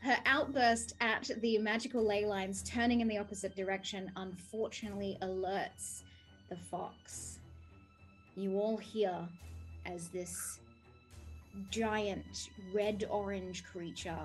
Her 0.01 0.17
outburst 0.25 0.95
at 1.01 1.29
the 1.41 1.57
magical 1.59 2.03
ley 2.03 2.25
lines 2.25 2.63
turning 2.63 3.01
in 3.01 3.07
the 3.07 3.17
opposite 3.17 3.55
direction 3.55 4.11
unfortunately 4.15 5.17
alerts 5.21 6.03
the 6.49 6.55
fox. 6.55 7.39
You 8.35 8.57
all 8.59 8.77
hear 8.77 9.27
as 9.85 10.07
this 10.07 10.59
giant 11.69 12.49
red 12.73 13.05
orange 13.09 13.63
creature 13.65 14.19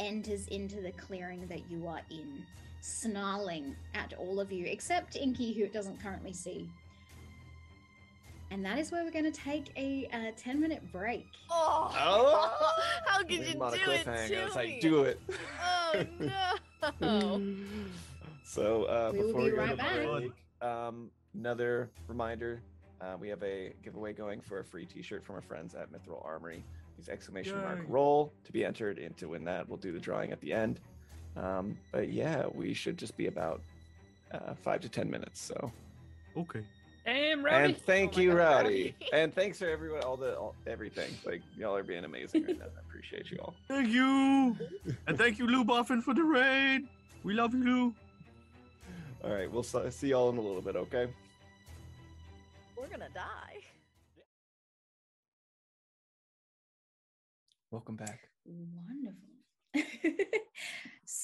enters 0.00 0.48
into 0.48 0.80
the 0.80 0.92
clearing 0.92 1.46
that 1.48 1.70
you 1.70 1.86
are 1.86 2.00
in, 2.10 2.44
snarling 2.80 3.76
at 3.94 4.14
all 4.14 4.40
of 4.40 4.50
you, 4.50 4.66
except 4.66 5.16
Inky, 5.16 5.52
who 5.52 5.64
it 5.64 5.72
doesn't 5.72 6.02
currently 6.02 6.32
see. 6.32 6.68
And 8.52 8.62
that 8.66 8.78
is 8.78 8.92
where 8.92 9.02
we're 9.02 9.10
going 9.10 9.24
to 9.24 9.30
take 9.30 9.70
a 9.78 10.06
uh, 10.12 10.32
10 10.36 10.60
minute 10.60 10.82
break. 10.92 11.26
Oh, 11.50 11.90
Oh! 11.98 12.70
how 13.06 13.18
could 13.20 13.30
you 13.30 13.38
do 13.38 13.44
him 13.44 13.62
on 13.62 13.72
a 13.72 13.76
it 13.76 13.80
cliffhanger. 13.80 14.28
to 14.28 14.44
It's 14.44 14.54
me? 14.56 14.62
like, 14.74 14.80
do 14.82 15.04
it. 15.04 15.20
Oh 15.64 16.04
no! 17.00 17.40
so 18.44 18.84
uh, 18.84 19.10
We 19.12 19.18
will 19.20 19.26
before 19.28 19.40
be 19.40 19.44
we 19.46 19.50
go 19.52 19.56
right 19.62 19.70
to 19.70 19.76
back. 19.76 19.94
break, 20.06 20.32
um, 20.60 21.10
another 21.34 21.90
reminder: 22.08 22.60
uh, 23.00 23.16
we 23.18 23.28
have 23.30 23.42
a 23.42 23.72
giveaway 23.82 24.12
going 24.12 24.42
for 24.42 24.58
a 24.58 24.64
free 24.64 24.84
T-shirt 24.84 25.24
from 25.24 25.36
our 25.36 25.40
friends 25.40 25.74
at 25.74 25.90
Mithril 25.90 26.22
Armory. 26.24 26.62
Use 26.98 27.08
exclamation 27.08 27.56
mark 27.56 27.80
roll 27.88 28.34
to 28.44 28.52
be 28.52 28.66
entered 28.66 28.98
in 28.98 29.14
to 29.14 29.28
win 29.28 29.44
that. 29.44 29.66
We'll 29.66 29.78
do 29.78 29.92
the 29.92 29.98
drawing 30.00 30.30
at 30.30 30.40
the 30.42 30.52
end. 30.52 30.78
Um, 31.38 31.78
but 31.90 32.12
yeah, 32.12 32.44
we 32.52 32.74
should 32.74 32.98
just 32.98 33.16
be 33.16 33.28
about 33.28 33.62
uh, 34.30 34.52
five 34.54 34.82
to 34.82 34.90
ten 34.90 35.10
minutes. 35.10 35.40
So 35.40 35.72
Okay. 36.36 36.62
Damn, 37.04 37.44
Rowdy. 37.44 37.64
and 37.64 37.76
thank 37.78 38.16
Oh 38.16 38.20
you, 38.20 38.28
God, 38.30 38.36
Rowdy, 38.36 38.68
Rowdy. 38.68 38.94
and 39.12 39.34
thanks 39.34 39.58
for 39.58 39.66
everyone, 39.66 40.02
all 40.02 40.16
the 40.16 40.36
all, 40.36 40.54
everything. 40.66 41.10
Like 41.26 41.42
y'all 41.58 41.74
are 41.74 41.82
being 41.82 42.04
amazing 42.04 42.44
right 42.46 42.58
now. 42.58 42.66
I 42.66 42.80
appreciate 42.88 43.30
you 43.30 43.38
all. 43.38 43.54
Thank 43.68 43.88
you. 43.88 44.56
and 45.06 45.18
thank 45.18 45.38
you, 45.38 45.46
Lou 45.46 45.64
Boffin, 45.64 46.00
for 46.02 46.14
the 46.14 46.22
raid. 46.22 46.86
We 47.24 47.34
love 47.34 47.54
you, 47.54 47.64
Lou. 47.64 47.94
All 49.24 49.30
right, 49.32 49.50
we'll 49.50 49.62
see 49.62 50.08
y'all 50.08 50.30
in 50.30 50.36
a 50.36 50.40
little 50.40 50.62
bit. 50.62 50.76
Okay. 50.76 51.08
We're 52.76 52.88
gonna 52.88 53.08
die. 53.14 53.60
Welcome 57.70 57.96
back. 57.96 58.28
Wonderful. 58.44 59.18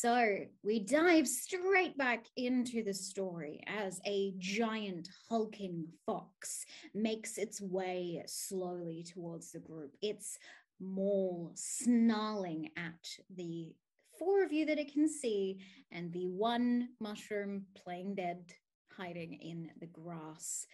so 0.00 0.38
we 0.62 0.78
dive 0.78 1.26
straight 1.26 1.98
back 1.98 2.24
into 2.36 2.84
the 2.84 2.94
story 2.94 3.60
as 3.66 4.00
a 4.06 4.32
giant 4.38 5.08
hulking 5.28 5.88
fox 6.06 6.64
makes 6.94 7.36
its 7.36 7.60
way 7.60 8.22
slowly 8.24 9.04
towards 9.12 9.50
the 9.50 9.58
group. 9.58 9.96
Its 10.00 10.38
maul 10.78 11.50
snarling 11.56 12.70
at 12.76 13.08
the 13.34 13.74
four 14.16 14.44
of 14.44 14.52
you 14.52 14.66
that 14.66 14.78
it 14.78 14.92
can 14.92 15.08
see, 15.08 15.58
and 15.90 16.12
the 16.12 16.28
one 16.28 16.90
mushroom 17.00 17.64
playing 17.74 18.14
dead 18.14 18.52
hiding 18.96 19.32
in 19.34 19.68
the 19.80 19.86
grass. 19.86 20.64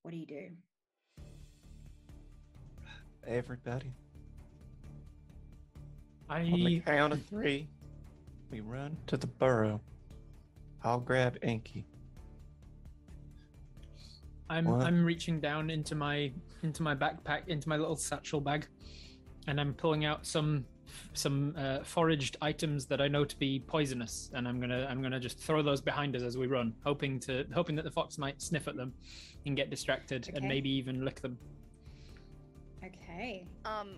What 0.00 0.12
do 0.12 0.16
you 0.16 0.26
do? 0.26 0.48
Everybody, 3.26 3.92
on 6.30 6.50
the 6.50 6.82
I 6.86 6.90
count 6.90 7.12
of 7.12 7.22
three, 7.26 7.68
we 8.50 8.60
run 8.60 8.96
to 9.06 9.16
the 9.16 9.26
burrow. 9.26 9.80
I'll 10.82 11.00
grab 11.00 11.38
Inky. 11.42 11.86
I'm 14.48 14.64
What? 14.64 14.82
I'm 14.86 15.04
reaching 15.04 15.40
down 15.40 15.70
into 15.70 15.94
my 15.94 16.32
into 16.62 16.82
my 16.82 16.94
backpack 16.94 17.48
into 17.48 17.68
my 17.68 17.76
little 17.76 17.96
satchel 17.96 18.40
bag, 18.40 18.66
and 19.46 19.60
I'm 19.60 19.74
pulling 19.74 20.04
out 20.04 20.26
some 20.26 20.64
some 21.12 21.54
uh, 21.56 21.84
foraged 21.84 22.36
items 22.42 22.86
that 22.86 23.00
I 23.00 23.06
know 23.06 23.24
to 23.24 23.36
be 23.36 23.60
poisonous, 23.60 24.30
and 24.34 24.48
I'm 24.48 24.58
gonna 24.60 24.86
I'm 24.90 25.00
gonna 25.02 25.20
just 25.20 25.38
throw 25.38 25.62
those 25.62 25.80
behind 25.80 26.16
us 26.16 26.22
as 26.22 26.36
we 26.36 26.46
run, 26.48 26.74
hoping 26.84 27.20
to 27.20 27.46
hoping 27.54 27.76
that 27.76 27.84
the 27.84 27.90
fox 27.92 28.18
might 28.18 28.42
sniff 28.42 28.66
at 28.66 28.76
them 28.76 28.92
and 29.46 29.56
get 29.56 29.70
distracted, 29.70 30.26
Okay. 30.28 30.36
and 30.36 30.48
maybe 30.48 30.68
even 30.70 31.04
lick 31.04 31.20
them. 31.20 31.38
Okay, 32.84 33.46
Um, 33.66 33.96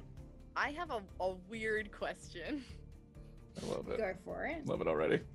I 0.57 0.73
have 0.73 0.91
a, 0.91 1.01
a 1.21 1.35
weird 1.49 1.91
question. 1.93 2.63
I 3.61 3.67
love 3.71 3.89
it. 3.89 3.99
go 3.99 4.13
for 4.25 4.45
it. 4.47 4.67
Love 4.67 4.81
it 4.81 4.87
already. 4.87 5.21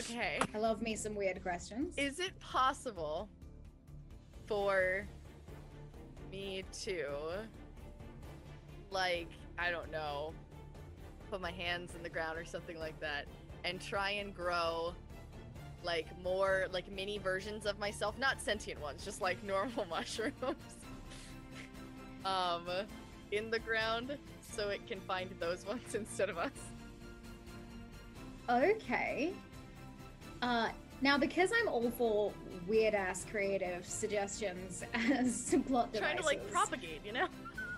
Okay, 0.00 0.38
I 0.54 0.58
love 0.58 0.82
me 0.82 0.96
some 0.96 1.14
weird 1.14 1.40
questions. 1.42 1.94
is 1.96 2.18
it 2.18 2.38
possible 2.40 3.28
for 4.46 5.06
me 6.32 6.64
to, 6.84 7.06
like, 8.90 9.28
I 9.58 9.70
don't 9.70 9.92
know, 9.92 10.32
put 11.30 11.40
my 11.40 11.52
hands 11.52 11.94
in 11.94 12.02
the 12.02 12.08
ground 12.08 12.38
or 12.38 12.44
something 12.44 12.78
like 12.78 12.98
that, 13.00 13.26
and 13.64 13.80
try 13.80 14.10
and 14.12 14.34
grow 14.34 14.94
like 15.84 16.06
more 16.22 16.66
like 16.72 16.90
mini 16.90 17.18
versions 17.18 17.66
of 17.66 17.78
myself, 17.78 18.18
not 18.18 18.40
sentient 18.40 18.80
ones, 18.80 19.04
just 19.04 19.20
like 19.20 19.42
normal 19.44 19.84
mushrooms. 19.90 20.34
um 22.24 22.62
in 23.30 23.50
the 23.50 23.58
ground 23.58 24.16
so 24.40 24.68
it 24.68 24.86
can 24.86 25.00
find 25.00 25.28
those 25.40 25.66
ones 25.66 25.94
instead 25.94 26.28
of 26.30 26.38
us. 26.38 26.50
Okay. 28.52 29.32
Uh, 30.42 30.68
now, 31.00 31.16
because 31.18 31.50
I'm 31.58 31.68
all 31.68 31.90
for 31.90 32.32
weird 32.68 32.94
ass 32.94 33.24
creative 33.30 33.86
suggestions 33.86 34.84
as 34.94 35.54
plot 35.66 35.92
devices. 35.92 36.00
Trying 36.00 36.16
to 36.18 36.24
like 36.24 36.50
propagate, 36.50 37.00
you 37.04 37.12
know? 37.12 37.26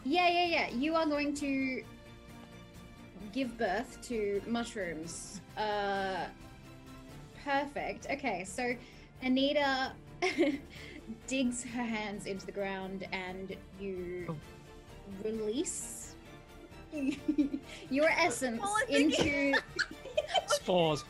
Yeah, 0.05 0.29
yeah, 0.29 0.47
yeah. 0.47 0.71
You 0.71 0.95
are 0.95 1.07
going 1.07 1.35
to 1.37 1.83
give 3.33 3.57
birth 3.57 3.99
to 4.09 4.43
mushrooms. 4.47 5.41
Uh, 5.57 6.27
perfect. 7.45 8.07
Okay, 8.11 8.45
so 8.45 8.75
Anita 9.23 9.93
digs 11.27 11.63
her 11.65 11.83
hands 11.83 12.27
into 12.27 12.45
the 12.47 12.53
ground 12.53 13.07
and 13.13 13.57
you 13.81 14.27
Oh. 14.29 14.37
release 15.25 16.15
your 17.91 18.09
essence 18.09 18.61
Well, 18.63 18.77
into 18.89 19.55
Spores, 20.47 21.05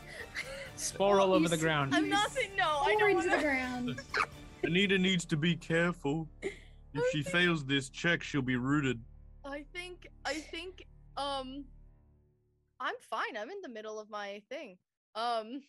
spore 0.75 1.19
all 1.19 1.33
over 1.33 1.47
the 1.49 1.57
ground. 1.57 1.93
I'm 1.95 2.09
not 2.09 2.31
saying 2.31 2.51
no, 2.57 2.63
I 2.81 2.91
pour 2.91 2.99
don't 2.99 3.09
into 3.09 3.15
want 3.15 3.29
the 3.31 3.37
to 3.37 3.41
ground. 3.43 4.01
Anita 4.63 4.97
needs 4.97 5.25
to 5.25 5.37
be 5.37 5.55
careful. 5.55 6.27
If 6.41 7.03
she 7.11 7.23
fails 7.23 7.65
this 7.65 7.89
check, 7.89 8.23
she'll 8.23 8.41
be 8.41 8.55
rooted. 8.55 8.99
I 9.43 9.63
think 9.73 10.07
I 10.25 10.35
think 10.35 10.85
um 11.17 11.65
I'm 12.79 12.95
fine. 13.09 13.37
I'm 13.37 13.49
in 13.49 13.61
the 13.61 13.69
middle 13.69 13.99
of 13.99 14.09
my 14.09 14.41
thing. 14.49 14.77
Um 15.15 15.61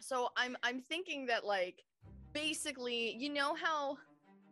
so 0.00 0.30
I'm 0.36 0.56
I'm 0.62 0.80
thinking 0.80 1.26
that 1.26 1.44
like 1.46 1.84
basically, 2.32 3.14
you 3.18 3.28
know 3.28 3.54
how, 3.54 3.96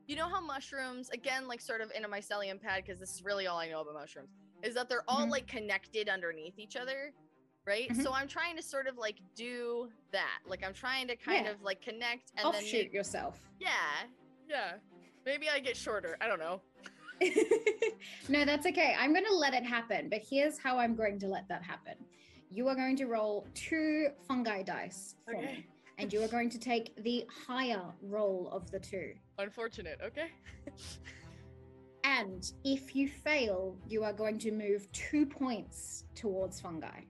you 0.06 0.14
know 0.14 0.28
how 0.28 0.40
mushrooms, 0.40 1.08
again, 1.10 1.48
like 1.48 1.60
sort 1.60 1.80
of 1.80 1.90
in 1.96 2.04
a 2.04 2.08
mycelium 2.08 2.60
pad, 2.60 2.82
because 2.84 3.00
this 3.00 3.14
is 3.14 3.24
really 3.24 3.46
all 3.46 3.58
I 3.58 3.68
know 3.70 3.80
about 3.80 3.94
mushrooms, 3.94 4.28
is 4.62 4.74
that 4.74 4.88
they're 4.88 5.04
all 5.08 5.26
Mhm. 5.26 5.30
like 5.30 5.46
connected 5.48 6.08
underneath 6.10 6.58
each 6.58 6.76
other, 6.76 7.12
right? 7.66 7.88
Mhm. 7.90 8.02
So 8.02 8.12
I'm 8.12 8.28
trying 8.28 8.56
to 8.56 8.62
sort 8.62 8.86
of 8.86 8.96
like 8.96 9.16
do 9.34 9.90
that. 10.12 10.38
Like 10.46 10.64
I'm 10.64 10.74
trying 10.74 11.08
to 11.08 11.16
kind 11.16 11.46
Yeah. 11.46 11.52
of 11.52 11.62
like 11.62 11.80
connect 11.82 12.30
and 12.36 12.44
then 12.44 12.54
Offshoot 12.54 12.84
make, 12.86 12.92
yourself. 12.92 13.38
yeah, 13.58 13.68
yeah. 14.48 14.76
Maybe 15.26 15.48
I 15.48 15.60
get 15.60 15.76
shorter. 15.76 16.16
I 16.20 16.26
don't 16.26 16.38
know. 16.40 16.62
no, 18.30 18.44
that's 18.46 18.66
okay. 18.66 18.96
I'm 18.98 19.12
going 19.12 19.26
to 19.26 19.34
let 19.34 19.52
it 19.52 19.64
happen, 19.64 20.08
but 20.08 20.22
here's 20.28 20.58
how 20.58 20.78
I'm 20.78 20.94
going 20.94 21.18
to 21.20 21.26
let 21.26 21.46
that 21.48 21.62
happen. 21.62 21.94
You 22.50 22.66
are 22.68 22.74
going 22.74 22.96
to 22.96 23.04
roll 23.06 23.46
two 23.54 24.08
fungi 24.26 24.62
dice 24.62 25.14
for 25.26 25.36
Okay. 25.36 25.44
me, 25.46 25.66
and 25.98 26.10
you 26.12 26.22
are 26.22 26.28
going 26.36 26.48
to 26.50 26.58
take 26.58 26.96
the 27.04 27.26
higher 27.46 27.82
roll 28.00 28.48
of 28.50 28.70
the 28.70 28.80
two. 28.80 29.12
Unfortunate. 29.38 30.00
Okay. 30.02 30.28
And 32.04 32.50
if 32.64 32.96
you 32.96 33.08
fail, 33.08 33.76
you 33.86 34.02
are 34.02 34.14
going 34.14 34.38
to 34.40 34.50
move 34.50 34.90
two 34.92 35.26
points 35.26 36.04
towards 36.14 36.58
fungi. 36.58 37.02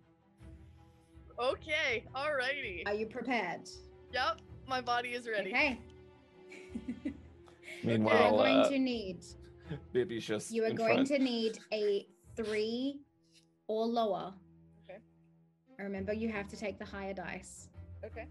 Okay. 1.40 2.04
Alrighty. 2.14 2.82
Are 2.86 2.94
you 2.94 3.06
prepared? 3.06 3.68
Yep. 4.12 4.40
My 4.68 4.80
body 4.80 5.10
is 5.10 5.26
ready. 5.28 5.50
Okay. 5.50 5.78
you 7.04 7.12
are 7.12 7.12
Meanwhile, 7.84 8.30
going 8.36 8.58
uh, 8.58 8.68
to 8.68 8.78
need 8.78 9.24
Bibby's 9.92 10.24
just 10.26 10.50
you 10.50 10.64
are 10.64 10.68
in 10.68 10.76
going 10.76 10.94
front. 10.94 11.08
to 11.08 11.18
need 11.18 11.58
a 11.72 12.06
three 12.36 13.00
or 13.68 13.86
lower. 13.86 14.34
Okay. 14.88 14.98
Remember, 15.78 16.12
you 16.12 16.28
have 16.28 16.46
to 16.48 16.56
take 16.56 16.78
the 16.78 16.84
higher 16.84 17.14
dice. 17.14 17.68
Okay. 18.04 18.26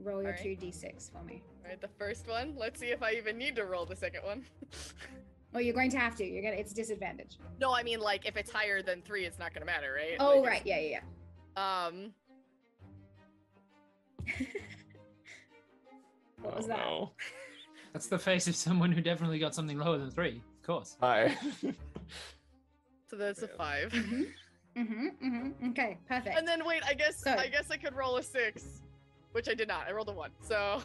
Roll 0.00 0.22
your 0.22 0.32
Alright. 0.36 0.60
two 0.60 0.66
d6 0.66 1.12
for 1.12 1.22
me. 1.24 1.42
All 1.64 1.68
right. 1.70 1.80
The 1.80 1.88
first 1.98 2.26
one. 2.28 2.54
Let's 2.56 2.80
see 2.80 2.86
if 2.86 3.02
I 3.02 3.12
even 3.12 3.36
need 3.36 3.56
to 3.56 3.64
roll 3.64 3.84
the 3.84 3.96
second 3.96 4.22
one. 4.24 4.44
Oh, 5.54 5.58
you're 5.60 5.72
going 5.74 5.90
to 5.92 5.98
have 5.98 6.14
to. 6.16 6.26
You're 6.26 6.42
gonna. 6.42 6.56
It's 6.56 6.74
disadvantage. 6.74 7.38
no, 7.58 7.72
I 7.74 7.82
mean 7.82 8.00
like 8.00 8.26
if 8.26 8.36
it's 8.36 8.50
higher 8.50 8.82
than 8.82 9.00
three, 9.00 9.24
it's 9.24 9.38
not 9.38 9.54
gonna 9.54 9.64
matter, 9.64 9.94
right? 9.96 10.16
Oh, 10.20 10.40
Like, 10.40 10.46
right. 10.46 10.62
Yeah, 10.66 10.78
yeah, 10.78 10.86
it's- 10.98 11.04
Um. 11.58 12.12
yeah. 14.26 14.32
What 16.40 16.56
was 16.56 16.66
Oh, 16.66 16.68
that? 16.68 16.78
no. 16.78 17.10
That's 17.92 18.06
the 18.06 18.18
face 18.18 18.46
of 18.46 18.54
someone 18.54 18.92
who 18.92 19.00
definitely 19.00 19.40
got 19.40 19.54
something 19.56 19.76
lower 19.76 19.98
than 19.98 20.10
three. 20.10 20.40
Of 20.60 20.66
course. 20.66 20.96
Hi. 21.00 21.36
So 23.10 23.16
that's 23.16 23.40
a 23.40 23.48
five. 23.48 23.90
Mm-hmm. 23.90 24.22
Mm-hmm. 24.76 25.06
Mm-hmm. 25.26 25.70
Okay. 25.70 25.96
Perfect. 26.06 26.36
And 26.36 26.46
then 26.46 26.62
wait, 26.66 26.82
I 26.86 26.92
guess 26.92 27.16
So- 27.22 27.30
I 27.32 27.48
guess 27.48 27.70
I 27.70 27.78
could 27.78 27.94
roll 27.96 28.18
a 28.18 28.22
six, 28.22 28.82
which 29.32 29.48
I 29.48 29.54
did 29.54 29.66
not. 29.66 29.86
I 29.88 29.92
rolled 29.92 30.10
a 30.10 30.12
one. 30.12 30.30
So 30.42 30.82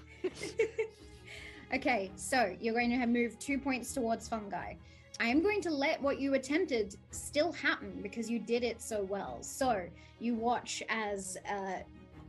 okay, 1.75 2.11
so 2.15 2.55
you're 2.61 2.73
going 2.73 2.89
to 2.91 2.95
have 2.95 3.09
moved 3.09 3.41
two 3.41 3.57
points 3.59 3.93
towards 3.93 4.29
fungi. 4.29 4.75
I 5.19 5.27
am 5.27 5.41
going 5.41 5.61
to 5.61 5.69
let 5.69 6.01
what 6.01 6.19
you 6.19 6.33
attempted 6.33 6.95
still 7.11 7.51
happen 7.51 7.99
because 8.01 8.29
you 8.29 8.39
did 8.39 8.63
it 8.63 8.81
so 8.81 9.03
well. 9.03 9.37
So 9.41 9.85
you 10.19 10.35
watch 10.35 10.81
as 10.89 11.37
uh, 11.49 11.79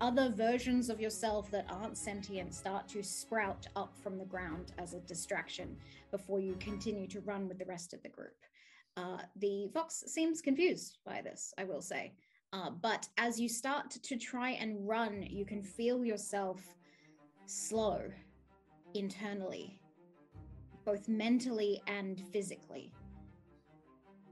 other 0.01 0.29
versions 0.31 0.91
of 0.91 1.01
yourself 1.01 1.51
that 1.51 1.67
aren't 1.71 1.97
sentient 1.97 2.55
start 2.55 2.89
to 2.89 3.03
sprout 3.03 3.67
up 3.75 3.97
from 4.03 4.19
the 4.19 4.25
ground 4.25 4.73
as 4.79 4.93
a 4.93 5.01
distraction 5.01 5.77
before 6.11 6.41
you 6.41 6.57
continue 6.61 7.07
to 7.09 7.21
run 7.21 7.49
with 7.49 7.59
the 7.59 7.65
rest 7.65 7.95
of 7.95 8.03
the 8.03 8.09
group. 8.09 8.37
Uh, 8.97 9.19
the 9.37 9.69
fox 9.73 10.05
seems 10.07 10.41
confused 10.41 10.99
by 11.05 11.21
this, 11.23 11.53
I 11.59 11.65
will 11.65 11.81
say. 11.81 12.13
Uh, 12.53 12.71
but 12.71 13.09
as 13.19 13.41
you 13.41 13.49
start 13.49 13.91
to 13.91 14.17
try 14.17 14.51
and 14.51 14.87
run, 14.87 15.27
you 15.29 15.45
can 15.45 15.63
feel 15.63 16.05
yourself 16.05 16.61
slow 17.47 18.03
internally, 18.95 19.81
both 20.85 21.09
mentally 21.09 21.81
and 21.87 22.21
physically. 22.33 22.93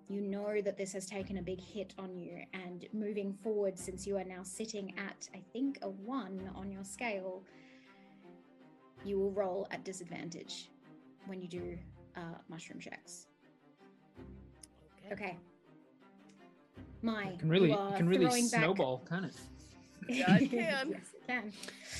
You 0.08 0.20
know 0.20 0.60
that 0.60 0.76
this 0.76 0.92
has 0.92 1.06
taken 1.06 1.38
a 1.38 1.42
big 1.42 1.60
hit 1.60 1.94
on 1.98 2.14
you, 2.16 2.42
and 2.52 2.86
moving 2.92 3.32
forward, 3.32 3.78
since 3.78 4.06
you 4.06 4.16
are 4.18 4.24
now 4.24 4.42
sitting 4.42 4.92
at, 4.98 5.28
I 5.34 5.42
think, 5.52 5.78
a 5.82 5.88
one 5.88 6.50
on 6.54 6.70
your 6.70 6.84
scale, 6.84 7.42
you 9.04 9.18
will 9.18 9.30
roll 9.32 9.66
at 9.70 9.84
disadvantage 9.84 10.68
when 11.26 11.40
you 11.40 11.48
do 11.48 11.78
uh, 12.16 12.20
mushroom 12.48 12.78
checks. 12.78 13.26
Okay. 15.10 15.38
My, 17.00 17.24
It 17.28 17.38
can 17.38 17.48
really, 17.48 17.70
you 17.70 17.74
it 17.78 17.96
can 17.96 18.08
really 18.08 18.26
throwing 18.26 18.48
back- 18.48 18.60
snowball, 18.60 18.98
can 19.08 19.24
it? 19.24 19.34
Yeah, 20.08 20.36
it 20.36 20.50
can. 20.50 20.90
yes, 20.90 21.00
it 21.14 21.26
can. 21.26 21.52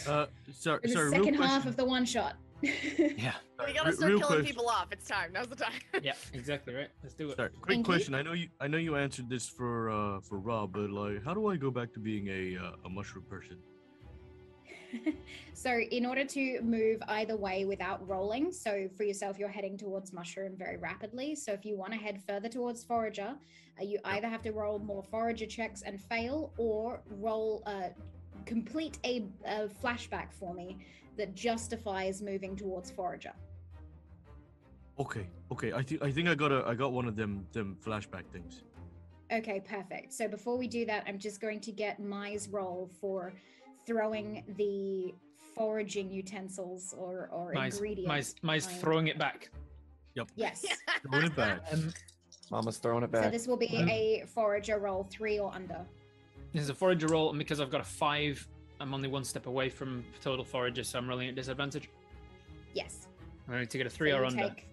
Uh, 0.06 0.26
sorry, 0.52 0.80
the 0.82 0.88
sorry. 0.88 1.10
second 1.10 1.32
real 1.34 1.42
half 1.42 1.66
of 1.66 1.76
the 1.76 1.84
one 1.84 2.04
shot. 2.04 2.36
Yeah. 2.62 3.32
we 3.66 3.72
gotta 3.72 3.92
start 3.92 4.10
real 4.10 4.18
killing 4.18 4.18
question. 4.18 4.44
people 4.44 4.68
off. 4.68 4.88
It's 4.92 5.06
time. 5.06 5.32
Now's 5.32 5.48
the 5.48 5.56
time. 5.56 5.72
Yeah, 6.02 6.14
exactly 6.32 6.74
right. 6.74 6.88
Let's 7.02 7.14
do 7.14 7.30
it. 7.30 7.36
Sorry, 7.36 7.50
quick 7.60 7.78
Inky? 7.78 7.86
question. 7.86 8.14
I 8.14 8.22
know 8.22 8.32
you. 8.32 8.48
I 8.60 8.68
know 8.68 8.78
you 8.78 8.96
answered 8.96 9.28
this 9.28 9.48
for 9.48 9.90
uh 9.90 10.20
for 10.20 10.38
Rob, 10.38 10.72
but 10.72 10.90
like, 10.90 11.24
how 11.24 11.34
do 11.34 11.48
I 11.48 11.56
go 11.56 11.70
back 11.70 11.92
to 11.94 12.00
being 12.00 12.28
a 12.28 12.58
uh, 12.58 12.86
a 12.86 12.88
mushroom 12.88 13.24
person? 13.28 13.58
so, 15.54 15.78
in 15.78 16.04
order 16.04 16.24
to 16.24 16.60
move 16.60 17.02
either 17.08 17.36
way 17.36 17.64
without 17.64 18.06
rolling, 18.06 18.52
so 18.52 18.88
for 18.96 19.04
yourself, 19.04 19.38
you're 19.38 19.48
heading 19.48 19.78
towards 19.78 20.12
mushroom 20.12 20.54
very 20.56 20.76
rapidly. 20.76 21.34
So, 21.34 21.52
if 21.52 21.64
you 21.64 21.76
want 21.76 21.92
to 21.92 21.98
head 21.98 22.20
further 22.28 22.48
towards 22.48 22.84
forager, 22.84 23.34
uh, 23.80 23.84
you 23.84 23.98
either 24.04 24.28
have 24.28 24.42
to 24.42 24.52
roll 24.52 24.78
more 24.78 25.02
forager 25.02 25.46
checks 25.46 25.82
and 25.82 26.00
fail, 26.00 26.52
or 26.58 27.00
roll 27.18 27.62
uh, 27.66 27.88
complete 28.44 28.98
a, 29.04 29.24
a 29.46 29.68
flashback 29.82 30.32
for 30.32 30.52
me 30.52 30.78
that 31.16 31.34
justifies 31.34 32.22
moving 32.22 32.56
towards 32.56 32.90
forager. 32.90 33.32
Okay, 34.98 35.26
okay. 35.50 35.72
I 35.72 35.82
think 35.82 36.02
I 36.02 36.10
think 36.10 36.28
I 36.28 36.34
got 36.34 36.52
a 36.52 36.64
I 36.66 36.74
got 36.74 36.92
one 36.92 37.06
of 37.06 37.16
them 37.16 37.46
them 37.52 37.76
flashback 37.84 38.24
things. 38.32 38.62
Okay, 39.32 39.60
perfect. 39.60 40.12
So 40.12 40.28
before 40.28 40.58
we 40.58 40.68
do 40.68 40.84
that, 40.86 41.04
I'm 41.06 41.18
just 41.18 41.40
going 41.40 41.60
to 41.60 41.72
get 41.72 41.98
Mai's 41.98 42.48
roll 42.48 42.90
for 43.00 43.32
throwing 43.86 44.44
the 44.58 45.14
foraging 45.54 46.10
utensils 46.10 46.94
or, 46.96 47.28
or 47.32 47.52
Mice, 47.54 47.74
ingredients. 47.74 48.08
mice, 48.08 48.34
mice 48.42 48.66
behind- 48.66 48.80
throwing 48.82 49.06
it 49.08 49.18
back. 49.18 49.50
Yep. 50.14 50.28
Yes. 50.36 50.64
Throwing 51.10 51.26
it 51.26 51.34
back. 51.36 51.60
Um, 51.72 51.92
Mama's 52.50 52.76
throwing 52.76 53.02
it 53.02 53.10
back. 53.10 53.24
So 53.24 53.30
this 53.30 53.46
will 53.48 53.56
be 53.56 53.68
Um, 53.78 53.88
a 53.88 54.24
forager 54.26 54.78
roll, 54.78 55.04
three 55.04 55.38
or 55.38 55.54
under. 55.54 55.86
This 56.52 56.62
is 56.64 56.68
a 56.68 56.74
forager 56.74 57.06
roll, 57.06 57.30
and 57.30 57.38
because 57.38 57.60
I've 57.60 57.70
got 57.70 57.80
a 57.80 57.84
five, 57.84 58.46
I'm 58.82 58.92
only 58.94 59.08
one 59.08 59.22
step 59.24 59.46
away 59.46 59.68
from 59.68 60.04
total 60.20 60.44
forager, 60.44 60.82
so 60.82 60.98
I'm 60.98 61.08
rolling 61.08 61.28
at 61.28 61.36
disadvantage. 61.36 61.88
Yes. 62.74 63.06
I 63.48 63.60
need 63.60 63.70
to 63.70 63.78
get 63.78 63.86
a 63.86 63.90
So 63.90 63.96
three 63.96 64.10
or 64.12 64.20
you 64.22 64.26
under. 64.26 64.48
Take, 64.48 64.66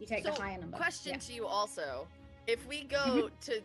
you 0.00 0.06
take 0.06 0.24
So, 0.24 0.32
the 0.32 0.40
higher 0.40 0.58
number. 0.58 0.76
Question 0.76 1.12
Yeah. 1.12 1.18
to 1.18 1.32
you 1.34 1.46
also: 1.46 2.06
If 2.46 2.66
we 2.66 2.84
go 2.84 3.28
to, 3.42 3.60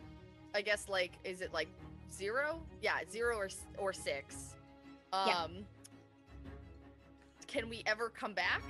I 0.54 0.60
guess 0.60 0.88
like, 0.90 1.12
is 1.24 1.40
it 1.40 1.54
like 1.54 1.68
zero? 2.12 2.60
Yeah, 2.82 2.98
zero 3.10 3.36
or 3.38 3.48
or 3.78 3.92
six. 3.94 4.54
Um, 5.14 5.26
Yeah. 5.26 5.46
can 7.46 7.70
we 7.70 7.82
ever 7.86 8.10
come 8.10 8.34
back, 8.34 8.62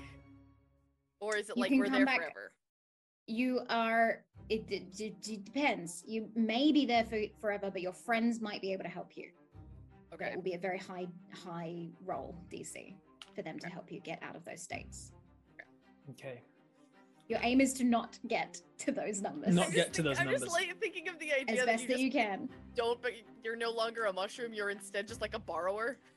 or 1.21 1.37
is 1.37 1.51
it 1.51 1.57
You 1.57 1.63
like 1.63 1.71
we're 1.73 1.89
there 1.91 2.07
back- 2.07 2.19
forever? 2.19 2.53
You 3.27 3.63
are. 3.69 4.23
It, 4.49 4.65
it, 4.71 4.83
it, 4.99 5.21
it 5.27 5.45
depends. 5.45 6.05
You 6.07 6.29
may 6.37 6.71
be 6.73 6.87
there 6.87 7.05
for 7.05 7.21
forever, 7.41 7.71
but 7.73 7.83
your 7.83 7.93
friends 7.93 8.41
might 8.41 8.63
be 8.63 8.73
able 8.73 8.85
to 8.85 8.89
help 8.89 9.11
you. 9.17 9.31
Okay. 10.13 10.27
It 10.27 10.37
will 10.37 10.43
be 10.43 10.55
a 10.55 10.59
very 10.59 10.79
high 10.79 11.07
high 11.33 11.89
roll 12.05 12.35
DC 12.53 12.95
for 13.35 13.43
them 13.43 13.59
to 13.59 13.69
help 13.69 13.91
you 13.93 14.01
get 14.01 14.23
out 14.23 14.37
of 14.37 14.45
those 14.45 14.63
states. 14.63 15.13
Okay. 16.11 16.41
Your 17.29 17.41
aim 17.43 17.61
is 17.61 17.75
to 17.75 17.85
not 17.85 18.19
get 18.27 18.63
to 18.79 18.91
those 18.91 19.21
numbers. 19.21 19.55
Not 19.55 19.71
get 19.73 19.93
just 19.93 19.93
to 19.95 20.03
think- 20.03 20.17
those 20.17 20.19
I'm 20.19 20.31
just 20.31 20.51
like 20.51 20.81
thinking 20.81 21.09
of 21.09 21.19
the 21.19 21.33
idea 21.33 21.61
as 21.61 21.67
that 21.67 21.67
best 21.67 21.83
you 21.83 21.89
that 21.89 21.99
you 22.01 22.11
can. 22.11 22.49
don't, 22.75 23.01
but 23.03 23.13
you're 23.45 23.57
no 23.57 23.71
longer 23.71 24.07
a 24.07 24.13
mushroom. 24.13 24.55
You're 24.55 24.71
instead 24.71 25.07
just 25.07 25.21
like 25.21 25.35
a 25.35 25.39
borrower. 25.39 25.99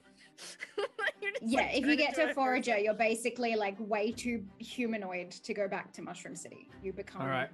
Yeah, 1.44 1.62
like, 1.62 1.78
if 1.78 1.86
you 1.86 1.96
get 1.96 2.16
to 2.16 2.32
a 2.32 2.34
forager, 2.34 2.78
you're 2.78 2.94
basically 2.96 3.56
like 3.56 3.76
way 3.80 4.12
too 4.12 4.44
humanoid 4.58 5.32
to 5.32 5.54
go 5.54 5.68
back 5.68 5.92
to 5.94 6.02
Mushroom 6.02 6.36
City. 6.36 6.68
You 6.84 6.94
become 6.94 7.22
All 7.22 7.28
right. 7.28 7.50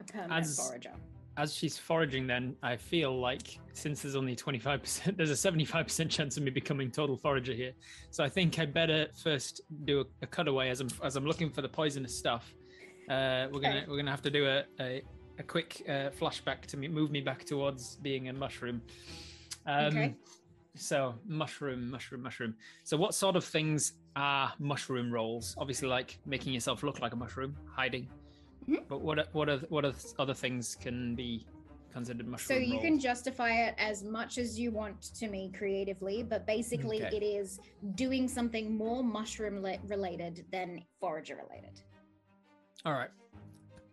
a 0.00 0.04
permanent 0.04 0.32
As- 0.44 0.56
forager. 0.56 0.92
As 1.36 1.54
she's 1.54 1.76
foraging, 1.76 2.26
then 2.26 2.56
I 2.62 2.76
feel 2.76 3.18
like 3.18 3.58
since 3.74 4.02
there's 4.02 4.16
only 4.16 4.34
25%, 4.34 5.16
there's 5.16 5.30
a 5.30 5.50
75% 5.50 6.08
chance 6.08 6.36
of 6.36 6.42
me 6.42 6.50
becoming 6.50 6.90
total 6.90 7.16
forager 7.16 7.52
here. 7.52 7.72
So 8.10 8.24
I 8.24 8.28
think 8.28 8.58
I 8.58 8.66
better 8.66 9.08
first 9.22 9.60
do 9.84 10.00
a, 10.00 10.04
a 10.22 10.26
cutaway 10.26 10.70
as 10.70 10.80
I'm 10.80 10.88
as 11.02 11.16
I'm 11.16 11.26
looking 11.26 11.50
for 11.50 11.62
the 11.62 11.68
poisonous 11.68 12.16
stuff. 12.16 12.54
Uh, 13.08 13.46
we're 13.52 13.60
gonna 13.60 13.84
we're 13.88 13.96
gonna 13.96 14.10
have 14.10 14.22
to 14.22 14.30
do 14.30 14.46
a 14.46 14.64
a, 14.80 15.02
a 15.38 15.42
quick 15.42 15.82
uh, 15.88 16.10
flashback 16.18 16.62
to 16.66 16.76
me, 16.76 16.88
move 16.88 17.10
me 17.10 17.20
back 17.20 17.44
towards 17.44 17.96
being 17.96 18.28
a 18.28 18.32
mushroom. 18.32 18.80
Um, 19.66 19.86
Okay. 19.86 20.14
So 20.78 21.14
mushroom, 21.26 21.90
mushroom, 21.90 22.22
mushroom. 22.22 22.54
So 22.84 22.98
what 22.98 23.14
sort 23.14 23.34
of 23.34 23.44
things 23.44 23.94
are 24.14 24.52
mushroom 24.58 25.10
rolls? 25.10 25.54
Obviously, 25.58 25.88
like 25.88 26.18
making 26.26 26.52
yourself 26.52 26.82
look 26.82 27.00
like 27.00 27.12
a 27.14 27.16
mushroom, 27.16 27.56
hiding. 27.74 28.08
Mhm. 28.68 28.88
But 28.88 29.00
what 29.00 29.32
what 29.32 29.48
are 29.48 29.58
what 29.68 29.84
are 29.84 29.94
other 30.18 30.34
things 30.34 30.74
can 30.74 31.14
be 31.14 31.46
considered 31.92 32.26
mushroom? 32.26 32.58
So 32.58 32.62
you 32.62 32.74
roll. 32.74 32.82
can 32.82 32.98
justify 32.98 33.50
it 33.66 33.74
as 33.78 34.02
much 34.02 34.38
as 34.38 34.58
you 34.58 34.70
want 34.70 35.00
to 35.14 35.28
me 35.28 35.50
creatively, 35.56 36.22
but 36.22 36.46
basically 36.46 37.04
Okay. 37.04 37.16
it 37.16 37.22
is 37.22 37.60
doing 37.94 38.28
something 38.28 38.76
more 38.76 39.02
mushroom 39.02 39.62
le- 39.62 39.78
related 39.86 40.44
than 40.50 40.82
forager 41.00 41.36
related. 41.36 41.80
All 42.84 42.92
right. 42.92 43.10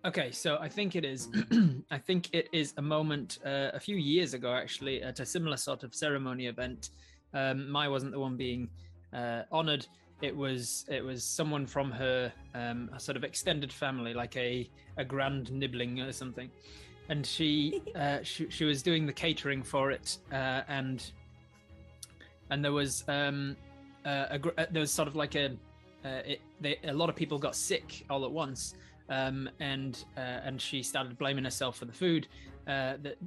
Okay, 0.05 0.31
so 0.31 0.57
I 0.59 0.67
think 0.67 0.95
it 0.97 1.05
is. 1.05 1.29
I 1.91 1.97
think 1.97 2.33
it 2.33 2.49
is 2.51 2.73
a 2.77 2.81
moment 2.81 3.39
uh, 3.45 3.71
a 3.73 3.79
few 3.79 3.95
years 3.95 4.33
ago, 4.33 4.53
actually, 4.53 5.01
at 5.01 5.19
a 5.21 5.25
similar 5.25 5.55
sort 5.55 5.83
of 5.83 5.95
ceremony 5.95 6.47
event. 6.47 6.89
Um, 7.33 7.69
Mai 7.69 7.87
wasn't 7.87 8.11
the 8.11 8.19
one 8.19 8.35
being 8.35 8.69
uh, 9.13 9.43
honored. 9.49 9.87
It 10.23 10.35
was 10.35 10.85
it 10.87 11.03
was 11.03 11.21
someone 11.21 11.67
from 11.67 11.91
her 11.91 12.31
um, 12.55 12.89
a 12.93 12.99
sort 12.99 13.17
of 13.17 13.25
extended 13.25 13.73
family, 13.73 14.13
like 14.13 14.37
a 14.37 14.69
a 14.95 15.03
grand 15.03 15.51
nibbling 15.51 15.99
or 15.99 16.13
something, 16.13 16.49
and 17.09 17.25
she 17.25 17.81
uh, 17.95 18.19
she 18.23 18.49
she 18.49 18.63
was 18.63 18.81
doing 18.81 19.05
the 19.05 19.11
catering 19.11 19.61
for 19.61 19.91
it, 19.91 20.17
uh, 20.31 20.61
and 20.69 21.11
and 22.49 22.63
there 22.63 22.71
was 22.71 23.03
um, 23.09 23.57
uh, 24.05 24.27
a, 24.31 24.61
uh, 24.61 24.65
there 24.71 24.79
was 24.79 24.91
sort 24.91 25.09
of 25.09 25.17
like 25.17 25.35
a 25.35 25.47
uh, 26.05 26.21
it, 26.25 26.41
they, 26.61 26.77
a 26.85 26.93
lot 26.93 27.09
of 27.09 27.17
people 27.17 27.37
got 27.37 27.53
sick 27.53 28.05
all 28.09 28.23
at 28.23 28.31
once, 28.31 28.75
um, 29.09 29.49
and 29.59 30.05
uh, 30.15 30.39
and 30.45 30.61
she 30.61 30.81
started 30.83 31.17
blaming 31.17 31.43
herself 31.43 31.75
for 31.75 31.85
the 31.85 31.91
food 31.93 32.29
uh, 32.65 32.93
that 33.01 33.17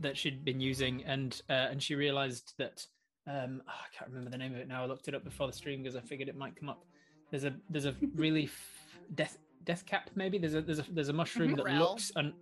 that 0.00 0.16
she'd 0.16 0.42
been 0.42 0.58
using, 0.58 1.04
and 1.04 1.42
uh, 1.50 1.68
and 1.70 1.82
she 1.82 1.94
realized 1.94 2.54
that 2.56 2.86
um, 3.30 3.62
oh, 3.68 3.72
I 3.72 3.96
can't 3.96 4.10
remember 4.10 4.30
the 4.30 4.38
name 4.38 4.52
of 4.54 4.58
it 4.60 4.68
now. 4.68 4.82
I 4.82 4.86
looked 4.86 5.08
it 5.08 5.14
up 5.14 5.24
before 5.24 5.46
the 5.46 5.52
stream 5.52 5.82
because 5.82 5.96
I 5.96 6.00
figured 6.00 6.28
it 6.28 6.36
might 6.36 6.56
come 6.56 6.68
up. 6.68 6.84
There's 7.30 7.44
a 7.44 7.54
there's 7.70 7.86
a 7.86 7.94
really 8.14 8.44
f- 8.44 8.98
death 9.14 9.38
death 9.64 9.86
cap 9.86 10.10
maybe. 10.14 10.36
There's 10.38 10.54
a 10.54 10.62
there's 10.62 10.80
a 10.80 10.86
there's 10.90 11.08
a 11.10 11.12
mushroom 11.12 11.54
that 11.56 11.64
looks 11.66 12.10
and 12.16 12.32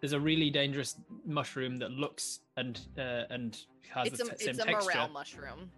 there's 0.00 0.12
a 0.12 0.20
really 0.20 0.50
dangerous 0.50 0.96
mushroom 1.24 1.76
that 1.76 1.90
looks 1.92 2.40
and 2.58 2.78
uh, 2.98 3.22
and 3.30 3.58
has 3.90 4.08
It's 4.08 4.18
the 4.18 4.24
a 4.26 4.30
t- 4.36 4.44
same 4.44 4.48
it's 4.50 4.58
a 4.58 4.64
texture 4.64 4.92
morel 4.98 5.08
mushroom. 5.08 5.70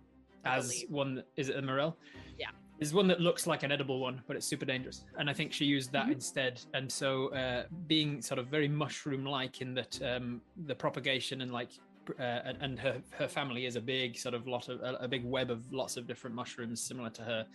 I 0.44 0.56
as 0.56 0.68
believe. 0.68 0.90
one 0.90 1.14
that- 1.16 1.28
is 1.36 1.48
it 1.48 1.56
a 1.56 1.62
morel 1.62 1.96
Yeah. 2.38 2.48
there's 2.78 2.92
one 2.94 3.06
that 3.08 3.20
looks 3.20 3.46
like 3.46 3.62
an 3.64 3.72
edible 3.72 3.98
one 4.00 4.22
but 4.28 4.36
it's 4.36 4.46
super 4.46 4.64
dangerous 4.64 5.04
and 5.18 5.28
i 5.28 5.32
think 5.32 5.52
she 5.52 5.64
used 5.64 5.90
that 5.92 6.06
Mhm. 6.06 6.12
instead 6.12 6.60
and 6.74 6.90
so 7.00 7.28
uh, 7.34 7.64
being 7.88 8.22
sort 8.22 8.38
of 8.38 8.46
very 8.46 8.68
mushroom 8.68 9.24
like 9.24 9.60
in 9.60 9.74
that 9.74 10.00
um, 10.02 10.40
the 10.66 10.74
propagation 10.74 11.40
and 11.40 11.50
like 11.52 11.70
uh, 12.18 12.22
and, 12.22 12.58
and 12.60 12.78
her 12.78 13.02
her 13.10 13.28
family 13.28 13.66
is 13.66 13.76
a 13.76 13.80
big 13.80 14.16
sort 14.16 14.34
of 14.34 14.46
lot 14.46 14.68
of 14.68 14.80
a, 14.80 15.04
a 15.04 15.08
big 15.08 15.24
web 15.24 15.50
of 15.50 15.72
lots 15.72 15.96
of 15.96 16.06
different 16.06 16.34
mushrooms 16.36 16.80
similar 16.80 17.10
to 17.10 17.22
her. 17.22 17.46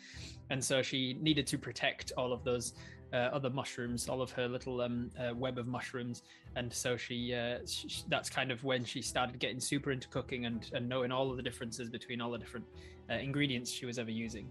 And 0.49 0.63
so 0.63 0.81
she 0.81 1.17
needed 1.21 1.47
to 1.47 1.57
protect 1.57 2.11
all 2.17 2.33
of 2.33 2.43
those 2.43 2.73
uh, 3.13 3.29
other 3.33 3.49
mushrooms 3.49 4.07
all 4.07 4.21
of 4.21 4.31
her 4.31 4.47
little 4.47 4.81
um, 4.81 5.11
uh, 5.19 5.33
web 5.35 5.57
of 5.57 5.67
mushrooms. 5.67 6.23
And 6.55 6.71
so 6.71 6.97
she, 6.97 7.33
uh, 7.33 7.59
sh 7.65 7.85
sh- 7.87 8.01
that's 8.07 8.29
kind 8.29 8.51
of 8.51 8.63
when 8.63 8.85
she 8.85 9.01
started 9.01 9.39
getting 9.39 9.59
super 9.59 9.91
into 9.91 10.07
cooking 10.07 10.45
and, 10.45 10.69
and 10.73 10.87
knowing 10.87 11.11
all 11.11 11.29
of 11.29 11.37
the 11.37 11.43
differences 11.43 11.89
between 11.89 12.21
all 12.21 12.31
the 12.31 12.37
different 12.37 12.65
uh, 13.09 13.15
ingredients 13.15 13.69
she 13.71 13.85
was 13.85 13.99
ever 13.99 14.11
using. 14.11 14.49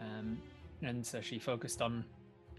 Um, 0.00 0.38
and 0.82 1.04
so 1.06 1.20
she 1.20 1.38
focused 1.38 1.80
on 1.80 2.04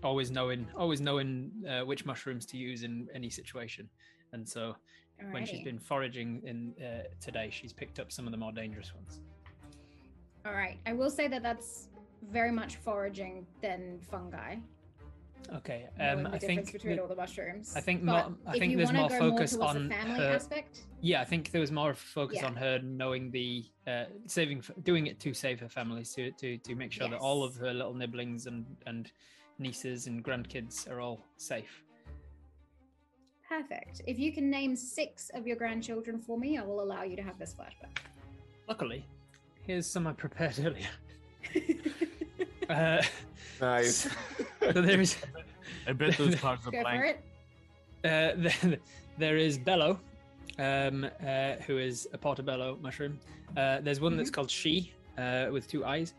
always 0.01 0.31
knowing 0.31 0.67
always 0.75 1.01
knowing 1.01 1.51
uh, 1.69 1.81
which 1.85 2.05
mushrooms 2.05 2.45
to 2.47 2.57
use 2.57 2.83
in 2.83 3.07
any 3.13 3.29
situation. 3.29 3.89
And 4.31 4.47
so 4.47 4.75
when 5.31 5.45
she's 5.45 5.63
been 5.63 5.79
foraging 5.79 6.41
in 6.45 6.73
uh, 6.83 7.03
today 7.21 7.49
she's 7.51 7.73
picked 7.73 7.99
up 7.99 8.11
some 8.11 8.25
of 8.25 8.31
the 8.31 8.37
more 8.37 8.51
dangerous 8.51 8.93
ones 8.93 9.21
All 10.45 10.53
right. 10.53 10.77
I 10.85 10.93
will 10.93 11.09
say 11.09 11.27
that 11.29 11.41
that's 11.43 11.87
very 12.31 12.51
much 12.51 12.75
foraging 12.77 13.45
than 13.61 13.99
fungi. 14.11 14.55
okay 15.55 15.87
um, 15.99 16.23
the 16.23 16.29
i 16.29 16.39
think 16.39 16.71
between 16.71 16.95
that- 16.95 17.01
all 17.01 17.07
the 17.07 17.15
mushrooms. 17.15 17.73
I 17.75 17.81
think 17.81 18.05
But 18.05 18.29
more- 18.29 18.37
I 18.47 18.57
think 18.59 18.75
there's 18.77 18.93
more 18.93 19.09
focus 19.09 19.57
more 19.57 19.67
on 19.67 19.87
the 19.89 19.95
family 19.95 20.19
her- 20.19 20.35
aspect. 20.35 20.81
yeah 21.01 21.21
i 21.21 21.25
think 21.25 21.51
there 21.51 21.61
was 21.61 21.71
more 21.71 21.93
focus 21.93 22.39
Yeah. 22.39 22.47
on 22.47 22.55
her 22.55 22.79
knowing 22.79 23.29
the 23.31 23.65
uh, 23.87 24.05
saving 24.27 24.63
doing 24.83 25.07
it 25.07 25.19
to 25.21 25.33
save 25.33 25.59
her 25.59 25.69
families 25.69 26.13
to 26.15 26.31
to 26.41 26.57
to 26.57 26.75
make 26.75 26.91
sure 26.91 27.09
that 27.09 27.19
all 27.19 27.43
of 27.43 27.55
her 27.57 27.73
little 27.73 27.93
nibblings 27.93 28.45
and 28.47 28.65
and 28.85 29.11
nieces 29.59 30.07
and 30.07 30.23
grandkids 30.23 30.89
are 30.89 30.99
all 31.05 31.19
safe 31.37 31.83
Perfect. 33.57 34.01
If 34.07 34.17
you 34.17 34.31
can 34.33 34.49
name 34.49 34.75
six 34.75 35.29
of 35.35 35.45
your 35.45 35.55
grandchildren 35.55 36.17
for 36.17 36.39
me, 36.39 36.57
I 36.57 36.63
will 36.63 36.81
allow 36.81 37.03
you 37.03 37.15
to 37.15 37.21
have 37.21 37.37
this 37.37 37.53
flashback. 37.53 37.97
luckily 38.67 39.05
here's 39.67 39.85
some 39.85 40.07
i 40.07 40.13
prepared 40.13 40.57
earlier 40.65 40.93
uh, 42.69 43.01
Nice. 43.61 44.07
so 44.59 44.71
there 44.71 44.99
is 44.99 45.15
I 45.87 45.93
bet 45.93 46.17
those 46.17 46.33
cards 46.35 46.65
are 46.65 46.71
Go 46.71 46.77
for 46.79 46.83
blank. 46.83 47.05
it. 47.05 47.17
Uh, 48.09 48.33
there, 48.43 48.77
there 49.19 49.37
is 49.37 49.57
Bello, 49.59 49.99
um, 50.57 51.05
uh, 51.05 51.53
who 51.67 51.77
is 51.77 52.07
a 52.13 52.17
portobello 52.17 52.77
mushroom. 52.81 53.19
Uh, 53.55 53.79
there's 53.81 53.99
one 54.01 54.17
that's 54.17 54.31
called 54.31 54.49
She, 54.49 54.93
uh, 55.19 55.47
with 55.51 55.67
two 55.67 55.85
eyes. 55.85 56.15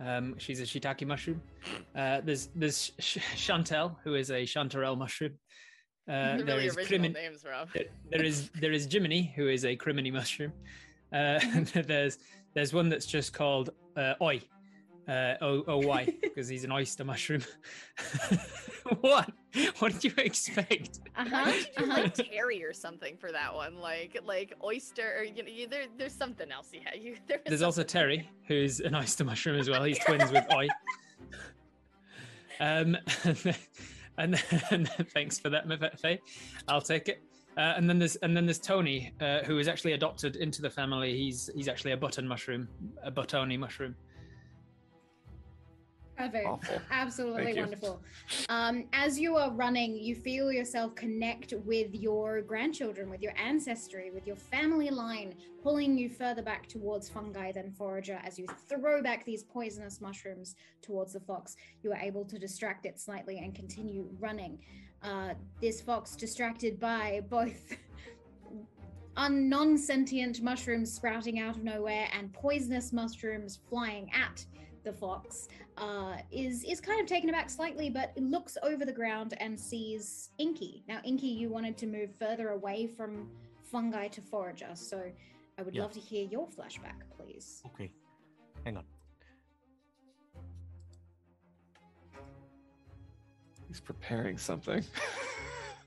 Um, 0.00 0.36
she's 0.38 0.60
a 0.60 0.64
shiitake 0.64 1.06
mushroom. 1.06 1.42
Uh, 1.94 2.20
there's 2.24 2.48
there's 2.54 2.92
Sh- 2.98 3.18
Chantel, 3.46 3.96
who 4.04 4.14
is 4.14 4.30
a 4.30 4.42
chanterelle 4.44 4.96
mushroom. 4.96 5.32
Uh, 6.08 6.38
really 6.44 6.66
is 6.66 6.74
Crimin- 6.76 7.12
names, 7.12 7.44
Rob. 7.44 7.68
there- 7.74 7.84
there 8.10 8.22
is 8.22 8.48
there 8.60 8.72
is 8.72 8.86
Jiminy, 8.90 9.32
who 9.36 9.48
is 9.48 9.64
a 9.64 9.76
cremini 9.76 10.10
mushroom. 10.12 10.52
Uh, 11.12 11.38
there's 11.86 12.18
there's 12.54 12.72
one 12.72 12.88
that's 12.88 13.06
just 13.06 13.32
called 13.32 13.70
uh, 13.96 14.14
Oi, 14.22 14.40
uh, 15.06 15.34
O 15.42 15.64
O 15.68 15.76
Y, 15.78 16.06
because 16.22 16.48
he's 16.48 16.64
an 16.64 16.72
oyster 16.72 17.04
mushroom. 17.04 17.42
what? 19.00 19.30
What 19.80 19.92
did 19.92 20.04
you 20.04 20.12
expect? 20.18 21.00
Uh-huh. 21.16 21.44
don't 21.44 21.56
you 21.56 21.84
Uh-huh. 21.92 22.02
like 22.02 22.14
Terry 22.14 22.64
or 22.64 22.72
something 22.72 23.16
for 23.16 23.30
that 23.32 23.54
one? 23.54 23.78
Like 23.78 24.18
like 24.24 24.54
oyster 24.64 25.14
or 25.18 25.24
you 25.24 25.42
know 25.42 25.48
you, 25.50 25.66
there 25.68 25.84
there's 25.98 26.14
something 26.14 26.50
else 26.50 26.70
had. 26.82 27.00
You 27.02 27.16
there 27.26 27.40
There's 27.44 27.62
also 27.62 27.82
Terry, 27.82 28.28
who's 28.46 28.80
an 28.80 28.94
oyster 28.94 29.24
mushroom 29.24 29.58
as 29.58 29.68
well. 29.68 29.84
He's 29.84 29.98
twins 29.98 30.30
with 30.32 30.44
Oi. 30.52 30.68
Um, 32.60 32.96
and, 34.18 34.38
thanks 35.14 35.38
for 35.38 35.48
that, 35.50 35.98
Faye. 36.00 36.20
I'll 36.66 36.80
take 36.80 37.08
it. 37.08 37.22
Uh, 37.56 37.74
and 37.76 37.88
then 37.90 37.98
there's 37.98 38.14
and 38.16 38.36
then 38.36 38.46
there's 38.46 38.60
Tony, 38.60 39.12
uh, 39.20 39.40
who 39.40 39.58
is 39.58 39.66
actually 39.66 39.94
adopted 39.94 40.36
into 40.36 40.62
the 40.62 40.70
family. 40.70 41.16
He's 41.16 41.50
he's 41.56 41.66
actually 41.66 41.90
a 41.92 41.96
button 41.96 42.26
mushroom, 42.28 42.68
a 43.02 43.10
buttoni 43.10 43.58
mushroom. 43.58 43.96
Perfect. 46.18 46.46
Awful. 46.46 46.80
Absolutely 46.90 47.44
Thank 47.44 47.56
you. 47.56 47.62
wonderful. 47.62 48.02
Um, 48.48 48.84
as 48.92 49.20
you 49.20 49.36
are 49.36 49.52
running, 49.52 49.96
you 49.96 50.16
feel 50.16 50.50
yourself 50.50 50.96
connect 50.96 51.54
with 51.64 51.94
your 51.94 52.42
grandchildren, 52.42 53.08
with 53.08 53.22
your 53.22 53.32
ancestry, 53.38 54.10
with 54.10 54.26
your 54.26 54.34
family 54.34 54.90
line, 54.90 55.34
pulling 55.62 55.96
you 55.96 56.08
further 56.08 56.42
back 56.42 56.66
towards 56.66 57.08
fungi 57.08 57.52
than 57.52 57.70
forager. 57.70 58.20
As 58.24 58.36
you 58.36 58.46
throw 58.68 59.00
back 59.00 59.24
these 59.24 59.44
poisonous 59.44 60.00
mushrooms 60.00 60.56
towards 60.82 61.12
the 61.12 61.20
fox, 61.20 61.54
you 61.84 61.92
are 61.92 61.98
able 61.98 62.24
to 62.24 62.36
distract 62.36 62.84
it 62.84 62.98
slightly 62.98 63.38
and 63.38 63.54
continue 63.54 64.08
running. 64.18 64.58
Uh, 65.04 65.34
this 65.60 65.80
fox, 65.80 66.16
distracted 66.16 66.80
by 66.80 67.22
both 67.30 67.76
un- 69.16 69.48
non-sentient 69.48 70.42
mushrooms 70.42 70.92
sprouting 70.92 71.38
out 71.38 71.56
of 71.56 71.62
nowhere 71.62 72.08
and 72.12 72.32
poisonous 72.32 72.92
mushrooms 72.92 73.60
flying 73.68 74.10
at 74.12 74.44
the 74.84 74.92
fox 74.92 75.48
uh, 75.76 76.16
is 76.30 76.64
is 76.64 76.80
kind 76.80 77.00
of 77.00 77.06
taken 77.06 77.28
aback 77.28 77.50
slightly, 77.50 77.90
but 77.90 78.12
looks 78.16 78.56
over 78.62 78.84
the 78.84 78.92
ground 78.92 79.34
and 79.40 79.58
sees 79.58 80.30
Inky. 80.38 80.82
Now, 80.88 81.00
Inky, 81.04 81.26
you 81.28 81.48
wanted 81.48 81.76
to 81.78 81.86
move 81.86 82.10
further 82.18 82.50
away 82.50 82.86
from 82.86 83.28
fungi 83.70 84.08
to 84.08 84.20
forager, 84.20 84.70
so 84.74 85.02
I 85.58 85.62
would 85.62 85.74
Yeah. 85.74 85.82
love 85.82 85.92
to 85.92 86.00
hear 86.00 86.24
your 86.26 86.46
flashback, 86.48 87.02
please. 87.16 87.62
Okay, 87.66 87.90
hang 88.64 88.76
on. 88.76 88.84
He's 93.68 93.80
preparing 93.80 94.38
something. 94.38 94.82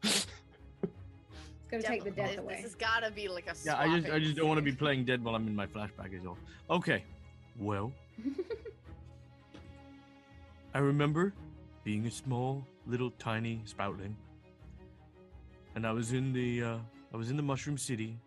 It's 0.04 0.28
going 1.72 1.82
to 1.84 1.88
take 1.88 2.04
the 2.04 2.12
death 2.12 2.32
This 2.32 2.38
away. 2.40 2.54
This 2.56 2.64
has 2.64 2.76
got 2.76 3.00
to 3.04 3.12
be 3.12 3.28
like 3.30 3.48
a 3.48 3.56
Yeah, 3.66 3.80
I 3.80 4.00
just 4.00 4.12
I 4.14 4.20
just 4.20 4.36
don't 4.36 4.48
want 4.50 4.58
to 4.58 4.62
be 4.62 4.74
playing 4.74 5.06
dead 5.06 5.24
while 5.24 5.36
I'm 5.36 5.48
in 5.48 5.56
my 5.56 5.66
flashback 5.66 6.14
is 6.14 6.26
all. 6.26 6.38
Okay. 6.70 7.04
Well, 7.58 7.92
I 10.74 10.80
remember 10.80 11.34
being 11.84 12.06
a 12.06 12.12
small, 12.12 12.66
little, 12.88 13.12
tiny 13.20 13.62
sproutling, 13.66 14.16
and 15.76 15.86
I 15.86 15.92
was 15.92 16.14
in 16.14 16.32
the 16.32 16.64
uh, 16.64 16.78
I 17.14 17.18
was 17.18 17.30
in 17.30 17.36
the 17.36 17.44
Mushroom 17.44 17.78
City, 17.78 18.18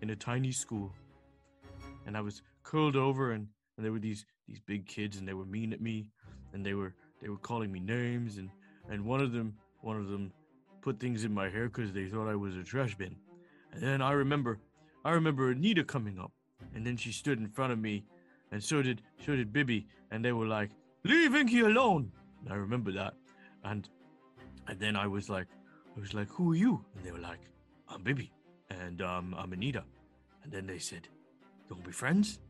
in 0.00 0.10
a 0.10 0.16
tiny 0.16 0.52
school, 0.52 0.92
and 2.06 2.16
I 2.16 2.20
was 2.20 2.42
curled 2.62 2.94
over, 2.94 3.32
and, 3.32 3.48
and 3.76 3.84
there 3.84 3.90
were 3.90 3.98
these 3.98 4.24
these 4.46 4.60
big 4.60 4.86
kids, 4.86 5.16
and 5.16 5.26
they 5.26 5.34
were 5.34 5.44
mean 5.44 5.72
at 5.72 5.80
me, 5.80 6.12
and 6.52 6.64
they 6.64 6.74
were 6.74 6.94
they 7.20 7.28
were 7.28 7.38
calling 7.38 7.72
me 7.72 7.80
names, 7.80 8.38
and 8.38 8.48
and 8.88 9.04
one 9.04 9.20
of 9.20 9.32
them 9.32 9.56
one 9.80 9.96
of 9.96 10.08
them 10.08 10.32
put 10.82 11.00
things 11.00 11.24
in 11.24 11.34
my 11.34 11.48
hair 11.48 11.66
because 11.66 11.92
they 11.92 12.06
thought 12.06 12.28
I 12.28 12.36
was 12.36 12.54
a 12.56 12.62
trash 12.62 12.94
bin, 12.94 13.16
and 13.72 13.82
then 13.82 14.00
I 14.00 14.12
remember 14.12 14.60
I 15.04 15.10
remember 15.10 15.50
Anita 15.50 15.82
coming 15.82 16.20
up, 16.20 16.30
and 16.76 16.86
then 16.86 16.96
she 16.96 17.10
stood 17.10 17.40
in 17.40 17.48
front 17.48 17.72
of 17.72 17.80
me, 17.80 18.04
and 18.52 18.62
so 18.62 18.82
did 18.82 19.02
so 19.26 19.34
did 19.34 19.52
Bibby, 19.52 19.88
and 20.12 20.24
they 20.24 20.30
were 20.30 20.46
like, 20.46 20.70
"Leave 21.04 21.34
Inky 21.34 21.60
alone." 21.60 22.12
And 22.42 22.52
I 22.52 22.56
remember 22.56 22.92
that, 22.92 23.14
and 23.64 23.88
and 24.68 24.78
then 24.78 24.96
I 24.96 25.06
was 25.06 25.28
like, 25.28 25.48
I 25.96 26.00
was 26.00 26.14
like, 26.14 26.28
"Who 26.28 26.52
are 26.52 26.56
you?" 26.56 26.84
And 26.94 27.04
they 27.04 27.12
were 27.12 27.18
like, 27.18 27.40
"I'm 27.88 28.02
Bibby 28.02 28.32
and 28.80 29.02
um, 29.02 29.34
I'm 29.36 29.52
Anita. 29.52 29.84
And 30.42 30.52
then 30.52 30.66
they 30.66 30.78
said, 30.78 31.08
"You 31.68 31.74
want 31.74 31.84
to 31.84 31.88
be 31.90 31.92
friends?" 31.92 32.40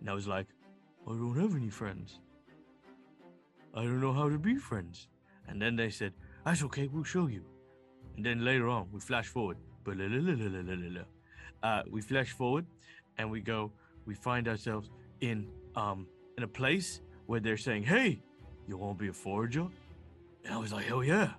And 0.00 0.10
I 0.10 0.14
was 0.14 0.26
like, 0.26 0.46
"I 1.06 1.10
don't 1.10 1.38
have 1.38 1.54
any 1.56 1.70
friends. 1.70 2.18
I 3.74 3.82
don't 3.84 4.00
know 4.00 4.12
how 4.12 4.28
to 4.28 4.38
be 4.38 4.56
friends." 4.56 5.08
And 5.48 5.60
then 5.60 5.76
they 5.76 5.90
said, 5.90 6.12
"That's 6.44 6.62
okay. 6.64 6.88
We'll 6.88 7.04
show 7.04 7.26
you." 7.26 7.44
And 8.16 8.24
then 8.24 8.44
later 8.44 8.68
on, 8.68 8.88
we 8.92 9.00
flash 9.00 9.26
forward. 9.26 9.56
Uh, 11.62 11.82
we 11.90 12.00
flash 12.00 12.32
forward, 12.32 12.66
and 13.18 13.30
we 13.30 13.40
go. 13.40 13.72
We 14.06 14.14
find 14.14 14.48
ourselves 14.48 14.90
in 15.20 15.46
um 15.76 16.06
in 16.36 16.44
a 16.44 16.48
place 16.48 17.00
where 17.30 17.38
they're 17.38 17.56
saying, 17.68 17.84
"Hey, 17.84 18.20
you 18.66 18.76
want 18.76 18.98
to 18.98 19.02
be 19.04 19.08
a 19.08 19.12
forager?" 19.12 19.68
And 20.44 20.52
I 20.52 20.58
was 20.58 20.72
like, 20.72 20.84
"Hell 20.86 21.04
yeah!" 21.04 21.34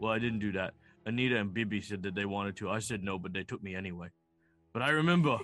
Well, 0.00 0.10
I 0.10 0.18
didn't 0.18 0.40
do 0.40 0.50
that. 0.52 0.74
Anita 1.06 1.36
and 1.36 1.54
Bibby 1.54 1.80
said 1.80 2.02
that 2.02 2.16
they 2.16 2.24
wanted 2.24 2.56
to. 2.56 2.68
I 2.68 2.80
said 2.80 3.04
no, 3.04 3.16
but 3.16 3.32
they 3.32 3.44
took 3.44 3.62
me 3.62 3.76
anyway. 3.76 4.08
But 4.72 4.82
I 4.82 4.90
remember 4.90 5.38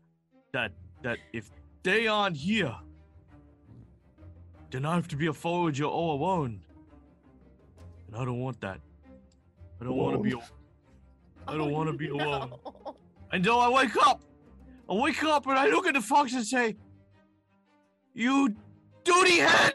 that 0.52 0.72
that 1.02 1.18
if 1.32 1.48
they 1.84 2.08
aren't 2.08 2.36
here, 2.36 2.74
then 4.72 4.84
I 4.84 4.96
have 4.96 5.06
to 5.14 5.16
be 5.16 5.28
a 5.28 5.32
forager 5.32 5.84
all 5.84 6.16
alone. 6.18 6.60
And 8.08 8.16
I 8.16 8.24
don't 8.24 8.40
want 8.40 8.60
that. 8.62 8.80
I 9.80 9.84
don't 9.84 9.96
want 9.96 10.16
to 10.16 10.22
be. 10.24 10.32
Alone. 10.32 10.44
I 11.46 11.56
don't 11.56 11.70
want 11.70 11.88
to 11.88 11.96
be 11.96 12.10
Oh, 12.14 12.16
no. 12.16 12.24
alone. 12.24 12.52
Until 13.30 13.60
I 13.60 13.68
wake 13.68 13.96
up. 14.08 14.24
I 14.90 14.94
wake 14.94 15.22
up 15.22 15.46
and 15.46 15.56
I 15.56 15.68
look 15.68 15.86
at 15.86 15.94
the 15.94 16.00
fox 16.00 16.34
and 16.34 16.44
say, 16.44 16.74
"You 18.12 18.56
duty 19.04 19.38
head!" 19.38 19.74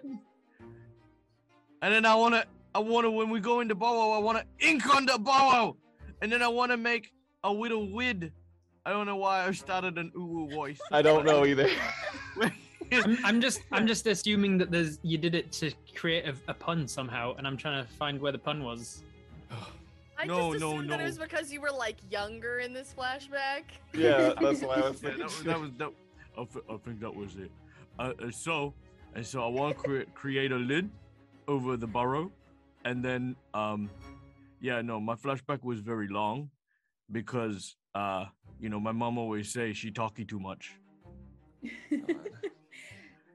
And 1.81 1.93
then 1.93 2.05
I 2.05 2.15
wanna, 2.15 2.45
I 2.75 2.79
wanna, 2.79 3.09
when 3.09 3.29
we 3.29 3.39
go 3.39 3.61
into 3.61 3.75
burrow, 3.75 4.11
I 4.11 4.17
wanna 4.19 4.43
ink 4.59 4.93
on 4.93 5.05
the 5.05 5.17
burrow, 5.17 5.77
and 6.21 6.31
then 6.31 6.41
I 6.41 6.47
wanna 6.47 6.77
make 6.77 7.13
a 7.43 7.51
little 7.51 7.89
wid. 7.91 8.33
I 8.85 8.91
don't 8.91 9.05
know 9.05 9.15
why 9.17 9.45
I 9.45 9.51
started 9.51 9.97
an 9.97 10.11
ooh 10.17 10.49
voice. 10.53 10.79
I 10.91 11.01
don't 11.01 11.25
know 11.25 11.45
either. 11.45 11.69
I'm, 12.91 13.17
I'm 13.23 13.39
just 13.41 13.61
I'm 13.71 13.85
just 13.85 14.07
assuming 14.07 14.57
that 14.57 14.71
there's 14.71 14.99
you 15.03 15.17
did 15.17 15.35
it 15.35 15.51
to 15.53 15.71
create 15.95 16.25
a, 16.25 16.33
a 16.47 16.53
pun 16.53 16.87
somehow, 16.87 17.35
and 17.37 17.45
I'm 17.45 17.55
trying 17.55 17.85
to 17.85 17.91
find 17.93 18.19
where 18.19 18.31
the 18.31 18.39
pun 18.39 18.63
was. 18.63 19.03
I 20.17 20.25
No, 20.25 20.51
just 20.51 20.61
no, 20.61 20.71
assumed 20.71 20.89
that 20.89 20.99
it 20.99 21.03
was 21.05 21.17
because 21.17 21.51
you 21.53 21.61
were 21.61 21.71
like 21.71 21.97
younger 22.11 22.59
in 22.59 22.73
this 22.73 22.93
flashback. 22.97 23.63
yeah, 23.93 24.33
that's 24.41 24.61
what 24.61 24.77
I 24.79 24.89
was 24.89 25.01
Yeah, 25.01 25.11
thinking. 25.11 25.19
that 25.19 25.25
was 25.25 25.43
that 25.43 25.59
was 25.61 25.71
that. 25.77 25.91
I, 26.37 26.45
thi- 26.45 26.73
I 26.73 26.77
think 26.77 26.99
that 27.01 27.15
was 27.15 27.35
it. 27.37 27.51
Uh, 27.99 28.13
uh, 28.27 28.31
so 28.31 28.73
and 29.15 29.25
so, 29.25 29.43
I 29.43 29.47
want 29.47 29.77
to 29.77 29.83
cre- 29.83 30.11
create 30.13 30.51
a 30.51 30.57
lid 30.57 30.89
over 31.47 31.77
the 31.77 31.87
burrow, 31.87 32.31
and 32.85 33.03
then 33.03 33.35
um, 33.53 33.89
yeah, 34.61 34.81
no, 34.81 34.99
my 34.99 35.15
flashback 35.15 35.63
was 35.63 35.79
very 35.79 36.07
long 36.07 36.49
because 37.11 37.75
uh, 37.95 38.25
you 38.59 38.69
know, 38.69 38.79
my 38.79 38.91
mom 38.91 39.17
always 39.17 39.51
say 39.51 39.73
she 39.73 39.91
talky 39.91 40.25
too 40.25 40.39
much. 40.39 40.75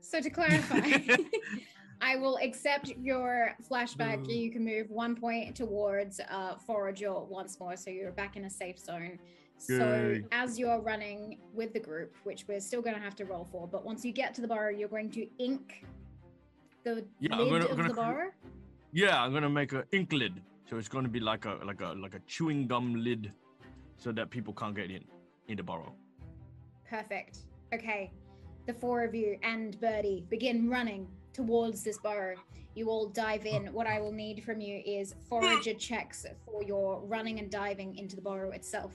so 0.00 0.20
to 0.20 0.30
clarify, 0.30 0.80
I 2.00 2.16
will 2.16 2.38
accept 2.42 2.92
your 3.00 3.54
flashback. 3.70 4.26
No. 4.26 4.34
You 4.34 4.50
can 4.50 4.64
move 4.64 4.90
one 4.90 5.16
point 5.16 5.56
towards 5.56 6.20
uh, 6.30 6.56
Forager 6.66 7.20
once 7.20 7.58
more, 7.58 7.76
so 7.76 7.90
you're 7.90 8.12
back 8.12 8.36
in 8.36 8.44
a 8.44 8.50
safe 8.50 8.78
zone. 8.78 9.18
So 9.58 10.20
as 10.32 10.58
you're 10.58 10.80
running 10.80 11.38
with 11.54 11.72
the 11.72 11.80
group, 11.80 12.14
which 12.24 12.44
we're 12.48 12.60
still 12.60 12.82
going 12.82 12.96
to 12.96 13.00
have 13.02 13.14
to 13.16 13.24
roll 13.24 13.44
for, 13.50 13.66
but 13.66 13.84
once 13.84 14.04
you 14.04 14.12
get 14.12 14.34
to 14.34 14.40
the 14.40 14.48
burrow, 14.48 14.70
you're 14.70 14.88
going 14.88 15.10
to 15.12 15.26
ink 15.38 15.84
the 16.82 17.04
Yeah, 17.20 17.30
I'm 17.34 17.38
lid 17.40 17.50
gonna- 17.50 17.64
of 17.66 17.76
gonna 17.76 17.88
the 17.88 17.94
burrow. 17.94 18.30
Yeah, 18.92 19.20
I'm 19.22 19.32
gonna 19.32 19.48
make 19.50 19.72
an 19.72 19.82
ink 19.90 20.12
lid, 20.12 20.40
so 20.68 20.76
it's 20.76 20.88
gonna 20.88 21.08
be 21.08 21.18
like 21.18 21.46
a 21.46 21.58
like 21.64 21.80
a 21.80 21.88
like 21.94 22.14
a 22.14 22.20
chewing 22.28 22.68
gum 22.68 22.94
lid, 23.02 23.32
so 23.96 24.12
that 24.12 24.30
people 24.30 24.52
can't 24.54 24.74
get 24.76 24.88
in 24.90 25.04
in 25.48 25.56
the 25.56 25.62
burrow. 25.64 25.94
Perfect. 26.88 27.38
Okay. 27.72 28.12
The 28.66 28.74
four 28.74 29.02
of 29.02 29.12
you 29.14 29.36
and 29.42 29.78
Birdie 29.80 30.24
begin 30.30 30.68
running 30.70 31.08
towards 31.32 31.82
this 31.82 31.98
burrow. 31.98 32.36
You 32.76 32.88
all 32.88 33.08
dive 33.08 33.46
in. 33.46 33.72
What 33.72 33.86
I 33.86 34.00
will 34.00 34.12
need 34.12 34.44
from 34.44 34.60
you 34.60 34.80
is 34.86 35.14
forager 35.28 35.74
checks 35.88 36.24
for 36.44 36.62
your 36.62 37.00
running 37.06 37.38
and 37.40 37.50
diving 37.50 37.96
into 37.96 38.14
the 38.14 38.22
burrow 38.22 38.50
itself. 38.52 38.92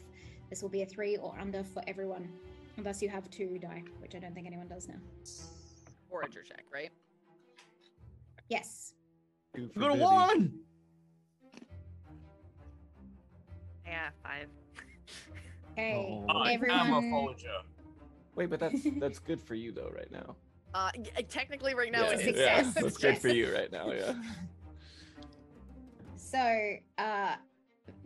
This 0.49 0.61
will 0.61 0.69
be 0.69 0.81
a 0.81 0.85
three 0.85 1.17
or 1.17 1.35
under 1.39 1.63
for 1.63 1.81
everyone, 1.87 2.27
unless 2.77 3.01
you 3.01 3.09
have 3.09 3.29
two 3.29 3.59
die, 3.59 3.83
which 3.99 4.15
I 4.15 4.19
don't 4.19 4.33
think 4.33 4.47
anyone 4.47 4.67
does 4.67 4.87
now. 4.87 4.95
Forager 6.09 6.41
check, 6.41 6.65
right? 6.73 6.89
Yes. 8.49 8.93
Two 9.55 9.69
I 9.69 9.73
for 9.73 9.79
got 9.79 9.89
a 9.89 9.93
Bibby. 9.93 10.03
one. 10.03 10.59
Yeah, 13.85 14.09
five. 14.23 14.47
Okay. 15.73 15.93
Oh, 15.95 16.25
I'm 16.29 16.49
a 16.49 16.53
everyone. 16.53 17.09
forager. 17.11 17.47
Wait, 18.35 18.49
but 18.49 18.59
that's 18.59 18.81
that's 18.99 19.19
good 19.19 19.41
for 19.41 19.55
you 19.55 19.71
though 19.71 19.91
right 19.95 20.11
now. 20.11 20.35
Uh, 20.73 20.91
y- 20.95 21.23
technically, 21.29 21.73
right 21.73 21.91
now 21.91 22.03
yeah, 22.03 22.11
it 22.11 22.19
is. 22.19 22.25
Success. 22.25 22.65
yeah, 22.75 22.81
that's 22.81 22.97
good 22.97 23.17
for 23.17 23.29
you 23.29 23.53
right 23.55 23.71
now. 23.71 23.91
Yeah. 23.91 24.13
So, 26.15 26.73
uh, 26.99 27.35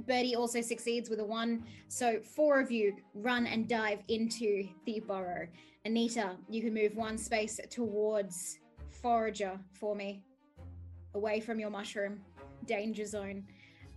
Birdie 0.07 0.35
also 0.35 0.61
succeeds 0.61 1.09
with 1.09 1.19
a 1.19 1.25
one. 1.25 1.63
So, 1.87 2.19
four 2.21 2.59
of 2.59 2.71
you 2.71 2.95
run 3.13 3.47
and 3.47 3.67
dive 3.67 3.99
into 4.07 4.67
the 4.85 4.99
burrow. 4.99 5.47
Anita, 5.85 6.37
you 6.49 6.61
can 6.61 6.73
move 6.73 6.95
one 6.95 7.17
space 7.17 7.59
towards 7.69 8.59
Forager 8.89 9.59
for 9.73 9.95
me, 9.95 10.23
away 11.13 11.39
from 11.39 11.59
your 11.59 11.69
mushroom 11.69 12.21
danger 12.65 13.05
zone. 13.05 13.43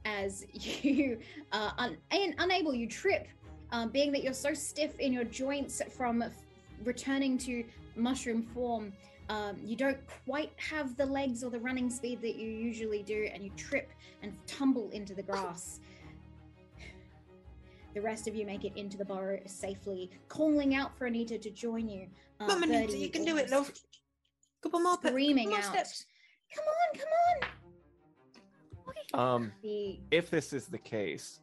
As 0.05 0.45
you 0.53 1.19
uh, 1.53 1.71
un- 1.79 1.99
and 2.11 2.35
unable, 2.39 2.75
you 2.75 2.89
trip, 2.89 3.29
um, 3.73 3.91
being 3.91 4.13
that 4.13 4.23
you're 4.23 4.33
so 4.33 4.55
stiff 4.55 4.99
in 4.99 5.13
your 5.13 5.25
joints 5.25 5.83
from 5.97 6.23
f- 6.23 6.33
returning 6.85 7.39
to 7.39 7.65
mushroom 7.95 8.43
form. 8.43 8.93
Um, 9.29 9.57
you 9.65 9.75
don't 9.77 9.99
quite 10.25 10.53
have 10.57 10.97
the 10.97 11.07
legs 11.07 11.43
or 11.43 11.51
the 11.51 11.59
running 11.59 11.91
speed 11.91 12.21
that 12.23 12.37
you 12.37 12.49
usually 12.49 13.03
do, 13.03 13.29
and 13.33 13.43
you 13.43 13.51
trip 13.57 13.91
and 14.23 14.37
tumble 14.47 14.89
into 14.91 15.15
the 15.15 15.23
grass. 15.23 15.81
The 17.95 18.01
rest 18.03 18.29
of 18.29 18.37
you 18.37 18.45
make 18.47 18.65
it 18.65 18.73
into 18.77 18.97
the 18.97 19.05
burrow 19.05 19.41
safely, 19.47 20.11
calling 20.29 20.75
out 20.75 20.97
for 20.97 21.07
Anita 21.07 21.39
to 21.39 21.51
join 21.51 21.89
you. 21.89 22.07
Uh, 22.39 22.47
Come 22.47 22.63
on, 22.65 22.71
Anita, 22.71 22.97
you 22.97 23.09
can 23.09 23.25
do 23.25 23.37
it, 23.39 23.51
almost 23.53 23.71
love. 23.71 23.81
Couple 24.63 24.81
more, 24.81 24.97
pe- 24.99 25.09
Screaming 25.09 25.51
couple 25.51 25.59
more 25.63 25.67
out. 25.69 25.87
steps. 25.87 26.05
Come 26.55 26.65
on, 26.65 27.01
come 27.01 27.09
on! 29.15 29.37
Um, 29.37 29.53
The 29.63 29.99
if 30.11 30.31
this 30.31 30.53
is 30.53 30.67
the 30.67 30.79
case, 30.79 31.41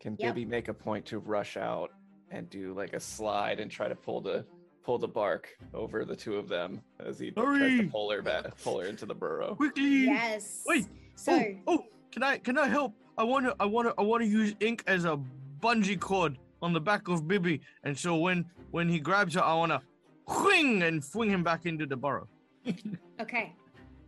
can 0.00 0.16
Yep. 0.18 0.34
Bibby 0.34 0.44
make 0.44 0.68
a 0.68 0.74
point 0.74 1.06
to 1.06 1.18
rush 1.20 1.56
out 1.56 1.90
and 2.30 2.50
do 2.50 2.74
like 2.74 2.92
a 2.92 3.00
slide 3.00 3.60
and 3.60 3.70
try 3.70 3.88
to 3.88 3.94
pull 3.94 4.20
the 4.20 4.44
pull 4.84 4.98
the 4.98 5.08
bark 5.08 5.48
over 5.72 6.04
the 6.04 6.14
two 6.14 6.36
of 6.36 6.48
them 6.48 6.80
as 7.00 7.18
he 7.18 7.30
tries 7.30 7.80
to 7.80 7.88
pull 7.88 8.10
her 8.10 8.22
back, 8.22 8.56
pull 8.62 8.80
her 8.80 8.86
into 8.86 9.06
the 9.06 9.14
burrow. 9.14 9.54
Quickly. 9.54 10.04
yes. 10.04 10.62
Wait, 10.66 10.86
So 11.16 11.32
oh, 11.66 11.78
oh, 11.78 11.84
can 12.12 12.22
I 12.22 12.38
can 12.38 12.58
I 12.58 12.68
help? 12.68 12.92
I 13.16 13.24
wanna 13.24 13.54
I 13.58 13.64
wanna 13.64 13.94
I 13.98 14.02
wanna 14.02 14.26
use 14.26 14.54
ink 14.60 14.84
as 14.86 15.04
a 15.04 15.18
bungee 15.60 15.98
cord 15.98 16.38
on 16.62 16.72
the 16.72 16.80
back 16.80 17.08
of 17.08 17.26
Bibby, 17.26 17.60
and 17.84 17.96
so 17.96 18.16
when 18.16 18.44
when 18.70 18.88
he 18.88 18.98
grabs 18.98 19.34
her, 19.34 19.42
I 19.42 19.54
wanna 19.54 19.82
whing 20.26 20.82
and 20.82 21.04
fling 21.04 21.30
him 21.30 21.42
back 21.42 21.66
into 21.66 21.86
the 21.86 21.96
burrow. 21.96 22.28
okay, 23.20 23.54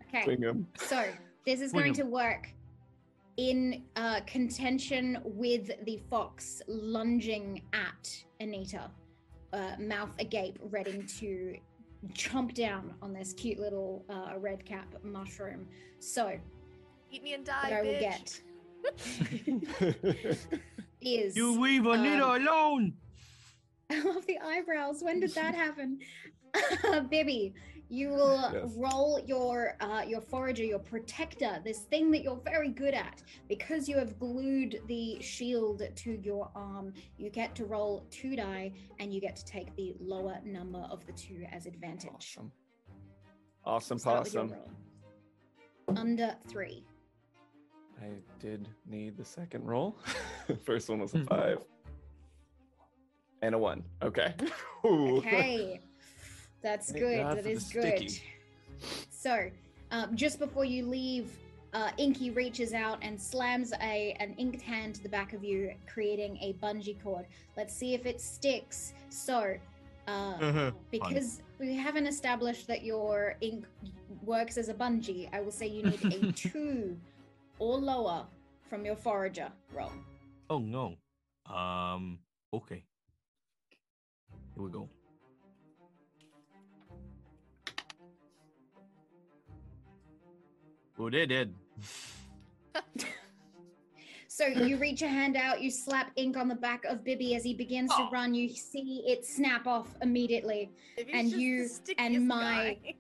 okay. 0.09 0.24
Swing 0.24 0.43
him. 0.43 0.66
So 0.77 1.05
this 1.44 1.61
is 1.61 1.70
Swing 1.70 1.82
going 1.85 1.94
to 1.94 2.05
work 2.05 2.48
in 3.36 3.85
uh, 3.97 4.20
contention 4.27 5.19
with 5.24 5.70
the 5.85 6.01
fox 6.11 6.62
lunging 6.66 7.62
at 7.73 8.24
Anita, 8.40 8.90
uh, 9.57 9.73
mouth 9.78 10.11
agape, 10.19 10.59
ready 10.70 11.03
to 11.19 11.57
chomp 12.12 12.55
down 12.55 12.95
on 13.03 13.12
this 13.12 13.33
cute 13.33 13.59
little 13.59 14.05
uh, 14.09 14.39
red 14.39 14.65
cap 14.65 14.95
mushroom. 15.03 15.66
So 15.99 16.39
Eat 17.11 17.23
me 17.23 17.35
and 17.35 17.47
what 17.47 17.62
die, 17.62 17.78
I 17.78 17.83
will 17.83 18.01
get 18.01 18.41
is 21.01 21.37
You 21.37 21.61
leave 21.61 21.87
Anita 21.87 22.27
um, 22.27 22.43
alone. 22.43 22.93
I 23.91 24.01
love 24.01 24.27
the 24.27 24.39
eyebrows. 24.45 25.03
When 25.03 25.20
did 25.20 25.35
that 25.35 25.55
happen? 25.55 26.01
Bibby, 27.11 27.55
you 27.89 28.09
will 28.11 28.51
Yes. 28.53 28.73
roll 28.77 29.21
your 29.27 29.77
uh, 29.81 30.03
your 30.07 30.21
forager, 30.21 30.65
your 30.65 30.79
protector, 30.79 31.61
this 31.65 31.81
thing 31.81 32.11
that 32.11 32.23
you're 32.23 32.41
very 32.45 32.71
good 32.71 32.95
at. 32.95 33.23
Because 33.49 33.89
you 33.89 33.97
have 33.97 34.19
glued 34.19 34.81
the 34.89 35.21
shield 35.23 35.83
to 35.95 36.11
your 36.23 36.51
arm, 36.55 36.93
you 37.17 37.31
get 37.31 37.55
to 37.57 37.65
roll 37.65 38.05
two 38.11 38.35
die, 38.37 38.73
and 38.99 39.13
you 39.13 39.21
get 39.21 39.37
to 39.37 39.45
take 39.45 39.75
the 39.77 39.95
lower 40.01 40.39
number 40.45 40.81
of 40.91 41.07
the 41.07 41.13
two 41.13 41.45
as 41.53 41.67
advantage. 41.67 42.11
Awesome. 42.15 42.53
Awesome 43.65 43.99
Start 43.99 44.25
with 44.25 44.35
your 44.35 44.43
possum. 44.45 44.59
roll. 45.89 45.99
Under 45.99 46.35
three. 46.49 46.85
I 48.03 48.09
did 48.41 48.69
need 48.85 49.17
the 49.17 49.25
second 49.25 49.65
roll. 49.65 49.97
First 50.65 50.89
one 50.89 51.01
was 51.01 51.15
a 51.15 51.25
five. 51.25 51.59
And 53.43 53.55
a 53.55 53.59
one. 53.59 53.85
Okay. 54.03 54.35
Okay. 54.85 55.81
That's 56.67 56.91
Thank 56.91 57.05
good. 57.05 57.19
God 57.19 57.37
That 57.37 57.37
for 57.37 57.43
the 57.45 57.51
is 57.51 57.65
good. 57.73 57.97
sticky. 57.97 58.23
So, 59.09 59.51
um, 59.93 60.17
just 60.17 60.41
before 60.41 60.65
you 60.65 60.85
leave 60.85 61.31
uh, 61.75 61.91
Inky 61.97 62.31
reaches 62.31 62.75
out 62.75 62.99
and 63.03 63.21
slams 63.21 63.73
a 63.81 64.17
an 64.19 64.35
inked 64.37 64.63
hand 64.63 64.97
to 64.97 65.03
the 65.05 65.09
back 65.09 65.33
of 65.33 65.45
you, 65.45 65.73
creating 65.87 66.37
a 66.43 66.55
bungee 66.55 67.01
cord. 67.05 67.27
Let's 67.57 67.73
see 67.73 67.95
if 67.95 68.05
it 68.05 68.21
sticks. 68.21 68.95
So, 69.11 69.55
uh, 70.09 70.11
Uh-huh. 70.11 70.73
because 70.91 71.41
we 71.61 71.77
haven't 71.77 72.09
established 72.09 72.67
that 72.67 72.83
your 72.83 73.37
ink 73.43 73.65
works 74.25 74.59
as 74.59 74.69
a 74.69 74.75
bungee, 74.75 75.29
I 75.33 75.43
will 75.43 75.53
say 75.53 75.69
you 75.69 75.85
need 75.85 76.05
a 76.05 76.33
two 76.51 76.97
or 77.61 77.79
lower 77.79 78.27
from 78.69 78.85
your 78.85 78.97
forager 78.97 79.53
roll. 79.73 79.93
Oh 80.51 80.59
no. 80.59 80.97
Um. 81.49 82.19
Okay. 82.53 82.83
Here 84.57 84.65
we 84.65 84.71
go. 84.71 84.89
Oh, 90.98 91.10
they 91.10 91.27
did. 91.27 91.55
So 94.28 94.44
you 94.47 94.77
reach 94.77 95.01
a 95.01 95.09
hand 95.09 95.35
out, 95.35 95.62
you 95.62 95.70
slap 95.70 96.10
ink 96.16 96.36
on 96.36 96.47
the 96.47 96.55
back 96.55 96.85
of 96.85 97.02
Bibby 97.02 97.35
as 97.36 97.43
he 97.43 97.55
begins 97.55 97.90
to 97.93 98.02
Oh. 98.02 98.10
run. 98.10 98.35
You 98.35 98.51
see 98.51 99.02
it 99.06 99.24
snap 99.24 99.66
off 99.66 99.89
immediately. 100.02 100.70
Maybe 100.98 101.12
And 101.14 101.27
he's 101.32 101.70
just 101.81 101.86
the 101.86 101.93
you- 101.98 102.05
and 102.05 102.14
stickiest 102.16 102.27
my- 102.27 102.94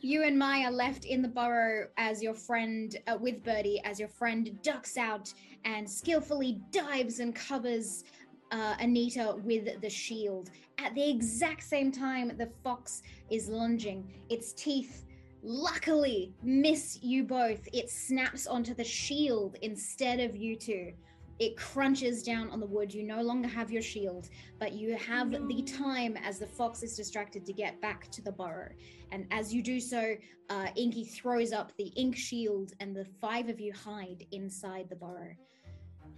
You 0.00 0.22
and 0.22 0.38
Mai 0.38 0.64
are 0.64 0.70
left 0.70 1.04
in 1.04 1.20
the 1.20 1.28
burrow 1.28 1.88
as 1.98 2.22
your 2.22 2.32
friend, 2.32 2.96
uh, 3.06 3.18
with 3.20 3.42
Birdie, 3.44 3.82
as 3.84 3.98
your 4.00 4.08
friend 4.08 4.58
ducks 4.62 4.96
out 4.96 5.34
and 5.66 5.86
skillfully 5.90 6.62
dives 6.70 7.20
and 7.20 7.34
covers 7.34 8.04
uh, 8.52 8.76
Anita 8.78 9.34
with 9.44 9.80
the 9.82 9.90
shield. 9.90 10.50
At 10.78 10.94
the 10.94 11.10
exact 11.10 11.62
same 11.64 11.90
time, 11.92 12.36
the 12.38 12.46
fox 12.64 13.02
is 13.28 13.48
lunging. 13.48 14.10
Its 14.30 14.52
teeth 14.54 15.04
luckily 15.46 16.34
miss 16.42 16.98
you 17.02 17.22
both. 17.24 17.66
It 17.72 17.88
snaps 17.88 18.46
onto 18.46 18.74
the 18.74 18.84
shield 18.84 19.56
instead 19.62 20.20
of 20.20 20.36
you 20.36 20.56
two. 20.56 20.92
It 21.38 21.56
crunches 21.56 22.22
down 22.22 22.50
on 22.50 22.60
the 22.60 22.66
wood. 22.66 22.92
You 22.92 23.02
no 23.02 23.20
longer 23.20 23.46
have 23.48 23.70
your 23.70 23.82
shield, 23.82 24.28
but 24.58 24.72
you 24.72 24.96
have 24.96 25.30
the 25.30 25.62
time 25.62 26.16
as 26.16 26.38
the 26.38 26.46
fox 26.46 26.82
is 26.82 26.96
distracted 26.96 27.44
to 27.46 27.52
get 27.52 27.80
back 27.80 28.10
to 28.12 28.22
the 28.22 28.32
burrow. 28.32 28.70
And 29.12 29.26
as 29.30 29.52
you 29.52 29.62
do 29.62 29.78
so, 29.78 30.16
uh, 30.48 30.68
Inky 30.76 31.04
throws 31.04 31.52
up 31.52 31.72
the 31.76 31.88
ink 31.96 32.16
shield, 32.16 32.72
and 32.80 32.96
the 32.96 33.04
five 33.20 33.48
of 33.48 33.60
you 33.60 33.72
hide 33.72 34.24
inside 34.32 34.88
the 34.88 34.96
burrow. 34.96 35.34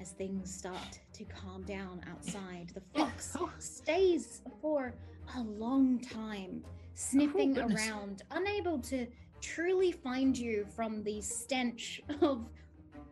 As 0.01 0.13
things 0.13 0.55
start 0.55 1.01
to 1.15 1.25
calm 1.25 1.65
down 1.65 2.01
outside, 2.09 2.71
the 2.75 2.83
fox 2.95 3.37
stays 3.59 4.43
for 4.63 4.95
a 5.37 5.41
long 5.41 5.99
time, 5.99 6.63
sniffing 6.99 7.55
goodness. 7.55 7.87
around, 7.89 8.23
unable 8.33 8.79
to 8.81 9.07
truly 9.41 9.93
find 9.93 10.37
you 10.37 10.67
from 10.75 11.03
the 11.05 11.21
stench 11.21 12.03
of 12.21 12.45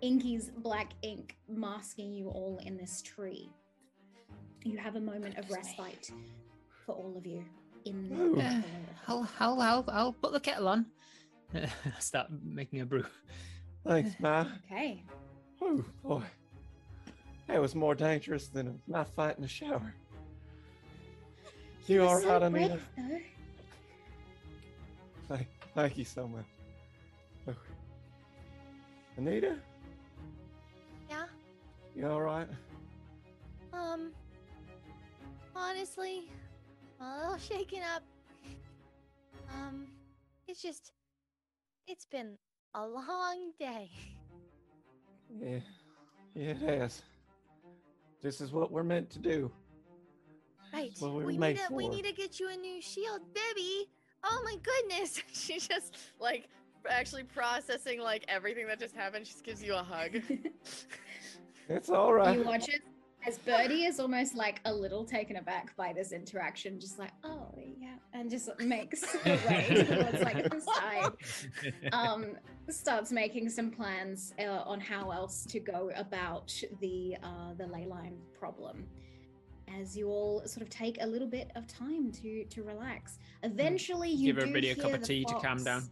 Inky's 0.00 0.50
black 0.58 0.92
ink 1.02 1.36
masking 1.48 2.12
you 2.12 2.28
all 2.28 2.60
in 2.64 2.76
this 2.76 3.00
tree. 3.02 3.48
You 4.64 4.76
have 4.78 4.96
a 4.96 5.00
moment 5.00 5.38
of 5.38 5.48
respite 5.50 6.10
for 6.84 6.96
all 6.96 7.14
of 7.16 7.24
you 7.24 7.44
in 7.84 8.10
Ooh. 8.18 8.34
the 8.34 8.42
Uh. 8.42 8.62
I'll, 9.06 9.28
I'll, 9.38 9.60
I'll, 9.60 9.84
I'll 9.88 10.12
put 10.12 10.32
the 10.32 10.40
kettle 10.40 10.66
on. 10.68 10.86
Start 12.00 12.26
making 12.42 12.80
a 12.80 12.86
brew. 12.86 13.04
Thanks, 13.86 14.16
Ma. 14.18 14.46
Okay. 14.64 15.04
Oh 15.62 15.84
boy, 16.02 16.22
that 17.46 17.60
was 17.60 17.76
more 17.76 17.94
dangerous 17.94 18.48
than 18.48 18.66
a 18.66 18.90
knife 18.90 19.10
fight 19.14 19.36
in 19.36 19.42
the 19.42 19.48
shower. 19.48 19.94
You 21.86 22.00
were 22.00 22.06
all 22.06 22.20
so 22.20 22.32
right, 22.32 22.42
Anita? 22.42 22.80
Thank, 25.28 25.98
you 25.98 26.04
so 26.04 26.28
much. 26.28 26.44
Oh. 27.48 27.54
Anita, 29.16 29.56
Yeah. 31.08 31.24
you 31.94 32.06
all 32.06 32.22
right? 32.22 32.48
Um. 33.72 34.12
Honestly, 35.54 36.30
I'm 37.00 37.06
a 37.06 37.20
little 37.22 37.38
shaken 37.56 37.80
up. 37.94 38.02
Um, 39.52 39.86
it's 40.46 40.62
just, 40.62 40.92
it's 41.88 42.04
been 42.04 42.36
a 42.74 42.86
long 42.86 43.52
day. 43.58 43.90
Yeah, 45.40 45.58
yeah, 46.34 46.50
it 46.50 46.56
has. 46.58 47.02
This 48.20 48.40
is 48.40 48.52
what 48.52 48.70
we're 48.70 48.84
meant 48.84 49.10
to 49.10 49.18
do. 49.18 49.50
Right. 50.72 50.92
We 51.00 51.38
made 51.38 51.56
need 51.56 51.62
to, 51.68 51.74
we 51.74 51.88
need 51.88 52.04
to 52.04 52.12
get 52.12 52.38
you 52.38 52.50
a 52.50 52.56
new 52.56 52.82
shield, 52.82 53.20
baby. 53.32 53.88
Oh 54.28 54.42
my 54.44 54.56
goodness. 54.62 55.22
She's 55.32 55.68
just 55.68 55.96
like 56.20 56.48
actually 56.88 57.24
processing 57.24 58.00
like 58.00 58.24
everything 58.28 58.66
that 58.66 58.78
just 58.78 58.94
happened. 58.94 59.26
She 59.26 59.32
just 59.32 59.44
gives 59.44 59.62
you 59.62 59.74
a 59.74 59.82
hug. 59.82 60.20
It's 61.68 61.90
all 61.90 62.12
right. 62.12 62.38
You 62.38 62.44
watch 62.44 62.68
it 62.68 62.80
as 63.26 63.38
Birdie 63.38 63.84
is 63.86 63.98
almost 63.98 64.36
like 64.36 64.60
a 64.66 64.72
little 64.72 65.04
taken 65.04 65.36
aback 65.36 65.76
by 65.76 65.92
this 65.92 66.12
interaction, 66.12 66.78
just 66.78 66.98
like, 66.98 67.10
oh 67.24 67.52
yeah, 67.76 67.96
and 68.12 68.30
just 68.30 68.48
makes 68.60 69.04
her 69.16 69.30
way 69.48 69.84
towards 69.88 70.22
like 70.22 70.48
the 70.48 70.60
side. 70.60 71.92
Um, 71.92 72.36
starts 72.68 73.10
making 73.10 73.48
some 73.48 73.70
plans 73.70 74.32
uh, 74.38 74.62
on 74.64 74.80
how 74.80 75.10
else 75.10 75.44
to 75.46 75.58
go 75.58 75.90
about 75.96 76.54
the 76.80 77.16
uh, 77.22 77.54
the 77.58 77.66
ley 77.66 77.86
line 77.86 78.16
problem. 78.38 78.86
As 79.80 79.96
you 79.96 80.08
all 80.08 80.42
sort 80.46 80.62
of 80.62 80.70
take 80.70 80.98
a 81.02 81.06
little 81.06 81.26
bit 81.28 81.50
of 81.56 81.66
time 81.66 82.12
to 82.12 82.44
to 82.44 82.62
relax, 82.62 83.18
eventually 83.42 84.10
you 84.10 84.26
Give 84.32 84.36
do 84.36 84.42
everybody 84.42 84.70
a 84.70 84.74
cup 84.76 84.92
of 84.94 85.00
the 85.00 85.06
tea 85.06 85.24
to 85.24 85.34
calm 85.34 85.58
fox- 85.58 85.64
down. 85.64 85.90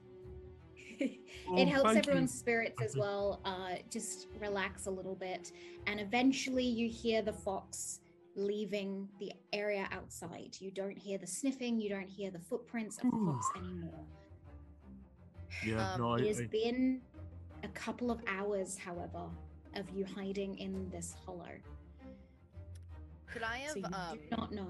Oh, 1.47 1.59
it 1.59 1.67
helps 1.69 1.95
everyone's 1.97 2.33
you. 2.33 2.39
spirits 2.39 2.81
as 2.81 2.97
well 2.97 3.41
uh, 3.45 3.75
just 3.91 4.29
relax 4.41 4.87
a 4.87 4.91
little 4.91 5.17
bit. 5.17 5.51
And 5.87 6.01
eventually 6.01 6.65
you 6.65 6.89
hear 6.89 7.21
the 7.21 7.33
fox 7.35 8.01
leaving 8.37 9.09
the 9.21 9.33
area 9.53 9.87
outside. 9.93 10.57
You 10.61 10.71
don't 10.71 10.97
hear 10.97 11.19
the 11.19 11.27
sniffing. 11.27 11.81
You 11.81 11.91
don't 11.91 12.09
hear 12.09 12.31
the 12.31 12.39
footprints 12.39 12.97
of 12.99 13.11
the 13.11 13.11
fox 13.27 13.47
anymore. 13.59 14.05
Yeah, 15.67 15.93
Um, 15.95 16.01
no, 16.01 16.13
I, 16.13 16.19
it 16.21 16.27
has 16.29 16.41
I, 16.41 16.47
been 16.47 17.01
a 17.63 17.69
couple 17.69 18.11
of 18.11 18.21
hours 18.27 18.79
however 18.79 19.25
of 19.75 19.91
you 19.91 20.05
hiding 20.17 20.57
in 20.59 20.89
this 20.91 21.15
hollow 21.27 21.51
Could 23.35 23.43
I 23.43 23.59
have 23.59 23.73
so 23.73 23.79
you 23.81 23.85
um? 23.87 24.19
do 24.19 24.37
not 24.37 24.53
know 24.53 24.67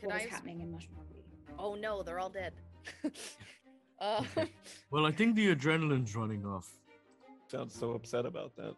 Could 0.00 0.06
what 0.08 0.14
I 0.16 0.18
is 0.18 0.22
have? 0.24 0.30
happening 0.32 0.60
in 0.60 0.72
mushroom 0.72 0.96
City. 1.06 1.22
Oh 1.58 1.76
no, 1.76 2.02
they're 2.02 2.18
all 2.18 2.28
dead. 2.28 2.52
uh, 4.00 4.24
well, 4.90 5.06
I 5.06 5.12
think 5.12 5.36
the 5.36 5.54
adrenaline's 5.54 6.14
running 6.16 6.44
off. 6.44 6.68
Sounds 7.50 7.72
so 7.78 7.92
upset 7.92 8.26
about 8.26 8.56
that. 8.56 8.74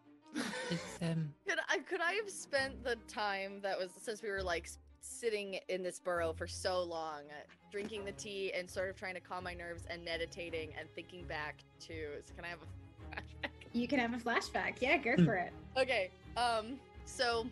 It's, 0.71 0.99
um, 1.03 1.33
Could 1.49 1.59
I 1.69 1.79
could 1.79 2.03
I 2.03 2.13
have 2.13 2.29
spent 2.31 2.85
the 2.85 2.97
time 3.09 3.61
that 3.63 3.79
was 3.79 3.91
since 4.01 4.23
we 4.23 4.29
were 4.29 4.43
like 4.43 4.69
sitting 5.01 5.59
in 5.71 5.83
this 5.83 5.99
burrow 5.99 6.35
for 6.35 6.47
so 6.47 6.83
long, 6.83 7.23
uh, 7.31 7.47
drinking 7.73 8.05
the 8.05 8.13
tea 8.13 8.53
and 8.53 8.69
sort 8.69 8.91
of 8.91 8.97
trying 8.97 9.15
to 9.15 9.21
calm 9.21 9.43
my 9.45 9.55
nerves 9.55 9.85
and 9.89 10.05
meditating 10.05 10.73
and 10.79 10.89
thinking 10.95 11.25
back 11.25 11.57
to. 11.81 11.95
So 12.23 12.35
can 12.35 12.45
I 12.45 12.49
have 12.49 12.59
a 12.63 13.17
flashback? 13.17 13.51
you 13.73 13.89
can 13.89 13.99
have 14.01 14.13
a 14.13 14.17
flashback 14.19 14.75
yeah 14.81 14.97
go 14.97 15.17
for 15.25 15.35
it 15.37 15.53
Okay. 15.79 16.11
Um. 16.37 16.79
So 17.07 17.47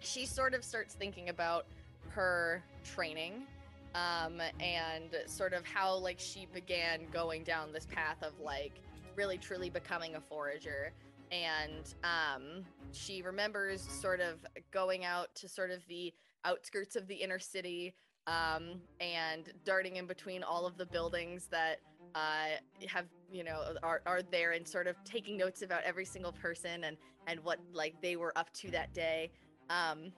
she 0.00 0.26
sort 0.26 0.54
of 0.54 0.64
starts 0.64 0.94
thinking 0.94 1.28
about 1.28 1.66
her 2.10 2.62
training, 2.84 3.46
um, 3.94 4.40
and 4.60 5.16
sort 5.26 5.52
of 5.52 5.64
how 5.66 5.96
like 5.96 6.18
she 6.18 6.46
began 6.52 7.00
going 7.12 7.44
down 7.44 7.72
this 7.72 7.86
path 7.86 8.22
of 8.22 8.32
like 8.40 8.80
really 9.16 9.38
truly 9.38 9.70
becoming 9.70 10.14
a 10.14 10.20
forager. 10.20 10.92
And 11.30 11.94
um, 12.04 12.64
she 12.92 13.22
remembers 13.22 13.82
sort 13.82 14.20
of 14.20 14.38
going 14.70 15.04
out 15.04 15.34
to 15.36 15.48
sort 15.48 15.70
of 15.70 15.80
the 15.88 16.12
outskirts 16.44 16.96
of 16.96 17.06
the 17.06 17.14
inner 17.14 17.38
city 17.38 17.94
um, 18.26 18.80
and 19.00 19.52
darting 19.64 19.96
in 19.96 20.06
between 20.06 20.42
all 20.42 20.66
of 20.66 20.76
the 20.76 20.86
buildings 20.86 21.48
that 21.50 21.80
uh, 22.14 22.56
have 22.86 23.06
you 23.30 23.44
know 23.44 23.74
are, 23.82 24.00
are 24.06 24.22
there 24.22 24.52
and 24.52 24.66
sort 24.66 24.86
of 24.86 24.96
taking 25.04 25.36
notes 25.36 25.62
about 25.62 25.82
every 25.84 26.04
single 26.04 26.32
person 26.32 26.84
and 26.84 26.96
and 27.26 27.38
what 27.40 27.58
like 27.74 27.94
they 28.00 28.16
were 28.16 28.32
up 28.36 28.52
to 28.54 28.70
that 28.70 28.92
day 28.94 29.30
um 29.70 30.12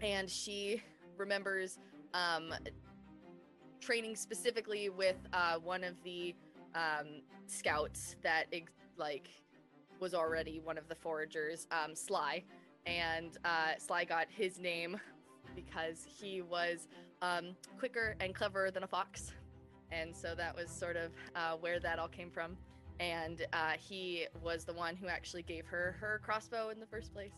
and 0.00 0.28
she 0.28 0.82
remembers 1.16 1.78
um 2.14 2.52
training 3.80 4.16
specifically 4.16 4.88
with 4.88 5.16
uh 5.32 5.56
one 5.56 5.84
of 5.84 5.94
the 6.04 6.34
um 6.74 7.22
scouts 7.46 8.16
that 8.22 8.46
ex- 8.52 8.72
like 8.96 9.28
was 10.00 10.14
already 10.14 10.60
one 10.60 10.78
of 10.78 10.88
the 10.88 10.94
foragers 10.94 11.66
um 11.70 11.94
sly. 11.94 12.42
And 12.86 13.36
uh 13.44 13.78
sly 13.78 14.04
got 14.04 14.26
his 14.28 14.58
name 14.58 14.98
because 15.54 16.04
he 16.04 16.42
was 16.42 16.88
um 17.20 17.54
quicker 17.78 18.16
and 18.20 18.34
cleverer 18.34 18.70
than 18.70 18.82
a 18.82 18.88
fox. 18.88 19.32
And 19.92 20.16
so 20.16 20.34
that 20.34 20.56
was 20.56 20.70
sort 20.70 20.96
of 20.96 21.12
uh, 21.36 21.56
where 21.60 21.78
that 21.78 21.98
all 21.98 22.08
came 22.08 22.30
from. 22.30 22.56
And 22.98 23.44
uh, 23.52 23.72
he 23.78 24.26
was 24.42 24.64
the 24.64 24.72
one 24.72 24.96
who 24.96 25.06
actually 25.06 25.42
gave 25.42 25.66
her 25.66 25.96
her 26.00 26.18
crossbow 26.24 26.70
in 26.70 26.80
the 26.80 26.86
first 26.86 27.12
place 27.12 27.32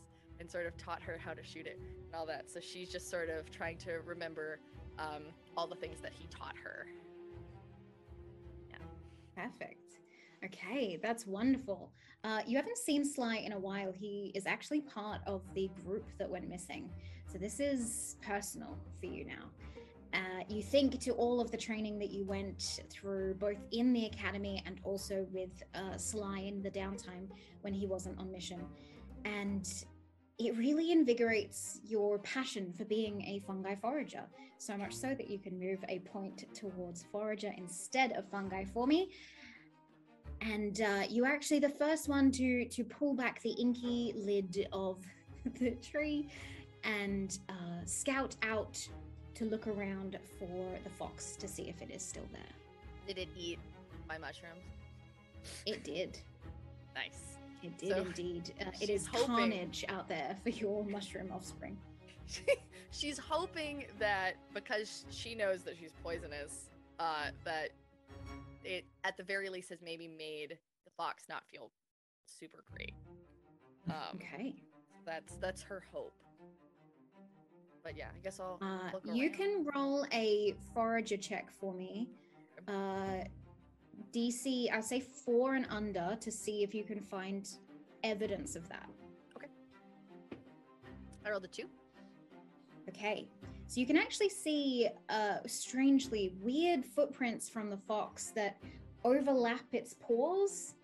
and 0.44 0.50
sort 0.50 0.66
of 0.66 0.76
taught 0.76 1.02
her 1.02 1.18
how 1.18 1.32
to 1.32 1.42
shoot 1.42 1.66
it 1.66 1.80
and 1.80 2.14
all 2.14 2.26
that 2.26 2.50
so 2.50 2.60
she's 2.60 2.90
just 2.90 3.08
sort 3.10 3.30
of 3.30 3.50
trying 3.50 3.78
to 3.78 3.94
remember 4.04 4.60
um, 4.98 5.22
all 5.56 5.66
the 5.66 5.74
things 5.74 6.00
that 6.00 6.12
he 6.12 6.26
taught 6.28 6.54
her 6.62 6.86
Perfect. 9.34 9.98
Okay, 10.44 10.98
that's 11.02 11.26
wonderful. 11.26 11.90
Uh, 12.22 12.40
you 12.46 12.56
haven't 12.56 12.78
seen 12.78 13.04
Sly 13.04 13.36
in 13.36 13.52
a 13.52 13.58
while. 13.58 13.92
He 13.92 14.30
is 14.34 14.46
actually 14.46 14.82
part 14.82 15.20
of 15.26 15.42
the 15.54 15.70
group 15.84 16.04
that 16.18 16.28
went 16.28 16.48
missing. 16.48 16.90
So 17.32 17.38
this 17.38 17.60
is 17.60 18.16
personal 18.22 18.78
for 19.00 19.06
you 19.06 19.24
now. 19.24 19.50
Uh, 20.12 20.44
you 20.48 20.62
think 20.62 21.00
to 21.00 21.10
all 21.12 21.40
of 21.40 21.50
the 21.50 21.56
training 21.56 21.98
that 21.98 22.10
you 22.10 22.24
went 22.24 22.80
through, 22.88 23.34
both 23.34 23.56
in 23.72 23.92
the 23.92 24.06
academy 24.06 24.62
and 24.64 24.78
also 24.84 25.26
with 25.32 25.62
uh, 25.74 25.96
Sly 25.96 26.40
in 26.40 26.62
the 26.62 26.70
downtime 26.70 27.26
when 27.62 27.74
he 27.74 27.86
wasn't 27.86 28.16
on 28.18 28.30
mission. 28.30 28.64
And 29.24 29.66
it 30.38 30.56
really 30.56 30.90
invigorates 30.90 31.80
your 31.84 32.18
passion 32.18 32.72
for 32.76 32.84
being 32.84 33.22
a 33.22 33.40
fungi 33.46 33.74
forager, 33.76 34.24
so 34.58 34.76
much 34.76 34.92
so 34.92 35.14
that 35.14 35.30
you 35.30 35.38
can 35.38 35.58
move 35.58 35.78
a 35.88 36.00
point 36.00 36.44
towards 36.54 37.04
forager 37.12 37.52
instead 37.56 38.12
of 38.12 38.28
fungi 38.28 38.64
for 38.64 38.86
me. 38.86 39.10
And 40.40 40.80
uh, 40.80 41.02
you 41.08 41.24
are 41.24 41.32
actually 41.32 41.60
the 41.60 41.70
first 41.70 42.08
one 42.08 42.30
to 42.32 42.66
to 42.66 42.84
pull 42.84 43.14
back 43.14 43.40
the 43.42 43.52
inky 43.52 44.12
lid 44.16 44.66
of 44.72 44.98
the 45.60 45.70
tree 45.76 46.28
and 46.82 47.38
uh, 47.48 47.84
scout 47.84 48.34
out 48.42 48.86
to 49.34 49.44
look 49.44 49.66
around 49.66 50.18
for 50.38 50.78
the 50.84 50.90
fox 50.90 51.36
to 51.36 51.48
see 51.48 51.68
if 51.68 51.80
it 51.80 51.90
is 51.90 52.02
still 52.02 52.26
there. 52.32 52.42
Did 53.06 53.18
it 53.18 53.28
eat 53.36 53.58
my 54.08 54.18
mushrooms? 54.18 54.64
It 55.66 55.84
did. 55.84 56.18
Nice. 56.94 57.33
It 57.64 57.78
did 57.78 57.88
So, 57.90 57.96
indeed. 58.02 58.52
Uh, 58.60 58.64
it 58.80 58.86
she's 58.88 59.06
hoping- 59.06 59.26
carnage 59.36 59.84
out 59.88 60.06
there 60.08 60.36
for 60.42 60.50
your 60.50 60.84
mushroom 60.84 61.30
offspring. 61.32 61.78
she's 62.90 63.18
hoping 63.18 63.86
that 63.98 64.34
because 64.52 65.04
she 65.10 65.34
knows 65.34 65.62
that 65.62 65.76
she's 65.78 65.92
poisonous, 66.02 66.70
uh, 66.98 67.30
that 67.44 67.70
it 68.64 68.84
at 69.04 69.16
the 69.16 69.22
very 69.22 69.48
least 69.48 69.70
has 69.70 69.80
maybe 69.82 70.08
made 70.08 70.58
the 70.84 70.90
fox 70.96 71.24
not 71.28 71.42
feel 71.50 71.70
super 72.26 72.62
great. 72.72 72.92
Um, 73.86 73.94
Okay. 74.16 74.54
that's 75.04 75.36
that's 75.36 75.60
her 75.60 75.84
hope. 75.92 76.14
But 77.82 77.98
yeah, 77.98 78.06
I 78.14 78.18
guess 78.24 78.40
I'll 78.40 78.56
Uh, 78.62 78.92
look 78.94 79.02
you 79.14 79.28
can 79.28 79.66
roll 79.74 80.06
a 80.10 80.54
forager 80.72 81.18
check 81.18 81.50
for 81.50 81.74
me. 81.74 82.08
Uh, 82.66 83.24
DC, 84.12 84.72
I'll 84.72 84.82
say 84.82 85.00
four 85.00 85.54
and 85.54 85.66
under 85.70 86.16
to 86.20 86.30
see 86.30 86.62
if 86.62 86.74
you 86.74 86.84
can 86.84 87.00
find 87.00 87.48
evidence 88.02 88.56
of 88.56 88.68
that. 88.68 88.88
Okay. 89.36 89.48
I 91.24 91.30
rolled 91.30 91.44
a 91.44 91.48
two. 91.48 91.68
Okay. 92.88 93.28
So 93.66 93.80
you 93.80 93.86
can 93.86 93.96
actually 93.96 94.28
see 94.28 94.88
uh, 95.08 95.38
strangely 95.46 96.34
weird 96.40 96.84
footprints 96.84 97.48
from 97.48 97.70
the 97.70 97.78
fox 97.78 98.30
that 98.36 98.58
overlap 99.04 99.64
its 99.72 99.94
paws. 99.94 100.74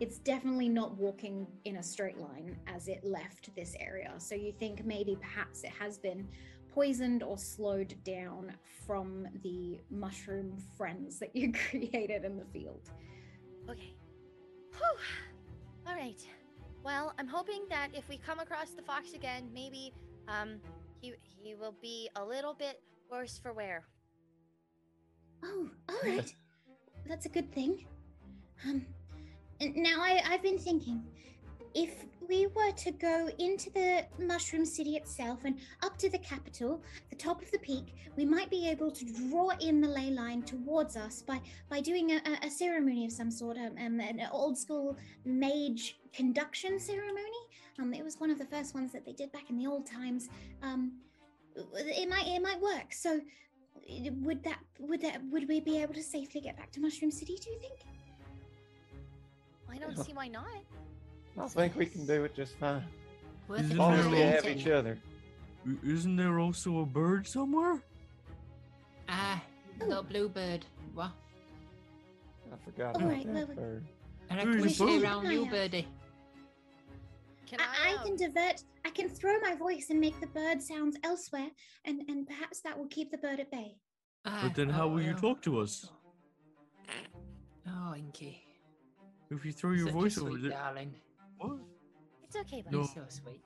It's 0.00 0.18
definitely 0.18 0.68
not 0.68 0.96
walking 0.96 1.46
in 1.64 1.76
a 1.76 1.82
straight 1.82 2.18
line 2.18 2.56
as 2.66 2.88
it 2.88 3.04
left 3.04 3.54
this 3.54 3.76
area. 3.78 4.12
So 4.18 4.34
you 4.34 4.52
think 4.52 4.84
maybe 4.84 5.16
perhaps 5.20 5.62
it 5.62 5.70
has 5.78 5.96
been 5.96 6.26
poisoned 6.74 7.22
or 7.22 7.38
slowed 7.38 7.94
down 8.02 8.52
from 8.84 9.28
the 9.42 9.80
mushroom 9.90 10.56
friends 10.76 11.20
that 11.20 11.34
you 11.34 11.52
created 11.70 12.24
in 12.24 12.36
the 12.36 12.44
field. 12.46 12.90
Okay. 13.70 13.94
Whew. 14.72 14.98
All 15.86 15.94
right. 15.94 16.20
Well, 16.82 17.14
I'm 17.18 17.28
hoping 17.28 17.62
that 17.70 17.88
if 17.94 18.08
we 18.08 18.18
come 18.18 18.40
across 18.40 18.70
the 18.70 18.82
fox 18.82 19.14
again, 19.14 19.48
maybe 19.54 19.92
um 20.28 20.60
he 21.00 21.14
he 21.42 21.54
will 21.54 21.76
be 21.80 22.10
a 22.16 22.24
little 22.24 22.54
bit 22.54 22.82
worse 23.10 23.38
for 23.38 23.52
wear. 23.52 23.84
Oh, 25.44 25.70
all 25.88 25.96
right. 26.04 26.34
That's 27.06 27.26
a 27.26 27.28
good 27.28 27.52
thing. 27.52 27.86
Um, 28.66 28.84
now 29.60 30.00
I, 30.00 30.22
I've 30.26 30.42
been 30.42 30.58
thinking, 30.58 31.04
if 31.74 32.06
we 32.28 32.46
were 32.48 32.72
to 32.72 32.90
go 32.92 33.28
into 33.38 33.70
the 33.70 34.04
Mushroom 34.18 34.64
City 34.64 34.96
itself 34.96 35.40
and 35.44 35.58
up 35.82 35.96
to 35.98 36.08
the 36.10 36.18
capital, 36.18 36.82
the 37.10 37.16
top 37.16 37.42
of 37.42 37.50
the 37.50 37.58
peak, 37.58 37.94
we 38.16 38.24
might 38.24 38.50
be 38.50 38.68
able 38.68 38.90
to 38.90 39.04
draw 39.04 39.50
in 39.60 39.80
the 39.80 39.88
ley 39.88 40.10
line 40.10 40.42
towards 40.42 40.96
us 40.96 41.22
by 41.22 41.40
by 41.68 41.80
doing 41.80 42.12
a, 42.12 42.16
a- 42.16 42.46
a 42.46 42.50
ceremony 42.50 43.04
of 43.04 43.12
some 43.12 43.30
sort, 43.30 43.56
um, 43.58 43.72
um, 43.84 44.00
an 44.00 44.20
old 44.32 44.56
school 44.58 44.96
mage 45.24 45.98
conduction 46.12 46.78
ceremony. 46.78 47.40
Um, 47.80 47.92
it 47.92 48.04
was 48.04 48.20
one 48.20 48.30
of 48.30 48.38
the 48.38 48.46
first 48.46 48.74
ones 48.74 48.92
that 48.92 49.04
they 49.04 49.12
did 49.12 49.32
back 49.32 49.50
in 49.50 49.56
the 49.56 49.66
old 49.66 49.86
times. 49.86 50.28
Um, 50.62 50.92
it 51.56 52.08
might 52.08 52.26
it 52.26 52.42
might 52.42 52.60
work. 52.60 52.92
So 52.92 53.16
uh, 53.16 54.10
would 54.22 54.42
that 54.44 54.58
would 54.78 55.00
that 55.02 55.20
would 55.30 55.48
we 55.48 55.60
be 55.60 55.78
able 55.82 55.94
to 55.94 56.02
safely 56.02 56.40
get 56.40 56.56
back 56.56 56.70
to 56.72 56.80
Mushroom 56.80 57.10
City? 57.10 57.36
Do 57.42 57.50
you 57.50 57.58
think? 57.60 57.80
I 59.70 59.78
don't 59.78 59.98
see 59.98 60.12
why 60.12 60.28
not. 60.28 60.46
I 61.38 61.46
think 61.48 61.76
we 61.76 61.86
can 61.86 62.06
do 62.06 62.24
it 62.24 62.34
just 62.34 62.56
fine. 62.58 62.84
Worth 63.48 63.60
Isn't 63.60 63.72
As 63.72 63.78
long 63.78 63.94
as 63.94 64.06
we 64.06 64.20
have 64.20 64.44
meeting. 64.44 64.58
each 64.58 64.68
other. 64.68 64.98
Isn't 65.84 66.16
there 66.16 66.38
also 66.38 66.78
a 66.80 66.86
bird 66.86 67.26
somewhere? 67.26 67.82
Ah, 69.08 69.42
a 69.80 69.84
little 69.84 70.02
bluebird. 70.02 70.64
What? 70.94 71.10
I 72.52 72.56
forgot 72.64 72.94
All 72.94 73.00
about 73.02 73.12
right, 73.12 73.26
well, 73.26 73.46
that 73.46 73.56
bird. 73.56 73.84
I 74.30 74.34
Where's 74.34 74.46
reckon 74.46 74.62
we 74.62 74.68
the 74.68 74.74
should 74.74 74.86
be 74.86 74.92
bird? 74.98 75.02
around 75.04 75.26
I 75.26 75.32
you, 75.32 75.46
birdie. 75.50 75.88
Can 77.46 77.58
I? 77.60 77.64
I, 77.64 77.92
I 77.92 77.96
um, 77.96 78.04
can 78.06 78.16
divert. 78.16 78.62
I 78.84 78.90
can 78.90 79.08
throw 79.08 79.38
my 79.40 79.54
voice 79.54 79.86
and 79.90 80.00
make 80.00 80.18
the 80.20 80.26
bird 80.28 80.62
sounds 80.62 80.96
elsewhere, 81.04 81.48
and 81.84 82.02
and 82.08 82.26
perhaps 82.26 82.60
that 82.60 82.78
will 82.78 82.86
keep 82.88 83.10
the 83.10 83.18
bird 83.18 83.40
at 83.40 83.50
bay. 83.50 83.76
Ah, 84.24 84.40
But 84.44 84.54
then 84.54 84.68
how 84.70 84.84
oh, 84.84 84.88
will 84.88 85.02
you 85.02 85.12
well. 85.12 85.34
talk 85.34 85.42
to 85.42 85.60
us? 85.60 85.90
Oh, 87.68 87.94
Inky. 87.96 88.42
If 89.30 89.44
you 89.44 89.52
throw 89.52 89.72
your 89.72 89.86
Such 89.86 89.94
a 89.94 89.98
voice 89.98 90.18
over 90.18 90.38
there. 90.38 90.50
darling. 90.52 90.94
What? 91.38 91.58
It's 92.22 92.36
okay, 92.36 92.62
buddy. 92.62 92.76
No. 92.76 92.82
You're 92.82 92.88
so 92.88 93.04
sweet. 93.08 93.40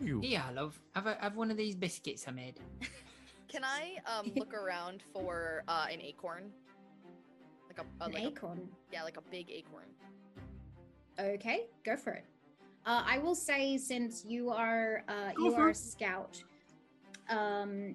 You. 0.00 0.20
Yeah, 0.22 0.50
love. 0.52 0.78
Have, 0.94 1.06
a, 1.06 1.16
have 1.20 1.36
one 1.36 1.50
of 1.52 1.56
these 1.56 1.76
biscuits 1.76 2.26
I 2.26 2.32
made. 2.32 2.58
Can 3.48 3.62
I 3.64 3.96
um 4.06 4.32
look 4.34 4.52
around 4.52 5.02
for 5.12 5.62
uh 5.68 5.86
an 5.90 6.00
acorn? 6.00 6.50
Like 7.68 7.78
a, 7.78 8.02
a 8.02 8.06
An 8.08 8.12
like 8.12 8.24
a- 8.24 8.26
acorn. 8.28 8.68
yeah, 8.92 9.04
like 9.04 9.16
a 9.16 9.22
big 9.30 9.50
acorn. 9.50 9.86
Okay, 11.18 11.66
go 11.84 11.96
for 11.96 12.12
it. 12.12 12.24
Uh, 12.84 13.02
I 13.06 13.18
will 13.18 13.36
say, 13.36 13.78
since 13.78 14.24
you 14.26 14.50
are 14.50 15.04
uh, 15.08 15.30
you 15.38 15.52
for 15.52 15.62
are 15.62 15.70
a 15.70 15.74
scout, 15.74 16.42
um, 17.30 17.94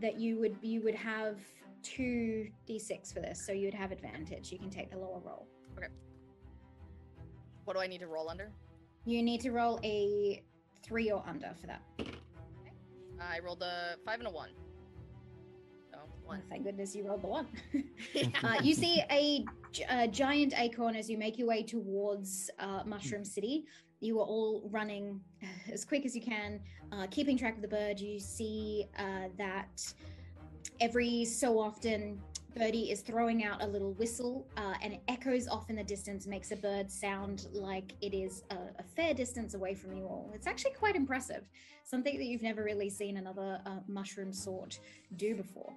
that 0.00 0.18
you 0.20 0.38
would 0.38 0.56
you 0.62 0.80
would 0.82 0.94
have 0.94 1.40
two 1.82 2.48
d6 2.68 3.12
for 3.12 3.20
this, 3.20 3.44
so 3.44 3.52
you 3.52 3.64
would 3.66 3.74
have 3.74 3.90
advantage. 3.90 4.52
You 4.52 4.58
can 4.58 4.70
take 4.70 4.90
the 4.90 4.98
lower 4.98 5.20
roll. 5.24 5.48
What 7.68 7.76
do 7.76 7.82
I 7.82 7.86
need 7.86 8.00
to 8.00 8.06
roll 8.06 8.30
under? 8.30 8.50
You 9.04 9.22
need 9.22 9.42
to 9.42 9.50
roll 9.50 9.78
a 9.84 10.42
three 10.82 11.10
or 11.10 11.22
under 11.28 11.52
for 11.60 11.66
that. 11.66 11.82
I 13.20 13.40
rolled 13.40 13.60
a 13.60 13.96
five 14.06 14.20
and 14.20 14.26
a 14.26 14.30
one. 14.30 14.52
So 15.90 15.98
one. 16.24 16.38
Well, 16.38 16.46
thank 16.48 16.64
goodness 16.64 16.96
you 16.96 17.06
rolled 17.06 17.20
the 17.20 17.26
one. 17.26 17.46
uh, 18.42 18.54
you 18.62 18.72
see 18.72 19.02
a, 19.10 19.44
a 19.90 20.08
giant 20.08 20.58
acorn 20.58 20.96
as 20.96 21.10
you 21.10 21.18
make 21.18 21.36
your 21.36 21.46
way 21.46 21.62
towards 21.62 22.50
uh, 22.58 22.84
Mushroom 22.86 23.22
City. 23.22 23.66
You 24.00 24.18
are 24.20 24.26
all 24.26 24.66
running 24.72 25.20
as 25.70 25.84
quick 25.84 26.06
as 26.06 26.16
you 26.16 26.22
can, 26.22 26.60
uh, 26.90 27.06
keeping 27.10 27.36
track 27.36 27.56
of 27.56 27.60
the 27.60 27.68
bird. 27.68 28.00
You 28.00 28.18
see 28.18 28.86
uh, 28.98 29.28
that 29.36 29.92
every 30.80 31.26
so 31.26 31.58
often, 31.58 32.18
Birdie 32.58 32.90
is 32.90 33.02
throwing 33.02 33.44
out 33.44 33.62
a 33.62 33.66
little 33.66 33.92
whistle, 33.92 34.46
uh, 34.56 34.74
and 34.82 34.94
it 34.94 35.02
echoes 35.06 35.46
off 35.46 35.70
in 35.70 35.76
the 35.76 35.84
distance, 35.84 36.26
makes 36.26 36.50
a 36.50 36.56
bird 36.56 36.90
sound 36.90 37.46
like 37.52 37.94
it 38.00 38.12
is 38.12 38.42
a, 38.50 38.56
a 38.80 38.82
fair 38.96 39.14
distance 39.14 39.54
away 39.54 39.74
from 39.74 39.92
you 39.92 40.04
all. 40.04 40.30
It's 40.34 40.46
actually 40.46 40.72
quite 40.72 40.96
impressive, 40.96 41.48
something 41.84 42.18
that 42.18 42.24
you've 42.24 42.42
never 42.42 42.64
really 42.64 42.90
seen 42.90 43.18
another 43.18 43.60
uh, 43.64 43.78
mushroom 43.86 44.32
sort 44.32 44.80
do 45.16 45.34
before 45.34 45.72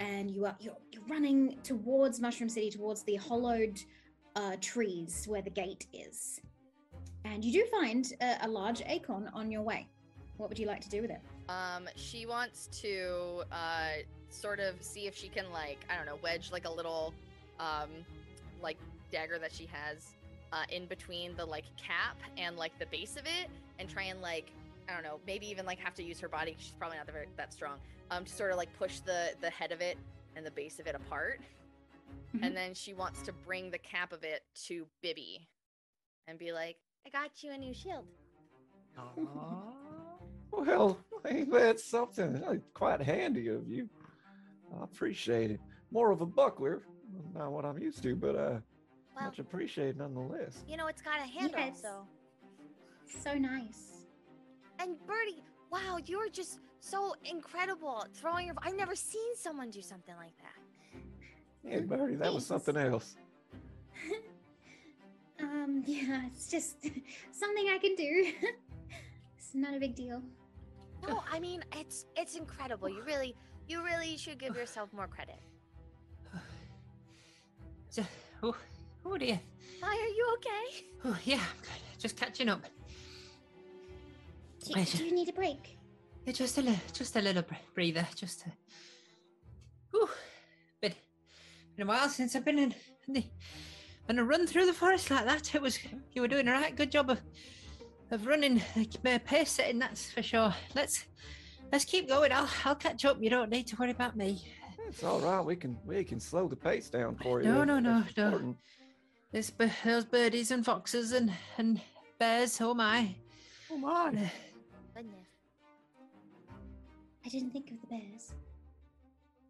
and 0.00 0.30
you 0.30 0.44
are 0.44 0.56
you're, 0.60 0.76
you're 0.92 1.02
running 1.08 1.58
towards 1.62 2.20
Mushroom 2.20 2.48
City, 2.48 2.70
towards 2.70 3.02
the 3.02 3.16
hollowed 3.16 3.80
uh, 4.36 4.56
trees 4.60 5.26
where 5.26 5.42
the 5.42 5.50
gate 5.50 5.86
is, 5.92 6.40
and 7.24 7.44
you 7.44 7.52
do 7.52 7.66
find 7.70 8.12
a, 8.20 8.36
a 8.42 8.48
large 8.48 8.82
acorn 8.86 9.30
on 9.34 9.50
your 9.50 9.62
way. 9.62 9.88
What 10.36 10.48
would 10.48 10.58
you 10.58 10.66
like 10.66 10.80
to 10.80 10.88
do 10.88 11.02
with 11.02 11.10
it? 11.10 11.20
Um, 11.48 11.88
she 11.96 12.26
wants 12.26 12.66
to 12.82 13.42
uh 13.52 13.88
sort 14.34 14.60
of 14.60 14.82
see 14.82 15.06
if 15.06 15.16
she 15.16 15.28
can 15.28 15.50
like 15.52 15.78
I 15.88 15.96
don't 15.96 16.06
know 16.06 16.18
wedge 16.22 16.50
like 16.52 16.64
a 16.66 16.70
little 16.70 17.14
um 17.60 17.88
like 18.62 18.76
dagger 19.10 19.38
that 19.38 19.52
she 19.52 19.66
has 19.72 20.08
uh 20.52 20.64
in 20.70 20.86
between 20.86 21.36
the 21.36 21.44
like 21.44 21.64
cap 21.76 22.16
and 22.36 22.56
like 22.56 22.76
the 22.78 22.86
base 22.86 23.16
of 23.16 23.24
it 23.26 23.48
and 23.78 23.88
try 23.88 24.04
and 24.04 24.20
like 24.20 24.50
I 24.88 24.92
don't 24.94 25.02
know 25.04 25.20
maybe 25.26 25.46
even 25.48 25.64
like 25.66 25.78
have 25.78 25.94
to 25.94 26.02
use 26.02 26.18
her 26.20 26.28
body 26.28 26.52
'cause 26.52 26.62
she's 26.62 26.72
probably 26.72 26.96
not 26.98 27.06
that 27.06 27.12
very 27.12 27.28
that 27.36 27.52
strong 27.52 27.78
um 28.10 28.24
to 28.24 28.32
sort 28.32 28.50
of 28.50 28.56
like 28.56 28.72
push 28.78 28.98
the 29.00 29.34
the 29.40 29.50
head 29.50 29.72
of 29.72 29.80
it 29.80 29.98
and 30.36 30.44
the 30.44 30.50
base 30.50 30.78
of 30.78 30.86
it 30.86 30.94
apart 30.94 31.40
Mhm. 32.34 32.44
and 32.46 32.56
then 32.56 32.74
she 32.74 32.92
wants 32.94 33.22
to 33.22 33.32
bring 33.32 33.70
the 33.70 33.78
cap 33.78 34.12
of 34.12 34.24
it 34.24 34.42
to 34.66 34.86
Bibby 35.02 35.48
and 36.26 36.38
be 36.38 36.52
like 36.52 36.76
I 37.06 37.10
got 37.10 37.42
you 37.42 37.52
a 37.52 37.58
new 37.58 37.72
shield. 37.74 38.04
Well, 40.50 40.98
ain't 41.26 41.50
that 41.52 41.80
something? 41.80 42.62
Quite 42.74 43.02
handy 43.02 43.48
of 43.48 43.68
you. 43.68 43.88
I 44.80 44.84
appreciate 44.84 45.50
it. 45.50 45.60
More 45.90 46.10
of 46.10 46.20
a 46.20 46.26
buckler, 46.26 46.82
not 47.34 47.52
what 47.52 47.64
I'm 47.64 47.78
used 47.78 48.02
to, 48.02 48.16
but 48.16 48.34
uh, 48.36 48.58
Well, 49.16 49.26
Much 49.26 49.38
appreciated 49.38 49.98
nonetheless. 49.98 50.64
you 50.68 50.76
know, 50.76 50.86
it's 50.88 51.02
got 51.02 51.18
a 51.20 51.26
handle, 51.26 51.58
Yes. 51.60 51.80
so. 51.82 52.06
So 53.06 53.34
nice. 53.34 54.06
And 54.80 54.96
Birdie, 55.06 55.44
wow, 55.70 55.98
you're 56.04 56.28
just 56.28 56.58
so 56.80 57.14
incredible 57.24 58.04
throwing 58.14 58.46
your. 58.46 58.56
I've 58.62 58.76
never 58.76 58.94
seen 58.96 59.36
someone 59.36 59.70
do 59.70 59.82
something 59.82 60.14
like 60.16 60.36
that. 60.38 61.00
Yeah, 61.70 61.80
Birdie, 61.80 62.16
that 62.16 62.32
was 62.34 62.44
something 62.44 62.76
else. 62.76 63.16
um, 65.40 65.82
yeah, 65.86 66.22
it's 66.26 66.50
just 66.50 66.82
something 67.32 67.68
I 67.70 67.78
can 67.78 67.94
do. 67.94 68.32
it's 69.38 69.54
not 69.54 69.74
a 69.74 69.78
big 69.80 69.94
deal. 69.94 70.22
No, 71.06 71.22
I 71.30 71.38
mean 71.38 71.62
it's 71.76 72.06
it's 72.16 72.34
incredible. 72.36 72.88
You 72.88 73.02
really, 73.04 73.36
you 73.68 73.84
really 73.84 74.16
should 74.16 74.38
give 74.38 74.56
yourself 74.56 74.92
more 74.92 75.06
credit. 75.06 75.38
So, 77.88 78.02
oh, 78.42 78.56
oh 79.06 79.16
dear. 79.16 79.40
Maya, 79.80 79.90
are 79.90 80.08
you 80.08 80.36
okay? 80.38 80.84
Oh 81.04 81.18
yeah, 81.24 81.36
I'm 81.36 81.60
good. 81.62 81.98
Just 81.98 82.16
catching 82.16 82.48
up. 82.48 82.64
Do, 84.66 84.84
do 84.84 85.04
you 85.04 85.14
need 85.14 85.28
a 85.28 85.32
break? 85.32 85.78
Yeah, 86.26 86.32
just 86.32 86.58
a 86.58 86.62
little, 86.62 86.80
just 86.92 87.16
a 87.16 87.20
little 87.20 87.42
br- 87.42 87.54
breather. 87.74 88.06
Just 88.16 88.46
a. 88.46 88.52
Whew. 89.90 90.08
Been, 90.80 90.94
been 91.76 91.86
a 91.86 91.88
while 91.88 92.08
since 92.08 92.34
I've 92.34 92.44
been 92.44 92.58
in, 92.58 92.74
in 93.06 93.14
the, 93.14 93.24
on 94.08 94.18
a 94.18 94.24
run 94.24 94.46
through 94.46 94.66
the 94.66 94.72
forest 94.72 95.10
like 95.10 95.26
that. 95.26 95.54
It 95.54 95.62
was 95.62 95.78
you 96.12 96.22
were 96.22 96.28
doing 96.28 96.48
a 96.48 96.52
right 96.52 96.74
good 96.74 96.90
job 96.90 97.10
of 97.10 97.20
of 98.10 98.26
running, 98.26 98.62
like, 98.76 98.94
uh, 99.06 99.18
pace 99.24 99.52
setting. 99.52 99.78
That's 99.78 100.10
for 100.10 100.22
sure. 100.22 100.54
Let's 100.74 101.04
let's 101.72 101.84
keep 101.84 102.08
going. 102.08 102.32
I'll 102.32 102.48
I'll 102.64 102.74
catch 102.74 103.04
up. 103.04 103.18
You 103.20 103.30
don't 103.30 103.50
need 103.50 103.66
to 103.68 103.76
worry 103.76 103.90
about 103.90 104.16
me. 104.16 104.42
It's 104.88 105.02
all 105.02 105.20
right. 105.20 105.40
We 105.44 105.56
can 105.56 105.76
we 105.86 106.04
can 106.04 106.20
slow 106.20 106.48
the 106.48 106.56
pace 106.56 106.88
down 106.90 107.16
for 107.16 107.40
you. 107.42 107.48
No, 107.48 107.64
no, 107.64 107.78
no, 107.78 108.04
no. 108.16 108.26
important. 108.26 108.56
There's 109.32 109.50
b- 109.50 109.70
those 109.84 110.04
birdies 110.04 110.50
and 110.50 110.64
foxes 110.64 111.12
and 111.12 111.32
and 111.58 111.80
bears. 112.18 112.60
Oh 112.60 112.74
my. 112.74 113.14
Oh 113.70 113.76
my. 113.76 114.10
Goodness. 114.94 115.26
I 117.24 117.28
didn't 117.28 117.50
think 117.50 117.70
of 117.70 117.80
the 117.80 117.86
bears. 117.88 118.32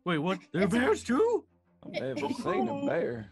Wait, 0.05 0.19
what? 0.19 0.39
There 0.53 0.63
are 0.65 0.69
bears 0.69 1.03
too? 1.03 1.45
I've 1.85 2.01
never 2.01 2.33
seen 2.35 2.69
a 2.69 2.87
bear. 2.87 3.31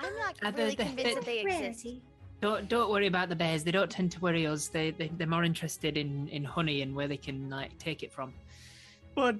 I'm 0.00 0.16
not 0.16 0.36
Uh, 0.42 0.50
the- 0.50 0.56
really 0.62 0.74
the- 0.76 0.84
convinced 0.84 1.14
that 1.16 1.24
they 1.24 1.40
exist. 1.40 1.60
Rarity. 1.84 2.02
Don't 2.40 2.68
don't 2.68 2.90
worry 2.90 3.08
about 3.08 3.28
the 3.28 3.36
bears. 3.36 3.64
They 3.64 3.72
don't 3.72 3.90
tend 3.90 4.12
to 4.12 4.20
worry 4.20 4.46
us. 4.46 4.68
They, 4.68 4.92
they 4.92 5.08
they're 5.16 5.26
more 5.26 5.44
interested 5.44 5.96
in 5.96 6.28
in 6.28 6.44
honey 6.44 6.82
and 6.82 6.94
where 6.94 7.08
they 7.08 7.16
can 7.16 7.50
like 7.50 7.76
take 7.78 8.02
it 8.02 8.12
from. 8.12 8.32
But, 9.14 9.36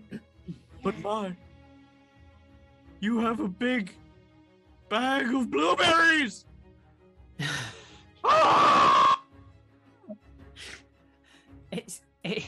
but 0.82 0.98
my, 0.98 1.36
you 2.98 3.20
have 3.20 3.38
a 3.38 3.46
big 3.46 3.94
bag 4.88 5.32
of 5.32 5.50
blueberries. 5.50 6.44
Ah! 8.24 9.20
It's 11.70 12.00
it. 12.24 12.44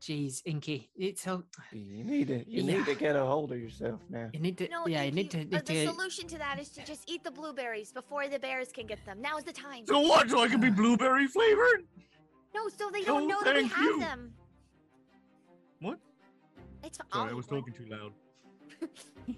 Jeez, 0.00 0.40
Inky, 0.46 0.88
it's 0.96 1.22
so 1.22 1.44
You 1.72 2.04
need 2.04 2.28
to 2.28 2.44
you 2.50 2.62
need 2.62 2.86
to 2.86 2.94
get 2.94 3.16
a 3.16 3.24
hold 3.24 3.52
of 3.52 3.58
yourself 3.60 4.00
now. 4.08 4.30
you 4.32 4.40
need 4.40 4.56
to 4.56 4.68
No, 4.68 4.86
yeah 4.86 5.02
you 5.02 5.08
Inky, 5.08 5.14
need 5.22 5.30
to, 5.32 5.38
uh, 5.38 5.40
need 5.42 5.50
the 5.52 5.60
to 5.74 5.86
solution 5.88 6.26
to 6.28 6.38
that 6.38 6.58
is 6.58 6.70
to 6.70 6.82
just 6.84 7.02
eat 7.10 7.22
the 7.22 7.30
blueberries 7.30 7.92
before 7.92 8.26
the 8.26 8.38
bears 8.38 8.72
can 8.72 8.86
get 8.86 9.04
them. 9.04 9.20
Now's 9.20 9.44
the 9.44 9.52
time. 9.52 9.84
So 9.86 10.00
what? 10.00 10.30
So 10.30 10.40
I 10.40 10.48
can 10.48 10.60
be 10.60 10.70
blueberry 10.70 11.26
flavored? 11.26 11.84
No, 12.54 12.68
so 12.68 12.90
they 12.90 13.02
don't 13.02 13.24
Oh, 13.24 13.26
know 13.26 13.42
that 13.44 13.56
we 13.56 13.66
have 13.68 13.84
you. 13.84 14.00
them. 14.00 14.32
What? 15.80 15.98
It's 16.82 16.96
fine. 16.96 17.06
Sorry, 17.12 17.30
I 17.30 17.34
was 17.34 17.46
talking 17.46 17.74
too 17.74 17.86
loud. 17.90 18.12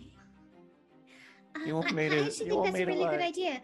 You 1.66 1.74
want 1.74 1.92
I, 1.92 1.94
me 1.94 2.06
I 2.06 2.08
to- 2.08 2.24
actually 2.24 2.46
you 2.46 2.52
think 2.52 2.64
that's 2.64 2.76
a 2.76 2.84
to, 2.86 2.86
really 2.86 3.04
good 3.04 3.20
idea. 3.20 3.60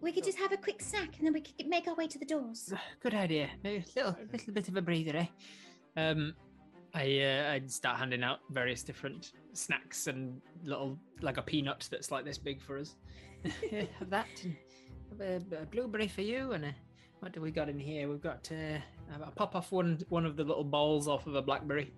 We 0.00 0.10
could 0.12 0.24
just 0.24 0.38
have 0.38 0.52
a 0.52 0.56
quick 0.56 0.80
snack 0.80 1.18
and 1.18 1.26
then 1.26 1.32
we 1.34 1.42
could 1.42 1.66
make 1.66 1.86
our 1.86 1.94
way 1.94 2.06
to 2.06 2.18
the 2.18 2.24
doors. 2.24 2.72
Good 3.02 3.14
idea. 3.14 3.48
Maybe 3.62 3.84
A 3.96 3.98
little 3.98 4.16
little 4.32 4.54
bit 4.54 4.68
of 4.68 4.76
a 4.76 4.82
breather, 4.82 5.16
eh? 5.16 5.26
Um, 5.96 6.34
I 6.94 7.20
uh, 7.20 7.52
I'd 7.52 7.70
start 7.70 7.98
handing 7.98 8.22
out 8.22 8.40
various 8.50 8.82
different 8.82 9.32
snacks 9.52 10.06
and 10.06 10.40
little 10.64 10.98
like 11.20 11.36
a 11.36 11.42
peanut 11.42 11.88
that's 11.90 12.10
like 12.10 12.24
this 12.24 12.38
big 12.38 12.60
for 12.60 12.78
us. 12.78 12.94
Have 13.70 14.10
that. 14.10 14.26
And 14.42 14.56
have 15.10 15.20
a, 15.52 15.62
a 15.62 15.66
blueberry 15.66 16.08
for 16.08 16.22
you, 16.22 16.52
and 16.52 16.64
a, 16.64 16.74
what 17.20 17.32
do 17.32 17.40
we 17.40 17.50
got 17.50 17.68
in 17.68 17.78
here? 17.78 18.08
We've 18.08 18.20
got 18.22 18.50
uh, 18.52 18.78
I'll 19.22 19.30
pop 19.32 19.54
off 19.54 19.72
one 19.72 19.98
one 20.08 20.26
of 20.26 20.36
the 20.36 20.44
little 20.44 20.64
balls 20.64 21.06
off 21.08 21.26
of 21.26 21.34
a 21.34 21.42
blackberry. 21.42 21.92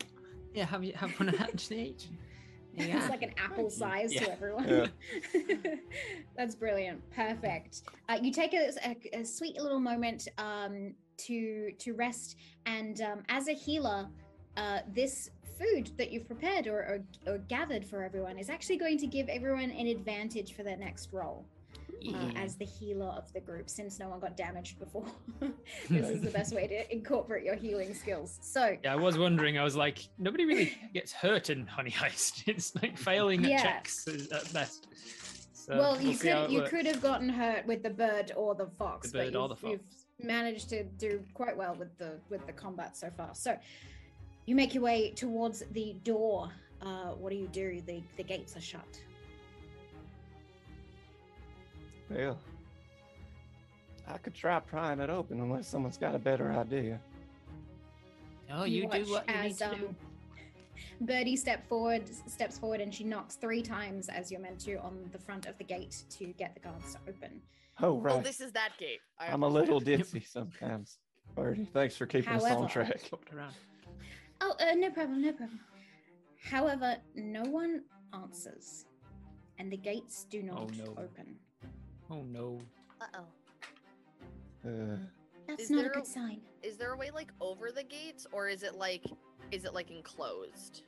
Yeah, 0.54 0.66
have 0.66 0.84
you 0.84 0.92
have 0.94 1.10
one 1.18 1.28
of 1.28 1.38
that 1.38 1.70
each? 1.72 2.06
Yeah. 2.74 2.98
It's 2.98 3.08
like 3.08 3.22
an 3.22 3.34
apple 3.36 3.70
size 3.70 4.14
Yeah. 4.14 4.26
to 4.26 4.32
everyone. 4.32 4.68
Yeah. 5.34 5.54
That's 6.36 6.54
brilliant. 6.54 7.02
Perfect. 7.10 7.82
Uh, 8.08 8.18
you 8.22 8.30
take 8.32 8.54
a, 8.54 8.70
a, 8.84 9.20
a 9.20 9.24
sweet 9.24 9.60
little 9.60 9.80
moment 9.80 10.28
um, 10.38 10.94
to 11.18 11.72
to 11.78 11.92
rest, 11.94 12.36
and 12.66 13.00
um, 13.02 13.22
as 13.28 13.48
a 13.48 13.52
healer, 13.52 14.08
uh, 14.56 14.80
this 14.92 15.30
food 15.58 15.90
that 15.98 16.10
you've 16.12 16.26
prepared 16.26 16.66
or, 16.68 17.02
or, 17.26 17.32
or 17.34 17.38
gathered 17.48 17.84
for 17.84 18.02
everyone 18.04 18.38
is 18.38 18.48
actually 18.48 18.76
going 18.76 18.96
to 18.98 19.06
give 19.08 19.28
everyone 19.28 19.70
an 19.72 19.88
advantage 19.88 20.54
for 20.54 20.62
their 20.62 20.76
next 20.76 21.12
roll. 21.12 21.44
Uh, 22.14 22.30
as 22.36 22.54
the 22.54 22.64
healer 22.64 23.06
of 23.08 23.30
the 23.32 23.40
group, 23.40 23.68
since 23.68 23.98
no 23.98 24.08
one 24.08 24.20
got 24.20 24.36
damaged 24.36 24.78
before, 24.78 25.04
this 25.90 26.08
is 26.08 26.20
the 26.20 26.30
best 26.30 26.54
way 26.54 26.64
to 26.68 26.92
incorporate 26.94 27.42
your 27.44 27.56
healing 27.56 27.92
skills. 27.92 28.38
So, 28.40 28.76
Yeah, 28.84 28.92
I 28.92 28.96
was 28.96 29.18
wondering. 29.18 29.58
I 29.58 29.64
was 29.64 29.74
like, 29.74 30.08
nobody 30.16 30.44
really 30.44 30.72
gets 30.94 31.12
hurt 31.12 31.50
in 31.50 31.66
Honey 31.66 31.90
Heist. 31.90 32.44
It's 32.46 32.72
like 32.76 32.96
failing 32.96 33.44
at 33.44 33.50
Yeah. 33.50 33.62
checks 33.64 34.06
at 34.06 34.52
best. 34.52 34.86
So 35.52 35.76
well, 35.76 35.92
we'll 35.94 36.02
you 36.02 36.16
could 36.16 36.50
you 36.52 36.58
works. 36.60 36.70
could 36.70 36.86
have 36.86 37.02
gotten 37.02 37.28
hurt 37.28 37.66
with 37.66 37.82
the 37.82 37.90
bird 37.90 38.30
or 38.36 38.54
the 38.54 38.68
fox, 38.78 39.10
The 39.10 39.18
bird 39.18 39.34
or 39.36 39.48
you've, 39.48 39.60
the 39.60 39.68
you've 39.70 39.80
fox. 39.80 39.97
Managed 40.22 40.68
to 40.70 40.84
do 40.84 41.22
quite 41.34 41.56
well 41.56 41.74
with 41.74 41.96
the 41.98 42.18
with 42.28 42.46
the 42.46 42.52
combat 42.52 42.96
so 42.96 43.10
far. 43.10 43.34
So 43.34 43.56
you 44.46 44.54
make 44.54 44.74
your 44.74 44.82
way 44.82 45.12
towards 45.12 45.62
the 45.72 45.94
door. 46.04 46.50
Uh, 46.80 47.12
what 47.12 47.30
do 47.30 47.36
you 47.36 47.48
do? 47.48 47.82
The 47.86 48.02
the 48.16 48.22
gates 48.22 48.56
are 48.56 48.60
shut. 48.60 49.00
Well, 52.10 52.38
I 54.06 54.18
could 54.18 54.34
try 54.34 54.58
prying 54.60 55.00
it 55.00 55.10
open 55.10 55.40
unless 55.40 55.68
someone's 55.68 55.98
got 55.98 56.14
a 56.14 56.18
better 56.18 56.50
idea. 56.52 57.00
Oh, 58.50 58.64
you, 58.64 58.88
do 58.88 58.88
what 58.88 59.28
you 59.28 59.42
need 59.42 59.50
as, 59.50 59.58
to 59.58 59.76
do. 59.76 59.86
um, 59.88 59.96
Birdie 61.02 61.36
step 61.36 61.68
forward, 61.68 62.04
steps 62.26 62.58
forward, 62.58 62.80
and 62.80 62.94
she 62.94 63.04
knocks 63.04 63.34
three 63.34 63.60
times 63.60 64.08
as 64.08 64.30
you're 64.32 64.40
meant 64.40 64.58
to 64.60 64.76
on 64.76 64.98
the 65.12 65.18
front 65.18 65.44
of 65.44 65.58
the 65.58 65.64
gate 65.64 66.04
to 66.18 66.28
get 66.38 66.54
the 66.54 66.60
guards 66.60 66.94
to 66.94 67.00
open. 67.08 67.42
Oh, 67.80 67.98
right. 68.00 68.16
Oh, 68.16 68.20
this 68.20 68.40
is 68.40 68.52
that 68.52 68.70
gate. 68.78 69.00
I 69.18 69.26
I'm 69.28 69.42
a 69.42 69.48
little 69.48 69.80
ditzy 69.80 70.26
sometimes. 70.26 70.98
Birdie, 71.34 71.68
thanks 71.72 71.96
for 71.96 72.06
keeping 72.06 72.32
us 72.32 72.44
on 72.44 72.68
track. 72.68 73.00
Oh, 74.40 74.54
uh, 74.60 74.74
no 74.74 74.90
problem, 74.90 75.22
no 75.22 75.32
problem. 75.32 75.60
However, 76.42 76.96
no 77.14 77.42
one 77.42 77.82
answers, 78.14 78.86
and 79.58 79.70
the 79.70 79.76
gates 79.76 80.26
do 80.30 80.42
not 80.42 80.72
no. 80.76 80.84
open. 80.96 81.36
Oh 82.10 82.22
no. 82.22 82.60
Uh 83.00 83.04
oh. 83.14 84.68
Uh, 84.68 84.96
That's 85.46 85.64
Is 85.64 85.70
not 85.70 85.80
a 85.80 85.82
there 85.82 85.90
a- 85.90 85.94
good 85.94 86.06
sign. 86.06 86.40
Is 86.62 86.76
there 86.76 86.92
a 86.92 86.96
way 86.96 87.10
like 87.10 87.32
over 87.40 87.70
the 87.70 87.82
gates, 87.84 88.26
or 88.32 88.48
is 88.48 88.62
it 88.62 88.74
like, 88.76 89.04
is 89.52 89.64
it 89.64 89.74
like 89.74 89.90
enclosed? 89.90 90.82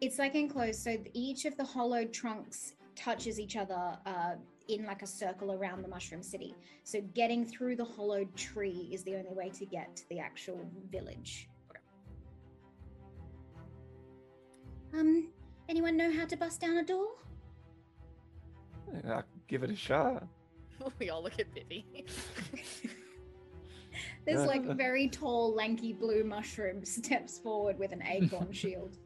It's 0.00 0.18
like 0.18 0.34
enclosed, 0.34 0.82
so 0.82 0.96
each 1.14 1.46
of 1.46 1.56
the 1.56 1.64
hollowed 1.64 2.12
trunks 2.12 2.74
touches 2.94 3.40
each 3.40 3.56
other 3.56 3.96
uh, 4.04 4.34
in 4.68 4.84
like 4.84 5.02
a 5.02 5.06
circle 5.06 5.52
around 5.52 5.82
the 5.82 5.88
mushroom 5.88 6.22
city. 6.22 6.54
So 6.84 7.00
getting 7.14 7.44
through 7.44 7.76
the 7.76 7.84
hollowed 7.84 8.34
tree 8.36 8.88
is 8.92 9.02
the 9.04 9.16
only 9.16 9.32
way 9.32 9.50
to 9.50 9.66
get 9.66 9.96
to 9.96 10.08
the 10.08 10.18
actual 10.18 10.60
village. 10.90 11.48
Um, 14.94 15.28
anyone 15.68 15.96
know 15.96 16.12
how 16.12 16.24
to 16.24 16.36
bust 16.36 16.60
down 16.60 16.78
a 16.78 16.84
door? 16.84 17.08
I'll 19.08 19.24
give 19.48 19.62
it 19.62 19.70
a 19.70 19.76
shot. 19.76 20.26
we 20.98 21.10
all 21.10 21.22
look 21.22 21.38
at 21.38 21.52
Bibby. 21.54 22.06
This 24.26 24.44
like 24.44 24.64
very 24.76 25.08
tall, 25.08 25.54
lanky 25.54 25.92
blue 25.92 26.24
mushroom 26.24 26.84
steps 26.84 27.38
forward 27.38 27.78
with 27.78 27.92
an 27.92 28.02
acorn 28.02 28.52
shield. 28.52 28.98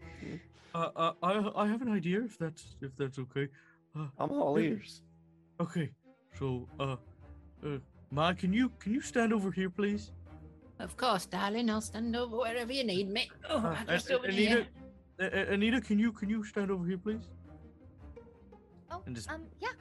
Uh, 0.74 0.88
uh, 0.96 1.12
I 1.22 1.50
I 1.54 1.66
have 1.66 1.82
an 1.82 1.92
idea 1.92 2.22
if 2.22 2.38
that's 2.38 2.76
if 2.80 2.96
that's 2.96 3.18
okay. 3.18 3.48
Uh, 3.96 4.06
I'm 4.18 4.30
all 4.30 4.58
ears. 4.58 5.02
Okay, 5.60 5.90
so 6.38 6.66
uh, 6.78 6.96
uh, 7.64 7.78
Ma, 8.10 8.32
can 8.32 8.52
you 8.52 8.70
can 8.80 8.92
you 8.92 9.00
stand 9.00 9.32
over 9.32 9.50
here, 9.50 9.70
please? 9.70 10.12
Of 10.78 10.96
course, 10.96 11.26
darling. 11.26 11.68
I'll 11.70 11.80
stand 11.82 12.16
over 12.16 12.36
wherever 12.38 12.72
you 12.72 12.84
need 12.84 13.10
me. 13.10 13.30
Oh, 13.48 13.58
Uh, 13.58 13.84
just 13.86 14.10
over 14.10 14.26
Anita, 14.26 14.40
here. 14.50 14.66
A- 15.20 15.38
A- 15.40 15.52
Anita, 15.52 15.80
can 15.80 15.98
you 15.98 16.12
can 16.12 16.30
you 16.30 16.42
stand 16.44 16.70
over 16.70 16.86
here, 16.86 16.98
please? 16.98 17.28
Oh, 18.90 19.02
And 19.06 19.14
just- 19.14 19.30
um, 19.30 19.42
yeah. 19.60 19.74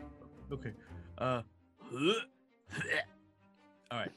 Okay. 0.52 0.74
Uh. 1.18 1.42
All 3.92 3.98
right. 3.98 4.12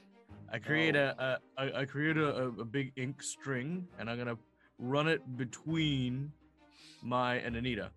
I 0.52 0.58
create 0.58 0.96
a, 0.96 1.14
a 1.18 1.38
I, 1.62 1.80
I 1.80 1.84
create 1.86 2.18
a, 2.18 2.28
a, 2.36 2.48
a 2.60 2.64
big 2.64 2.92
ink 2.96 3.22
string, 3.22 3.86
and 3.98 4.10
I'm 4.10 4.18
gonna 4.18 4.36
run 4.78 5.08
it 5.08 5.22
between 5.38 6.30
my 7.02 7.36
and 7.36 7.56
Anita, 7.56 7.90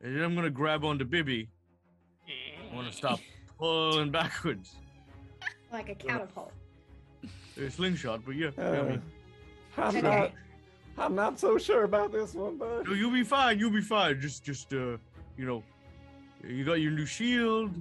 and 0.00 0.16
then 0.16 0.22
I'm 0.24 0.34
gonna 0.34 0.48
grab 0.48 0.82
onto 0.84 1.04
Bibby. 1.04 1.50
I 2.70 2.74
want 2.74 2.90
to 2.90 2.96
stop 2.96 3.20
pulling 3.58 4.10
backwards. 4.10 4.76
like 5.72 5.88
a 5.88 5.94
catapult. 5.94 6.52
A 7.60 7.70
slingshot, 7.70 8.24
but 8.24 8.34
yeah. 8.36 8.50
yeah, 8.56 8.64
I 8.64 8.78
Uh, 8.78 8.84
mean, 8.84 9.02
I'm 9.76 9.96
Okay. 9.96 10.00
not. 10.02 10.32
I'm 10.98 11.14
not 11.14 11.38
so 11.38 11.56
sure 11.56 11.84
about 11.84 12.12
this 12.12 12.34
one, 12.34 12.56
bud. 12.58 12.86
no, 12.86 12.92
you'll 12.92 13.12
be 13.12 13.22
fine. 13.22 13.58
You'll 13.58 13.70
be 13.70 13.80
fine. 13.80 14.20
Just, 14.20 14.44
just, 14.44 14.72
uh, 14.74 14.98
you 15.38 15.46
know, 15.46 15.62
you 16.46 16.64
got 16.64 16.74
your 16.74 16.90
new 16.90 17.06
shield, 17.06 17.74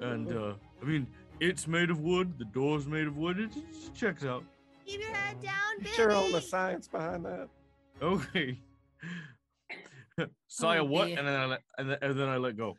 and 0.00 0.30
uh, 0.32 0.54
I 0.80 0.84
mean, 0.84 1.06
it's 1.40 1.66
made 1.66 1.90
of 1.90 2.00
wood. 2.00 2.38
The 2.38 2.44
door's 2.44 2.86
made 2.86 3.06
of 3.06 3.16
wood. 3.16 3.40
It, 3.40 3.56
it 3.56 3.66
just 3.72 3.94
checks 3.94 4.24
out. 4.24 4.44
Keep 4.86 5.00
your 5.00 5.12
head 5.14 5.40
down, 5.42 5.52
You 5.78 5.84
Billy. 5.84 5.94
sure 5.94 6.12
on 6.12 6.30
the 6.32 6.40
science 6.40 6.86
behind 6.88 7.24
that? 7.24 7.48
Okay. 8.02 8.60
Saya, 10.46 10.82
Oh, 10.82 10.84
what? 10.84 11.06
dear. 11.06 11.18
And 11.18 11.26
then 11.26 11.34
I 11.40 11.46
let, 11.46 11.62
and 11.78 11.90
then, 11.90 11.98
and 12.02 12.18
then 12.20 12.28
I 12.28 12.36
let 12.36 12.56
go. 12.56 12.76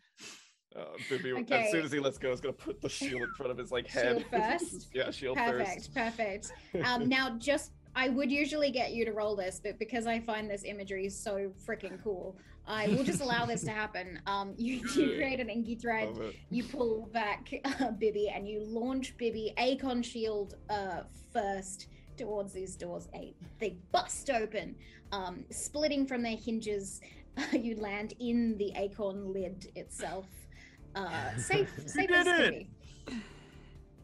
Uh, 0.78 0.84
Bibby, 1.10 1.34
as 1.52 1.72
soon 1.72 1.86
as 1.86 1.92
he 1.92 2.00
lets 2.00 2.18
go, 2.18 2.32
is 2.32 2.42
gonna 2.42 2.52
put 2.52 2.82
the 2.82 2.90
shield 2.90 3.22
in 3.22 3.32
front 3.32 3.52
of 3.52 3.58
his 3.58 3.72
like 3.72 3.88
head. 3.88 4.18
Shield 4.18 4.26
first? 4.30 4.88
yeah, 4.94 5.10
shield 5.10 5.38
Perfect, 5.38 5.94
perfect. 5.94 6.52
Um, 6.84 7.08
now, 7.10 7.38
just 7.38 7.72
I 7.96 8.10
would 8.10 8.30
usually 8.30 8.72
get 8.72 8.92
you 8.92 9.06
to 9.06 9.14
roll 9.14 9.38
this, 9.38 9.62
but 9.64 9.80
because 9.80 10.06
I 10.06 10.20
find 10.20 10.50
this 10.50 10.64
imagery 10.66 11.08
so 11.08 11.52
freaking 11.66 12.02
cool, 12.04 12.36
I 12.68 12.88
will 12.90 13.06
just 13.06 13.22
allow 13.22 13.46
this 13.46 13.64
to 13.64 13.72
happen. 13.84 14.20
Um, 14.28 14.54
you, 14.58 14.82
you 14.96 15.16
create 15.16 15.40
an 15.40 15.50
inky 15.50 15.76
thread, 15.76 16.10
you 16.50 16.66
pull 16.66 17.10
back 17.14 17.54
uh, 17.64 17.92
Bibby, 17.92 18.30
and 18.30 18.48
you 18.48 18.62
launch 18.68 19.16
Bibby 19.16 19.54
Acon 19.58 20.04
Shield 20.04 20.56
uh, 20.70 21.04
first 21.32 21.88
towards 22.18 22.52
these 22.52 22.76
doors. 22.76 23.08
They, 23.14 23.34
they 23.60 23.78
bust 23.94 24.30
open, 24.30 24.76
um, 25.14 25.46
splitting 25.50 26.06
from 26.06 26.22
their 26.22 26.36
hinges. 26.36 27.00
you 27.54 27.76
land 27.76 28.14
in 28.20 28.58
the 28.58 28.74
acorn 28.76 29.32
lid 29.34 29.72
itself. 29.76 30.26
Uh, 30.96 31.36
safe, 31.38 31.72
safe 31.86 32.08
did 32.08 32.28
as 32.28 32.28
it! 32.28 32.68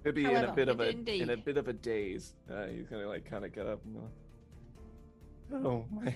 Bibby. 0.03 0.23
Maybe 0.23 0.25
in 0.25 0.31
a 0.31 0.39
However, 0.39 0.53
bit 0.53 0.67
of 0.69 0.79
a 0.79 0.93
did 0.93 1.21
in 1.21 1.29
a 1.29 1.33
indeed. 1.33 1.45
bit 1.45 1.57
of 1.57 1.67
a 1.67 1.73
daze. 1.73 2.33
Uh, 2.51 2.65
he's 2.67 2.87
gonna 2.87 3.07
like 3.07 3.25
kind 3.29 3.45
of 3.45 3.53
get 3.53 3.65
up 3.67 3.79
and 3.85 3.95
go. 3.95 5.59
Oh 5.69 5.85
my! 5.91 6.13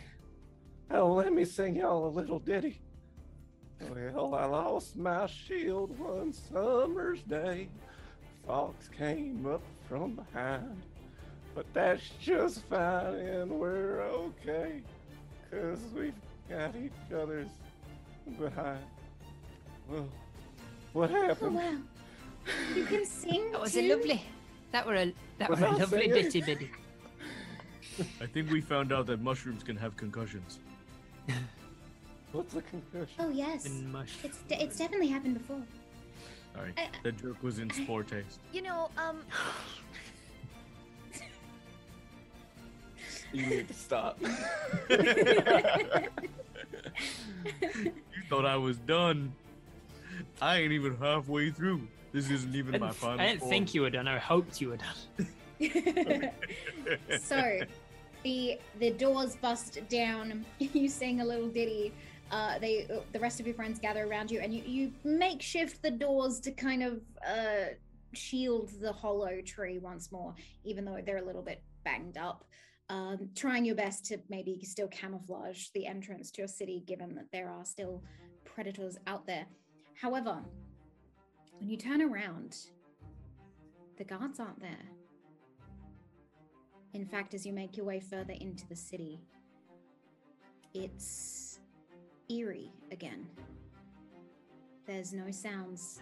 Oh, 0.92 1.14
let 1.14 1.32
me 1.34 1.46
sing 1.46 1.76
y'all 1.76 2.08
a 2.08 2.10
little 2.10 2.40
ditty. 2.40 2.82
Well, 3.92 4.36
I 4.36 4.46
lost 4.46 4.96
my 4.96 5.26
shield 5.28 5.98
one 6.00 6.32
summer's 6.34 7.22
day. 7.24 7.70
Fox 8.48 8.88
came 8.90 9.46
up 9.46 9.62
from 9.90 10.16
behind, 10.16 10.82
but 11.54 11.66
that's 11.74 12.10
just 12.22 12.64
fine, 12.66 13.16
and 13.16 13.52
we're 13.52 14.02
okay, 14.02 14.82
cause 15.52 15.80
we've 15.96 16.14
got 16.50 16.76
each 16.76 16.92
other's 17.14 17.50
behind. 18.40 18.86
Well, 19.90 20.08
what 20.96 21.10
happened? 21.10 21.26
Oh 21.42 21.50
happened? 21.50 21.56
wow. 21.56 21.74
You 22.76 22.86
can 22.86 23.06
sing. 23.22 23.52
That 23.52 23.62
was 23.62 23.74
too? 23.74 23.82
a 23.82 23.90
lovely. 23.96 24.22
That 24.72 24.86
were 24.88 24.96
a 24.96 25.14
that 25.38 25.50
Was 25.50 25.60
were 25.60 25.68
a 25.68 25.72
lovely 25.72 26.00
singing? 26.10 26.14
bitty 26.24 26.42
biddy. 26.42 26.72
I 28.22 28.26
think 28.26 28.50
we 28.52 28.62
found 28.62 28.92
out 28.92 29.06
that 29.08 29.22
mushrooms 29.22 29.64
can 29.64 29.76
have 29.78 29.96
concussions. 29.98 30.60
What's 32.32 32.56
a 32.56 32.62
concussion? 32.62 33.16
Oh 33.20 33.30
yes. 33.30 33.66
In 33.66 33.92
mush. 33.92 34.14
It's 34.24 34.38
de- 34.50 34.62
it's 34.64 34.78
definitely 34.78 35.08
happened 35.08 35.36
before. 35.38 35.62
Sorry, 36.54 36.72
I- 36.78 36.90
that 37.04 37.22
joke 37.22 37.42
was 37.44 37.60
in 37.60 37.70
spore 37.72 38.04
taste. 38.04 38.40
You 38.54 38.62
know, 38.64 38.90
um, 38.98 39.20
You 43.34 43.46
need 43.48 43.68
to 43.68 43.74
stop. 43.74 44.18
You 44.22 44.30
thought 48.30 48.46
I 48.46 48.56
was 48.56 48.78
done. 48.78 49.34
I 50.42 50.58
ain't 50.58 50.72
even 50.72 50.98
halfway 50.98 51.52
through. 51.52 51.88
This 52.12 52.30
isn't 52.30 52.56
even 52.56 52.80
my 52.80 52.92
final. 52.92 53.20
I 53.20 53.28
didn't 53.28 53.42
form. 53.42 53.50
think 53.50 53.74
you 53.74 53.82
were 53.82 53.90
done. 53.90 54.08
I 54.08 54.18
hoped 54.18 54.62
you 54.62 54.70
were 54.70 54.78
done. 54.78 55.32
so 57.22 57.60
the 58.24 58.60
the 58.80 58.90
doors 58.92 59.36
bust 59.38 59.80
down 59.88 60.46
you 60.60 60.90
sing 60.90 61.22
a 61.22 61.26
little 61.26 61.48
ditty 61.48 61.94
uh 62.32 62.60
they 62.60 62.88
the 63.14 63.20
rest 63.20 63.40
of 63.40 63.46
your 63.46 63.56
friends 63.56 63.80
gather 63.80 64.06
around 64.06 64.30
you 64.30 64.40
and 64.40 64.54
you 64.54 64.64
you 64.66 64.92
makeshift 65.06 65.82
the 65.82 65.92
doors 65.92 66.40
to 66.42 66.52
kind 66.52 66.84
of 66.84 67.00
uh 67.26 67.68
shield 68.14 68.70
the 68.82 68.92
hollow 68.92 69.40
tree 69.46 69.78
once 69.78 70.12
more 70.12 70.34
even 70.64 70.84
though 70.84 70.98
they're 71.06 71.24
a 71.24 71.26
little 71.26 71.42
bit 71.42 71.62
banged 71.86 72.18
up 72.18 72.44
um 72.90 73.30
trying 73.36 73.64
your 73.64 73.76
best 73.76 74.06
to 74.06 74.18
maybe 74.28 74.60
still 74.64 74.88
camouflage 74.88 75.68
the 75.74 75.86
entrance 75.86 76.32
to 76.32 76.42
your 76.42 76.48
city 76.48 76.84
given 76.88 77.14
that 77.16 77.32
there 77.32 77.50
are 77.50 77.64
still 77.64 78.04
predators 78.44 78.98
out 79.08 79.26
there 79.28 79.46
however 79.96 80.42
when 81.60 81.70
you 81.70 81.78
turn 81.78 82.02
around 82.02 82.58
the 83.98 84.04
guards 84.04 84.40
aren't 84.40 84.60
there 84.60 84.90
in 86.96 87.06
fact, 87.06 87.34
as 87.34 87.46
you 87.46 87.52
make 87.52 87.76
your 87.76 87.86
way 87.86 88.00
further 88.00 88.36
into 88.40 88.66
the 88.70 88.76
city, 88.76 89.20
it's 90.74 91.60
eerie 92.30 92.72
again. 92.90 93.28
There's 94.88 95.12
no 95.12 95.30
sounds 95.30 96.00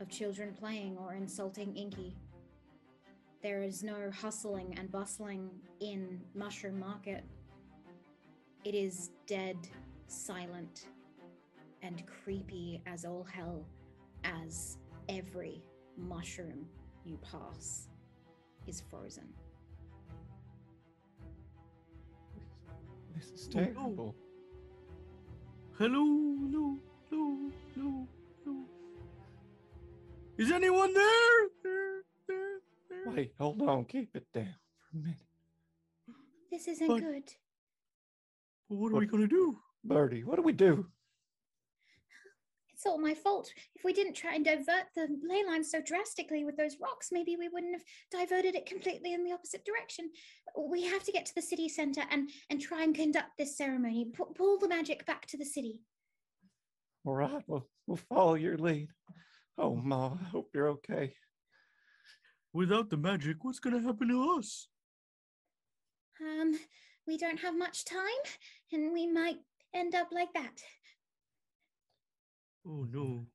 of 0.00 0.08
children 0.08 0.54
playing 0.58 0.96
or 0.96 1.12
insulting 1.12 1.76
Inky. 1.76 2.16
There 3.42 3.62
is 3.62 3.82
no 3.82 4.10
hustling 4.10 4.74
and 4.78 4.90
bustling 4.90 5.50
in 5.80 6.18
Mushroom 6.34 6.80
Market. 6.80 7.24
It 8.64 8.74
is 8.74 9.10
dead, 9.26 9.58
silent, 10.06 10.86
and 11.82 12.02
creepy 12.06 12.80
as 12.86 13.04
all 13.04 13.24
hell 13.24 13.64
as 14.24 14.78
every 15.08 15.62
mushroom 15.96 16.66
you 17.04 17.18
pass 17.18 17.88
is 18.66 18.82
frozen. 18.90 19.28
This 23.16 23.30
is 23.30 23.48
Oh, 23.48 23.52
terrible. 23.52 24.14
Hello, 25.78 26.04
hello, 26.04 26.78
hello, 27.10 27.50
hello, 27.74 28.06
hello. 28.44 28.64
Is 30.38 30.50
anyone 30.52 30.94
there? 30.94 31.48
There, 31.62 32.02
there, 32.28 32.60
there. 32.88 33.12
Wait, 33.12 33.32
hold 33.38 33.60
on. 33.62 33.84
Keep 33.86 34.16
it 34.16 34.26
down 34.32 34.54
for 34.90 34.96
a 34.98 35.00
minute. 35.00 35.18
This 36.50 36.68
isn't 36.68 36.86
But- 36.86 37.00
good. 37.00 37.34
Well, 38.68 38.78
what 38.78 38.92
are 38.92 38.96
we 39.00 39.06
gonna 39.06 39.26
do? 39.26 39.58
Birdie, 39.84 40.24
what 40.24 40.36
do 40.36 40.42
we 40.42 40.52
do? 40.52 40.86
It's 42.82 42.90
all 42.90 42.98
my 42.98 43.14
fault. 43.14 43.48
If 43.76 43.84
we 43.84 43.92
didn't 43.92 44.14
try 44.14 44.34
and 44.34 44.44
divert 44.44 44.86
the 44.96 45.06
ley 45.22 45.44
line 45.46 45.62
so 45.62 45.80
drastically 45.80 46.42
with 46.42 46.56
those 46.56 46.78
rocks, 46.82 47.10
maybe 47.12 47.36
we 47.36 47.48
wouldn't 47.48 47.74
have 47.74 47.84
diverted 48.10 48.56
it 48.56 48.66
completely 48.66 49.14
in 49.14 49.22
the 49.22 49.30
opposite 49.30 49.64
direction. 49.64 50.10
We 50.58 50.82
have 50.86 51.04
to 51.04 51.12
get 51.12 51.24
to 51.26 51.34
the 51.36 51.42
city 51.42 51.68
center 51.68 52.02
and 52.10 52.28
and 52.50 52.60
try 52.60 52.82
and 52.82 52.92
conduct 52.92 53.38
this 53.38 53.56
ceremony. 53.56 54.06
Pu- 54.06 54.34
pull 54.34 54.58
the 54.58 54.66
magic 54.66 55.06
back 55.06 55.26
to 55.26 55.36
the 55.36 55.44
city. 55.44 55.78
All 57.04 57.14
right, 57.14 57.44
well, 57.46 57.68
we'll 57.86 58.00
follow 58.12 58.34
your 58.34 58.58
lead. 58.58 58.88
Oh, 59.56 59.76
Ma, 59.76 60.14
I 60.20 60.24
hope 60.30 60.50
you're 60.52 60.70
okay. 60.70 61.14
Without 62.52 62.90
the 62.90 62.96
magic, 62.96 63.44
what's 63.44 63.60
gonna 63.60 63.80
happen 63.80 64.08
to 64.08 64.38
us? 64.40 64.66
Um, 66.20 66.58
we 67.06 67.16
don't 67.16 67.38
have 67.38 67.56
much 67.56 67.84
time, 67.84 68.22
and 68.72 68.92
we 68.92 69.06
might 69.06 69.38
end 69.72 69.94
up 69.94 70.08
like 70.10 70.32
that. 70.34 70.60
Oh 72.66 72.86
no. 72.90 73.26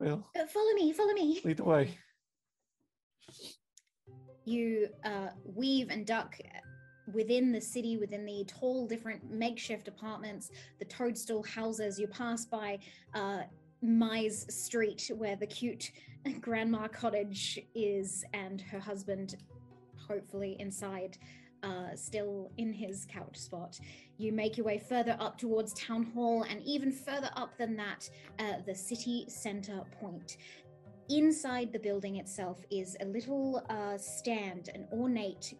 Well, 0.00 0.30
Uh, 0.38 0.46
follow 0.46 0.72
me. 0.74 0.92
Follow 0.92 1.12
me. 1.14 1.40
lead 1.44 1.56
the 1.58 1.64
way. 1.64 1.98
you 4.44 4.88
uh, 5.04 5.28
weave 5.44 5.88
and 5.90 6.06
duck 6.06 6.36
within 7.12 7.50
the 7.52 7.60
city, 7.60 7.96
within 7.96 8.24
the 8.24 8.44
tall, 8.46 8.86
different 8.86 9.28
makeshift 9.30 9.88
apartments, 9.88 10.50
the 10.78 10.84
toadstool 10.84 11.42
houses. 11.42 11.98
You 11.98 12.06
pass 12.08 12.44
by 12.44 12.78
uh, 13.14 13.42
Mise 13.82 14.46
Street, 14.54 15.10
where 15.16 15.36
the 15.36 15.46
cute 15.46 15.90
grandma 16.40 16.88
cottage 16.88 17.58
is, 17.74 18.24
and 18.34 18.60
her 18.60 18.78
husband, 18.80 19.36
hopefully 20.08 20.56
inside, 20.60 21.16
uh, 21.66 21.94
still 21.94 22.50
in 22.56 22.72
his 22.72 23.06
couch 23.10 23.36
spot. 23.36 23.78
You 24.18 24.32
make 24.32 24.56
your 24.56 24.64
way 24.66 24.78
further 24.78 25.16
up 25.20 25.36
towards 25.36 25.74
Town 25.74 26.04
Hall, 26.14 26.44
and 26.48 26.62
even 26.64 26.90
further 26.92 27.30
up 27.36 27.58
than 27.58 27.76
that, 27.76 28.08
uh, 28.38 28.54
the 28.66 28.74
city 28.74 29.26
center 29.28 29.82
point 30.00 30.36
inside 31.08 31.72
the 31.72 31.78
building 31.78 32.16
itself 32.16 32.64
is 32.70 32.96
a 33.00 33.04
little 33.04 33.62
uh, 33.70 33.96
stand, 33.96 34.70
an 34.74 34.86
ornate, 34.92 35.54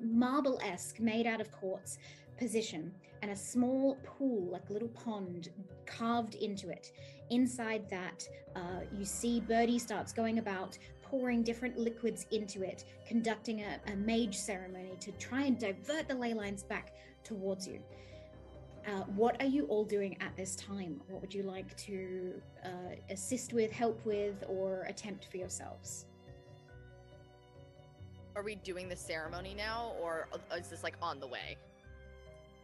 marble 0.00 0.58
esque, 0.62 1.00
made 1.00 1.26
out 1.26 1.40
of 1.40 1.50
quartz 1.50 1.98
position, 2.38 2.92
and 3.22 3.30
a 3.30 3.36
small 3.36 3.96
pool, 4.04 4.50
like 4.50 4.68
a 4.70 4.72
little 4.72 4.88
pond, 4.88 5.50
carved 5.86 6.34
into 6.34 6.68
it. 6.68 6.92
Inside 7.30 7.88
that, 7.88 8.28
uh, 8.54 8.80
you 8.92 9.04
see 9.04 9.40
Birdie 9.40 9.78
starts 9.78 10.12
going 10.12 10.38
about 10.38 10.76
pouring 11.14 11.44
different 11.44 11.78
liquids 11.78 12.26
into 12.32 12.64
it, 12.64 12.84
conducting 13.06 13.60
a, 13.60 13.78
a 13.92 13.94
mage 13.94 14.36
ceremony 14.36 14.96
to 14.98 15.12
try 15.12 15.42
and 15.44 15.60
divert 15.60 16.08
the 16.08 16.14
ley 16.14 16.34
lines 16.34 16.64
back 16.64 16.92
towards 17.22 17.68
you. 17.68 17.78
Uh, 18.84 19.02
what 19.14 19.40
are 19.40 19.46
you 19.46 19.64
all 19.66 19.84
doing 19.84 20.16
at 20.20 20.36
this 20.36 20.56
time? 20.56 21.00
What 21.06 21.20
would 21.20 21.32
you 21.32 21.44
like 21.44 21.76
to 21.76 22.34
uh, 22.64 22.68
assist 23.10 23.52
with, 23.52 23.70
help 23.70 24.04
with, 24.04 24.42
or 24.48 24.82
attempt 24.88 25.28
for 25.30 25.36
yourselves? 25.36 26.06
Are 28.34 28.42
we 28.42 28.56
doing 28.56 28.88
the 28.88 28.96
ceremony 28.96 29.54
now, 29.54 29.92
or 30.02 30.26
is 30.58 30.66
this 30.66 30.82
like 30.82 30.96
on 31.00 31.20
the 31.20 31.28
way? 31.28 31.56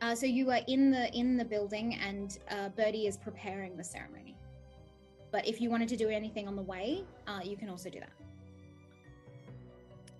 Uh, 0.02 0.16
so 0.16 0.26
you 0.26 0.50
are 0.50 0.60
in 0.66 0.90
the 0.90 1.08
in 1.16 1.36
the 1.36 1.44
building, 1.44 1.94
and 1.94 2.38
uh, 2.50 2.70
Birdie 2.70 3.06
is 3.06 3.16
preparing 3.16 3.76
the 3.76 3.84
ceremony. 3.84 4.34
But 5.30 5.46
if 5.46 5.60
you 5.60 5.70
wanted 5.70 5.88
to 5.90 5.96
do 5.96 6.08
anything 6.08 6.48
on 6.48 6.56
the 6.56 6.62
way, 6.62 7.04
uh, 7.28 7.40
you 7.44 7.56
can 7.56 7.68
also 7.68 7.88
do 7.88 8.00
that. 8.00 8.19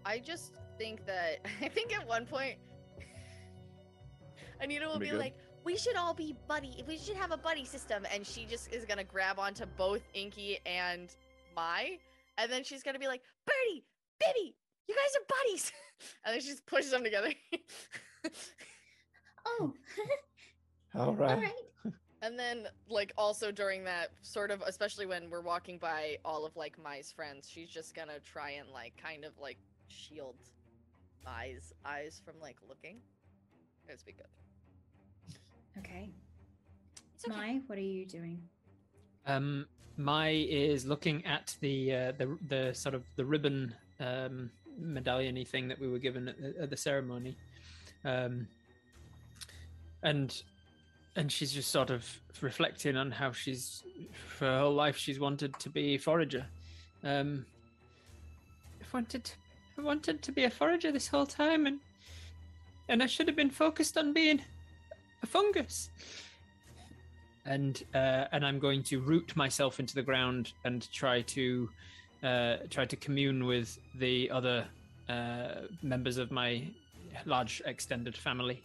I 0.05 0.19
just 0.19 0.53
think 0.79 1.05
that 1.07 1.39
I 1.61 1.69
think 1.69 1.97
at 1.97 2.07
one 2.07 2.27
point 2.27 2.57
Anita 4.61 4.87
will 4.87 4.99
Pretty 4.99 5.13
be 5.13 5.17
like, 5.19 5.35
"We 5.65 5.77
should 5.77 5.97
all 5.97 6.15
be 6.15 6.37
buddy. 6.47 6.85
We 6.87 6.99
should 6.99 7.17
have 7.17 7.33
a 7.33 7.37
buddy 7.37 7.65
system," 7.65 8.07
and 8.13 8.27
she 8.27 8.45
just 8.45 8.73
is 8.73 8.85
gonna 8.85 9.05
grab 9.05 9.39
onto 9.39 9.65
both 9.77 10.03
Inky 10.15 10.59
and 10.67 11.15
Mai, 11.57 11.99
and 12.39 12.51
then 12.53 12.63
she's 12.65 12.83
gonna 12.83 12.99
be 12.99 13.07
like, 13.09 13.23
"Birdie, 13.47 13.85
Bibby, 14.19 14.55
you 14.87 14.95
guys 14.95 15.17
are 15.17 15.25
buddies," 15.45 15.73
and 16.25 16.35
then 16.35 16.41
she 16.43 16.49
just 16.49 16.67
pushes 16.67 16.91
them 16.91 17.03
together. 17.05 17.33
Oh, 19.47 19.73
All 20.95 21.07
all 21.09 21.15
right. 21.15 21.39
right. 21.39 21.93
And 22.21 22.39
then, 22.39 22.69
like, 22.91 23.11
also 23.17 23.51
during 23.51 23.85
that 23.85 24.11
sort 24.21 24.51
of, 24.51 24.61
especially 24.67 25.07
when 25.07 25.31
we're 25.31 25.41
walking 25.41 25.79
by 25.79 26.19
all 26.27 26.45
of 26.45 26.55
like 26.57 26.79
Mai's 26.79 27.11
friends, 27.11 27.49
she's 27.49 27.71
just 27.71 27.95
gonna 27.95 28.21
try 28.21 28.51
and 28.51 28.69
like 28.69 28.93
kind 29.03 29.25
of 29.25 29.33
like 29.39 29.57
shield 29.91 30.37
eyes 31.27 31.73
eyes 31.85 32.21
from 32.25 32.35
like 32.41 32.57
looking. 32.69 32.99
It's 33.89 34.03
be 34.03 34.13
good. 34.13 34.27
Okay. 35.79 36.11
It's 37.15 37.27
okay. 37.27 37.37
Mai, 37.37 37.61
what 37.67 37.79
are 37.79 37.83
you 37.83 38.07
doing? 38.07 38.41
Um, 39.27 39.67
Mai 39.97 40.47
is 40.49 40.87
looking 40.87 41.25
at 41.27 41.57
the 41.61 41.95
uh, 41.95 42.13
the 42.19 42.39
the 42.49 42.75
sort 42.75 42.95
of 42.95 43.03
the 43.17 43.25
ribbon 43.25 43.75
um, 43.99 44.51
medallion 44.79 45.45
thing 45.45 45.69
that 45.69 45.79
we 45.79 45.89
were 45.89 45.99
given 45.99 46.29
at 46.29 46.41
the, 46.41 46.63
at 46.63 46.71
the 46.71 46.77
ceremony, 46.77 47.37
um, 48.05 48.47
and 50.03 50.43
and 51.17 51.31
she's 51.31 51.53
just 51.53 51.71
sort 51.71 51.91
of 51.91 52.07
reflecting 52.41 52.97
on 52.97 53.11
how 53.11 53.33
she's 53.33 53.83
for 54.39 54.47
her 54.47 54.61
whole 54.61 54.75
life 54.75 54.97
she's 54.97 55.19
wanted 55.19 55.59
to 55.59 55.69
be 55.69 55.99
forager. 55.99 56.47
Um, 57.03 57.45
I've 58.81 58.93
wanted 58.93 59.31
I 59.81 59.83
wanted 59.83 60.21
to 60.21 60.33
be 60.33 60.45
a 60.45 60.51
forager 60.51 60.93
this 60.93 61.09
whole 61.09 61.25
time, 61.25 61.67
and 61.67 61.81
and 62.91 63.03
I 63.03 63.07
should 63.07 63.27
have 63.29 63.37
been 63.37 63.51
focused 63.51 63.97
on 63.97 64.13
being 64.13 64.43
a 65.23 65.27
fungus 65.27 65.89
and 67.47 67.83
uh, 67.95 68.25
and 68.33 68.45
I'm 68.45 68.59
going 68.59 68.83
to 68.85 69.01
root 69.01 69.35
myself 69.37 69.81
into 69.81 69.95
the 69.95 70.03
ground 70.03 70.53
and 70.65 70.87
try 70.93 71.23
to 71.23 71.71
uh, 72.23 72.57
try 72.69 72.85
to 72.85 72.97
commune 72.97 73.47
with 73.47 73.79
the 73.95 74.31
other 74.31 74.67
uh, 75.09 75.67
members 75.83 76.19
of 76.19 76.31
my 76.31 76.69
large 77.25 77.63
extended 77.65 78.17
family 78.17 78.63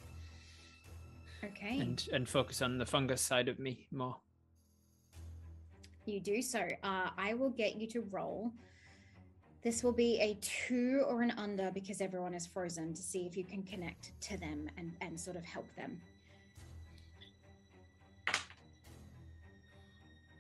Okay. 1.43 1.79
and 1.79 2.09
and 2.11 2.27
focus 2.27 2.61
on 2.61 2.77
the 2.77 2.85
fungus 2.85 3.21
side 3.21 3.47
of 3.47 3.57
me 3.57 3.87
more. 3.91 4.17
You 6.05 6.19
do 6.19 6.41
so. 6.41 6.59
Uh, 6.83 7.09
I 7.17 7.33
will 7.35 7.51
get 7.51 7.75
you 7.75 7.87
to 7.87 8.01
roll. 8.11 8.51
This 9.65 9.83
will 9.83 9.91
be 9.91 10.19
a 10.19 10.37
two 10.41 11.03
or 11.07 11.23
an 11.23 11.31
under 11.39 11.71
because 11.71 11.99
everyone 11.99 12.35
is 12.35 12.45
frozen 12.45 12.93
to 12.93 13.01
see 13.01 13.25
if 13.25 13.35
you 13.35 13.43
can 13.43 13.63
connect 13.63 14.11
to 14.21 14.37
them 14.37 14.69
and, 14.77 14.93
and 15.01 15.19
sort 15.19 15.35
of 15.35 15.43
help 15.43 15.65
them. 15.75 15.99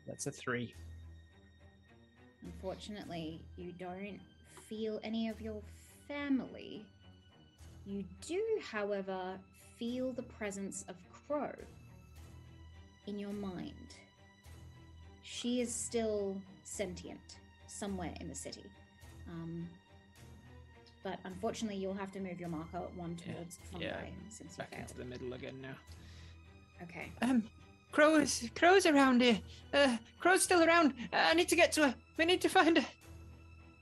That's 0.05 0.27
a 0.27 0.31
three. 0.31 0.75
Unfortunately, 2.43 3.41
you 3.57 3.71
don't 3.79 4.19
feel 4.69 4.99
any 5.03 5.27
of 5.27 5.41
your 5.41 5.59
family. 6.07 6.85
You 7.87 8.03
do, 8.27 8.43
however, 8.61 9.39
feel 9.79 10.11
the 10.11 10.21
presence 10.21 10.85
of 10.87 10.97
Crow 11.27 11.51
in 13.07 13.17
your 13.17 13.33
mind. 13.33 13.95
She 15.23 15.61
is 15.61 15.73
still 15.73 16.39
sentient 16.63 17.39
somewhere 17.65 18.13
in 18.21 18.29
the 18.29 18.35
city. 18.35 18.61
Um, 19.29 19.67
but 21.03 21.19
unfortunately, 21.23 21.77
you'll 21.79 21.93
have 21.93 22.11
to 22.13 22.19
move 22.19 22.39
your 22.39 22.49
marker 22.49 22.79
one 22.95 23.17
Yeah, 23.25 23.33
towards 23.33 23.59
fungi 23.71 23.85
yeah, 23.85 24.01
since 24.29 24.53
you 24.53 24.57
Back 24.57 24.69
failed. 24.71 24.81
into 24.83 24.97
the 24.97 25.05
middle 25.05 25.33
again 25.33 25.61
now. 25.61 25.75
Okay. 26.83 27.11
Um, 27.21 27.43
Crow 27.91 28.15
is 28.15 28.49
Crow's 28.55 28.85
around 28.85 29.21
here. 29.21 29.39
Uh, 29.73 29.97
Crow's 30.19 30.43
still 30.43 30.63
around. 30.63 30.93
I 31.13 31.33
need 31.33 31.47
to 31.49 31.55
get 31.55 31.71
to 31.73 31.87
her. 31.87 31.95
We 32.17 32.25
need 32.25 32.41
to 32.41 32.49
find 32.49 32.77
her. 32.77 32.85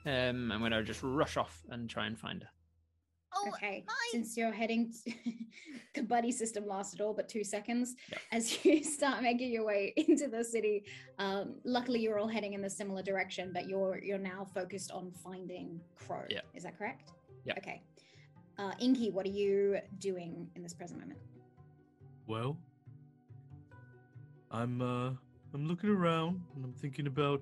Um, 0.06 0.52
I'm 0.52 0.62
gonna 0.62 0.84
just 0.84 1.02
rush 1.02 1.38
off 1.38 1.62
and 1.70 1.90
try 1.90 2.06
and 2.08 2.20
find 2.20 2.44
her. 2.44 2.50
Oh, 3.36 3.50
Okay, 3.50 3.84
Mai. 3.88 3.94
since 4.12 4.38
you're 4.38 4.52
heading, 4.52 4.92
to, 5.06 5.14
the 5.96 6.04
buddy 6.04 6.32
system 6.32 6.66
lasted 6.68 7.02
all 7.02 7.14
but 7.14 7.28
two 7.30 7.44
seconds. 7.44 7.96
Yep. 8.12 8.20
As 8.32 8.66
you 8.66 8.84
start 8.84 9.22
making 9.24 9.52
your 9.52 9.66
way 9.66 9.94
into 9.98 10.28
the 10.28 10.44
city, 10.44 10.84
um, 11.20 11.56
luckily 11.64 12.00
you're 12.00 12.20
all 12.20 12.28
heading 12.28 12.54
in 12.54 12.62
the 12.62 12.70
similar 12.70 13.02
direction, 13.02 13.52
but 13.54 13.68
you're 13.68 14.00
you're 14.04 14.18
now 14.18 14.46
focused 14.54 14.92
on 14.92 15.12
finding 15.24 15.80
Crow. 15.96 16.24
Yep. 16.30 16.46
Is 16.54 16.64
that 16.64 16.78
correct? 16.78 17.12
Yep. 17.46 17.58
Okay. 17.58 17.82
Uh, 18.58 18.72
Inky, 18.80 19.10
what 19.10 19.26
are 19.26 19.30
you 19.32 19.80
doing 20.00 20.48
in 20.56 20.62
this 20.62 20.74
present 20.74 21.00
moment? 21.00 21.20
Well, 22.28 22.58
I'm 24.52 24.82
uh 24.82 25.10
I'm 25.54 25.68
looking 25.68 25.90
around 25.90 26.42
and 26.56 26.64
I'm 26.66 26.74
thinking 26.74 27.08
about, 27.08 27.42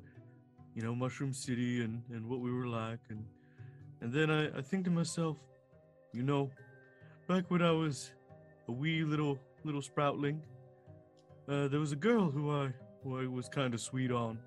you 0.76 0.82
know, 0.82 0.96
Mushroom 0.96 1.34
City 1.34 1.82
and 1.84 2.02
and 2.14 2.28
what 2.28 2.40
we 2.40 2.52
were 2.52 2.68
like 2.68 3.00
and 3.10 3.26
and 4.02 4.12
then 4.12 4.32
I 4.32 4.58
I 4.58 4.62
think 4.62 4.86
to 4.86 4.92
myself, 4.92 5.38
you 6.14 6.24
know, 6.24 6.50
back 7.28 7.50
when 7.50 7.62
I 7.62 7.72
was 7.72 8.12
a 8.68 8.72
wee 8.72 9.04
little 9.04 9.38
little 9.64 9.82
sproutling, 9.82 10.40
uh, 11.48 11.68
there 11.68 11.80
was 11.80 11.92
a 11.92 11.98
girl 11.98 12.30
who 12.30 12.52
I 12.52 12.74
who 13.04 13.20
I 13.20 13.28
was 13.28 13.48
kind 13.48 13.74
of 13.74 13.82
sweet 13.82 14.12
on, 14.12 14.40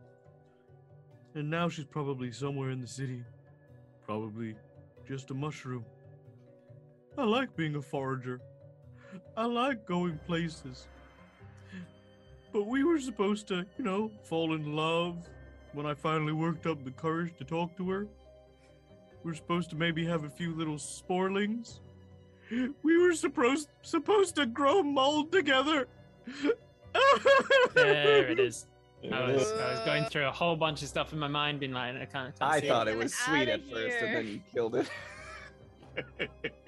and 1.35 1.49
now 1.49 1.69
she's 1.69 1.86
probably 1.86 2.32
somewhere 2.32 2.70
in 2.70 2.81
the 2.81 2.86
city, 2.86 3.24
probably 4.05 4.55
just 5.07 5.31
a 5.31 5.35
mushroom. 5.35 5.85
I 7.16 7.24
like 7.24 7.55
being 7.57 7.77
a 7.77 7.82
forager. 7.82 8.41
I 9.36 9.45
like 9.47 9.86
going 9.86 10.19
places. 10.27 10.89
But 12.53 12.66
we 12.66 12.85
were 12.85 13.01
supposed 13.01 13.49
to, 13.49 13.65
you 13.78 13.85
know, 13.85 14.11
fall 14.23 14.55
in 14.55 14.74
love 14.74 15.28
when 15.73 15.86
I 15.86 15.95
finally 15.95 16.32
worked 16.32 16.66
up 16.66 16.85
the 16.85 16.91
courage 16.91 17.36
to 17.39 17.45
talk 17.45 17.77
to 17.77 17.91
her. 17.91 18.07
We 19.25 19.33
are 19.33 19.35
supposed 19.35 19.71
to 19.71 19.77
maybe 19.77 20.05
have 20.05 20.25
a 20.25 20.29
few 20.29 20.55
little 20.55 20.77
sporlings. 20.77 21.81
We 22.83 22.99
were 22.99 23.15
supposed 23.15 23.69
supposed 23.83 24.37
to 24.37 24.47
grow 24.47 24.83
mold 24.83 25.33
together. 25.33 25.89
There 27.75 28.31
it 28.31 28.39
is. 28.39 28.67
I 29.13 29.33
was. 29.33 29.51
I 29.53 29.71
was 29.73 29.81
going 29.81 30.05
through 30.05 30.27
a 30.27 30.33
whole 30.33 30.57
bunch 30.57 30.83
of 30.83 30.89
stuff 30.89 31.13
in 31.13 31.19
my 31.19 31.29
mind, 31.29 31.61
being 31.61 31.73
like, 31.73 31.95
I 31.95 32.05
can't. 32.05 32.39
can't 32.39 32.43
I 32.43 32.61
thought 32.61 32.89
it. 32.89 32.93
it 32.93 32.99
was 32.99 33.15
sweet 33.15 33.49
outta 33.49 33.53
at 33.53 33.71
first, 33.71 33.97
and 34.01 34.15
then 34.15 34.27
you 34.29 34.41
killed 34.53 34.77
it. 34.77 34.91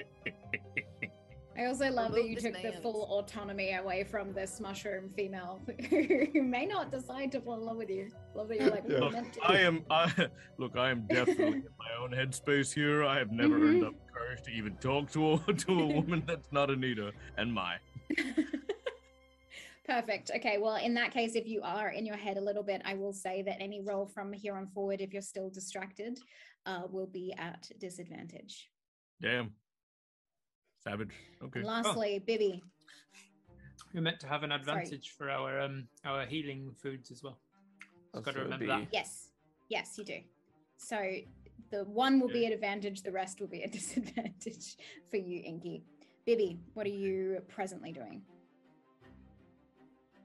I 1.58 1.66
also 1.66 1.90
love 1.90 2.12
that 2.12 2.28
you 2.28 2.34
this 2.34 2.44
took 2.44 2.60
the 2.60 2.72
full 2.82 3.04
autonomy 3.10 3.72
away 3.74 4.04
from 4.04 4.32
this 4.32 4.60
mushroom 4.60 5.10
female 5.16 5.60
who 5.90 6.42
may 6.42 6.66
not 6.66 6.90
decide 6.90 7.32
to 7.32 7.40
fall 7.40 7.54
in 7.54 7.60
love 7.62 7.76
with 7.78 7.88
you. 7.90 8.10
Love 8.34 8.48
that 8.48 8.60
you're 8.60 8.70
like, 8.70 8.84
Yeah. 8.88 8.98
Look. 8.98 9.14
I 9.42 9.60
am 9.60 9.84
I 9.90 10.28
look, 10.58 10.76
I 10.76 10.90
am 10.90 11.06
definitely 11.08 11.58
in 11.58 11.68
Mai 11.78 11.94
own 12.02 12.10
headspace 12.10 12.72
here. 12.74 13.04
I 13.04 13.18
have 13.18 13.30
never 13.32 13.56
earned 13.56 13.82
Mhm. 13.82 13.86
up 13.88 13.94
the 14.06 14.12
courage 14.12 14.42
to 14.42 14.50
even 14.50 14.76
talk 14.76 15.10
to 15.12 15.34
a 15.34 15.38
to 15.54 15.72
a 15.80 15.86
woman 15.86 16.22
that's 16.26 16.52
not 16.52 16.70
Anita 16.70 17.12
and 17.38 17.52
my. 17.52 17.76
Perfect. 19.86 20.32
Okay. 20.34 20.58
Well, 20.58 20.76
in 20.76 20.94
that 20.94 21.12
case, 21.12 21.36
if 21.36 21.46
you 21.46 21.62
are 21.62 21.90
in 21.90 22.04
your 22.04 22.16
head 22.16 22.36
a 22.38 22.40
little 22.40 22.64
bit, 22.64 22.82
I 22.84 22.94
will 22.94 23.12
say 23.12 23.42
that 23.42 23.56
any 23.62 23.80
roll 23.80 24.04
from 24.06 24.32
here 24.32 24.56
on 24.56 24.66
forward, 24.66 25.00
if 25.00 25.12
you're 25.12 25.22
still 25.22 25.48
distracted, 25.48 26.18
uh, 26.66 26.82
will 26.90 27.06
be 27.06 27.32
at 27.38 27.70
disadvantage. 27.78 28.68
Damn. 29.22 29.52
Savage. 30.86 31.10
Okay. 31.42 31.60
And 31.60 31.68
lastly, 31.68 32.22
Bibby. 32.24 32.62
We're 33.92 34.02
meant 34.02 34.20
to 34.20 34.28
have 34.28 34.42
an 34.42 34.50
Sorry. 34.50 34.60
advantage 34.60 35.14
for 35.16 35.30
our 35.30 35.60
um 35.60 35.88
our 36.04 36.26
healing 36.26 36.72
foods 36.80 37.10
as 37.10 37.22
well. 37.22 37.38
Oh, 38.14 38.20
Got 38.20 38.32
to 38.34 38.40
so 38.40 38.40
it'd 38.46 38.52
remember 38.52 38.66
that. 38.66 38.88
Yes. 38.92 39.30
Yes, 39.68 39.96
you 39.98 40.04
do. 40.04 40.18
So 40.76 40.96
the 41.70 41.84
one 41.84 42.20
will 42.20 42.28
be 42.28 42.46
at 42.46 42.52
advantage, 42.52 43.02
the 43.02 43.10
rest 43.10 43.40
will 43.40 43.48
be 43.48 43.62
a 43.62 43.68
disadvantage 43.80 44.76
for 45.10 45.16
you, 45.16 45.42
Inky. 45.44 45.82
Bibby, 46.24 46.60
what 46.74 46.86
are 46.86 46.90
you 46.90 47.40
presently 47.48 47.90
doing? 47.92 48.22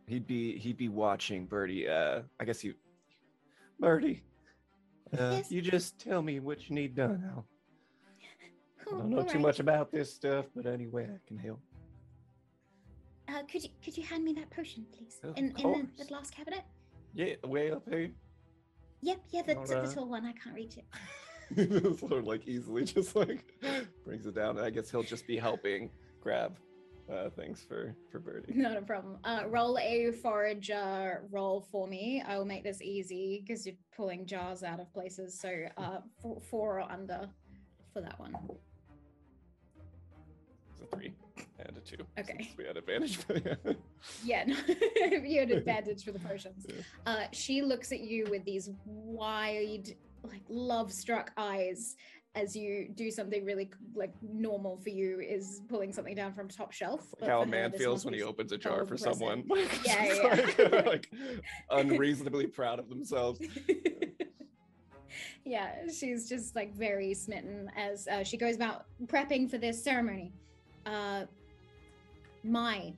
He'd 0.07 0.27
be 0.27 0.57
he'd 0.59 0.77
be 0.77 0.89
watching 0.89 1.45
Birdie. 1.45 1.87
Uh, 1.87 2.21
I 2.39 2.45
guess 2.45 2.63
you, 2.63 2.75
Birdie. 3.79 4.21
Uh, 5.17 5.31
Yes? 5.37 5.51
You 5.51 5.61
just 5.61 5.99
tell 5.99 6.21
me 6.21 6.39
what 6.39 6.69
you 6.69 6.75
need 6.75 6.95
done. 6.95 7.23
I'll, 7.35 7.45
I 8.91 8.93
Oh, 8.93 8.97
don't 8.99 9.09
know 9.09 9.17
too 9.17 9.27
alright. 9.27 9.41
much 9.41 9.59
about 9.59 9.91
this 9.91 10.13
stuff, 10.13 10.45
but 10.55 10.65
anyway, 10.65 11.05
I 11.13 11.19
can 11.27 11.37
help. 11.37 11.59
Uh, 13.29 13.33
Uh, 13.33 13.43
could 13.43 13.63
you 13.63 13.69
could 13.83 13.95
you 13.97 14.03
hand 14.03 14.23
me 14.25 14.33
that 14.33 14.49
potion, 14.49 14.85
please? 14.91 15.19
Of 15.23 15.37
in 15.37 15.45
in 15.45 15.53
the, 15.53 15.61
course. 15.61 15.85
the 15.97 16.05
glass 16.05 16.29
cabinet. 16.29 16.63
Yeah, 17.13 17.35
way 17.45 17.71
up 17.71 17.87
here. 17.89 18.11
Yep, 19.01 19.19
yeah, 19.31 19.41
the, 19.43 19.55
Not, 19.55 19.67
the 19.67 19.79
uh, 19.81 19.91
tall 19.93 20.07
one. 20.09 20.25
I 20.25 20.33
can't 20.33 20.55
reach 20.55 20.77
it. 20.77 20.85
sort 21.99 22.11
of 22.13 22.25
like 22.25 22.47
easily 22.47 22.83
just 22.85 23.15
like 23.15 23.43
brings 24.05 24.25
it 24.25 24.35
down. 24.35 24.57
And 24.57 24.65
I 24.65 24.69
guess 24.69 24.89
he'll 24.91 25.03
just 25.03 25.27
be 25.27 25.37
helping 25.37 25.89
grab 26.21 26.57
uh, 27.11 27.29
things 27.29 27.63
for 27.67 27.95
for 28.09 28.19
Birdie. 28.19 28.53
Not 28.55 28.75
a 28.77 28.81
problem. 28.81 29.17
Uh, 29.23 29.43
roll 29.47 29.77
a 29.79 30.11
forager 30.11 31.23
roll 31.31 31.61
for 31.71 31.87
me. 31.87 32.21
I 32.25 32.37
will 32.37 32.45
make 32.45 32.63
this 32.63 32.81
easy 32.81 33.43
because 33.45 33.65
you're 33.65 33.75
pulling 33.95 34.25
jars 34.25 34.61
out 34.63 34.79
of 34.81 34.91
places. 34.93 35.39
So 35.39 35.49
uh, 35.77 35.99
four, 36.21 36.39
four 36.41 36.79
or 36.81 36.91
under 36.91 37.29
for 37.93 38.01
that 38.01 38.19
one. 38.19 38.33
Three 40.93 41.13
and 41.59 41.77
a 41.77 41.79
two. 41.81 42.03
Okay. 42.19 42.51
We 42.57 42.65
had 42.65 42.77
advantage. 42.77 43.19
but 43.27 43.45
yeah. 43.65 43.73
Yeah, 44.23 44.43
no, 44.45 44.55
you 45.23 45.39
had 45.39 45.51
advantage 45.51 46.03
for 46.03 46.11
the 46.11 46.19
potions. 46.19 46.65
Yeah. 46.67 46.75
Uh, 47.05 47.23
she 47.31 47.61
looks 47.61 47.91
at 47.91 48.01
you 48.01 48.27
with 48.29 48.43
these 48.45 48.69
wide, 48.85 49.95
like 50.23 50.41
love-struck 50.49 51.31
eyes 51.37 51.95
as 52.33 52.55
you 52.55 52.87
do 52.95 53.11
something 53.11 53.43
really 53.43 53.69
like 53.93 54.13
normal 54.21 54.77
for 54.77 54.87
you 54.87 55.19
is 55.19 55.61
pulling 55.67 55.91
something 55.91 56.15
down 56.15 56.33
from 56.33 56.47
top 56.47 56.71
shelf. 56.71 57.13
Like 57.19 57.29
how 57.29 57.41
a 57.41 57.43
for 57.43 57.49
man 57.49 57.73
feels 57.73 58.05
when 58.05 58.13
he 58.13 58.23
opens 58.23 58.53
a 58.53 58.57
jar 58.57 58.85
for 58.85 58.95
someone. 58.95 59.43
Yeah, 59.83 60.13
yeah. 60.13 60.45
like, 60.63 60.85
like 60.85 61.11
unreasonably 61.71 62.47
proud 62.47 62.79
of 62.79 62.87
themselves. 62.87 63.41
yeah, 65.43 65.75
she's 65.93 66.29
just 66.29 66.55
like 66.55 66.73
very 66.73 67.13
smitten 67.13 67.69
as 67.75 68.07
uh, 68.07 68.23
she 68.23 68.37
goes 68.37 68.55
about 68.55 68.85
prepping 69.07 69.51
for 69.51 69.57
this 69.57 69.83
ceremony. 69.83 70.31
Uh, 70.85 71.25
Mai, 72.43 72.93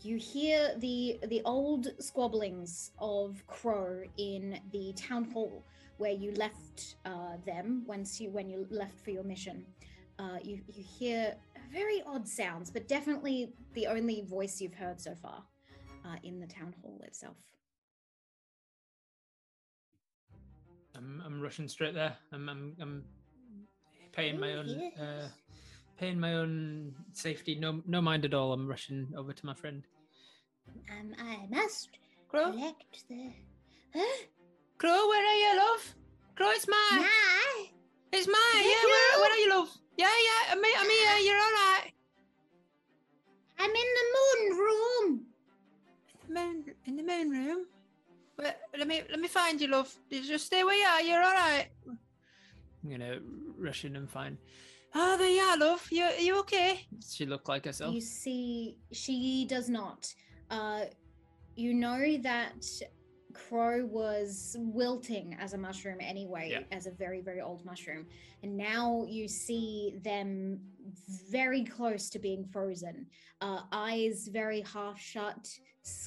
you 0.00 0.16
hear 0.16 0.74
the 0.78 1.18
the 1.28 1.42
old 1.44 1.88
squabblings 1.98 2.90
of 2.98 3.44
Crow 3.46 4.02
in 4.18 4.60
the 4.72 4.92
town 4.92 5.24
hall 5.24 5.64
where 5.96 6.12
you 6.12 6.32
left 6.32 6.96
uh, 7.04 7.36
them 7.46 7.84
once 7.86 8.20
you 8.20 8.30
when 8.30 8.48
you 8.48 8.66
left 8.70 8.98
for 9.00 9.10
your 9.10 9.24
mission. 9.24 9.64
Uh, 10.18 10.38
you 10.42 10.60
you 10.68 10.84
hear 10.84 11.34
very 11.72 12.02
odd 12.06 12.28
sounds, 12.28 12.70
but 12.70 12.86
definitely 12.86 13.52
the 13.72 13.86
only 13.86 14.22
voice 14.22 14.60
you've 14.60 14.74
heard 14.74 15.00
so 15.00 15.14
far 15.14 15.42
uh, 16.04 16.16
in 16.22 16.38
the 16.38 16.46
town 16.46 16.74
hall 16.82 17.00
itself. 17.04 17.36
I'm, 20.96 21.20
I'm 21.26 21.40
rushing 21.40 21.66
straight 21.66 21.94
there. 21.94 22.16
I'm, 22.32 22.48
I'm, 22.48 22.76
I'm 22.80 23.04
paying 24.12 24.38
my 24.38 24.52
own, 24.54 24.92
uh. 25.00 25.28
Paying 25.96 26.18
my 26.18 26.34
own 26.34 26.94
safety. 27.12 27.54
No, 27.54 27.82
no 27.86 28.00
mind 28.00 28.24
at 28.24 28.34
all. 28.34 28.52
I'm 28.52 28.66
rushing 28.66 29.08
over 29.16 29.32
to 29.32 29.46
my 29.46 29.54
friend. 29.54 29.82
Um, 30.90 31.14
I 31.18 31.46
must 31.50 31.90
Crow, 32.28 32.50
collect 32.50 33.08
the. 33.08 33.32
Huh? 33.94 34.24
Crow, 34.78 35.08
where 35.08 35.24
are 35.24 35.36
you, 35.36 35.58
love? 35.58 35.94
Crow, 36.36 36.50
it's 36.50 36.66
mine. 36.68 37.02
Mai! 37.02 37.70
It's 38.12 38.26
mine. 38.26 38.36
Yeah, 38.54 38.70
it 38.70 38.86
where, 38.86 39.20
where 39.20 39.30
are 39.32 39.38
you, 39.38 39.50
love? 39.50 39.70
Yeah, 39.96 40.06
yeah. 40.06 40.52
I'm, 40.52 40.58
I'm 40.58 40.90
here. 40.90 41.16
You're 41.26 41.36
all 41.36 41.52
right. 41.52 41.92
I'm 43.58 43.70
in 43.70 43.74
the 43.74 44.06
moon 44.16 44.58
room. 44.58 45.26
The 46.26 46.34
moon, 46.34 46.64
in 46.86 46.96
the 46.96 47.02
moon 47.02 47.30
room. 47.30 47.66
Wait, 48.38 48.54
let 48.76 48.88
me 48.88 49.02
let 49.10 49.20
me 49.20 49.28
find 49.28 49.60
you, 49.60 49.68
love. 49.68 49.94
Just 50.10 50.46
stay 50.46 50.64
where 50.64 50.74
you 50.74 50.84
are. 50.84 51.02
You're 51.02 51.22
all 51.22 51.32
right. 51.32 51.68
I'm 51.86 52.90
gonna 52.90 53.18
rush 53.56 53.84
in 53.84 53.96
and 53.96 54.10
find. 54.10 54.36
Oh, 54.94 55.16
there 55.16 55.28
you 55.28 55.40
are, 55.40 55.56
love. 55.58 55.86
You 55.90 56.08
you 56.20 56.38
okay? 56.40 56.86
Does 56.98 57.14
she 57.14 57.26
look 57.26 57.48
like 57.48 57.64
herself? 57.64 57.94
You 57.94 58.00
see, 58.00 58.76
she 58.92 59.44
does 59.48 59.68
not. 59.68 60.12
Uh, 60.50 60.84
you 61.56 61.74
know 61.74 62.16
that 62.18 62.64
Crow 63.32 63.84
was 63.86 64.56
wilting 64.58 65.36
as 65.40 65.52
a 65.54 65.58
mushroom 65.58 65.98
anyway, 66.00 66.50
Yeah. 66.52 66.76
as 66.76 66.86
a 66.86 66.92
very, 66.92 67.20
very 67.20 67.40
old 67.40 67.64
mushroom. 67.64 68.06
And 68.42 68.56
now 68.56 69.04
you 69.08 69.26
see 69.26 69.94
them 70.04 70.60
very 71.30 71.64
close 71.64 72.08
to 72.10 72.18
being 72.20 72.44
frozen. 72.44 73.06
Uh, 73.40 73.62
eyes 73.72 74.28
very 74.28 74.60
half 74.62 75.00
shut, 75.00 75.48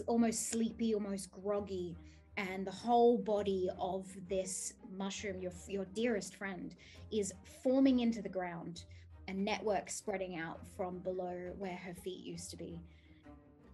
almost 0.07 0.49
sleepy, 0.49 0.93
almost 0.93 1.30
groggy. 1.31 1.95
And 2.38 2.65
the 2.65 2.72
whole 2.72 3.18
body 3.18 3.68
of 3.80 4.05
this 4.30 4.73
mushroom, 4.95 5.41
your, 5.41 5.51
your 5.68 5.85
dearest 5.93 6.35
friend, 6.35 6.76
is 7.11 7.34
forming 7.64 7.99
into 7.99 8.22
the 8.22 8.30
ground 8.30 8.84
a 9.27 9.34
network 9.34 9.89
spreading 9.89 10.38
out 10.38 10.61
from 10.76 10.99
below 10.99 11.51
where 11.57 11.76
her 11.76 11.93
feet 11.93 12.23
used 12.23 12.49
to 12.51 12.57
be. 12.57 12.80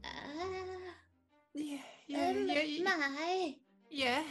Ah, 0.04 0.10
Yeah, 1.54 1.78
yeah, 2.08 2.30
um, 2.30 2.48
yeah, 2.48 2.62
yeah. 2.62 2.84
Mai, 2.84 3.56
yeah. 3.90 4.24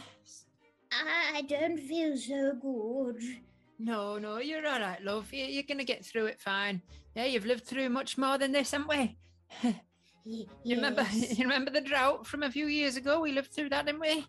I 0.91 1.41
don't 1.43 1.79
feel 1.79 2.17
so 2.17 2.53
good. 2.61 3.21
No, 3.79 4.17
no, 4.17 4.37
you're 4.37 4.65
all 4.67 4.79
right, 4.79 5.01
love. 5.03 5.33
You, 5.33 5.45
you're 5.45 5.63
gonna 5.63 5.83
get 5.83 6.05
through 6.05 6.27
it 6.27 6.39
fine. 6.41 6.81
Yeah, 7.15 7.25
you've 7.25 7.45
lived 7.45 7.65
through 7.65 7.89
much 7.89 8.17
more 8.17 8.37
than 8.37 8.51
this, 8.51 8.71
haven't 8.71 8.89
we? 8.89 9.17
Y- 10.25 10.45
You 10.63 10.75
remember? 10.77 11.05
You 11.13 11.43
remember 11.43 11.71
the 11.71 11.81
drought 11.81 12.25
from 12.25 12.43
a 12.43 12.51
few 12.51 12.67
years 12.67 12.95
ago? 12.97 13.19
We 13.21 13.31
lived 13.31 13.51
through 13.51 13.69
that, 13.69 13.85
didn't 13.85 14.01
we? 14.01 14.25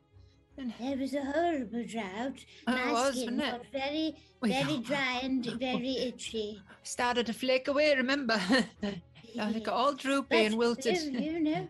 There 0.57 0.97
was 0.97 1.15
a 1.15 1.25
horrible 1.25 1.85
drought. 1.85 2.45
Oh, 2.69 2.73
My 2.73 2.89
it 2.89 2.93
was, 2.93 3.15
skin 3.17 3.37
wasn't 3.39 3.41
it? 3.43 3.51
got 3.51 3.73
very, 3.73 4.17
We 4.41 4.49
very 4.51 4.79
dry 4.79 5.21
and 5.23 5.45
very 5.45 5.97
itchy. 6.09 6.63
Started 6.85 7.27
to 7.27 7.33
flake 7.33 7.67
away. 7.69 7.95
Remember? 7.97 8.35
I 9.41 9.53
think 9.53 9.67
all 9.67 9.95
droopy 9.95 10.27
But, 10.31 10.47
and 10.47 10.57
wilted. 10.57 11.03
you 11.13 11.41
know, 11.41 11.69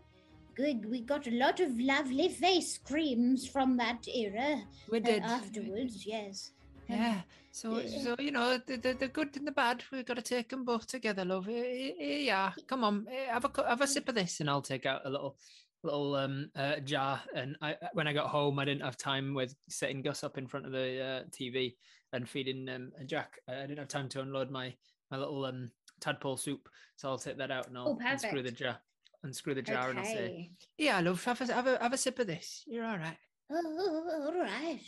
good. 0.55 0.85
We 0.91 1.01
got 1.01 1.27
a 1.27 1.31
lot 1.31 1.61
of 1.61 1.81
lovely 1.81 2.29
face 2.29 2.79
creams 2.85 3.47
from 3.49 3.79
that 3.79 4.07
era. 4.07 4.63
we 4.91 4.99
uh, 4.99 5.03
did. 5.03 5.23
afterwards, 5.23 6.05
yes. 6.07 6.51
Um, 6.91 6.97
Yeah. 6.97 7.21
So, 7.55 7.81
Yeah. 7.81 8.01
so 8.03 8.17
you 8.19 8.33
know, 8.33 8.59
the, 8.67 8.77
the, 8.77 8.95
the 8.95 9.07
good 9.09 9.37
and 9.37 9.47
the 9.47 9.53
bad, 9.53 9.85
we've 9.93 10.05
got 10.05 10.15
to 10.15 10.23
take 10.23 10.49
them 10.49 10.65
both 10.65 10.89
together, 10.89 11.25
love. 11.25 11.49
Yeah, 11.49 12.53
come 12.67 12.83
on, 12.83 13.07
eh, 13.09 13.27
have 13.27 13.45
a 13.45 13.69
have 13.69 13.81
a 13.81 13.87
sip 13.87 14.09
of 14.09 14.17
this. 14.17 14.41
and 14.41 14.51
I'll 14.51 14.61
take 14.61 14.87
out 14.87 15.03
a 15.07 15.11
little 15.11 15.39
little 15.85 16.17
um 16.17 16.51
uh, 16.57 16.81
jar 16.81 17.23
and 17.35 17.57
I 17.63 17.75
I- 17.75 17.91
when 17.93 18.09
I 18.09 18.13
got 18.13 18.31
home 18.31 18.59
I 18.59 18.65
didn't 18.65 18.83
have 18.83 18.97
time 18.97 19.35
with 19.35 19.55
setting 19.69 20.03
Gus 20.03 20.25
up 20.25 20.37
in 20.37 20.49
front 20.49 20.67
of 20.67 20.73
the 20.73 21.01
uh, 21.01 21.23
TV 21.31 21.77
and 22.13 22.29
feeding 22.29 22.69
um 22.71 22.91
Jack 23.07 23.39
I 23.47 23.53
didn't 23.67 23.79
have 23.79 23.89
time 23.89 24.09
to 24.11 24.21
unload 24.23 24.51
my 24.51 24.75
my 25.13 25.19
little 25.19 25.45
um 25.45 25.71
tadpole 26.01 26.37
soup 26.39 26.69
so 26.97 27.09
I'll 27.09 27.19
take 27.19 27.37
that 27.39 27.53
out 27.53 27.69
and 27.69 27.79
I'll 27.79 27.87
Oh, 27.89 27.95
unscrew 28.11 28.43
the 28.43 28.51
perfect. 28.51 28.61
jar 28.61 28.79
unscrew 29.23 29.55
the 29.55 29.63
jar 29.63 29.91
and 29.91 29.99
I'll 29.99 30.05
say 30.05 30.25
Okay. 30.25 30.51
Yeah, 30.77 31.01
love, 31.01 31.23
have 31.25 31.41
a, 31.41 31.53
have 31.53 31.67
a, 31.69 31.79
have 31.79 31.93
a 31.93 31.99
sip 31.99 32.19
of 32.19 32.27
this. 32.27 32.65
You're 32.67 32.85
all 32.85 32.99
right. 32.99 33.19
Oh, 33.51 34.23
all 34.27 34.41
right. 34.41 34.81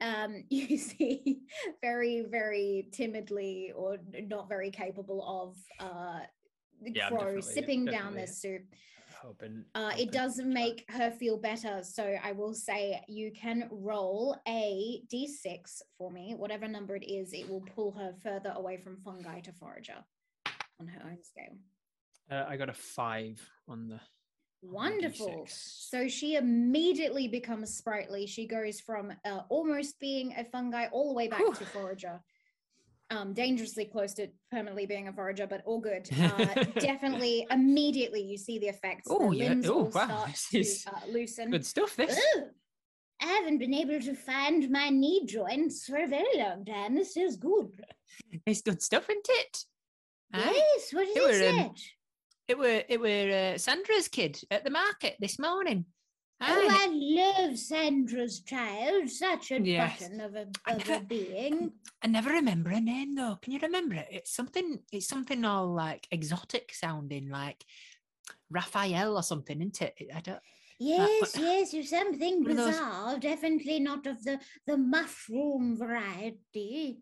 Um, 0.00 0.44
you 0.50 0.76
see 0.78 1.40
very, 1.82 2.22
very 2.28 2.88
timidly 2.92 3.72
or 3.74 3.98
not 4.26 4.48
very 4.48 4.70
capable 4.70 5.22
of 5.26 5.56
uh, 5.86 6.20
Yeah, 6.82 7.08
crow 7.08 7.18
definitely- 7.18 7.42
sipping 7.42 7.84
down 7.84 8.14
this 8.14 8.40
soup. 8.40 8.62
hoping 9.22 9.64
Uh, 9.74 9.90
hoping 9.90 10.06
it 10.06 10.12
does 10.12 10.38
make 10.40 10.84
her 10.90 11.10
feel 11.10 11.36
better. 11.36 11.82
So 11.82 12.16
I 12.22 12.32
will 12.32 12.54
say 12.54 13.00
you 13.08 13.32
can 13.32 13.68
roll 13.72 14.36
a 14.46 15.02
d6 15.12 15.82
for 15.96 16.10
me. 16.10 16.34
Whatever 16.36 16.68
number 16.68 16.94
it 16.96 17.04
is, 17.04 17.32
it 17.32 17.48
will 17.48 17.62
pull 17.74 17.92
her 17.92 18.14
further 18.22 18.52
away 18.54 18.76
from 18.76 18.96
fungi 18.98 19.40
to 19.40 19.52
forager 19.52 19.96
on 20.80 20.86
her 20.86 21.02
own 21.10 21.18
scale. 21.22 21.56
uh, 22.30 22.44
I 22.48 22.56
got 22.56 22.68
a 22.68 22.74
five 22.74 23.40
on 23.66 23.88
the 23.88 24.00
Wonderful. 24.62 25.46
D6. 25.46 25.88
So 25.90 26.08
she 26.08 26.36
immediately 26.36 27.28
becomes 27.28 27.74
sprightly. 27.74 28.26
She 28.26 28.46
goes 28.46 28.80
from 28.80 29.12
uh, 29.24 29.40
almost 29.48 30.00
being 30.00 30.34
a 30.36 30.44
fungi 30.44 30.86
all 30.92 31.08
the 31.08 31.14
way 31.14 31.28
back 31.28 31.44
to 31.58 31.64
forager. 31.66 32.20
Um, 33.10 33.32
dangerously 33.32 33.86
close 33.86 34.12
to 34.14 34.28
permanently 34.50 34.84
being 34.84 35.08
a 35.08 35.12
forager, 35.12 35.46
but 35.46 35.62
all 35.64 35.80
good. 35.80 36.08
Uh, 36.20 36.64
definitely, 36.78 37.46
immediately 37.50 38.20
you 38.20 38.36
see 38.36 38.58
the 38.58 38.66
effects. 38.66 39.08
Oh, 39.08 39.30
yeah. 39.30 39.54
Oh, 39.64 39.90
wow. 39.94 40.26
This 40.52 40.84
to 40.84 40.94
uh, 40.94 41.00
loosen. 41.08 41.50
good 41.50 41.64
stuff 41.64 41.96
this 41.96 42.20
I 43.20 43.26
haven't 43.26 43.58
been 43.58 43.74
able 43.74 44.00
to 44.00 44.14
find 44.14 44.70
my 44.70 44.90
knee 44.90 45.24
joints 45.26 45.86
for 45.86 45.96
a 45.96 46.06
very 46.06 46.36
long 46.36 46.64
time. 46.64 46.94
This 46.94 47.16
is 47.16 47.36
good. 47.36 47.84
It's 48.46 48.62
good 48.62 48.80
stuff, 48.82 49.08
isn't 49.10 49.26
it? 49.28 49.64
Yes, 50.34 50.92
what 50.92 51.08
is 51.08 51.40
It 51.40 51.80
it 52.48 52.58
were. 52.58 52.82
It 52.88 53.00
were 53.00 53.52
uh, 53.54 53.58
Sandra's 53.58 54.08
kid 54.08 54.40
at 54.50 54.64
the 54.64 54.70
market 54.70 55.16
this 55.20 55.38
morning. 55.38 55.84
Oh, 56.40 56.68
I 56.70 56.88
love 56.92 57.58
Sandra's 57.58 58.40
child. 58.40 59.08
Such 59.10 59.50
a 59.50 59.60
Yes. 59.60 60.00
button 60.00 60.20
of 60.20 60.36
a, 60.36 60.46
I 60.64 60.72
of 60.74 60.84
a 60.84 60.88
never- 60.88 61.04
being. 61.04 61.72
I 62.02 62.06
never 62.06 62.30
remember 62.30 62.70
her 62.70 62.80
name 62.80 63.14
though. 63.14 63.38
Can 63.42 63.52
you 63.52 63.58
remember 63.60 63.96
it? 63.96 64.06
It's 64.10 64.32
something. 64.34 64.78
It's 64.92 65.08
something 65.08 65.44
all 65.44 65.74
like 65.74 66.06
exotic 66.10 66.72
sounding, 66.72 67.28
like 67.28 67.64
Raphael 68.50 69.16
or 69.16 69.22
something, 69.22 69.60
isn't 69.60 69.82
it? 69.82 69.94
I 70.14 70.20
don't. 70.20 70.40
Yes, 70.80 71.36
yes, 71.36 71.74
you're 71.74 71.82
something 71.82 72.48
of 72.48 72.56
those- 72.56 72.66
bizarre. 72.68 73.18
Definitely 73.18 73.80
not 73.80 74.06
of 74.06 74.22
the, 74.22 74.38
the 74.64 74.76
mushroom 74.76 75.76
variety. 75.76 77.00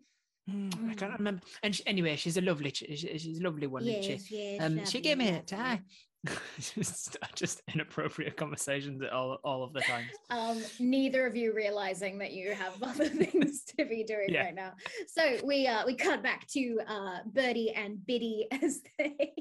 Mm, 0.49 0.89
I 0.91 0.93
can't 0.93 1.17
remember. 1.17 1.41
And 1.63 1.75
she, 1.75 1.85
anyway, 1.85 2.15
she's 2.15 2.37
a 2.37 2.41
lovely, 2.41 2.71
she- 2.73 2.95
she's 2.95 3.39
a 3.39 3.43
lovely 3.43 3.67
one, 3.67 3.85
isn't 3.85 4.19
she? 4.21 4.35
yes. 4.35 4.61
Um, 4.63 4.85
she 4.85 5.01
gave 5.01 5.17
me 5.17 5.29
a 5.29 5.41
tie. 5.41 5.81
just, 6.59 7.15
just 7.35 7.61
inappropriate 7.73 8.35
conversations 8.35 9.01
all, 9.11 9.37
all 9.43 9.63
of 9.63 9.71
the 9.73 9.81
time. 9.81 10.05
um, 10.29 10.61
neither 10.79 11.25
of 11.25 11.35
you 11.35 11.53
realizing 11.53 12.17
that 12.19 12.31
you 12.33 12.53
have 12.53 12.73
other 12.81 13.07
things 13.07 13.63
to 13.77 13.85
be 13.85 14.03
doing 14.03 14.27
Yeah. 14.29 14.45
right 14.45 14.55
now. 14.55 14.73
So 15.07 15.37
we 15.43 15.67
uh 15.67 15.85
we 15.85 15.93
cut 15.95 16.23
back 16.23 16.47
to 16.49 16.79
uh 16.87 17.19
Birdie 17.27 17.71
and 17.71 18.05
Biddy 18.05 18.47
as 18.51 18.81
they 18.97 19.33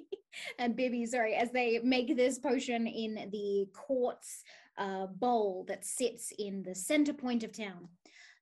and 0.58 0.76
Bibby, 0.76 1.06
sorry, 1.06 1.34
as 1.34 1.50
they 1.50 1.80
make 1.82 2.14
this 2.16 2.38
potion 2.38 2.86
in 2.86 3.30
the 3.32 3.66
quartz 3.72 4.42
uh 4.78 5.06
bowl 5.06 5.64
that 5.68 5.84
sits 5.84 6.32
in 6.38 6.62
the 6.62 6.74
center 6.74 7.14
point 7.14 7.42
of 7.42 7.52
town. 7.56 7.88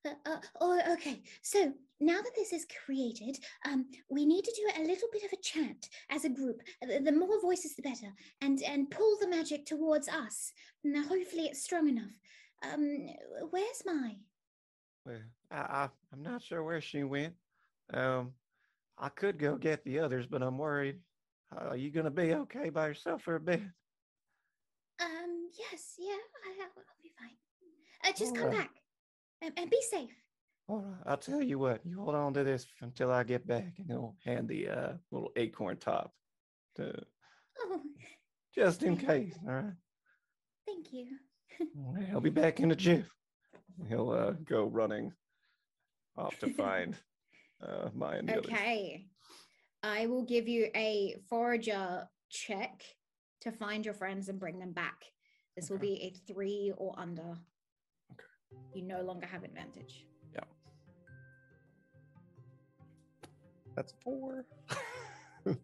Uh, 0.07 0.11
uh, 0.27 0.37
oh, 0.61 0.81
okay. 0.93 1.23
So 1.43 1.73
now 2.01 2.21
that 2.21 2.35
this 2.37 2.53
is 2.53 2.67
created, 2.85 3.39
um, 3.67 3.87
we 4.11 4.27
need 4.27 4.45
to 4.45 4.53
do 4.57 4.83
a 4.83 4.87
little 4.87 5.09
bit 5.13 5.25
of 5.25 5.33
a 5.33 5.43
chant 5.43 5.89
as 6.11 6.25
a 6.25 6.29
group. 6.29 6.61
The, 6.83 7.01
the 7.01 7.13
more 7.13 7.41
voices, 7.41 7.75
the 7.75 7.83
better, 7.83 8.13
and 8.43 8.63
and 8.63 8.91
pull 8.91 9.17
the 9.21 9.29
magic 9.29 9.65
towards 9.65 10.09
us. 10.09 10.53
Now, 10.83 11.03
hopefully, 11.03 11.47
it's 11.47 11.65
strong 11.65 11.89
enough. 11.89 12.13
Um, 12.63 13.07
where's 13.51 13.83
Mai? 13.87 14.17
Well, 15.07 15.21
I, 15.51 15.57
I 15.57 15.89
I'm 16.13 16.23
not 16.23 16.43
sure 16.43 16.63
where 16.63 16.81
she 16.81 17.03
went. 17.03 17.35
Um, 17.93 18.33
I 18.99 19.09
could 19.09 19.39
go 19.39 19.57
get 19.57 19.85
the 19.85 20.01
others, 20.01 20.27
but 20.27 20.43
I'm 20.43 20.59
worried. 20.59 20.99
Uh, 21.55 21.71
are 21.71 21.77
you 21.77 21.91
gonna 21.91 22.11
be 22.11 22.35
okay 22.35 22.71
by 22.71 22.89
yourself 22.89 23.23
for 23.23 23.37
a 23.37 23.41
bit? 23.41 23.61
Um, 25.01 25.49
yes, 25.59 25.95
yeah, 25.99 26.13
I, 26.13 26.63
I'll, 26.63 26.71
I'll 26.77 27.03
be 27.03 27.13
fine. 27.19 27.37
Uh, 28.05 28.13
just 28.17 28.35
come 28.35 28.45
Alright. 28.45 28.59
back, 28.59 28.71
and, 29.45 29.53
and 29.59 29.71
be 29.71 29.81
safe. 29.91 30.11
All 30.67 30.79
right, 30.79 31.03
I'll 31.07 31.17
tell 31.19 31.43
you 31.43 31.59
what. 31.59 31.81
You 31.85 31.99
hold 31.99 32.15
on 32.15 32.33
to 32.35 32.45
this 32.45 32.67
until 32.81 33.11
I 33.13 33.23
get 33.23 33.47
back, 33.47 33.75
and 33.79 33.87
he'll 33.87 34.17
hand 34.25 34.49
the 34.49 34.69
uh, 34.69 34.93
little 35.11 35.31
acorn 35.37 35.77
top 35.77 36.13
to 36.77 37.05
Oh, 37.61 37.81
just 38.55 38.83
in 38.83 38.97
case. 38.97 39.39
All 39.47 39.55
right. 39.55 39.73
thank 40.67 40.93
you. 40.93 41.07
Right, 41.77 42.09
I'll 42.13 42.21
be 42.21 42.31
back 42.31 42.59
in 42.59 42.73
a 42.73 42.75
jiff. 42.75 43.09
He'll 43.89 44.11
uh, 44.11 44.33
go 44.45 44.65
running 44.65 45.13
off 46.17 46.37
to 46.41 46.53
find 46.53 46.97
uh, 47.63 47.91
Mai 47.95 48.17
and. 48.17 48.29
Okay. 48.29 49.07
I 49.85 50.07
will 50.07 50.25
give 50.25 50.49
you 50.49 50.71
a 50.75 51.15
forager 51.29 52.09
check 52.29 52.83
to 53.43 53.53
find 53.53 53.85
your 53.85 53.95
friends 53.95 54.29
and 54.29 54.41
bring 54.41 54.59
them 54.59 54.73
back. 54.73 55.05
This 55.57 55.71
will 55.71 55.79
be 55.79 56.03
a 56.03 56.33
three 56.33 56.73
or 56.77 56.93
under. 56.99 57.37
Okay. 58.71 58.81
You 58.81 58.83
no 58.87 59.03
longer 59.03 59.27
have 59.27 59.45
advantage. 59.45 60.07
Yeah. 60.35 60.41
That's 63.77 63.95
four. 64.03 64.45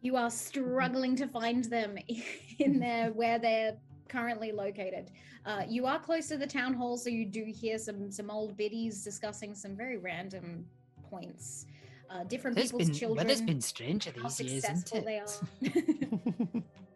You 0.00 0.16
are 0.16 0.30
struggling 0.30 1.16
to 1.16 1.26
find 1.26 1.64
them 1.64 1.98
in 2.58 2.78
there 2.78 3.10
where 3.12 3.38
they're 3.38 3.76
currently 4.08 4.52
located. 4.52 5.10
Uh, 5.44 5.62
you 5.68 5.86
are 5.86 5.98
close 5.98 6.28
to 6.28 6.36
the 6.36 6.46
town 6.46 6.72
hall, 6.72 6.96
so 6.96 7.10
you 7.10 7.26
do 7.26 7.44
hear 7.44 7.78
some 7.78 8.10
some 8.10 8.30
old 8.30 8.56
biddies 8.56 9.02
discussing 9.02 9.54
some 9.54 9.76
very 9.76 9.96
random 9.98 10.66
points. 11.10 11.66
Uh, 12.10 12.24
different 12.24 12.56
There's 12.56 12.70
people's 12.70 12.90
been, 12.90 12.98
children. 12.98 13.26
weather's 13.26 13.42
been 13.42 13.60
stranger 13.60 14.12
how 14.16 14.28
these 14.28 14.40
years, 14.40 14.64
isn't 14.64 14.76
successful 14.88 14.98
it? 14.98 15.04
they 15.04 15.18
are. 15.18 16.62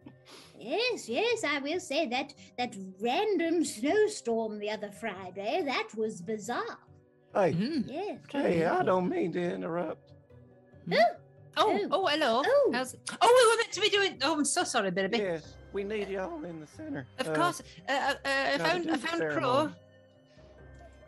Yes, 0.59 1.09
yes, 1.09 1.43
I 1.43 1.59
will 1.59 1.79
say 1.79 2.07
that 2.07 2.33
that 2.57 2.75
random 3.01 3.65
snowstorm 3.65 4.59
the 4.59 4.69
other 4.69 4.91
Friday 4.91 5.61
that 5.65 5.89
was 5.95 6.21
bizarre. 6.21 6.79
hey, 7.33 7.51
Mhm. 7.53 7.83
Yes. 7.87 8.19
hey, 8.31 8.65
I 8.65 8.83
don't 8.83 9.09
mean 9.09 9.33
to 9.33 9.41
interrupt. 9.41 10.11
Oh, 10.91 10.97
Oh. 11.57 11.79
oh, 11.91 12.07
hello. 12.07 12.41
Oh. 12.45 12.71
How's- 12.73 12.95
oh, 13.21 13.27
we 13.37 13.51
were 13.51 13.57
meant 13.61 13.71
to 13.73 13.81
be 13.81 13.89
doing. 13.89 14.19
Oh, 14.23 14.33
I'm 14.33 14.45
so 14.45 14.63
sorry, 14.63 14.91
baby. 14.91 15.17
Yes, 15.19 15.55
we 15.71 15.83
need 15.83 16.07
y'all 16.09 16.43
in 16.45 16.59
the 16.59 16.67
center. 16.67 17.05
Of 17.19 17.27
Uh, 17.29 17.33
course. 17.35 17.61
Uh, 17.87 17.91
uh, 17.91 17.95
uh, 17.95 18.15
I 18.25 18.57
found, 18.57 18.89
I 18.91 18.97
found 18.97 19.21
Crow. 19.31 19.71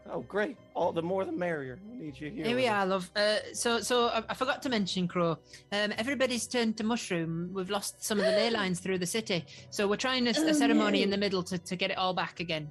Ceremony. 0.05 0.23
Oh, 0.25 0.25
great! 0.27 0.57
All 0.73 0.91
the 0.91 1.01
more 1.01 1.25
the 1.25 1.31
merrier. 1.31 1.79
We 1.89 1.95
need 1.97 2.19
you 2.19 2.29
here. 2.29 2.45
Here 2.45 2.55
we 2.55 2.63
with 2.63 2.71
us. 2.71 2.75
are, 2.75 2.85
love. 2.85 3.11
Uh, 3.15 3.35
so, 3.53 3.79
so 3.81 4.07
I, 4.09 4.23
I 4.29 4.33
forgot 4.33 4.61
to 4.63 4.69
mention, 4.69 5.07
Crow. 5.07 5.37
Um, 5.71 5.93
everybody's 5.97 6.47
turned 6.47 6.77
to 6.77 6.83
mushroom. 6.83 7.49
We've 7.53 7.69
lost 7.69 8.03
some 8.03 8.19
of 8.19 8.25
the 8.25 8.31
ley 8.31 8.49
lines 8.59 8.79
through 8.79 8.99
the 8.99 9.05
city, 9.07 9.45
so 9.69 9.87
we're 9.87 9.97
trying 9.97 10.27
a, 10.27 10.31
a 10.31 10.33
Oh, 10.49 10.51
ceremony 10.53 11.03
in 11.03 11.09
the 11.09 11.17
middle 11.17 11.43
to, 11.43 11.57
to 11.57 11.75
get 11.75 11.91
it 11.91 11.97
all 11.97 12.13
back 12.13 12.39
again. 12.39 12.69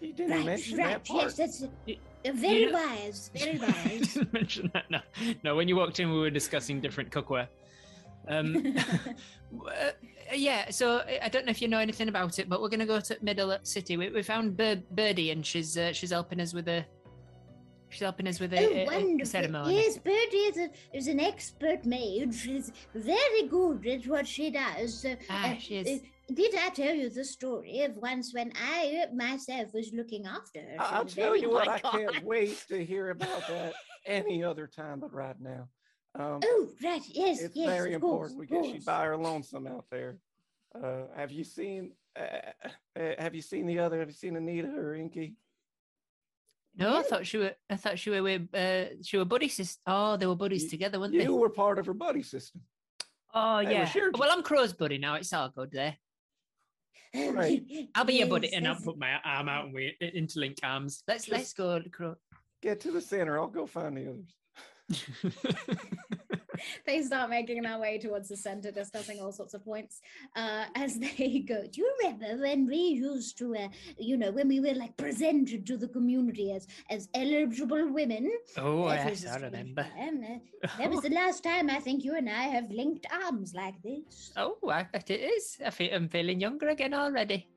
You 0.00 0.12
didn't 0.12 0.32
Right, 0.32 0.44
mention 0.46 0.78
right. 0.78 0.88
that 0.90 1.04
part. 1.04 1.22
Yes, 1.24 1.36
that's 1.36 1.64
Y- 1.86 1.96
very 2.24 2.60
you 2.62 2.72
know- 2.72 2.78
wise. 2.88 3.30
Very 3.34 3.58
wise. 3.58 4.14
Didn't 4.14 4.32
mention 4.32 4.70
that. 4.74 4.90
No, 4.90 5.00
no. 5.44 5.56
When 5.56 5.68
you 5.68 5.76
walked 5.76 6.00
in, 6.00 6.10
we 6.10 6.18
were 6.18 6.30
discussing 6.30 6.80
different 6.80 7.10
cookware. 7.10 7.48
Um, 8.28 8.76
Uh, 9.54 9.92
yeah, 10.32 10.70
so 10.70 10.98
I- 10.98 11.20
I 11.24 11.28
don't 11.28 11.44
know 11.46 11.50
if 11.50 11.60
you 11.60 11.68
know 11.68 11.78
anything 11.78 12.08
about 12.08 12.38
it, 12.38 12.48
but 12.48 12.60
we're 12.62 12.68
going 12.68 12.80
to 12.80 12.86
go 12.86 13.00
to 13.00 13.18
Middle 13.22 13.56
City. 13.62 13.96
We, 13.96 14.10
we 14.10 14.22
found 14.22 14.56
Bir- 14.56 14.82
Birdie, 14.92 15.30
and 15.30 15.44
she's 15.44 15.76
uh, 15.76 15.92
she's 15.92 16.10
helping 16.10 16.40
us 16.40 16.54
with 16.54 16.68
a 16.68 16.84
she's 17.90 18.00
helping 18.00 18.26
us 18.26 18.40
with 18.40 18.52
a, 18.54 18.58
oh, 18.66 18.70
a- 18.72 18.82
a 18.82 18.86
wonderful. 18.86 19.26
ceremony. 19.30 19.76
Yes, 19.76 19.98
Birdie 19.98 20.36
is, 20.50 20.56
a, 20.58 20.70
is 20.96 21.06
an 21.08 21.20
expert 21.20 21.84
maid. 21.84 22.34
She's 22.34 22.72
very 22.94 23.46
good 23.48 23.86
at 23.86 24.06
what 24.06 24.26
she 24.26 24.50
does. 24.50 25.04
Ah, 25.30 25.52
uh, 25.52 25.58
she 25.58 25.76
is. 25.76 26.00
uh, 26.00 26.04
did 26.32 26.54
I 26.56 26.70
tell 26.70 26.94
you 26.94 27.10
the 27.10 27.24
story 27.24 27.82
of 27.82 27.96
once 27.96 28.32
when 28.32 28.50
I 28.56 29.04
myself 29.14 29.74
was 29.74 29.92
looking 29.92 30.24
after 30.26 30.60
her? 30.60 30.76
I- 30.80 30.96
I'll 30.96 31.04
tell 31.04 31.36
you 31.36 31.50
what. 31.50 31.68
I 31.68 31.78
can't 31.80 32.24
wait 32.34 32.64
to 32.68 32.84
hear 32.84 33.10
about 33.10 33.46
that 33.48 33.74
any 34.06 34.42
other 34.42 34.66
time 34.66 35.00
but 35.00 35.12
right 35.12 35.38
now. 35.40 35.68
Um, 36.16 36.40
Oh, 36.44 36.68
right. 36.82 37.02
Yes, 37.08 37.40
it's 37.40 37.56
yes. 37.56 37.68
very 37.68 37.94
of 37.94 38.00
course, 38.00 38.30
important. 38.32 38.38
We 38.38 38.44
of 38.44 38.50
get 38.62 38.64
she 38.66 38.72
course. 38.78 38.84
by 38.84 39.04
her 39.04 39.16
lonesome 39.16 39.66
out 39.66 39.86
there. 39.90 40.18
Uh, 40.74 41.02
have 41.16 41.32
you 41.32 41.44
seen? 41.44 41.92
Uh, 42.18 42.22
uh, 42.98 43.12
have 43.18 43.34
you 43.34 43.42
seen 43.42 43.66
the 43.66 43.78
other? 43.80 43.98
Have 43.98 44.08
you 44.08 44.14
seen 44.14 44.36
Anita 44.36 44.68
or 44.68 44.94
Inky? 44.94 45.34
No, 46.76 46.96
I 46.98 47.02
thought 47.02 47.26
she 47.26 47.38
were. 47.38 47.54
I 47.70 47.76
thought 47.76 47.98
she 47.98 48.10
were 48.10 48.22
with. 48.22 48.52
Uh, 48.54 49.02
she 49.02 49.16
were 49.16 49.24
buddy 49.24 49.48
sis. 49.48 49.78
Oh, 49.86 50.16
they 50.16 50.26
were 50.26 50.34
buddies 50.36 50.64
You- 50.64 50.70
together, 50.70 50.98
weren't 51.00 51.12
You 51.14 51.20
they? 51.20 51.24
You 51.26 51.34
were 51.36 51.50
part 51.50 51.78
of 51.78 51.86
her 51.86 51.94
buddy 51.94 52.22
system. 52.22 52.62
Oh 53.32 53.64
They 53.64 53.72
yeah. 53.72 53.84
shared- 53.84 54.16
Well, 54.16 54.30
I'm 54.30 54.42
Crow's 54.44 54.72
buddy 54.72 54.98
now. 54.98 55.14
It's 55.14 55.32
all 55.32 55.48
good 55.48 55.72
there. 55.72 55.96
Right. 57.14 57.62
I'll 57.94 58.04
be 58.04 58.14
your 58.14 58.28
buddy, 58.28 58.48
yes, 58.48 58.56
and 58.56 58.66
I'll 58.68 58.76
put 58.80 58.96
my 58.98 59.20
arm 59.24 59.48
out 59.48 59.64
and 59.66 59.74
we 59.74 59.96
interlink 60.00 60.58
arms. 60.62 61.02
Let's 61.08 61.28
let's 61.28 61.52
go, 61.52 61.80
Crow. 61.92 62.16
Get 62.62 62.80
to 62.80 62.90
the 62.92 63.00
center. 63.00 63.38
I'll 63.38 63.46
go 63.48 63.66
find 63.66 63.96
the 63.96 64.08
others. 64.08 64.34
they 66.86 67.02
start 67.02 67.30
making 67.30 67.62
their 67.62 67.78
way 67.78 67.98
towards 67.98 68.28
the 68.28 68.36
center, 68.36 68.70
discussing 68.70 69.20
all 69.20 69.32
sorts 69.32 69.54
of 69.54 69.64
points 69.64 70.00
uh, 70.36 70.64
as 70.74 70.98
they 70.98 71.44
go. 71.48 71.62
Do 71.70 71.80
you 71.80 71.94
remember 72.02 72.42
when 72.42 72.66
we 72.66 72.76
used 72.76 73.38
to, 73.38 73.56
uh, 73.56 73.68
you 73.98 74.16
know, 74.16 74.30
when 74.30 74.48
we 74.48 74.60
were 74.60 74.74
like 74.74 74.96
presented 74.96 75.66
to 75.66 75.76
the 75.76 75.88
community 75.88 76.52
as 76.52 76.66
as 76.90 77.08
eligible 77.14 77.92
women? 77.92 78.30
Oh 78.58 78.88
yes, 78.88 79.26
I 79.26 79.36
remember. 79.38 79.82
time. 79.82 80.24
Uh, 80.62 80.68
that 80.78 80.90
was 80.90 81.00
the 81.06 81.10
last 81.10 81.42
time 81.42 81.70
I 81.70 81.80
think 81.80 82.04
you 82.04 82.16
and 82.16 82.28
I 82.28 82.44
have 82.44 82.70
linked 82.70 83.06
arms 83.24 83.54
like 83.54 83.80
this. 83.82 84.32
Oh, 84.36 84.56
I 84.70 84.84
bet 84.84 85.10
it 85.10 85.20
is. 85.20 85.58
I 85.64 85.70
feel 85.70 85.94
I'm 85.94 86.08
feeling 86.08 86.40
younger 86.40 86.68
again 86.68 86.94
already. 86.94 87.48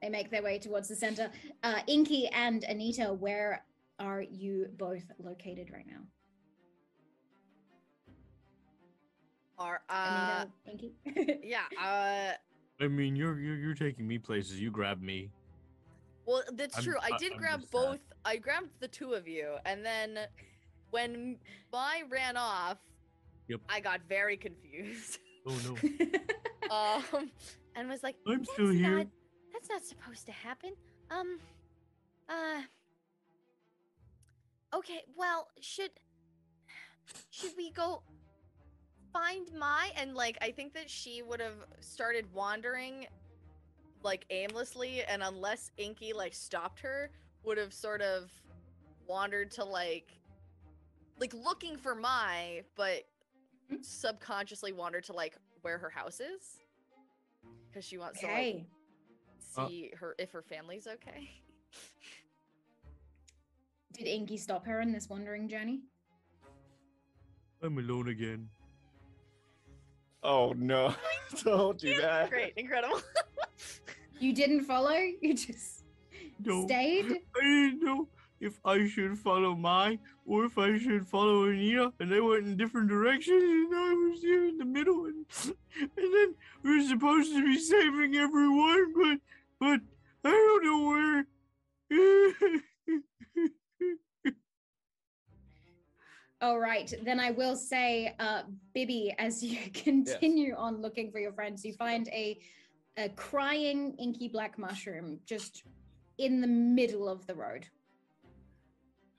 They 0.00 0.08
make 0.08 0.30
their 0.30 0.42
way 0.44 0.58
towards 0.60 0.88
the 0.88 0.94
center. 0.94 1.30
Uh, 1.64 1.80
Inky 1.88 2.28
and 2.28 2.62
Anita, 2.64 3.12
where 3.12 3.64
are 3.98 4.22
you 4.22 4.66
both 4.78 5.04
located 5.18 5.70
right 5.72 5.86
now? 5.86 6.02
Are 9.58 9.80
uh 9.90 10.44
Anita, 10.66 10.92
Inky. 11.14 11.40
yeah, 11.44 11.62
uh 11.82 12.32
I 12.82 12.86
mean, 12.88 13.16
you're 13.16 13.40
you're 13.40 13.56
you're 13.56 13.74
taking 13.74 14.06
me 14.06 14.18
places. 14.18 14.60
You 14.60 14.70
grab 14.70 15.02
me. 15.02 15.30
well 16.26 16.42
that's 16.52 16.76
I'm- 16.76 16.84
true. 16.84 16.96
I 17.02 17.10
I- 17.14 17.18
did 17.18 17.32
I'm 17.32 17.38
grab 17.38 17.60
just, 17.60 17.72
both 17.72 17.98
I 18.24 18.36
grabbed 18.36 18.68
the 18.80 18.88
two 18.88 19.14
of 19.14 19.26
you 19.26 19.56
and 19.64 19.84
then 19.84 20.18
when 20.90 21.36
I 21.72 22.02
ran 22.08 22.36
off 22.36 22.78
Yep. 23.48 23.60
I 23.68 23.80
got 23.80 24.00
very 24.08 24.36
confused. 24.36 25.18
Oh 25.46 25.56
no. 25.64 26.70
um 26.74 27.30
and 27.74 27.88
was 27.88 28.02
like, 28.02 28.16
I'm 28.26 28.44
still 28.44 28.68
here. 28.70 28.98
Not, 28.98 29.06
that's 29.52 29.68
not 29.70 29.82
supposed 29.84 30.26
to 30.26 30.32
happen. 30.32 30.72
Um, 31.10 31.38
uh. 32.28 32.60
Okay, 34.74 35.02
well, 35.16 35.48
should 35.60 35.90
should 37.30 37.52
we 37.56 37.70
go? 37.72 38.02
find 39.10 39.48
Mai 39.58 39.90
and 39.96 40.14
like 40.14 40.36
I 40.42 40.50
think 40.50 40.74
that 40.74 40.90
she 40.90 41.22
would 41.22 41.40
have 41.40 41.64
started 41.80 42.30
wandering 42.34 43.06
like 44.02 44.26
aimlessly 44.28 45.02
and 45.02 45.22
unless 45.22 45.70
Inky 45.78 46.12
like 46.12 46.34
stopped 46.34 46.80
her 46.80 47.10
would 47.42 47.56
have 47.56 47.72
sort 47.72 48.02
of 48.02 48.30
wandered 49.06 49.50
to 49.52 49.64
like 49.64 50.12
like 51.18 51.32
looking 51.32 51.78
for 51.78 51.94
Mai 51.94 52.62
but 52.76 53.04
Mhm. 53.72 53.82
subconsciously 53.82 54.72
wandered 54.72 55.04
to 55.04 55.14
like 55.14 55.36
where 55.62 55.78
her 55.78 55.90
house 55.90 56.20
is 56.20 56.58
because 57.70 57.84
she 57.84 57.96
wants 57.96 58.20
to 58.20 58.26
like 58.26 58.34
okay. 58.34 58.66
Uh, 59.56 59.68
see 59.68 59.90
her 59.98 60.14
if 60.18 60.32
her 60.32 60.42
family's 60.42 60.86
okay. 60.86 61.30
Did 63.98 64.06
Inky 64.06 64.36
stop 64.36 64.64
her 64.66 64.80
in 64.80 64.92
this 64.92 65.08
wandering 65.08 65.48
journey? 65.48 65.80
I'm 67.62 67.76
alone 67.78 68.08
again. 68.08 68.48
Oh 70.22 70.54
no! 70.56 70.94
Don't 71.44 71.78
do 71.78 72.00
that. 72.00 72.30
Great, 72.30 72.54
incredible. 72.56 73.00
You 74.20 74.32
didn't 74.32 74.64
follow. 74.64 74.96
You 75.20 75.32
just 75.32 75.84
No. 76.44 76.64
stayed. 76.66 77.06
I 77.36 77.40
didn't 77.40 77.84
know 77.84 78.08
if 78.40 78.58
I 78.64 78.88
should 78.88 79.16
follow 79.16 79.54
Mai 79.54 80.00
or 80.26 80.44
if 80.44 80.58
I 80.58 80.76
should 80.76 81.06
follow 81.06 81.44
Anita, 81.44 81.92
and 82.00 82.10
they 82.10 82.20
went 82.20 82.44
in 82.46 82.56
different 82.56 82.88
directions, 82.88 83.40
and 83.40 83.72
I 83.76 83.94
was 83.94 84.20
here 84.20 84.48
in 84.48 84.58
the 84.58 84.64
middle, 84.64 85.04
and, 85.06 85.24
and 85.80 85.92
then 85.96 86.34
we 86.64 86.78
were 86.78 86.88
supposed 86.88 87.32
to 87.32 87.44
be 87.44 87.58
saving 87.60 88.16
everyone, 88.16 88.92
but 88.92 89.18
but 89.60 89.80
I 90.24 90.30
don't 90.30 90.64
know 90.64 90.88
where. 90.88 92.60
All 96.40 96.60
right, 96.60 96.92
then 97.02 97.18
I 97.18 97.32
will 97.32 97.56
say, 97.56 98.14
uh, 98.20 98.42
Bibby, 98.72 99.12
as 99.18 99.42
you 99.42 99.58
continue 99.74 100.54
on 100.54 100.80
looking 100.80 101.10
for 101.10 101.18
your 101.18 101.32
friends, 101.32 101.64
you 101.64 101.72
find 101.72 102.06
a, 102.08 102.38
a 102.96 103.08
crying 103.10 103.94
inky 103.98 104.28
black 104.28 104.56
mushroom 104.58 105.18
just 105.26 105.64
in 106.18 106.40
the 106.40 106.46
middle 106.46 107.08
of 107.08 107.26
the 107.26 107.34
road. 107.34 107.66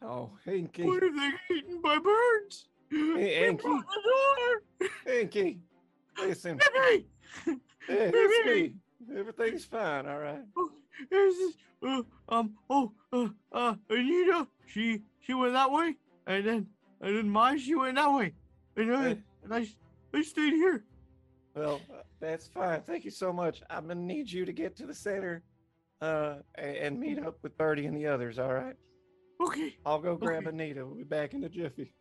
Oh, 0.01 0.29
Inky, 0.47 0.83
what 0.83 1.03
if 1.03 1.13
they 1.13 1.29
get 1.29 1.57
eaten 1.57 1.81
by 1.81 1.97
birds? 1.97 2.69
Hey, 2.89 2.97
They 3.15 3.49
Anki. 3.53 3.61
brought 3.61 3.85
the. 5.05 5.19
Inky, 5.21 5.59
listen. 6.17 6.57
Baby! 6.73 7.05
Hey, 7.85 8.11
it's 8.13 8.45
me. 8.45 8.73
Everything's 9.17 9.65
fine. 9.65 10.07
All 10.07 10.19
right. 10.19 10.39
Oh, 10.55 10.71
There's 11.11 11.35
this, 11.35 11.53
uh, 11.85 12.01
um, 12.29 12.53
oh, 12.69 12.93
uh, 13.11 13.27
uh, 13.51 13.75
Anita, 13.89 14.47
she, 14.67 15.01
she 15.19 15.33
went 15.33 15.51
that 15.53 15.69
way, 15.69 15.95
and 16.27 16.45
then, 16.47 16.67
and 17.01 17.17
then 17.17 17.29
Mai, 17.29 17.57
she 17.57 17.75
went 17.75 17.95
that 17.95 18.13
way, 18.13 18.33
and 18.75 18.93
I, 18.95 19.03
Hey. 19.09 19.19
and 19.43 19.53
I, 19.53 19.67
I 20.13 20.21
stayed 20.21 20.53
here. 20.53 20.83
Well, 21.55 21.81
uh, 21.91 22.01
that's 22.19 22.47
fine. 22.47 22.81
Thank 22.81 23.05
you 23.05 23.11
so 23.11 23.33
much. 23.33 23.61
I'm 23.69 23.87
gonna 23.87 23.99
need 24.01 24.31
you 24.31 24.45
to 24.45 24.53
get 24.53 24.75
to 24.77 24.85
the 24.85 24.93
center, 24.93 25.43
uh, 26.01 26.35
and 26.55 26.99
meet 26.99 27.19
up 27.19 27.37
with 27.41 27.57
Birdie 27.57 27.85
and 27.85 27.95
the 27.97 28.07
others. 28.07 28.39
All 28.39 28.53
right. 28.53 28.75
Okay, 29.41 29.75
I'll 29.85 29.99
go 29.99 30.15
grab 30.15 30.47
Okay. 30.47 30.49
Anita. 30.49 30.85
We'll 30.85 30.95
be 30.95 31.03
back 31.03 31.33
in 31.33 31.43
a 31.45 31.49
jiffy. 31.49 31.93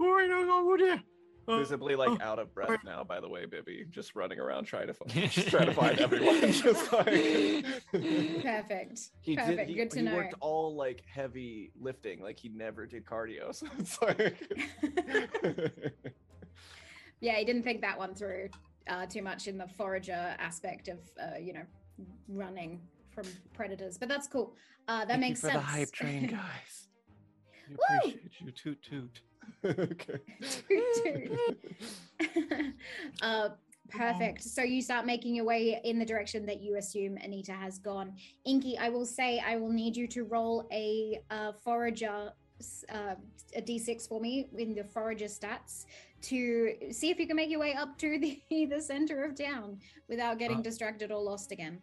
all 0.00 0.12
right, 0.14 0.30
I'll 0.30 0.64
go 0.64 0.76
there. 0.76 1.02
Visibly 1.48 1.96
like 1.96 2.10
oh, 2.10 2.18
out 2.20 2.38
of 2.38 2.54
breath 2.54 2.84
now. 2.84 3.02
By 3.04 3.20
the 3.20 3.28
way, 3.28 3.46
Bibby, 3.46 3.86
just 3.90 4.14
running 4.14 4.38
around 4.38 4.64
trying 4.64 4.88
to 4.88 4.94
find, 4.94 5.10
just 5.30 5.48
trying 5.50 5.66
to 5.66 5.74
find 5.74 5.98
everyone. 5.98 6.52
just 6.52 6.92
like 6.92 7.06
Perfect. 7.92 9.00
he 9.22 9.36
Perfect. 9.36 9.58
did. 9.58 9.68
He, 9.68 9.74
Good 9.74 9.90
to 9.92 9.98
he 9.98 10.02
know. 10.04 10.14
worked 10.14 10.34
all 10.40 10.74
like 10.76 11.02
heavy 11.12 11.72
lifting. 11.80 12.20
Like 12.20 12.38
he 12.38 12.48
never 12.50 12.86
did 12.86 13.04
cardio. 13.04 13.54
So 13.54 13.66
it's 13.78 14.00
like. 14.02 14.42
yeah, 17.20 17.36
he 17.36 17.44
didn't 17.44 17.62
think 17.62 17.80
that 17.80 17.98
one 17.98 18.14
through 18.14 18.50
uh, 18.88 19.06
too 19.06 19.22
much 19.22 19.48
in 19.48 19.58
the 19.58 19.66
forager 19.66 20.34
aspect 20.38 20.88
of, 20.88 20.98
uh, 21.20 21.38
you 21.38 21.52
know, 21.52 21.64
running 22.28 22.80
from 23.10 23.24
predators. 23.52 23.98
But 23.98 24.08
that's 24.08 24.26
cool. 24.26 24.54
Uh, 24.86 25.00
that 25.00 25.08
Thank 25.08 25.20
makes 25.20 25.42
you 25.42 25.48
for 25.48 25.52
sense. 25.54 25.64
the 25.64 25.70
hype 25.70 25.92
train, 25.92 26.26
guys. 26.26 26.88
We 27.68 27.76
appreciate 27.96 28.32
you. 28.40 28.50
Toot 28.52 28.82
toot. 28.82 29.20
Okay. 29.64 30.20
Uh, 33.22 33.50
perfect. 33.90 34.42
So 34.42 34.62
you 34.62 34.82
start 34.82 35.06
making 35.06 35.34
your 35.34 35.44
way 35.44 35.80
in 35.84 35.98
the 35.98 36.04
direction 36.04 36.44
that 36.46 36.60
you 36.60 36.76
assume 36.76 37.16
Anita 37.16 37.52
has 37.52 37.78
gone. 37.78 38.14
Inky, 38.44 38.76
I 38.76 38.88
will 38.88 39.06
say 39.06 39.38
I 39.38 39.56
will 39.56 39.70
need 39.70 39.96
you 39.96 40.08
to 40.08 40.24
roll 40.24 40.66
a 40.72 41.20
uh, 41.30 41.52
forager, 41.52 42.32
uh, 42.92 43.14
a 43.54 43.62
d6 43.62 44.08
for 44.08 44.20
me 44.20 44.48
in 44.58 44.74
the 44.74 44.84
forager 44.84 45.26
stats 45.26 45.86
to 46.22 46.74
see 46.90 47.10
if 47.10 47.18
you 47.18 47.26
can 47.26 47.36
make 47.36 47.50
your 47.50 47.60
way 47.60 47.74
up 47.74 47.96
to 47.98 48.18
the, 48.18 48.40
the 48.50 48.80
center 48.80 49.24
of 49.24 49.36
town 49.36 49.78
without 50.08 50.38
getting 50.38 50.58
Uh, 50.58 50.62
distracted 50.62 51.12
or 51.12 51.22
lost 51.22 51.52
again. 51.52 51.80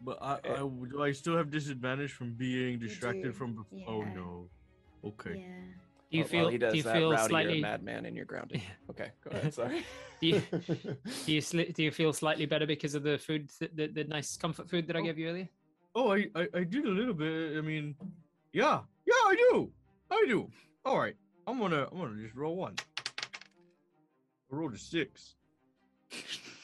But 0.00 0.18
I. 0.22 0.38
I, 0.44 0.56
do 0.58 1.02
I 1.02 1.12
still 1.12 1.36
have 1.36 1.50
disadvantage 1.50 2.12
from 2.12 2.32
being 2.32 2.78
distracted 2.78 3.34
from 3.34 3.54
before? 3.54 3.82
Oh 3.86 4.02
no. 4.02 4.48
Okay. 5.04 5.40
Yeah. 5.40 5.85
You 6.16 6.22
oh, 6.24 6.26
while 6.26 6.30
feel? 6.44 6.48
he 6.48 6.58
does 6.58 6.72
do 6.72 6.76
you 6.78 6.82
that, 6.84 6.96
feel 6.96 7.10
Rowdy, 7.12 7.28
slightly? 7.28 7.58
a 7.58 7.62
madman 7.62 8.06
and 8.06 8.16
you're 8.16 8.24
grounded. 8.24 8.62
Okay, 8.90 9.10
go 9.24 9.30
ahead. 9.36 9.52
Sorry. 9.54 9.84
Do 10.20 10.26
you, 10.28 10.42
do 10.50 11.32
you 11.32 11.40
sli- 11.42 11.74
do 11.74 11.82
you 11.82 11.90
feel 11.90 12.12
slightly 12.12 12.46
better 12.46 12.66
because 12.66 12.94
of 12.94 13.02
the 13.02 13.18
food, 13.18 13.50
th- 13.58 13.70
the, 13.74 13.86
the 13.88 14.04
nice 14.04 14.36
comfort 14.36 14.68
food 14.70 14.86
that 14.86 14.96
I 14.96 15.00
Oh. 15.00 15.04
gave 15.04 15.18
you 15.18 15.28
earlier? 15.28 15.48
Oh, 15.94 16.12
I, 16.12 16.26
I, 16.34 16.48
I 16.54 16.64
did 16.64 16.84
a 16.84 16.90
little 16.90 17.14
bit. 17.14 17.56
I 17.58 17.60
mean, 17.60 17.94
yeah, 18.52 18.80
yeah, 19.06 19.14
I 19.14 19.36
do. 19.52 19.70
I 20.10 20.24
do. 20.28 20.48
All 20.84 20.98
right. 20.98 21.16
I'm 21.46 21.58
gonna, 21.58 21.86
I'm 21.92 21.98
gonna 21.98 22.22
just 22.22 22.34
roll 22.34 22.56
one. 22.56 22.74
I 22.98 24.54
rolled 24.56 24.74
a 24.74 24.78
six. 24.78 25.34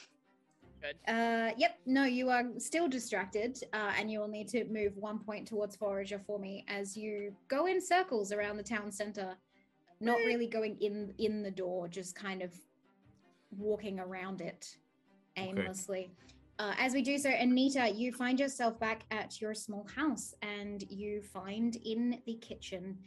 Uh, 1.07 1.51
yep. 1.57 1.79
No, 1.85 2.03
you 2.03 2.29
are 2.29 2.43
still 2.57 2.87
distracted, 2.87 3.57
uh, 3.73 3.91
and 3.97 4.11
you 4.11 4.19
will 4.19 4.27
need 4.27 4.47
to 4.49 4.65
move 4.65 4.97
one 4.97 5.19
point 5.19 5.47
towards 5.47 5.75
Forager 5.75 6.19
for 6.19 6.39
me 6.39 6.65
as 6.67 6.97
you 6.97 7.35
go 7.47 7.65
in 7.67 7.81
circles 7.81 8.31
around 8.31 8.57
the 8.57 8.63
town 8.63 8.91
center, 8.91 9.35
not 9.99 10.17
really 10.17 10.47
going 10.47 10.77
in 10.81 11.13
in 11.17 11.41
the 11.41 11.51
door, 11.51 11.87
just 11.87 12.15
kind 12.15 12.41
of 12.41 12.53
walking 13.57 13.99
around 13.99 14.41
it 14.41 14.77
aimlessly. 15.37 16.11
Uh, 16.59 16.73
as 16.77 16.93
we 16.93 17.01
do 17.01 17.17
so, 17.17 17.29
Anita, 17.29 17.89
you 17.89 18.11
find 18.11 18.39
yourself 18.39 18.79
back 18.79 19.05
at 19.09 19.41
your 19.41 19.53
small 19.53 19.87
house, 19.95 20.35
and 20.41 20.83
you 20.89 21.21
find 21.21 21.77
in 21.77 22.21
the 22.25 22.35
kitchen 22.35 22.97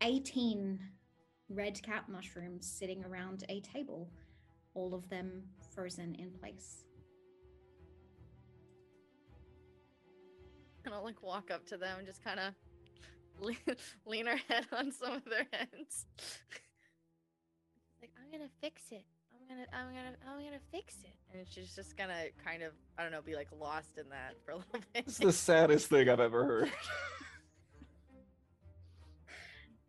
18 0.00 0.78
red 1.48 1.80
cap 1.82 2.08
mushrooms 2.08 2.66
sitting 2.66 3.04
around 3.04 3.44
a 3.48 3.60
table, 3.60 4.08
all 4.74 4.94
of 4.94 5.08
them 5.08 5.42
frozen 5.74 6.14
in 6.14 6.30
place. 6.30 6.85
Gonna 10.86 11.02
like 11.02 11.20
walk 11.22 11.50
up 11.50 11.66
to 11.66 11.76
them 11.76 11.98
and 11.98 12.06
just 12.06 12.22
kind 12.22 12.38
of 12.38 12.54
lean, 13.40 13.56
lean 14.06 14.26
her 14.26 14.38
head 14.48 14.66
on 14.72 14.92
some 14.92 15.14
of 15.14 15.24
their 15.24 15.46
heads. 15.52 16.06
Like 18.00 18.10
I'm 18.22 18.30
gonna 18.30 18.50
fix 18.60 18.82
it. 18.92 19.04
I'm 19.34 19.48
gonna, 19.48 19.66
I'm 19.72 19.94
gonna, 19.94 20.16
I'm 20.28 20.44
gonna 20.44 20.62
fix 20.70 20.98
it. 21.02 21.14
And 21.36 21.46
she's 21.48 21.74
just 21.74 21.96
gonna 21.96 22.26
kind 22.44 22.62
of, 22.62 22.72
I 22.96 23.02
don't 23.02 23.10
know, 23.10 23.20
be 23.20 23.34
like 23.34 23.48
lost 23.58 23.98
in 23.98 24.08
that 24.10 24.36
for 24.44 24.52
a 24.52 24.56
little 24.56 24.72
bit. 24.94 25.04
It's 25.06 25.18
the 25.18 25.32
saddest 25.32 25.88
thing 25.88 26.08
I've 26.08 26.20
ever 26.20 26.44
heard. 26.44 26.72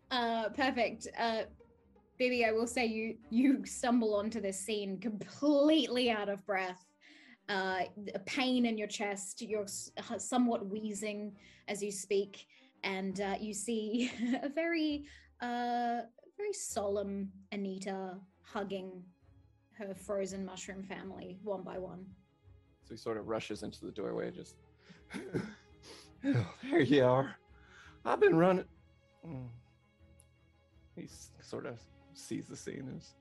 Uh, 0.09 0.47
perfect. 0.49 1.05
Uh, 1.19 1.41
Bibby, 2.17 2.45
I 2.45 2.51
will 2.51 2.65
say 2.65 2.85
you 2.85 3.17
you 3.29 3.65
stumble 3.65 4.15
onto 4.15 4.39
this 4.39 4.57
scene 4.57 4.99
completely 4.99 6.09
out 6.09 6.29
of 6.29 6.45
breath. 6.45 6.86
Uh, 7.49 7.83
a 8.13 8.19
pain 8.19 8.65
in 8.65 8.77
your 8.77 8.87
chest. 8.87 9.41
You're 9.41 9.65
somewhat 10.17 10.67
wheezing 10.67 11.33
as 11.67 11.81
you 11.81 11.91
speak, 11.91 12.45
and 12.83 13.21
uh, 13.21 13.35
you 13.39 13.53
see 13.53 14.11
a 14.43 14.49
very 14.49 15.05
uh, 15.41 16.01
very 16.37 16.53
solemn 16.53 17.31
Anita 17.51 18.15
hugging 18.41 19.03
her 19.77 19.93
frozen 19.93 20.45
mushroom 20.45 20.83
family 20.83 21.39
one 21.43 21.63
by 21.63 21.77
one. 21.77 22.05
So 22.83 22.93
he 22.93 22.97
sort 22.97 23.17
of 23.17 23.27
rushes 23.27 23.63
into 23.63 23.85
the 23.85 23.91
doorway, 23.91 24.31
just. 24.31 24.55
there 26.23 26.81
you 26.81 27.03
are. 27.03 27.35
I've 28.05 28.19
been 28.19 28.35
running. 28.35 28.65
Mm. 29.25 29.47
He 30.95 31.07
sort 31.41 31.65
of 31.65 31.79
sees 32.13 32.47
the 32.47 32.55
scene 32.55 32.93
as. 32.95 33.13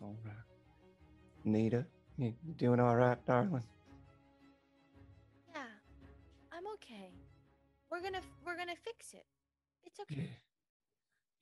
All 0.00 0.16
right. 0.24 0.34
Nita, 1.44 1.86
you 2.18 2.34
doing 2.56 2.80
all 2.80 2.96
right, 2.96 3.18
darling? 3.26 3.62
Yeah, 5.54 5.62
I'm 6.52 6.66
okay. 6.74 7.10
We're 7.90 8.02
gonna, 8.02 8.20
we're 8.46 8.56
gonna 8.56 8.76
fix 8.84 9.12
it. 9.14 9.26
It's 9.84 10.00
okay. 10.00 10.28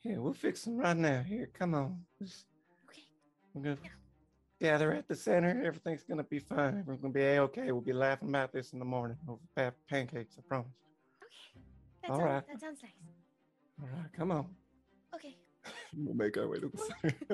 Yeah. 0.05 0.13
Yeah, 0.13 0.19
we'll 0.19 0.33
fix 0.33 0.65
them 0.65 0.79
right 0.79 0.97
now. 0.97 1.23
Here, 1.23 1.49
come 1.53 1.75
on. 1.75 2.05
Just- 2.21 2.47
Okay. 2.89 3.03
We're 3.55 3.63
gonna 3.63 3.79
Yeah. 3.85 3.91
gather 4.61 4.93
at 4.93 5.07
the 5.09 5.15
center. 5.15 5.63
Everything's 5.63 6.03
gonna 6.05 6.25
be 6.25 6.39
fine. 6.39 6.79
Everyone's 6.79 7.01
gonna 7.03 7.13
be 7.15 7.23
a-okay. 7.23 7.71
We'll 7.73 7.81
be 7.83 7.93
laughing 7.93 8.29
about 8.31 8.53
this 8.53 8.73
in 8.73 8.79
the 8.79 8.85
morning 8.85 9.19
over 9.29 9.41
pa- 9.55 9.73
pancakes. 9.89 10.37
I 10.39 10.43
promise. 10.43 10.73
Okay. 11.23 11.63
That 12.03 12.11
All 12.11 12.17
sounds, 12.19 12.31
right. 12.31 12.47
that 12.49 12.61
sounds 12.61 12.83
nice. 12.83 12.93
All 13.83 13.89
right, 13.89 14.13
come 14.13 14.31
on. 14.31 14.55
Okay. 15.15 15.37
We'll 15.97 16.15
make 16.15 16.37
our 16.37 16.49
way 16.49 16.59
to 16.59 16.69
the 16.69 16.79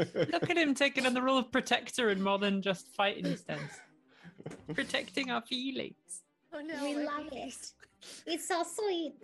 center. 0.05 0.29
Look 0.33 0.51
at 0.51 0.57
him 0.57 0.75
taking 0.75 1.07
on 1.07 1.15
the 1.15 1.23
role 1.23 1.39
of 1.39 1.53
protector 1.53 2.09
and 2.09 2.23
more 2.23 2.39
than 2.39 2.63
just 2.63 2.89
fighting 2.89 3.37
stance. 3.37 3.81
Protecting 4.75 5.31
our 5.31 5.43
feelings. 5.43 6.23
Oh 6.53 6.61
no. 6.61 6.85
we 6.85 6.95
love 6.97 7.29
it. 7.33 7.55
It's 8.27 8.49
so 8.49 8.63
sweet. 8.63 9.15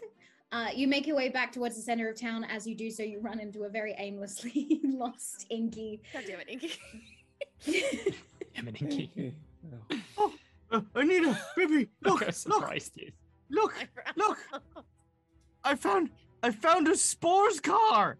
Uh, 0.51 0.69
you 0.75 0.87
make 0.87 1.07
your 1.07 1.17
way 1.17 1.31
back 1.31 1.51
towards 1.51 1.77
the 1.77 1.83
center 1.83 2.11
of 2.11 2.21
town. 2.21 2.45
As 2.45 2.67
you 2.67 2.75
do 2.75 2.91
so, 2.91 3.03
you 3.03 3.21
run 3.21 3.41
into 3.41 3.65
a 3.65 3.71
very 3.71 3.95
aimlessly 3.99 4.81
lost 4.85 5.47
Inky. 5.49 6.03
God 6.13 6.25
damn 6.27 6.41
it, 6.41 6.49
Inky. 6.49 6.73
Him 8.53 8.69
and 8.69 8.83
Inky. 8.83 9.35
Oh. 10.19 10.33
Oh, 10.73 10.79
uh, 10.79 10.81
Anita, 10.95 11.39
baby, 11.57 11.89
Look 12.03 12.15
look, 12.15 12.21
how 12.21 12.27
look, 12.27 12.35
surprised 12.35 13.01
look, 13.51 13.75
look. 14.17 14.39
I 15.65 15.75
found, 15.75 16.11
I 16.43 16.51
found 16.51 16.89
a 16.89 16.97
spores 16.97 17.61
car. 17.61 18.19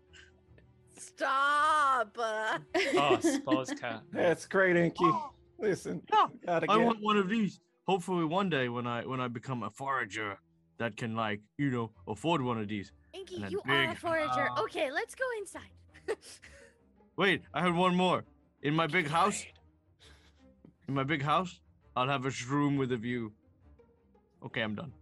Stop. 1.03 2.17
uh, 2.19 2.59
Oh, 2.97 3.19
Spores 3.21 3.71
cat. 3.79 4.03
That's 4.13 4.47
great, 4.47 4.77
Inky. 4.77 5.11
Listen, 5.59 6.03
Yeah, 6.13 6.27
gotta 6.47 6.71
I 6.71 6.77
get. 6.77 6.87
want 6.87 6.99
one 7.03 7.17
of 7.17 7.29
these. 7.29 7.61
Hopefully, 7.87 8.25
one 8.25 8.49
day 8.49 8.69
when 8.69 8.87
I 8.87 9.05
when 9.07 9.21
I 9.21 9.29
become 9.29 9.63
a 9.65 9.71
forager, 9.71 10.39
that 10.79 10.97
can 10.97 11.15
like 11.15 11.41
you 11.59 11.71
know 11.71 11.91
afford 12.09 12.41
one 12.43 12.59
of 12.61 12.69
these. 12.69 12.93
Inky, 13.15 13.37
And 13.37 13.45
a 13.45 13.51
you 13.51 13.61
are 13.69 13.85
a 13.91 13.95
forager. 13.95 14.47
house. 14.49 14.59
Okay, 14.65 14.91
let's 14.91 15.15
go 15.15 15.25
inside. 15.41 15.73
Wait, 17.17 17.43
I 17.55 17.61
had 17.63 17.75
one 17.75 17.95
more. 17.95 18.25
In 18.63 18.75
my 18.75 18.87
big 18.87 19.07
house, 19.09 19.45
in 20.89 20.95
my 20.95 21.05
big 21.05 21.23
house, 21.23 21.61
I'll 21.97 22.09
have 22.09 22.25
a 22.27 22.33
room 22.49 22.77
with 22.77 22.91
a 22.93 22.97
view. 22.97 23.33
Okay, 24.45 24.63
I'm 24.63 24.75
done. 24.75 24.93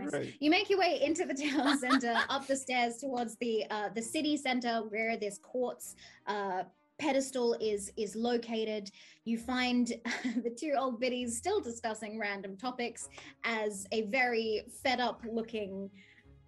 Nice. 0.00 0.12
Right. 0.12 0.34
You 0.40 0.50
make 0.50 0.70
your 0.70 0.78
way 0.78 1.00
into 1.02 1.24
the 1.24 1.34
town 1.34 1.78
center, 1.86 2.14
up 2.28 2.46
the 2.46 2.56
stairs 2.56 2.98
towards 2.98 3.36
the 3.36 3.64
uh, 3.70 3.88
the 3.94 4.02
city 4.02 4.36
center 4.36 4.82
where 4.88 5.16
this 5.16 5.38
quartz 5.38 5.96
uh, 6.26 6.64
pedestal 6.98 7.54
is 7.60 7.92
is 7.96 8.14
located. 8.16 8.90
You 9.24 9.38
find 9.38 9.88
the 10.42 10.50
two 10.50 10.74
old 10.78 11.00
biddies 11.00 11.36
still 11.36 11.60
discussing 11.60 12.18
random 12.18 12.56
topics 12.56 13.08
as 13.44 13.86
a 13.92 14.02
very 14.02 14.62
fed 14.82 15.00
up 15.00 15.22
looking 15.30 15.90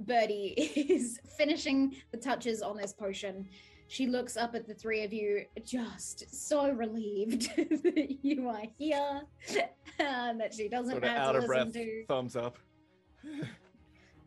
birdie 0.01 0.55
is 0.77 1.21
finishing 1.39 1.97
the 2.13 2.19
touches 2.19 2.63
on 2.63 2.77
this 2.77 2.93
potion. 2.93 3.49
She 3.89 4.09
looks 4.09 4.37
up 4.37 4.57
at 4.57 4.67
the 4.67 4.75
three 4.75 5.05
of 5.05 5.13
you, 5.13 5.45
just 5.65 6.25
so 6.35 6.71
relieved 6.73 7.43
that 7.57 8.19
you 8.21 8.49
are 8.49 8.65
here 8.77 9.23
and 10.01 10.41
that 10.41 10.53
she 10.53 10.69
doesn't 10.69 10.91
Sort 10.91 11.05
of 11.05 11.09
have 11.11 11.19
out 11.21 11.33
to 11.33 11.39
of 11.39 11.45
listen 11.45 11.71
breath. 11.71 11.73
to. 11.73 12.05
Thumbs 12.09 12.35
up. 12.35 12.59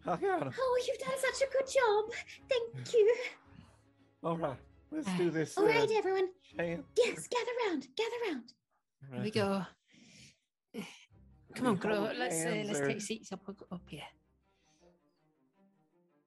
I 0.06 0.16
got 0.16 0.44
him. 0.44 0.54
Oh, 0.60 0.82
you've 0.88 1.00
done 1.00 1.18
such 1.18 1.48
a 1.48 1.52
good 1.52 1.68
job. 1.68 2.06
Thank 2.50 2.94
you. 2.94 3.16
All 4.24 4.38
right, 4.38 4.58
let's 4.92 5.12
do 5.18 5.30
this. 5.30 5.58
All 5.58 5.66
uh, 5.66 5.68
right, 5.68 5.90
everyone. 5.92 6.30
Shan. 6.42 6.84
Yes, 6.98 7.28
gather 7.28 7.52
round. 7.68 7.88
Gather 7.96 8.32
round. 8.32 8.54
Here 9.14 9.24
we 9.24 9.32
go. 9.32 9.66
Come 11.56 11.66
on, 11.66 11.78
Hold 11.78 11.82
Crow. 11.82 12.12
Let's 12.18 12.46
uh, 12.46 12.64
let's 12.66 12.80
take 12.80 13.02
seats 13.02 13.32
up 13.32 13.42
up 13.72 13.82
here. 13.88 14.02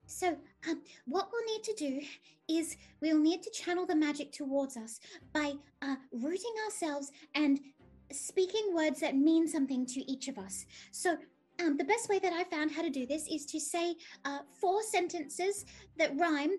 So, 0.07 0.37
um, 0.69 0.83
what 1.07 1.29
we'll 1.33 1.45
need 1.47 1.65
to 1.65 1.75
do 1.75 2.01
is 2.49 2.77
we'll 3.01 3.19
need 3.19 3.43
to 3.43 3.51
channel 3.51 3.87
the 3.87 3.97
magic 3.97 4.31
towards 4.31 4.77
us 4.77 5.01
by 5.33 5.55
uh, 5.81 5.97
rooting 6.13 6.53
ourselves 6.67 7.11
and 7.35 7.61
speaking 8.11 8.75
words 8.75 9.01
that 9.01 9.17
mean 9.17 9.49
something 9.49 9.87
to 9.87 10.01
each 10.11 10.29
of 10.29 10.37
us. 10.39 10.67
So, 10.91 11.17
um, 11.63 11.77
the 11.77 11.85
best 11.85 12.09
way 12.09 12.19
that 12.19 12.33
I 12.33 12.45
found 12.45 12.71
how 12.73 12.83
to 12.83 12.91
do 12.91 13.07
this 13.07 13.27
is 13.29 13.47
to 13.47 13.61
say 13.61 13.95
uh, 14.25 14.41
four 14.61 14.83
sentences 14.83 15.65
that 15.99 16.17
rhyme 16.19 16.51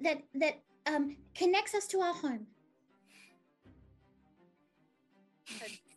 that 0.00 0.18
that 0.34 0.60
um, 0.86 1.16
connects 1.34 1.74
us 1.74 1.86
to 1.88 2.00
our 2.00 2.14
home. 2.14 2.46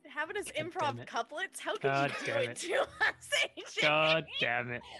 Having 0.09 0.37
us 0.37 0.45
improv 0.59 0.99
it. 0.99 1.07
couplets? 1.07 1.59
How 1.59 1.73
could 1.73 1.81
God 1.81 2.11
you 2.21 2.25
do 2.25 2.31
damn 2.33 2.41
it, 2.43 2.49
it. 2.49 2.55
to 2.57 2.81
us, 2.81 3.77
AJ? 3.77 3.81
God 3.81 4.25
damn 4.39 4.71
it. 4.71 4.81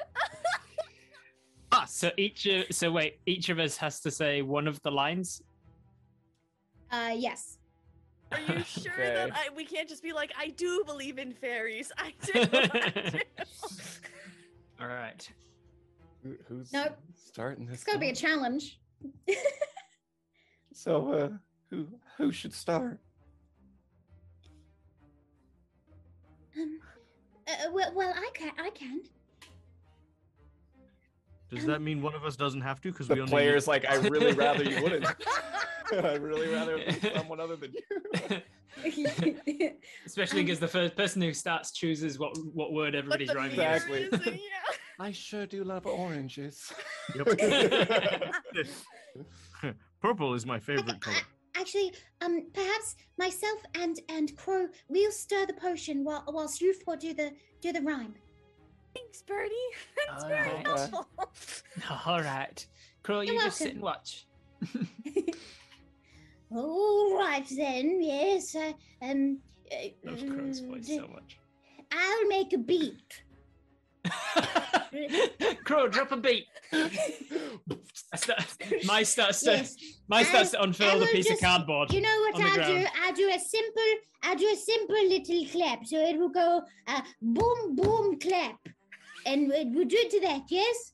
Ah, 1.75 1.85
so 1.85 2.11
each 2.17 2.45
of 2.45 2.65
so 2.69 2.91
wait, 2.91 3.19
each 3.25 3.49
of 3.49 3.57
us 3.57 3.77
has 3.77 3.99
to 4.01 4.11
say 4.11 4.43
one 4.43 4.67
of 4.67 4.79
the 4.83 4.91
lines. 4.91 5.41
Uh, 6.91 7.15
yes. 7.15 7.57
Are 8.33 8.39
you 8.39 8.63
sure 8.65 8.93
Okay. 8.93 9.13
that 9.13 9.31
I, 9.33 9.49
we 9.55 9.65
can't 9.65 9.87
just 9.87 10.03
be 10.03 10.13
like, 10.13 10.31
I 10.37 10.49
do 10.49 10.83
believe 10.85 11.17
in 11.17 11.33
fairies? 11.33 11.91
I 11.97 12.13
do. 12.21 12.31
I 12.35 13.09
do. 13.11 13.19
All 14.81 14.87
right. 14.87 15.29
Who, 16.23 16.35
who's 16.47 16.71
Nope. 16.71 16.97
starting 17.15 17.65
this? 17.65 17.75
It's 17.75 17.83
got 17.83 17.93
to 17.93 17.99
be 17.99 18.09
a 18.09 18.15
challenge. 18.15 18.79
So, 20.75 21.13
uh, 21.13 21.29
who 21.69 21.87
who 22.17 22.31
should 22.31 22.51
start? 22.51 22.99
Um, 26.57 26.79
uh, 27.47 27.69
well, 27.71 27.91
well, 27.93 28.11
I 28.15 28.29
can. 28.33 28.51
I 28.57 28.71
can. 28.71 29.01
Does 31.55 31.65
that 31.65 31.81
mean 31.81 32.01
one 32.01 32.15
of 32.15 32.25
us 32.25 32.35
doesn't 32.35 32.61
have 32.61 32.81
to? 32.81 32.91
Because 32.91 33.07
The 33.07 33.15
we 33.15 33.21
only 33.21 33.31
player's 33.31 33.67
like, 33.67 33.85
I 33.85 33.95
really 33.95 34.33
rather 34.45 34.63
you 34.63 34.81
wouldn't. 34.81 35.05
I'd 35.91 36.21
really 36.23 36.47
rather 36.47 36.77
it 36.77 37.01
be 37.01 37.09
someone 37.13 37.39
other 37.39 37.55
than 37.55 37.73
you. 37.73 39.71
Especially 40.05 40.43
because 40.43 40.59
the 40.59 40.67
first 40.67 40.95
person 40.95 41.21
who 41.21 41.33
starts 41.33 41.71
chooses 41.71 42.17
what 42.17 42.35
what 42.53 42.73
word 42.73 42.95
everybody's 42.95 43.29
the 43.29 43.35
rhyming. 43.35 43.51
Exactly. 43.51 44.03
is, 44.03 44.25
yeah. 44.25 44.39
I 44.99 45.11
sure 45.11 45.45
do 45.45 45.63
love 45.63 45.85
oranges. 45.85 46.71
Yep. 47.15 47.27
Purple 50.01 50.33
is 50.33 50.45
my 50.45 50.59
favorite 50.59 50.99
color. 50.99 51.17
Actually, 51.55 51.93
um, 52.21 52.47
perhaps 52.53 52.95
myself 53.19 53.59
and 53.75 53.99
and 54.09 54.35
Crow 54.35 54.67
we'll 54.87 55.11
stir 55.11 55.45
the 55.45 55.53
potion 55.53 56.03
while 56.03 56.23
whilst 56.27 56.59
you 56.61 56.73
four 56.73 56.95
do 56.95 57.13
the 57.13 57.33
do 57.61 57.71
the 57.71 57.81
rhyme. 57.81 58.15
Thanks, 58.95 59.21
Birdie. 59.23 59.51
That's 60.07 60.23
All 60.23 60.29
very 60.29 60.49
right. 60.53 60.65
helpful. 60.67 61.07
All 62.05 62.21
right, 62.21 62.65
Crow, 63.03 63.21
you 63.21 63.33
You're 63.33 63.43
just 63.43 63.57
sit 63.57 63.73
and 63.73 63.81
watch. 63.81 64.25
All 66.51 67.17
right 67.17 67.45
then. 67.57 68.01
Yes. 68.01 68.55
Uh, 68.55 68.73
um. 69.01 69.39
uh, 69.71 69.75
Love 70.05 70.19
Crow's 70.27 70.59
voice 70.59 70.87
so 70.87 71.07
much. 71.07 71.37
I'll 71.91 72.27
make 72.27 72.53
a 72.53 72.57
beat. 72.57 73.23
Crow, 75.63 75.87
drop 75.87 76.11
a 76.11 76.17
beat. 76.17 76.45
I 76.73 76.89
start, 78.15 78.43
my 78.85 79.03
starts 79.03 79.41
to 79.41 79.51
Yes. 79.51 79.75
my 80.07 80.23
starts 80.23 80.51
to 80.51 80.59
I 80.59 80.63
unfurl 80.65 80.99
the 80.99 81.05
piece 81.07 81.27
just- 81.27 81.41
of 81.41 81.47
cardboard. 81.47 81.91
You 81.93 82.01
know 82.01 82.17
what 82.21 82.35
on 82.35 82.41
the 82.41 82.47
I 82.47 82.55
do? 82.55 82.73
ground. 82.73 82.87
I 83.03 83.11
do 83.13 83.29
a 83.33 83.39
simple. 83.39 83.83
I 84.23 84.35
do 84.35 84.47
a 84.51 84.55
simple 84.55 85.07
little 85.07 85.45
clap. 85.51 85.85
So 85.85 85.97
it 85.97 86.17
will 86.17 86.29
go 86.29 86.61
uh, 86.87 87.01
boom 87.21 87.75
boom 87.75 88.19
clap, 88.19 88.57
and 89.25 89.47
we- 89.49 89.65
we'll 89.65 89.85
do 89.87 89.97
it 89.97 90.09
to 90.11 90.19
that. 90.21 90.43
Yes. 90.49 90.93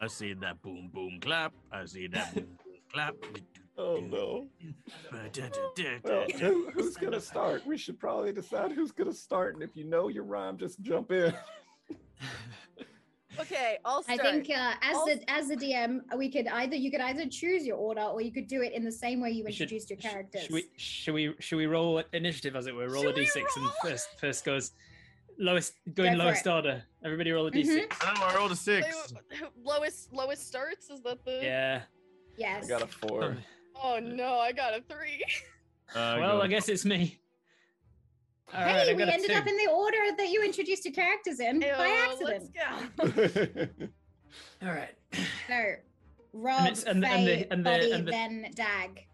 I 0.00 0.08
see 0.08 0.32
that 0.34 0.60
boom 0.62 0.90
boom 0.92 1.18
clap. 1.20 1.52
I 1.70 1.84
see 1.84 2.08
that 2.08 2.34
boom 2.34 2.44
boom 2.64 2.76
clap. 2.92 3.14
Oh 3.78 3.96
no. 4.00 4.46
Well, 5.12 5.30
Well, 6.04 6.26
who, 6.38 6.70
who's 6.70 6.96
gonna 6.96 7.20
start? 7.20 7.64
We 7.66 7.78
should 7.78 7.98
probably 7.98 8.32
decide 8.32 8.72
who's 8.72 8.90
gonna 8.92 9.12
start, 9.14 9.54
and 9.54 9.62
if 9.62 9.76
you 9.76 9.84
know 9.84 10.08
your 10.08 10.24
rhyme, 10.24 10.58
just 10.58 10.80
jump 10.82 11.12
in. 11.12 11.32
Okay, 13.40 13.78
I'll 13.82 14.02
start. 14.02 14.20
I 14.20 14.30
think 14.30 14.50
uh, 14.50 14.74
as 14.82 14.94
I'll- 14.94 15.06
the 15.06 15.30
as 15.30 15.48
the 15.48 15.56
DM, 15.56 16.00
we 16.18 16.30
could 16.30 16.46
either 16.48 16.76
you 16.76 16.90
could 16.90 17.00
either 17.00 17.24
choose 17.26 17.64
your 17.64 17.78
order 17.78 18.02
or 18.02 18.20
you 18.20 18.30
could 18.30 18.46
do 18.46 18.60
it 18.60 18.74
in 18.74 18.84
the 18.84 18.92
same 18.92 19.22
way 19.22 19.30
you 19.30 19.42
We 19.42 19.52
should- 19.52 19.62
introduced 19.72 19.88
your 19.88 19.98
sh- 19.98 20.02
characters. 20.02 20.42
Should 20.42 20.52
we 20.52 20.64
should 20.76 21.14
we 21.14 21.34
should 21.40 21.56
we 21.56 21.64
roll 21.64 22.02
initiative 22.12 22.54
as 22.56 22.66
it 22.66 22.74
were? 22.74 22.90
Roll 22.90 23.02
Should 23.04 23.16
a 23.16 23.20
we 23.20 23.26
d6 23.26 23.42
and 23.56 23.70
first 23.82 24.08
first 24.20 24.44
goes 24.44 24.72
lowest 25.42 25.74
going 25.94 26.16
Go 26.16 26.24
lowest 26.24 26.46
it. 26.46 26.50
order. 26.50 26.82
Everybody 27.04 27.32
roll 27.32 27.46
a 27.46 27.50
Mhm. 27.50 27.64
d6. 27.64 27.96
Oh, 28.02 28.14
I 28.30 28.34
rolled 28.36 28.52
a 28.52 28.56
six. 28.56 29.12
lowest 29.62 30.12
lowest 30.12 30.46
starts 30.46 30.88
is 30.90 31.00
that 31.02 31.24
the 31.24 31.40
Yeah. 31.42 31.82
Yes. 32.36 32.64
I 32.66 32.68
got 32.68 32.82
a 32.82 32.86
four. 32.86 33.36
oh 33.82 33.98
no 33.98 34.38
i 34.38 34.52
got 34.52 34.74
a 34.74 34.82
three 34.82 35.22
Uh, 35.94 36.16
well, 36.18 36.38
go. 36.38 36.42
I 36.42 36.46
guess 36.46 36.70
it's 36.70 36.86
me. 36.86 37.18
All 38.54 38.60
right, 38.62 38.86
hey, 38.86 38.90
I 38.90 38.94
we 38.94 38.98
got 39.00 39.08
a 39.08 39.12
ended 39.12 39.30
two. 39.30 39.36
up 39.36 39.46
in 39.46 39.56
the 39.58 39.66
order 39.70 39.98
that 40.16 40.28
you 40.30 40.42
introduced 40.42 40.84
your 40.86 40.94
characters 40.94 41.38
in 41.40 41.60
by 41.60 41.88
accident. 41.88 42.50
let's 42.96 43.12
go 43.12 43.68
All 44.66 44.72
right. 44.72 44.94
So, 45.48 45.74
Rob, 46.32 46.60
it's- 46.62 46.84
and 46.84 47.02
the- 47.02 47.06
Faye, 47.08 47.16
and 47.18 47.26
the- 47.26 47.52
and 47.52 47.60
the- 47.66 47.70
Buddy, 47.70 47.92
and 47.92 48.06
the- 48.08 48.10
then 48.10 48.50
Dag. 48.54 49.06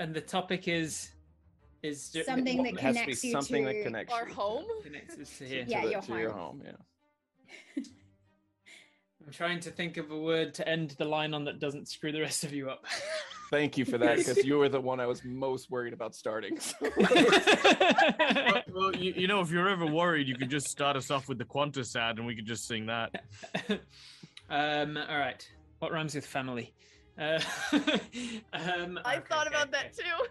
And 0.00 0.14
the 0.14 0.20
topic 0.20 0.68
is 0.68 1.12
is 1.82 2.10
ju- 2.10 2.24
Something 2.24 2.58
what 2.58 2.64
that 2.64 2.74
It 2.74 2.80
has 2.80 2.94
to 2.96 3.00
be 3.00 3.04
connects 3.04 3.24
you 3.24 3.32
something 3.32 3.66
to 3.66 3.72
that 3.72 3.82
connects 3.84 4.12
our 4.14 4.28
you 4.28 4.34
home 4.34 4.64
connects 4.82 5.18
us 5.18 5.38
to 5.38 5.44
here. 5.48 5.64
to, 5.64 5.70
Yeah, 5.70 5.82
the- 5.84 5.90
your 5.90 6.00
to 6.02 6.18
your 6.18 6.30
home. 6.30 6.60
home. 6.60 6.62
Yeah. 6.64 7.82
I'm 9.26 9.32
trying 9.32 9.60
to 9.60 9.70
think 9.70 9.96
of 9.98 10.10
a 10.10 10.18
word 10.18 10.54
to 10.54 10.68
end 10.68 10.90
the 10.98 11.04
line 11.04 11.32
on 11.34 11.44
that 11.44 11.60
doesn't 11.60 11.88
screw 11.88 12.10
the 12.12 12.20
rest 12.20 12.42
of 12.44 12.52
you 12.52 12.68
up. 12.70 12.84
Thank 13.50 13.76
you 13.76 13.84
for 13.84 13.98
that, 13.98 14.16
because 14.16 14.44
you 14.46 14.56
were 14.56 14.70
the 14.70 14.80
one 14.80 14.98
I 14.98 15.04
was 15.06 15.22
most 15.24 15.70
worried 15.70 15.92
about 15.92 16.14
starting. 16.14 16.58
so- 16.58 16.74
Well, 16.96 18.62
well, 18.74 18.96
you, 18.96 19.12
you 19.14 19.26
know, 19.28 19.40
if 19.42 19.50
you're 19.50 19.68
ever 19.68 19.84
worried, 19.86 20.26
you 20.26 20.34
could 20.36 20.48
just 20.50 20.68
start 20.68 20.96
us 20.96 21.10
off 21.10 21.28
with 21.28 21.36
the 21.38 21.44
Quantasad 21.44 22.12
and 22.16 22.24
we 22.26 22.34
could 22.34 22.46
just 22.46 22.66
sing 22.66 22.86
that. 22.86 23.14
um. 24.48 24.96
All 24.96 25.18
right. 25.18 25.46
What 25.80 25.92
rhymes 25.92 26.14
with 26.14 26.26
family? 26.26 26.72
Uh, 27.18 27.38
um, 28.54 28.98
i 29.04 29.16
okay, 29.16 29.24
thought 29.28 29.46
about 29.46 29.68
okay. 29.68 29.70
that 29.72 29.92
too 29.94 30.24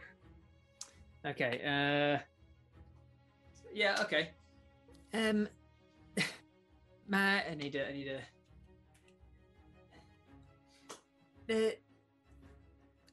Okay. 1.26 1.62
Uh. 1.64 2.20
Yeah. 3.74 3.98
Okay. 4.02 4.30
Um. 5.14 5.48
My, 7.08 7.46
I 7.46 7.56
need 7.56 7.76
a. 7.76 7.88
I 7.88 7.94
need 7.94 8.08
a. 8.08 8.20
The. 11.48 11.78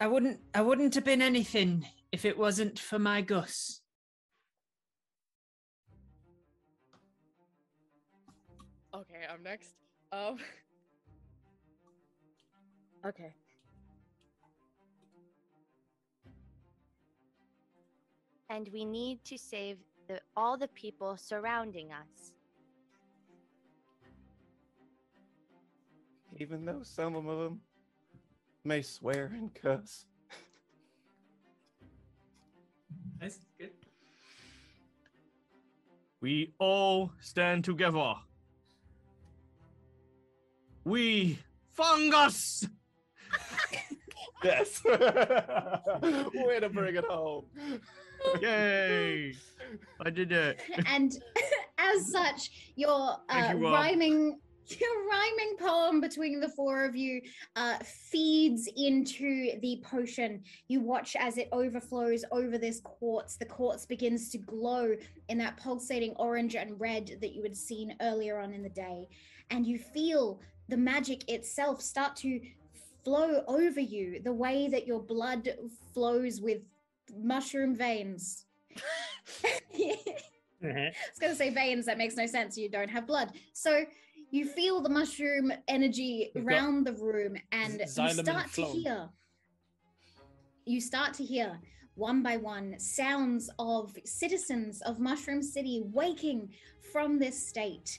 I 0.00 0.06
wouldn't. 0.06 0.40
I 0.54 0.62
wouldn't 0.62 0.94
have 0.94 1.04
been 1.04 1.22
anything 1.22 1.86
if 2.12 2.24
it 2.24 2.38
wasn't 2.38 2.78
for 2.78 2.98
my 2.98 3.20
Gus. 3.20 3.80
okay, 8.94 9.26
I'm 9.30 9.42
next. 9.42 9.74
Um. 10.12 10.38
Okay. 13.06 13.32
And 18.50 18.68
we 18.72 18.84
need 18.84 19.24
to 19.24 19.36
save 19.36 19.78
the, 20.08 20.20
all 20.36 20.56
the 20.56 20.68
people 20.68 21.16
surrounding 21.16 21.92
us. 21.92 22.32
Even 26.36 26.64
though 26.64 26.82
some 26.82 27.14
of 27.14 27.24
them 27.24 27.60
may 28.64 28.80
swear 28.80 29.30
and 29.34 29.52
cuss. 29.54 30.06
Nice, 33.20 33.40
good. 33.58 33.70
We 36.20 36.52
all 36.58 37.12
stand 37.20 37.64
together. 37.64 38.14
We 40.84 41.38
fungus. 41.72 42.66
Yes. 44.44 44.84
Way 44.84 45.00
to 46.60 46.70
bring 46.72 46.94
it 46.94 47.04
home. 47.04 47.46
Yay! 48.40 49.34
I 50.00 50.10
did 50.10 50.32
it. 50.32 50.60
and 50.86 51.12
as 51.78 52.10
such, 52.10 52.72
your 52.76 53.16
uh, 53.28 53.54
you, 53.54 53.68
rhyming 53.68 54.38
your 54.80 55.08
rhyming 55.08 55.56
poem 55.58 56.00
between 56.00 56.40
the 56.40 56.48
four 56.48 56.84
of 56.84 56.94
you 56.94 57.22
uh, 57.56 57.78
feeds 57.78 58.68
into 58.76 59.58
the 59.60 59.82
potion. 59.82 60.42
You 60.68 60.80
watch 60.80 61.16
as 61.18 61.38
it 61.38 61.48
overflows 61.52 62.24
over 62.32 62.58
this 62.58 62.80
quartz. 62.80 63.36
The 63.36 63.46
quartz 63.46 63.86
begins 63.86 64.28
to 64.30 64.38
glow 64.38 64.94
in 65.28 65.38
that 65.38 65.56
pulsating 65.56 66.14
orange 66.16 66.54
and 66.54 66.78
red 66.78 67.16
that 67.20 67.34
you 67.34 67.42
had 67.42 67.56
seen 67.56 67.96
earlier 68.02 68.38
on 68.38 68.52
in 68.52 68.62
the 68.62 68.68
day. 68.68 69.08
And 69.50 69.66
you 69.66 69.78
feel 69.78 70.40
the 70.68 70.76
magic 70.76 71.30
itself 71.30 71.80
start 71.80 72.14
to 72.16 72.38
flow 73.04 73.42
over 73.48 73.80
you 73.80 74.20
the 74.22 74.32
way 74.32 74.68
that 74.68 74.86
your 74.86 75.00
blood 75.00 75.48
flows 75.94 76.42
with 76.42 76.60
mushroom 77.16 77.74
veins. 77.74 78.44
Mm-hmm. 80.62 80.76
I 80.76 80.86
was 80.88 81.18
going 81.20 81.32
to 81.32 81.38
say 81.38 81.50
veins, 81.50 81.86
that 81.86 81.98
makes 81.98 82.16
no 82.16 82.26
sense. 82.26 82.58
You 82.58 82.68
don't 82.68 82.88
have 82.88 83.06
blood. 83.06 83.30
So 83.52 83.84
you 84.30 84.44
feel 84.44 84.80
the 84.80 84.88
mushroom 84.88 85.52
energy 85.68 86.30
We've 86.34 86.44
got 86.44 86.52
around 86.52 86.86
the 86.86 86.94
room 86.94 87.36
and 87.52 87.74
you 87.74 87.86
xylem 87.86 88.18
and 88.18 88.26
start 88.26 88.52
to 88.54 88.64
hear. 88.64 89.08
You 90.64 90.80
start 90.80 91.14
to 91.14 91.24
hear 91.24 91.58
one 91.94 92.22
by 92.22 92.36
one 92.36 92.78
sounds 92.78 93.50
of 93.58 93.96
citizens 94.04 94.82
of 94.82 95.00
Mushroom 95.00 95.42
City 95.42 95.82
waking 95.92 96.50
from 96.92 97.18
this 97.18 97.48
state. 97.48 97.98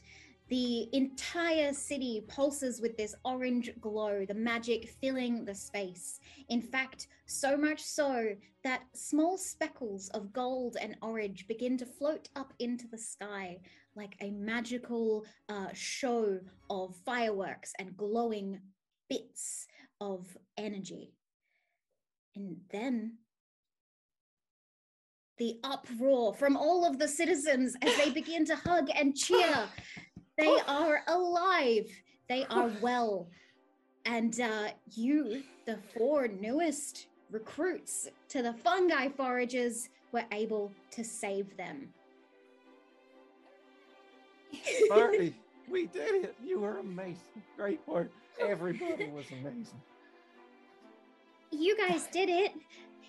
The 0.49 0.89
entire 0.93 1.73
city 1.73 2.25
pulses 2.27 2.81
with 2.81 2.97
this 2.97 3.13
orange 3.23 3.71
glow, 3.79 4.25
the 4.25 4.33
magic 4.33 4.89
filling 4.99 5.45
the 5.45 5.53
space. 5.53 6.19
In 6.49 6.59
fact, 6.59 7.07
so 7.27 7.55
much 7.55 7.81
so 7.81 8.35
that 8.63 8.81
small 8.93 9.37
speckles 9.37 10.09
of 10.09 10.33
gold 10.33 10.75
and 10.81 10.95
orange 11.03 11.47
begin 11.47 11.77
to 11.77 11.85
float 11.85 12.29
up 12.35 12.51
into 12.57 12.87
the 12.87 12.97
sky 12.97 13.59
like 13.95 14.15
a 14.21 14.31
magical 14.31 15.25
uh, 15.49 15.67
show 15.73 16.39
of 16.69 16.95
fireworks 17.05 17.73
and 17.77 17.95
glowing 17.95 18.59
bits 19.07 19.67
of 20.01 20.35
energy. 20.57 21.13
And 22.35 22.57
then 22.71 23.17
the 25.39 25.59
uproar 25.63 26.33
from 26.33 26.57
all 26.57 26.85
of 26.85 26.99
the 26.99 27.07
citizens 27.07 27.75
as 27.81 27.97
they 27.97 28.09
begin 28.11 28.45
to 28.45 28.55
hug 28.55 28.89
and 28.93 29.15
cheer. 29.15 29.67
They 30.39 30.57
are 30.67 31.03
alive, 31.07 31.89
they 32.29 32.45
are 32.45 32.71
well. 32.81 33.27
And 34.05 34.39
uh, 34.39 34.69
you, 34.91 35.43
the 35.65 35.77
four 35.97 36.29
newest 36.29 37.07
recruits 37.29 38.07
to 38.29 38.41
the 38.41 38.53
fungi 38.53 39.09
foragers, 39.09 39.89
were 40.11 40.23
able 40.31 40.71
to 40.91 41.03
save 41.03 41.55
them. 41.57 41.89
Marty, 44.89 45.35
we 45.69 45.85
did 45.87 46.23
it. 46.23 46.35
You 46.43 46.61
were 46.61 46.79
amazing. 46.79 47.43
Great 47.55 47.79
work. 47.85 48.09
Everybody 48.39 49.07
was 49.09 49.25
amazing. 49.31 49.81
you 51.51 51.77
guys 51.77 52.07
did 52.11 52.29
it. 52.29 52.53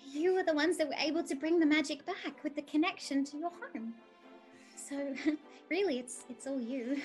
You 0.05 0.35
were 0.35 0.43
the 0.43 0.53
ones 0.53 0.77
that 0.77 0.87
were 0.87 0.99
able 0.99 1.23
to 1.23 1.35
bring 1.35 1.59
the 1.59 1.65
magic 1.65 2.05
back 2.05 2.43
with 2.43 2.55
the 2.55 2.61
connection 2.63 3.23
to 3.23 3.37
your 3.37 3.51
home. 3.73 3.93
So 4.75 5.15
really, 5.71 5.99
it's 5.99 6.25
it's 6.29 6.45
all 6.45 6.59
you. 6.59 7.01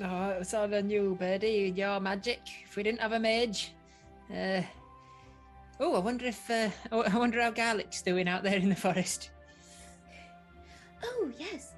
No, 0.00 0.36
it's 0.40 0.54
all 0.54 0.74
on 0.74 0.90
you, 0.90 1.16
Birdie. 1.20 1.72
Your 1.76 2.00
magic. 2.00 2.40
If 2.64 2.74
we 2.74 2.82
didn't 2.82 3.00
have 3.00 3.12
a 3.12 3.20
mage. 3.20 3.72
Uh, 4.28 4.62
oh, 5.78 5.94
I 5.94 5.98
wonder 6.00 6.26
if. 6.26 6.50
Uh, 6.50 6.70
I 6.90 6.96
I 6.96 7.16
wonder 7.16 7.40
how 7.40 7.50
Garlic's 7.50 8.02
doing 8.02 8.26
out 8.26 8.42
there 8.42 8.56
in 8.56 8.70
the 8.70 8.74
forest. 8.74 9.30
Oh 11.04 11.30
yes. 11.38 11.74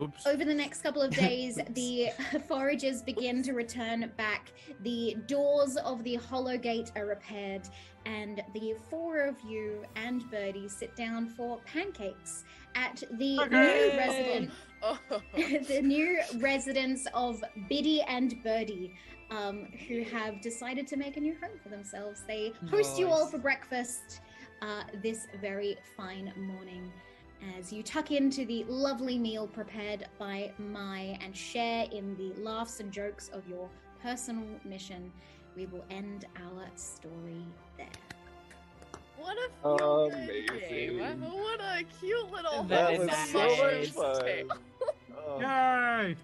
Oops. 0.00 0.26
Over 0.26 0.44
the 0.44 0.54
next 0.54 0.82
couple 0.82 1.02
of 1.02 1.10
days, 1.26 1.58
the 1.70 2.10
foragers 2.48 3.02
begin 3.02 3.42
to 3.42 3.52
return 3.54 4.10
back. 4.16 4.52
The 4.82 5.16
doors 5.26 5.76
of 5.76 6.04
the 6.04 6.16
hollow 6.16 6.56
gate 6.58 6.92
are 6.96 7.06
repaired, 7.06 7.62
and 8.06 8.42
the 8.54 8.74
four 8.88 9.20
of 9.20 9.36
you 9.46 9.84
and 9.96 10.30
Birdie 10.30 10.68
sit 10.68 10.96
down 10.96 11.28
for 11.28 11.58
pancakes 11.66 12.44
at 12.74 13.02
the 13.18 13.36
new 13.36 13.44
Hooray! 13.44 13.96
resident 13.96 14.50
Oh. 14.82 14.98
the 15.34 15.80
new 15.82 16.20
residents 16.38 17.06
of 17.14 17.42
Biddy 17.68 18.02
and 18.02 18.42
Birdie, 18.42 18.94
um, 19.30 19.66
who 19.88 20.02
have 20.04 20.40
decided 20.40 20.86
to 20.88 20.96
make 20.96 21.16
a 21.16 21.20
new 21.20 21.34
home 21.40 21.58
for 21.62 21.68
themselves. 21.68 22.22
They 22.26 22.52
host 22.70 22.98
you 22.98 23.08
all 23.08 23.26
for 23.26 23.38
breakfast 23.38 24.20
uh, 24.62 24.84
this 25.02 25.26
very 25.40 25.76
fine 25.96 26.32
morning 26.36 26.92
as 27.58 27.72
you 27.72 27.82
tuck 27.82 28.10
into 28.10 28.46
the 28.46 28.64
lovely 28.64 29.18
meal 29.18 29.46
prepared 29.46 30.06
by 30.18 30.52
Mai 30.58 31.18
and 31.20 31.36
share 31.36 31.86
in 31.92 32.16
the 32.16 32.40
laughs 32.40 32.80
and 32.80 32.90
jokes 32.90 33.28
of 33.28 33.46
your 33.48 33.68
personal 34.02 34.46
mission. 34.64 35.12
We 35.56 35.64
will 35.66 35.84
end 35.90 36.26
our 36.36 36.66
story 36.76 37.42
there. 37.78 37.86
What 39.18 39.38
a 39.38 39.48
feel 39.62 40.10
game. 40.68 40.98
What 41.22 41.60
a 41.60 41.82
cute 41.98 42.30
little 42.30 42.64
That 42.64 42.90
That 42.90 42.98
was 42.98 43.08
is 43.08 43.30
so 43.30 43.38
much 43.56 43.88
fun. 43.90 44.20
tale. 44.24 44.46
Oh, 45.28 45.40
Yay! 45.40 46.14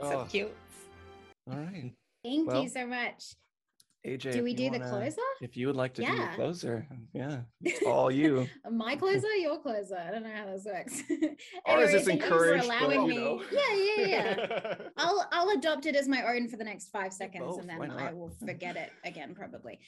Oh. 0.00 0.10
So 0.10 0.18
oh, 0.18 0.26
cute. 0.28 0.56
all 1.48 1.56
right. 1.56 1.92
Thank 2.24 2.48
Well, 2.48 2.62
you 2.64 2.68
so 2.68 2.84
much. 2.86 3.36
AJ, 4.06 4.32
Do 4.32 4.42
we 4.42 4.52
do 4.52 4.64
the 4.70 4.78
wanna- 4.78 4.90
closer? 4.90 5.20
If 5.40 5.56
you 5.56 5.66
would 5.66 5.76
like 5.76 5.94
to 5.94 6.04
do 6.04 6.14
the 6.14 6.28
closer, 6.34 6.86
yeah, 7.14 7.40
it's 7.62 7.82
all 7.86 8.10
you. 8.10 8.46
My 8.70 8.96
closer, 8.96 9.28
your 9.36 9.58
closer. 9.60 9.96
I 9.96 10.10
don't 10.10 10.22
know 10.24 10.30
how 10.34 10.46
this 10.46 10.64
works. 10.66 11.02
Or 11.66 11.80
is 11.82 11.90
Anyway, 11.94 12.04
for 12.04 12.10
encouraged? 12.10 12.64
allowing 12.66 13.08
me. 13.08 13.16
know. 13.16 13.42
Yeah, 13.50 13.74
yeah, 13.96 14.06
yeah. 14.06 14.74
I'll 14.98 15.26
I'll 15.32 15.50
adopt 15.50 15.86
it 15.86 15.96
as 15.96 16.06
my 16.06 16.22
own 16.34 16.48
for 16.48 16.56
the 16.58 16.64
next 16.64 16.88
five 16.90 17.12
seconds, 17.14 17.44
both, 17.46 17.60
and 17.60 17.68
then 17.68 17.90
I 17.90 18.12
will 18.12 18.30
forget 18.44 18.76
it 18.76 18.90
again 19.04 19.34
probably. 19.34 19.78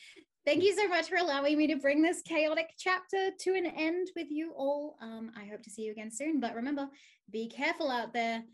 Thank 0.47 0.63
you 0.63 0.75
so 0.75 0.89
much 0.89 1.09
for 1.09 1.17
allowing 1.17 1.59
me 1.59 1.67
to 1.67 1.77
bring 1.77 2.01
this 2.03 2.23
chaotic 2.23 2.71
chapter 2.79 3.31
to 3.41 3.55
an 3.55 3.67
end 3.67 4.09
with 4.17 4.29
you 4.31 4.53
all. 4.57 4.97
Um, 5.03 5.33
I 5.37 5.45
hope 5.47 5.63
to 5.65 5.71
see 5.71 5.83
you 5.83 5.93
again 5.93 6.11
soon. 6.11 6.41
But 6.41 6.55
remember, 6.55 6.89
be 7.31 7.49
careful 7.49 7.91
out 7.91 8.13
there 8.15 8.45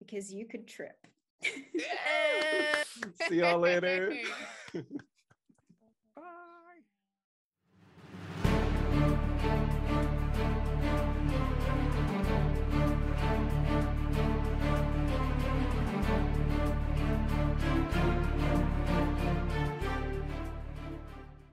because 0.00 0.32
you 0.32 0.46
could 0.46 0.66
trip. 0.66 0.96
See 3.28 3.36
y'all 3.36 3.58
later. 3.58 4.14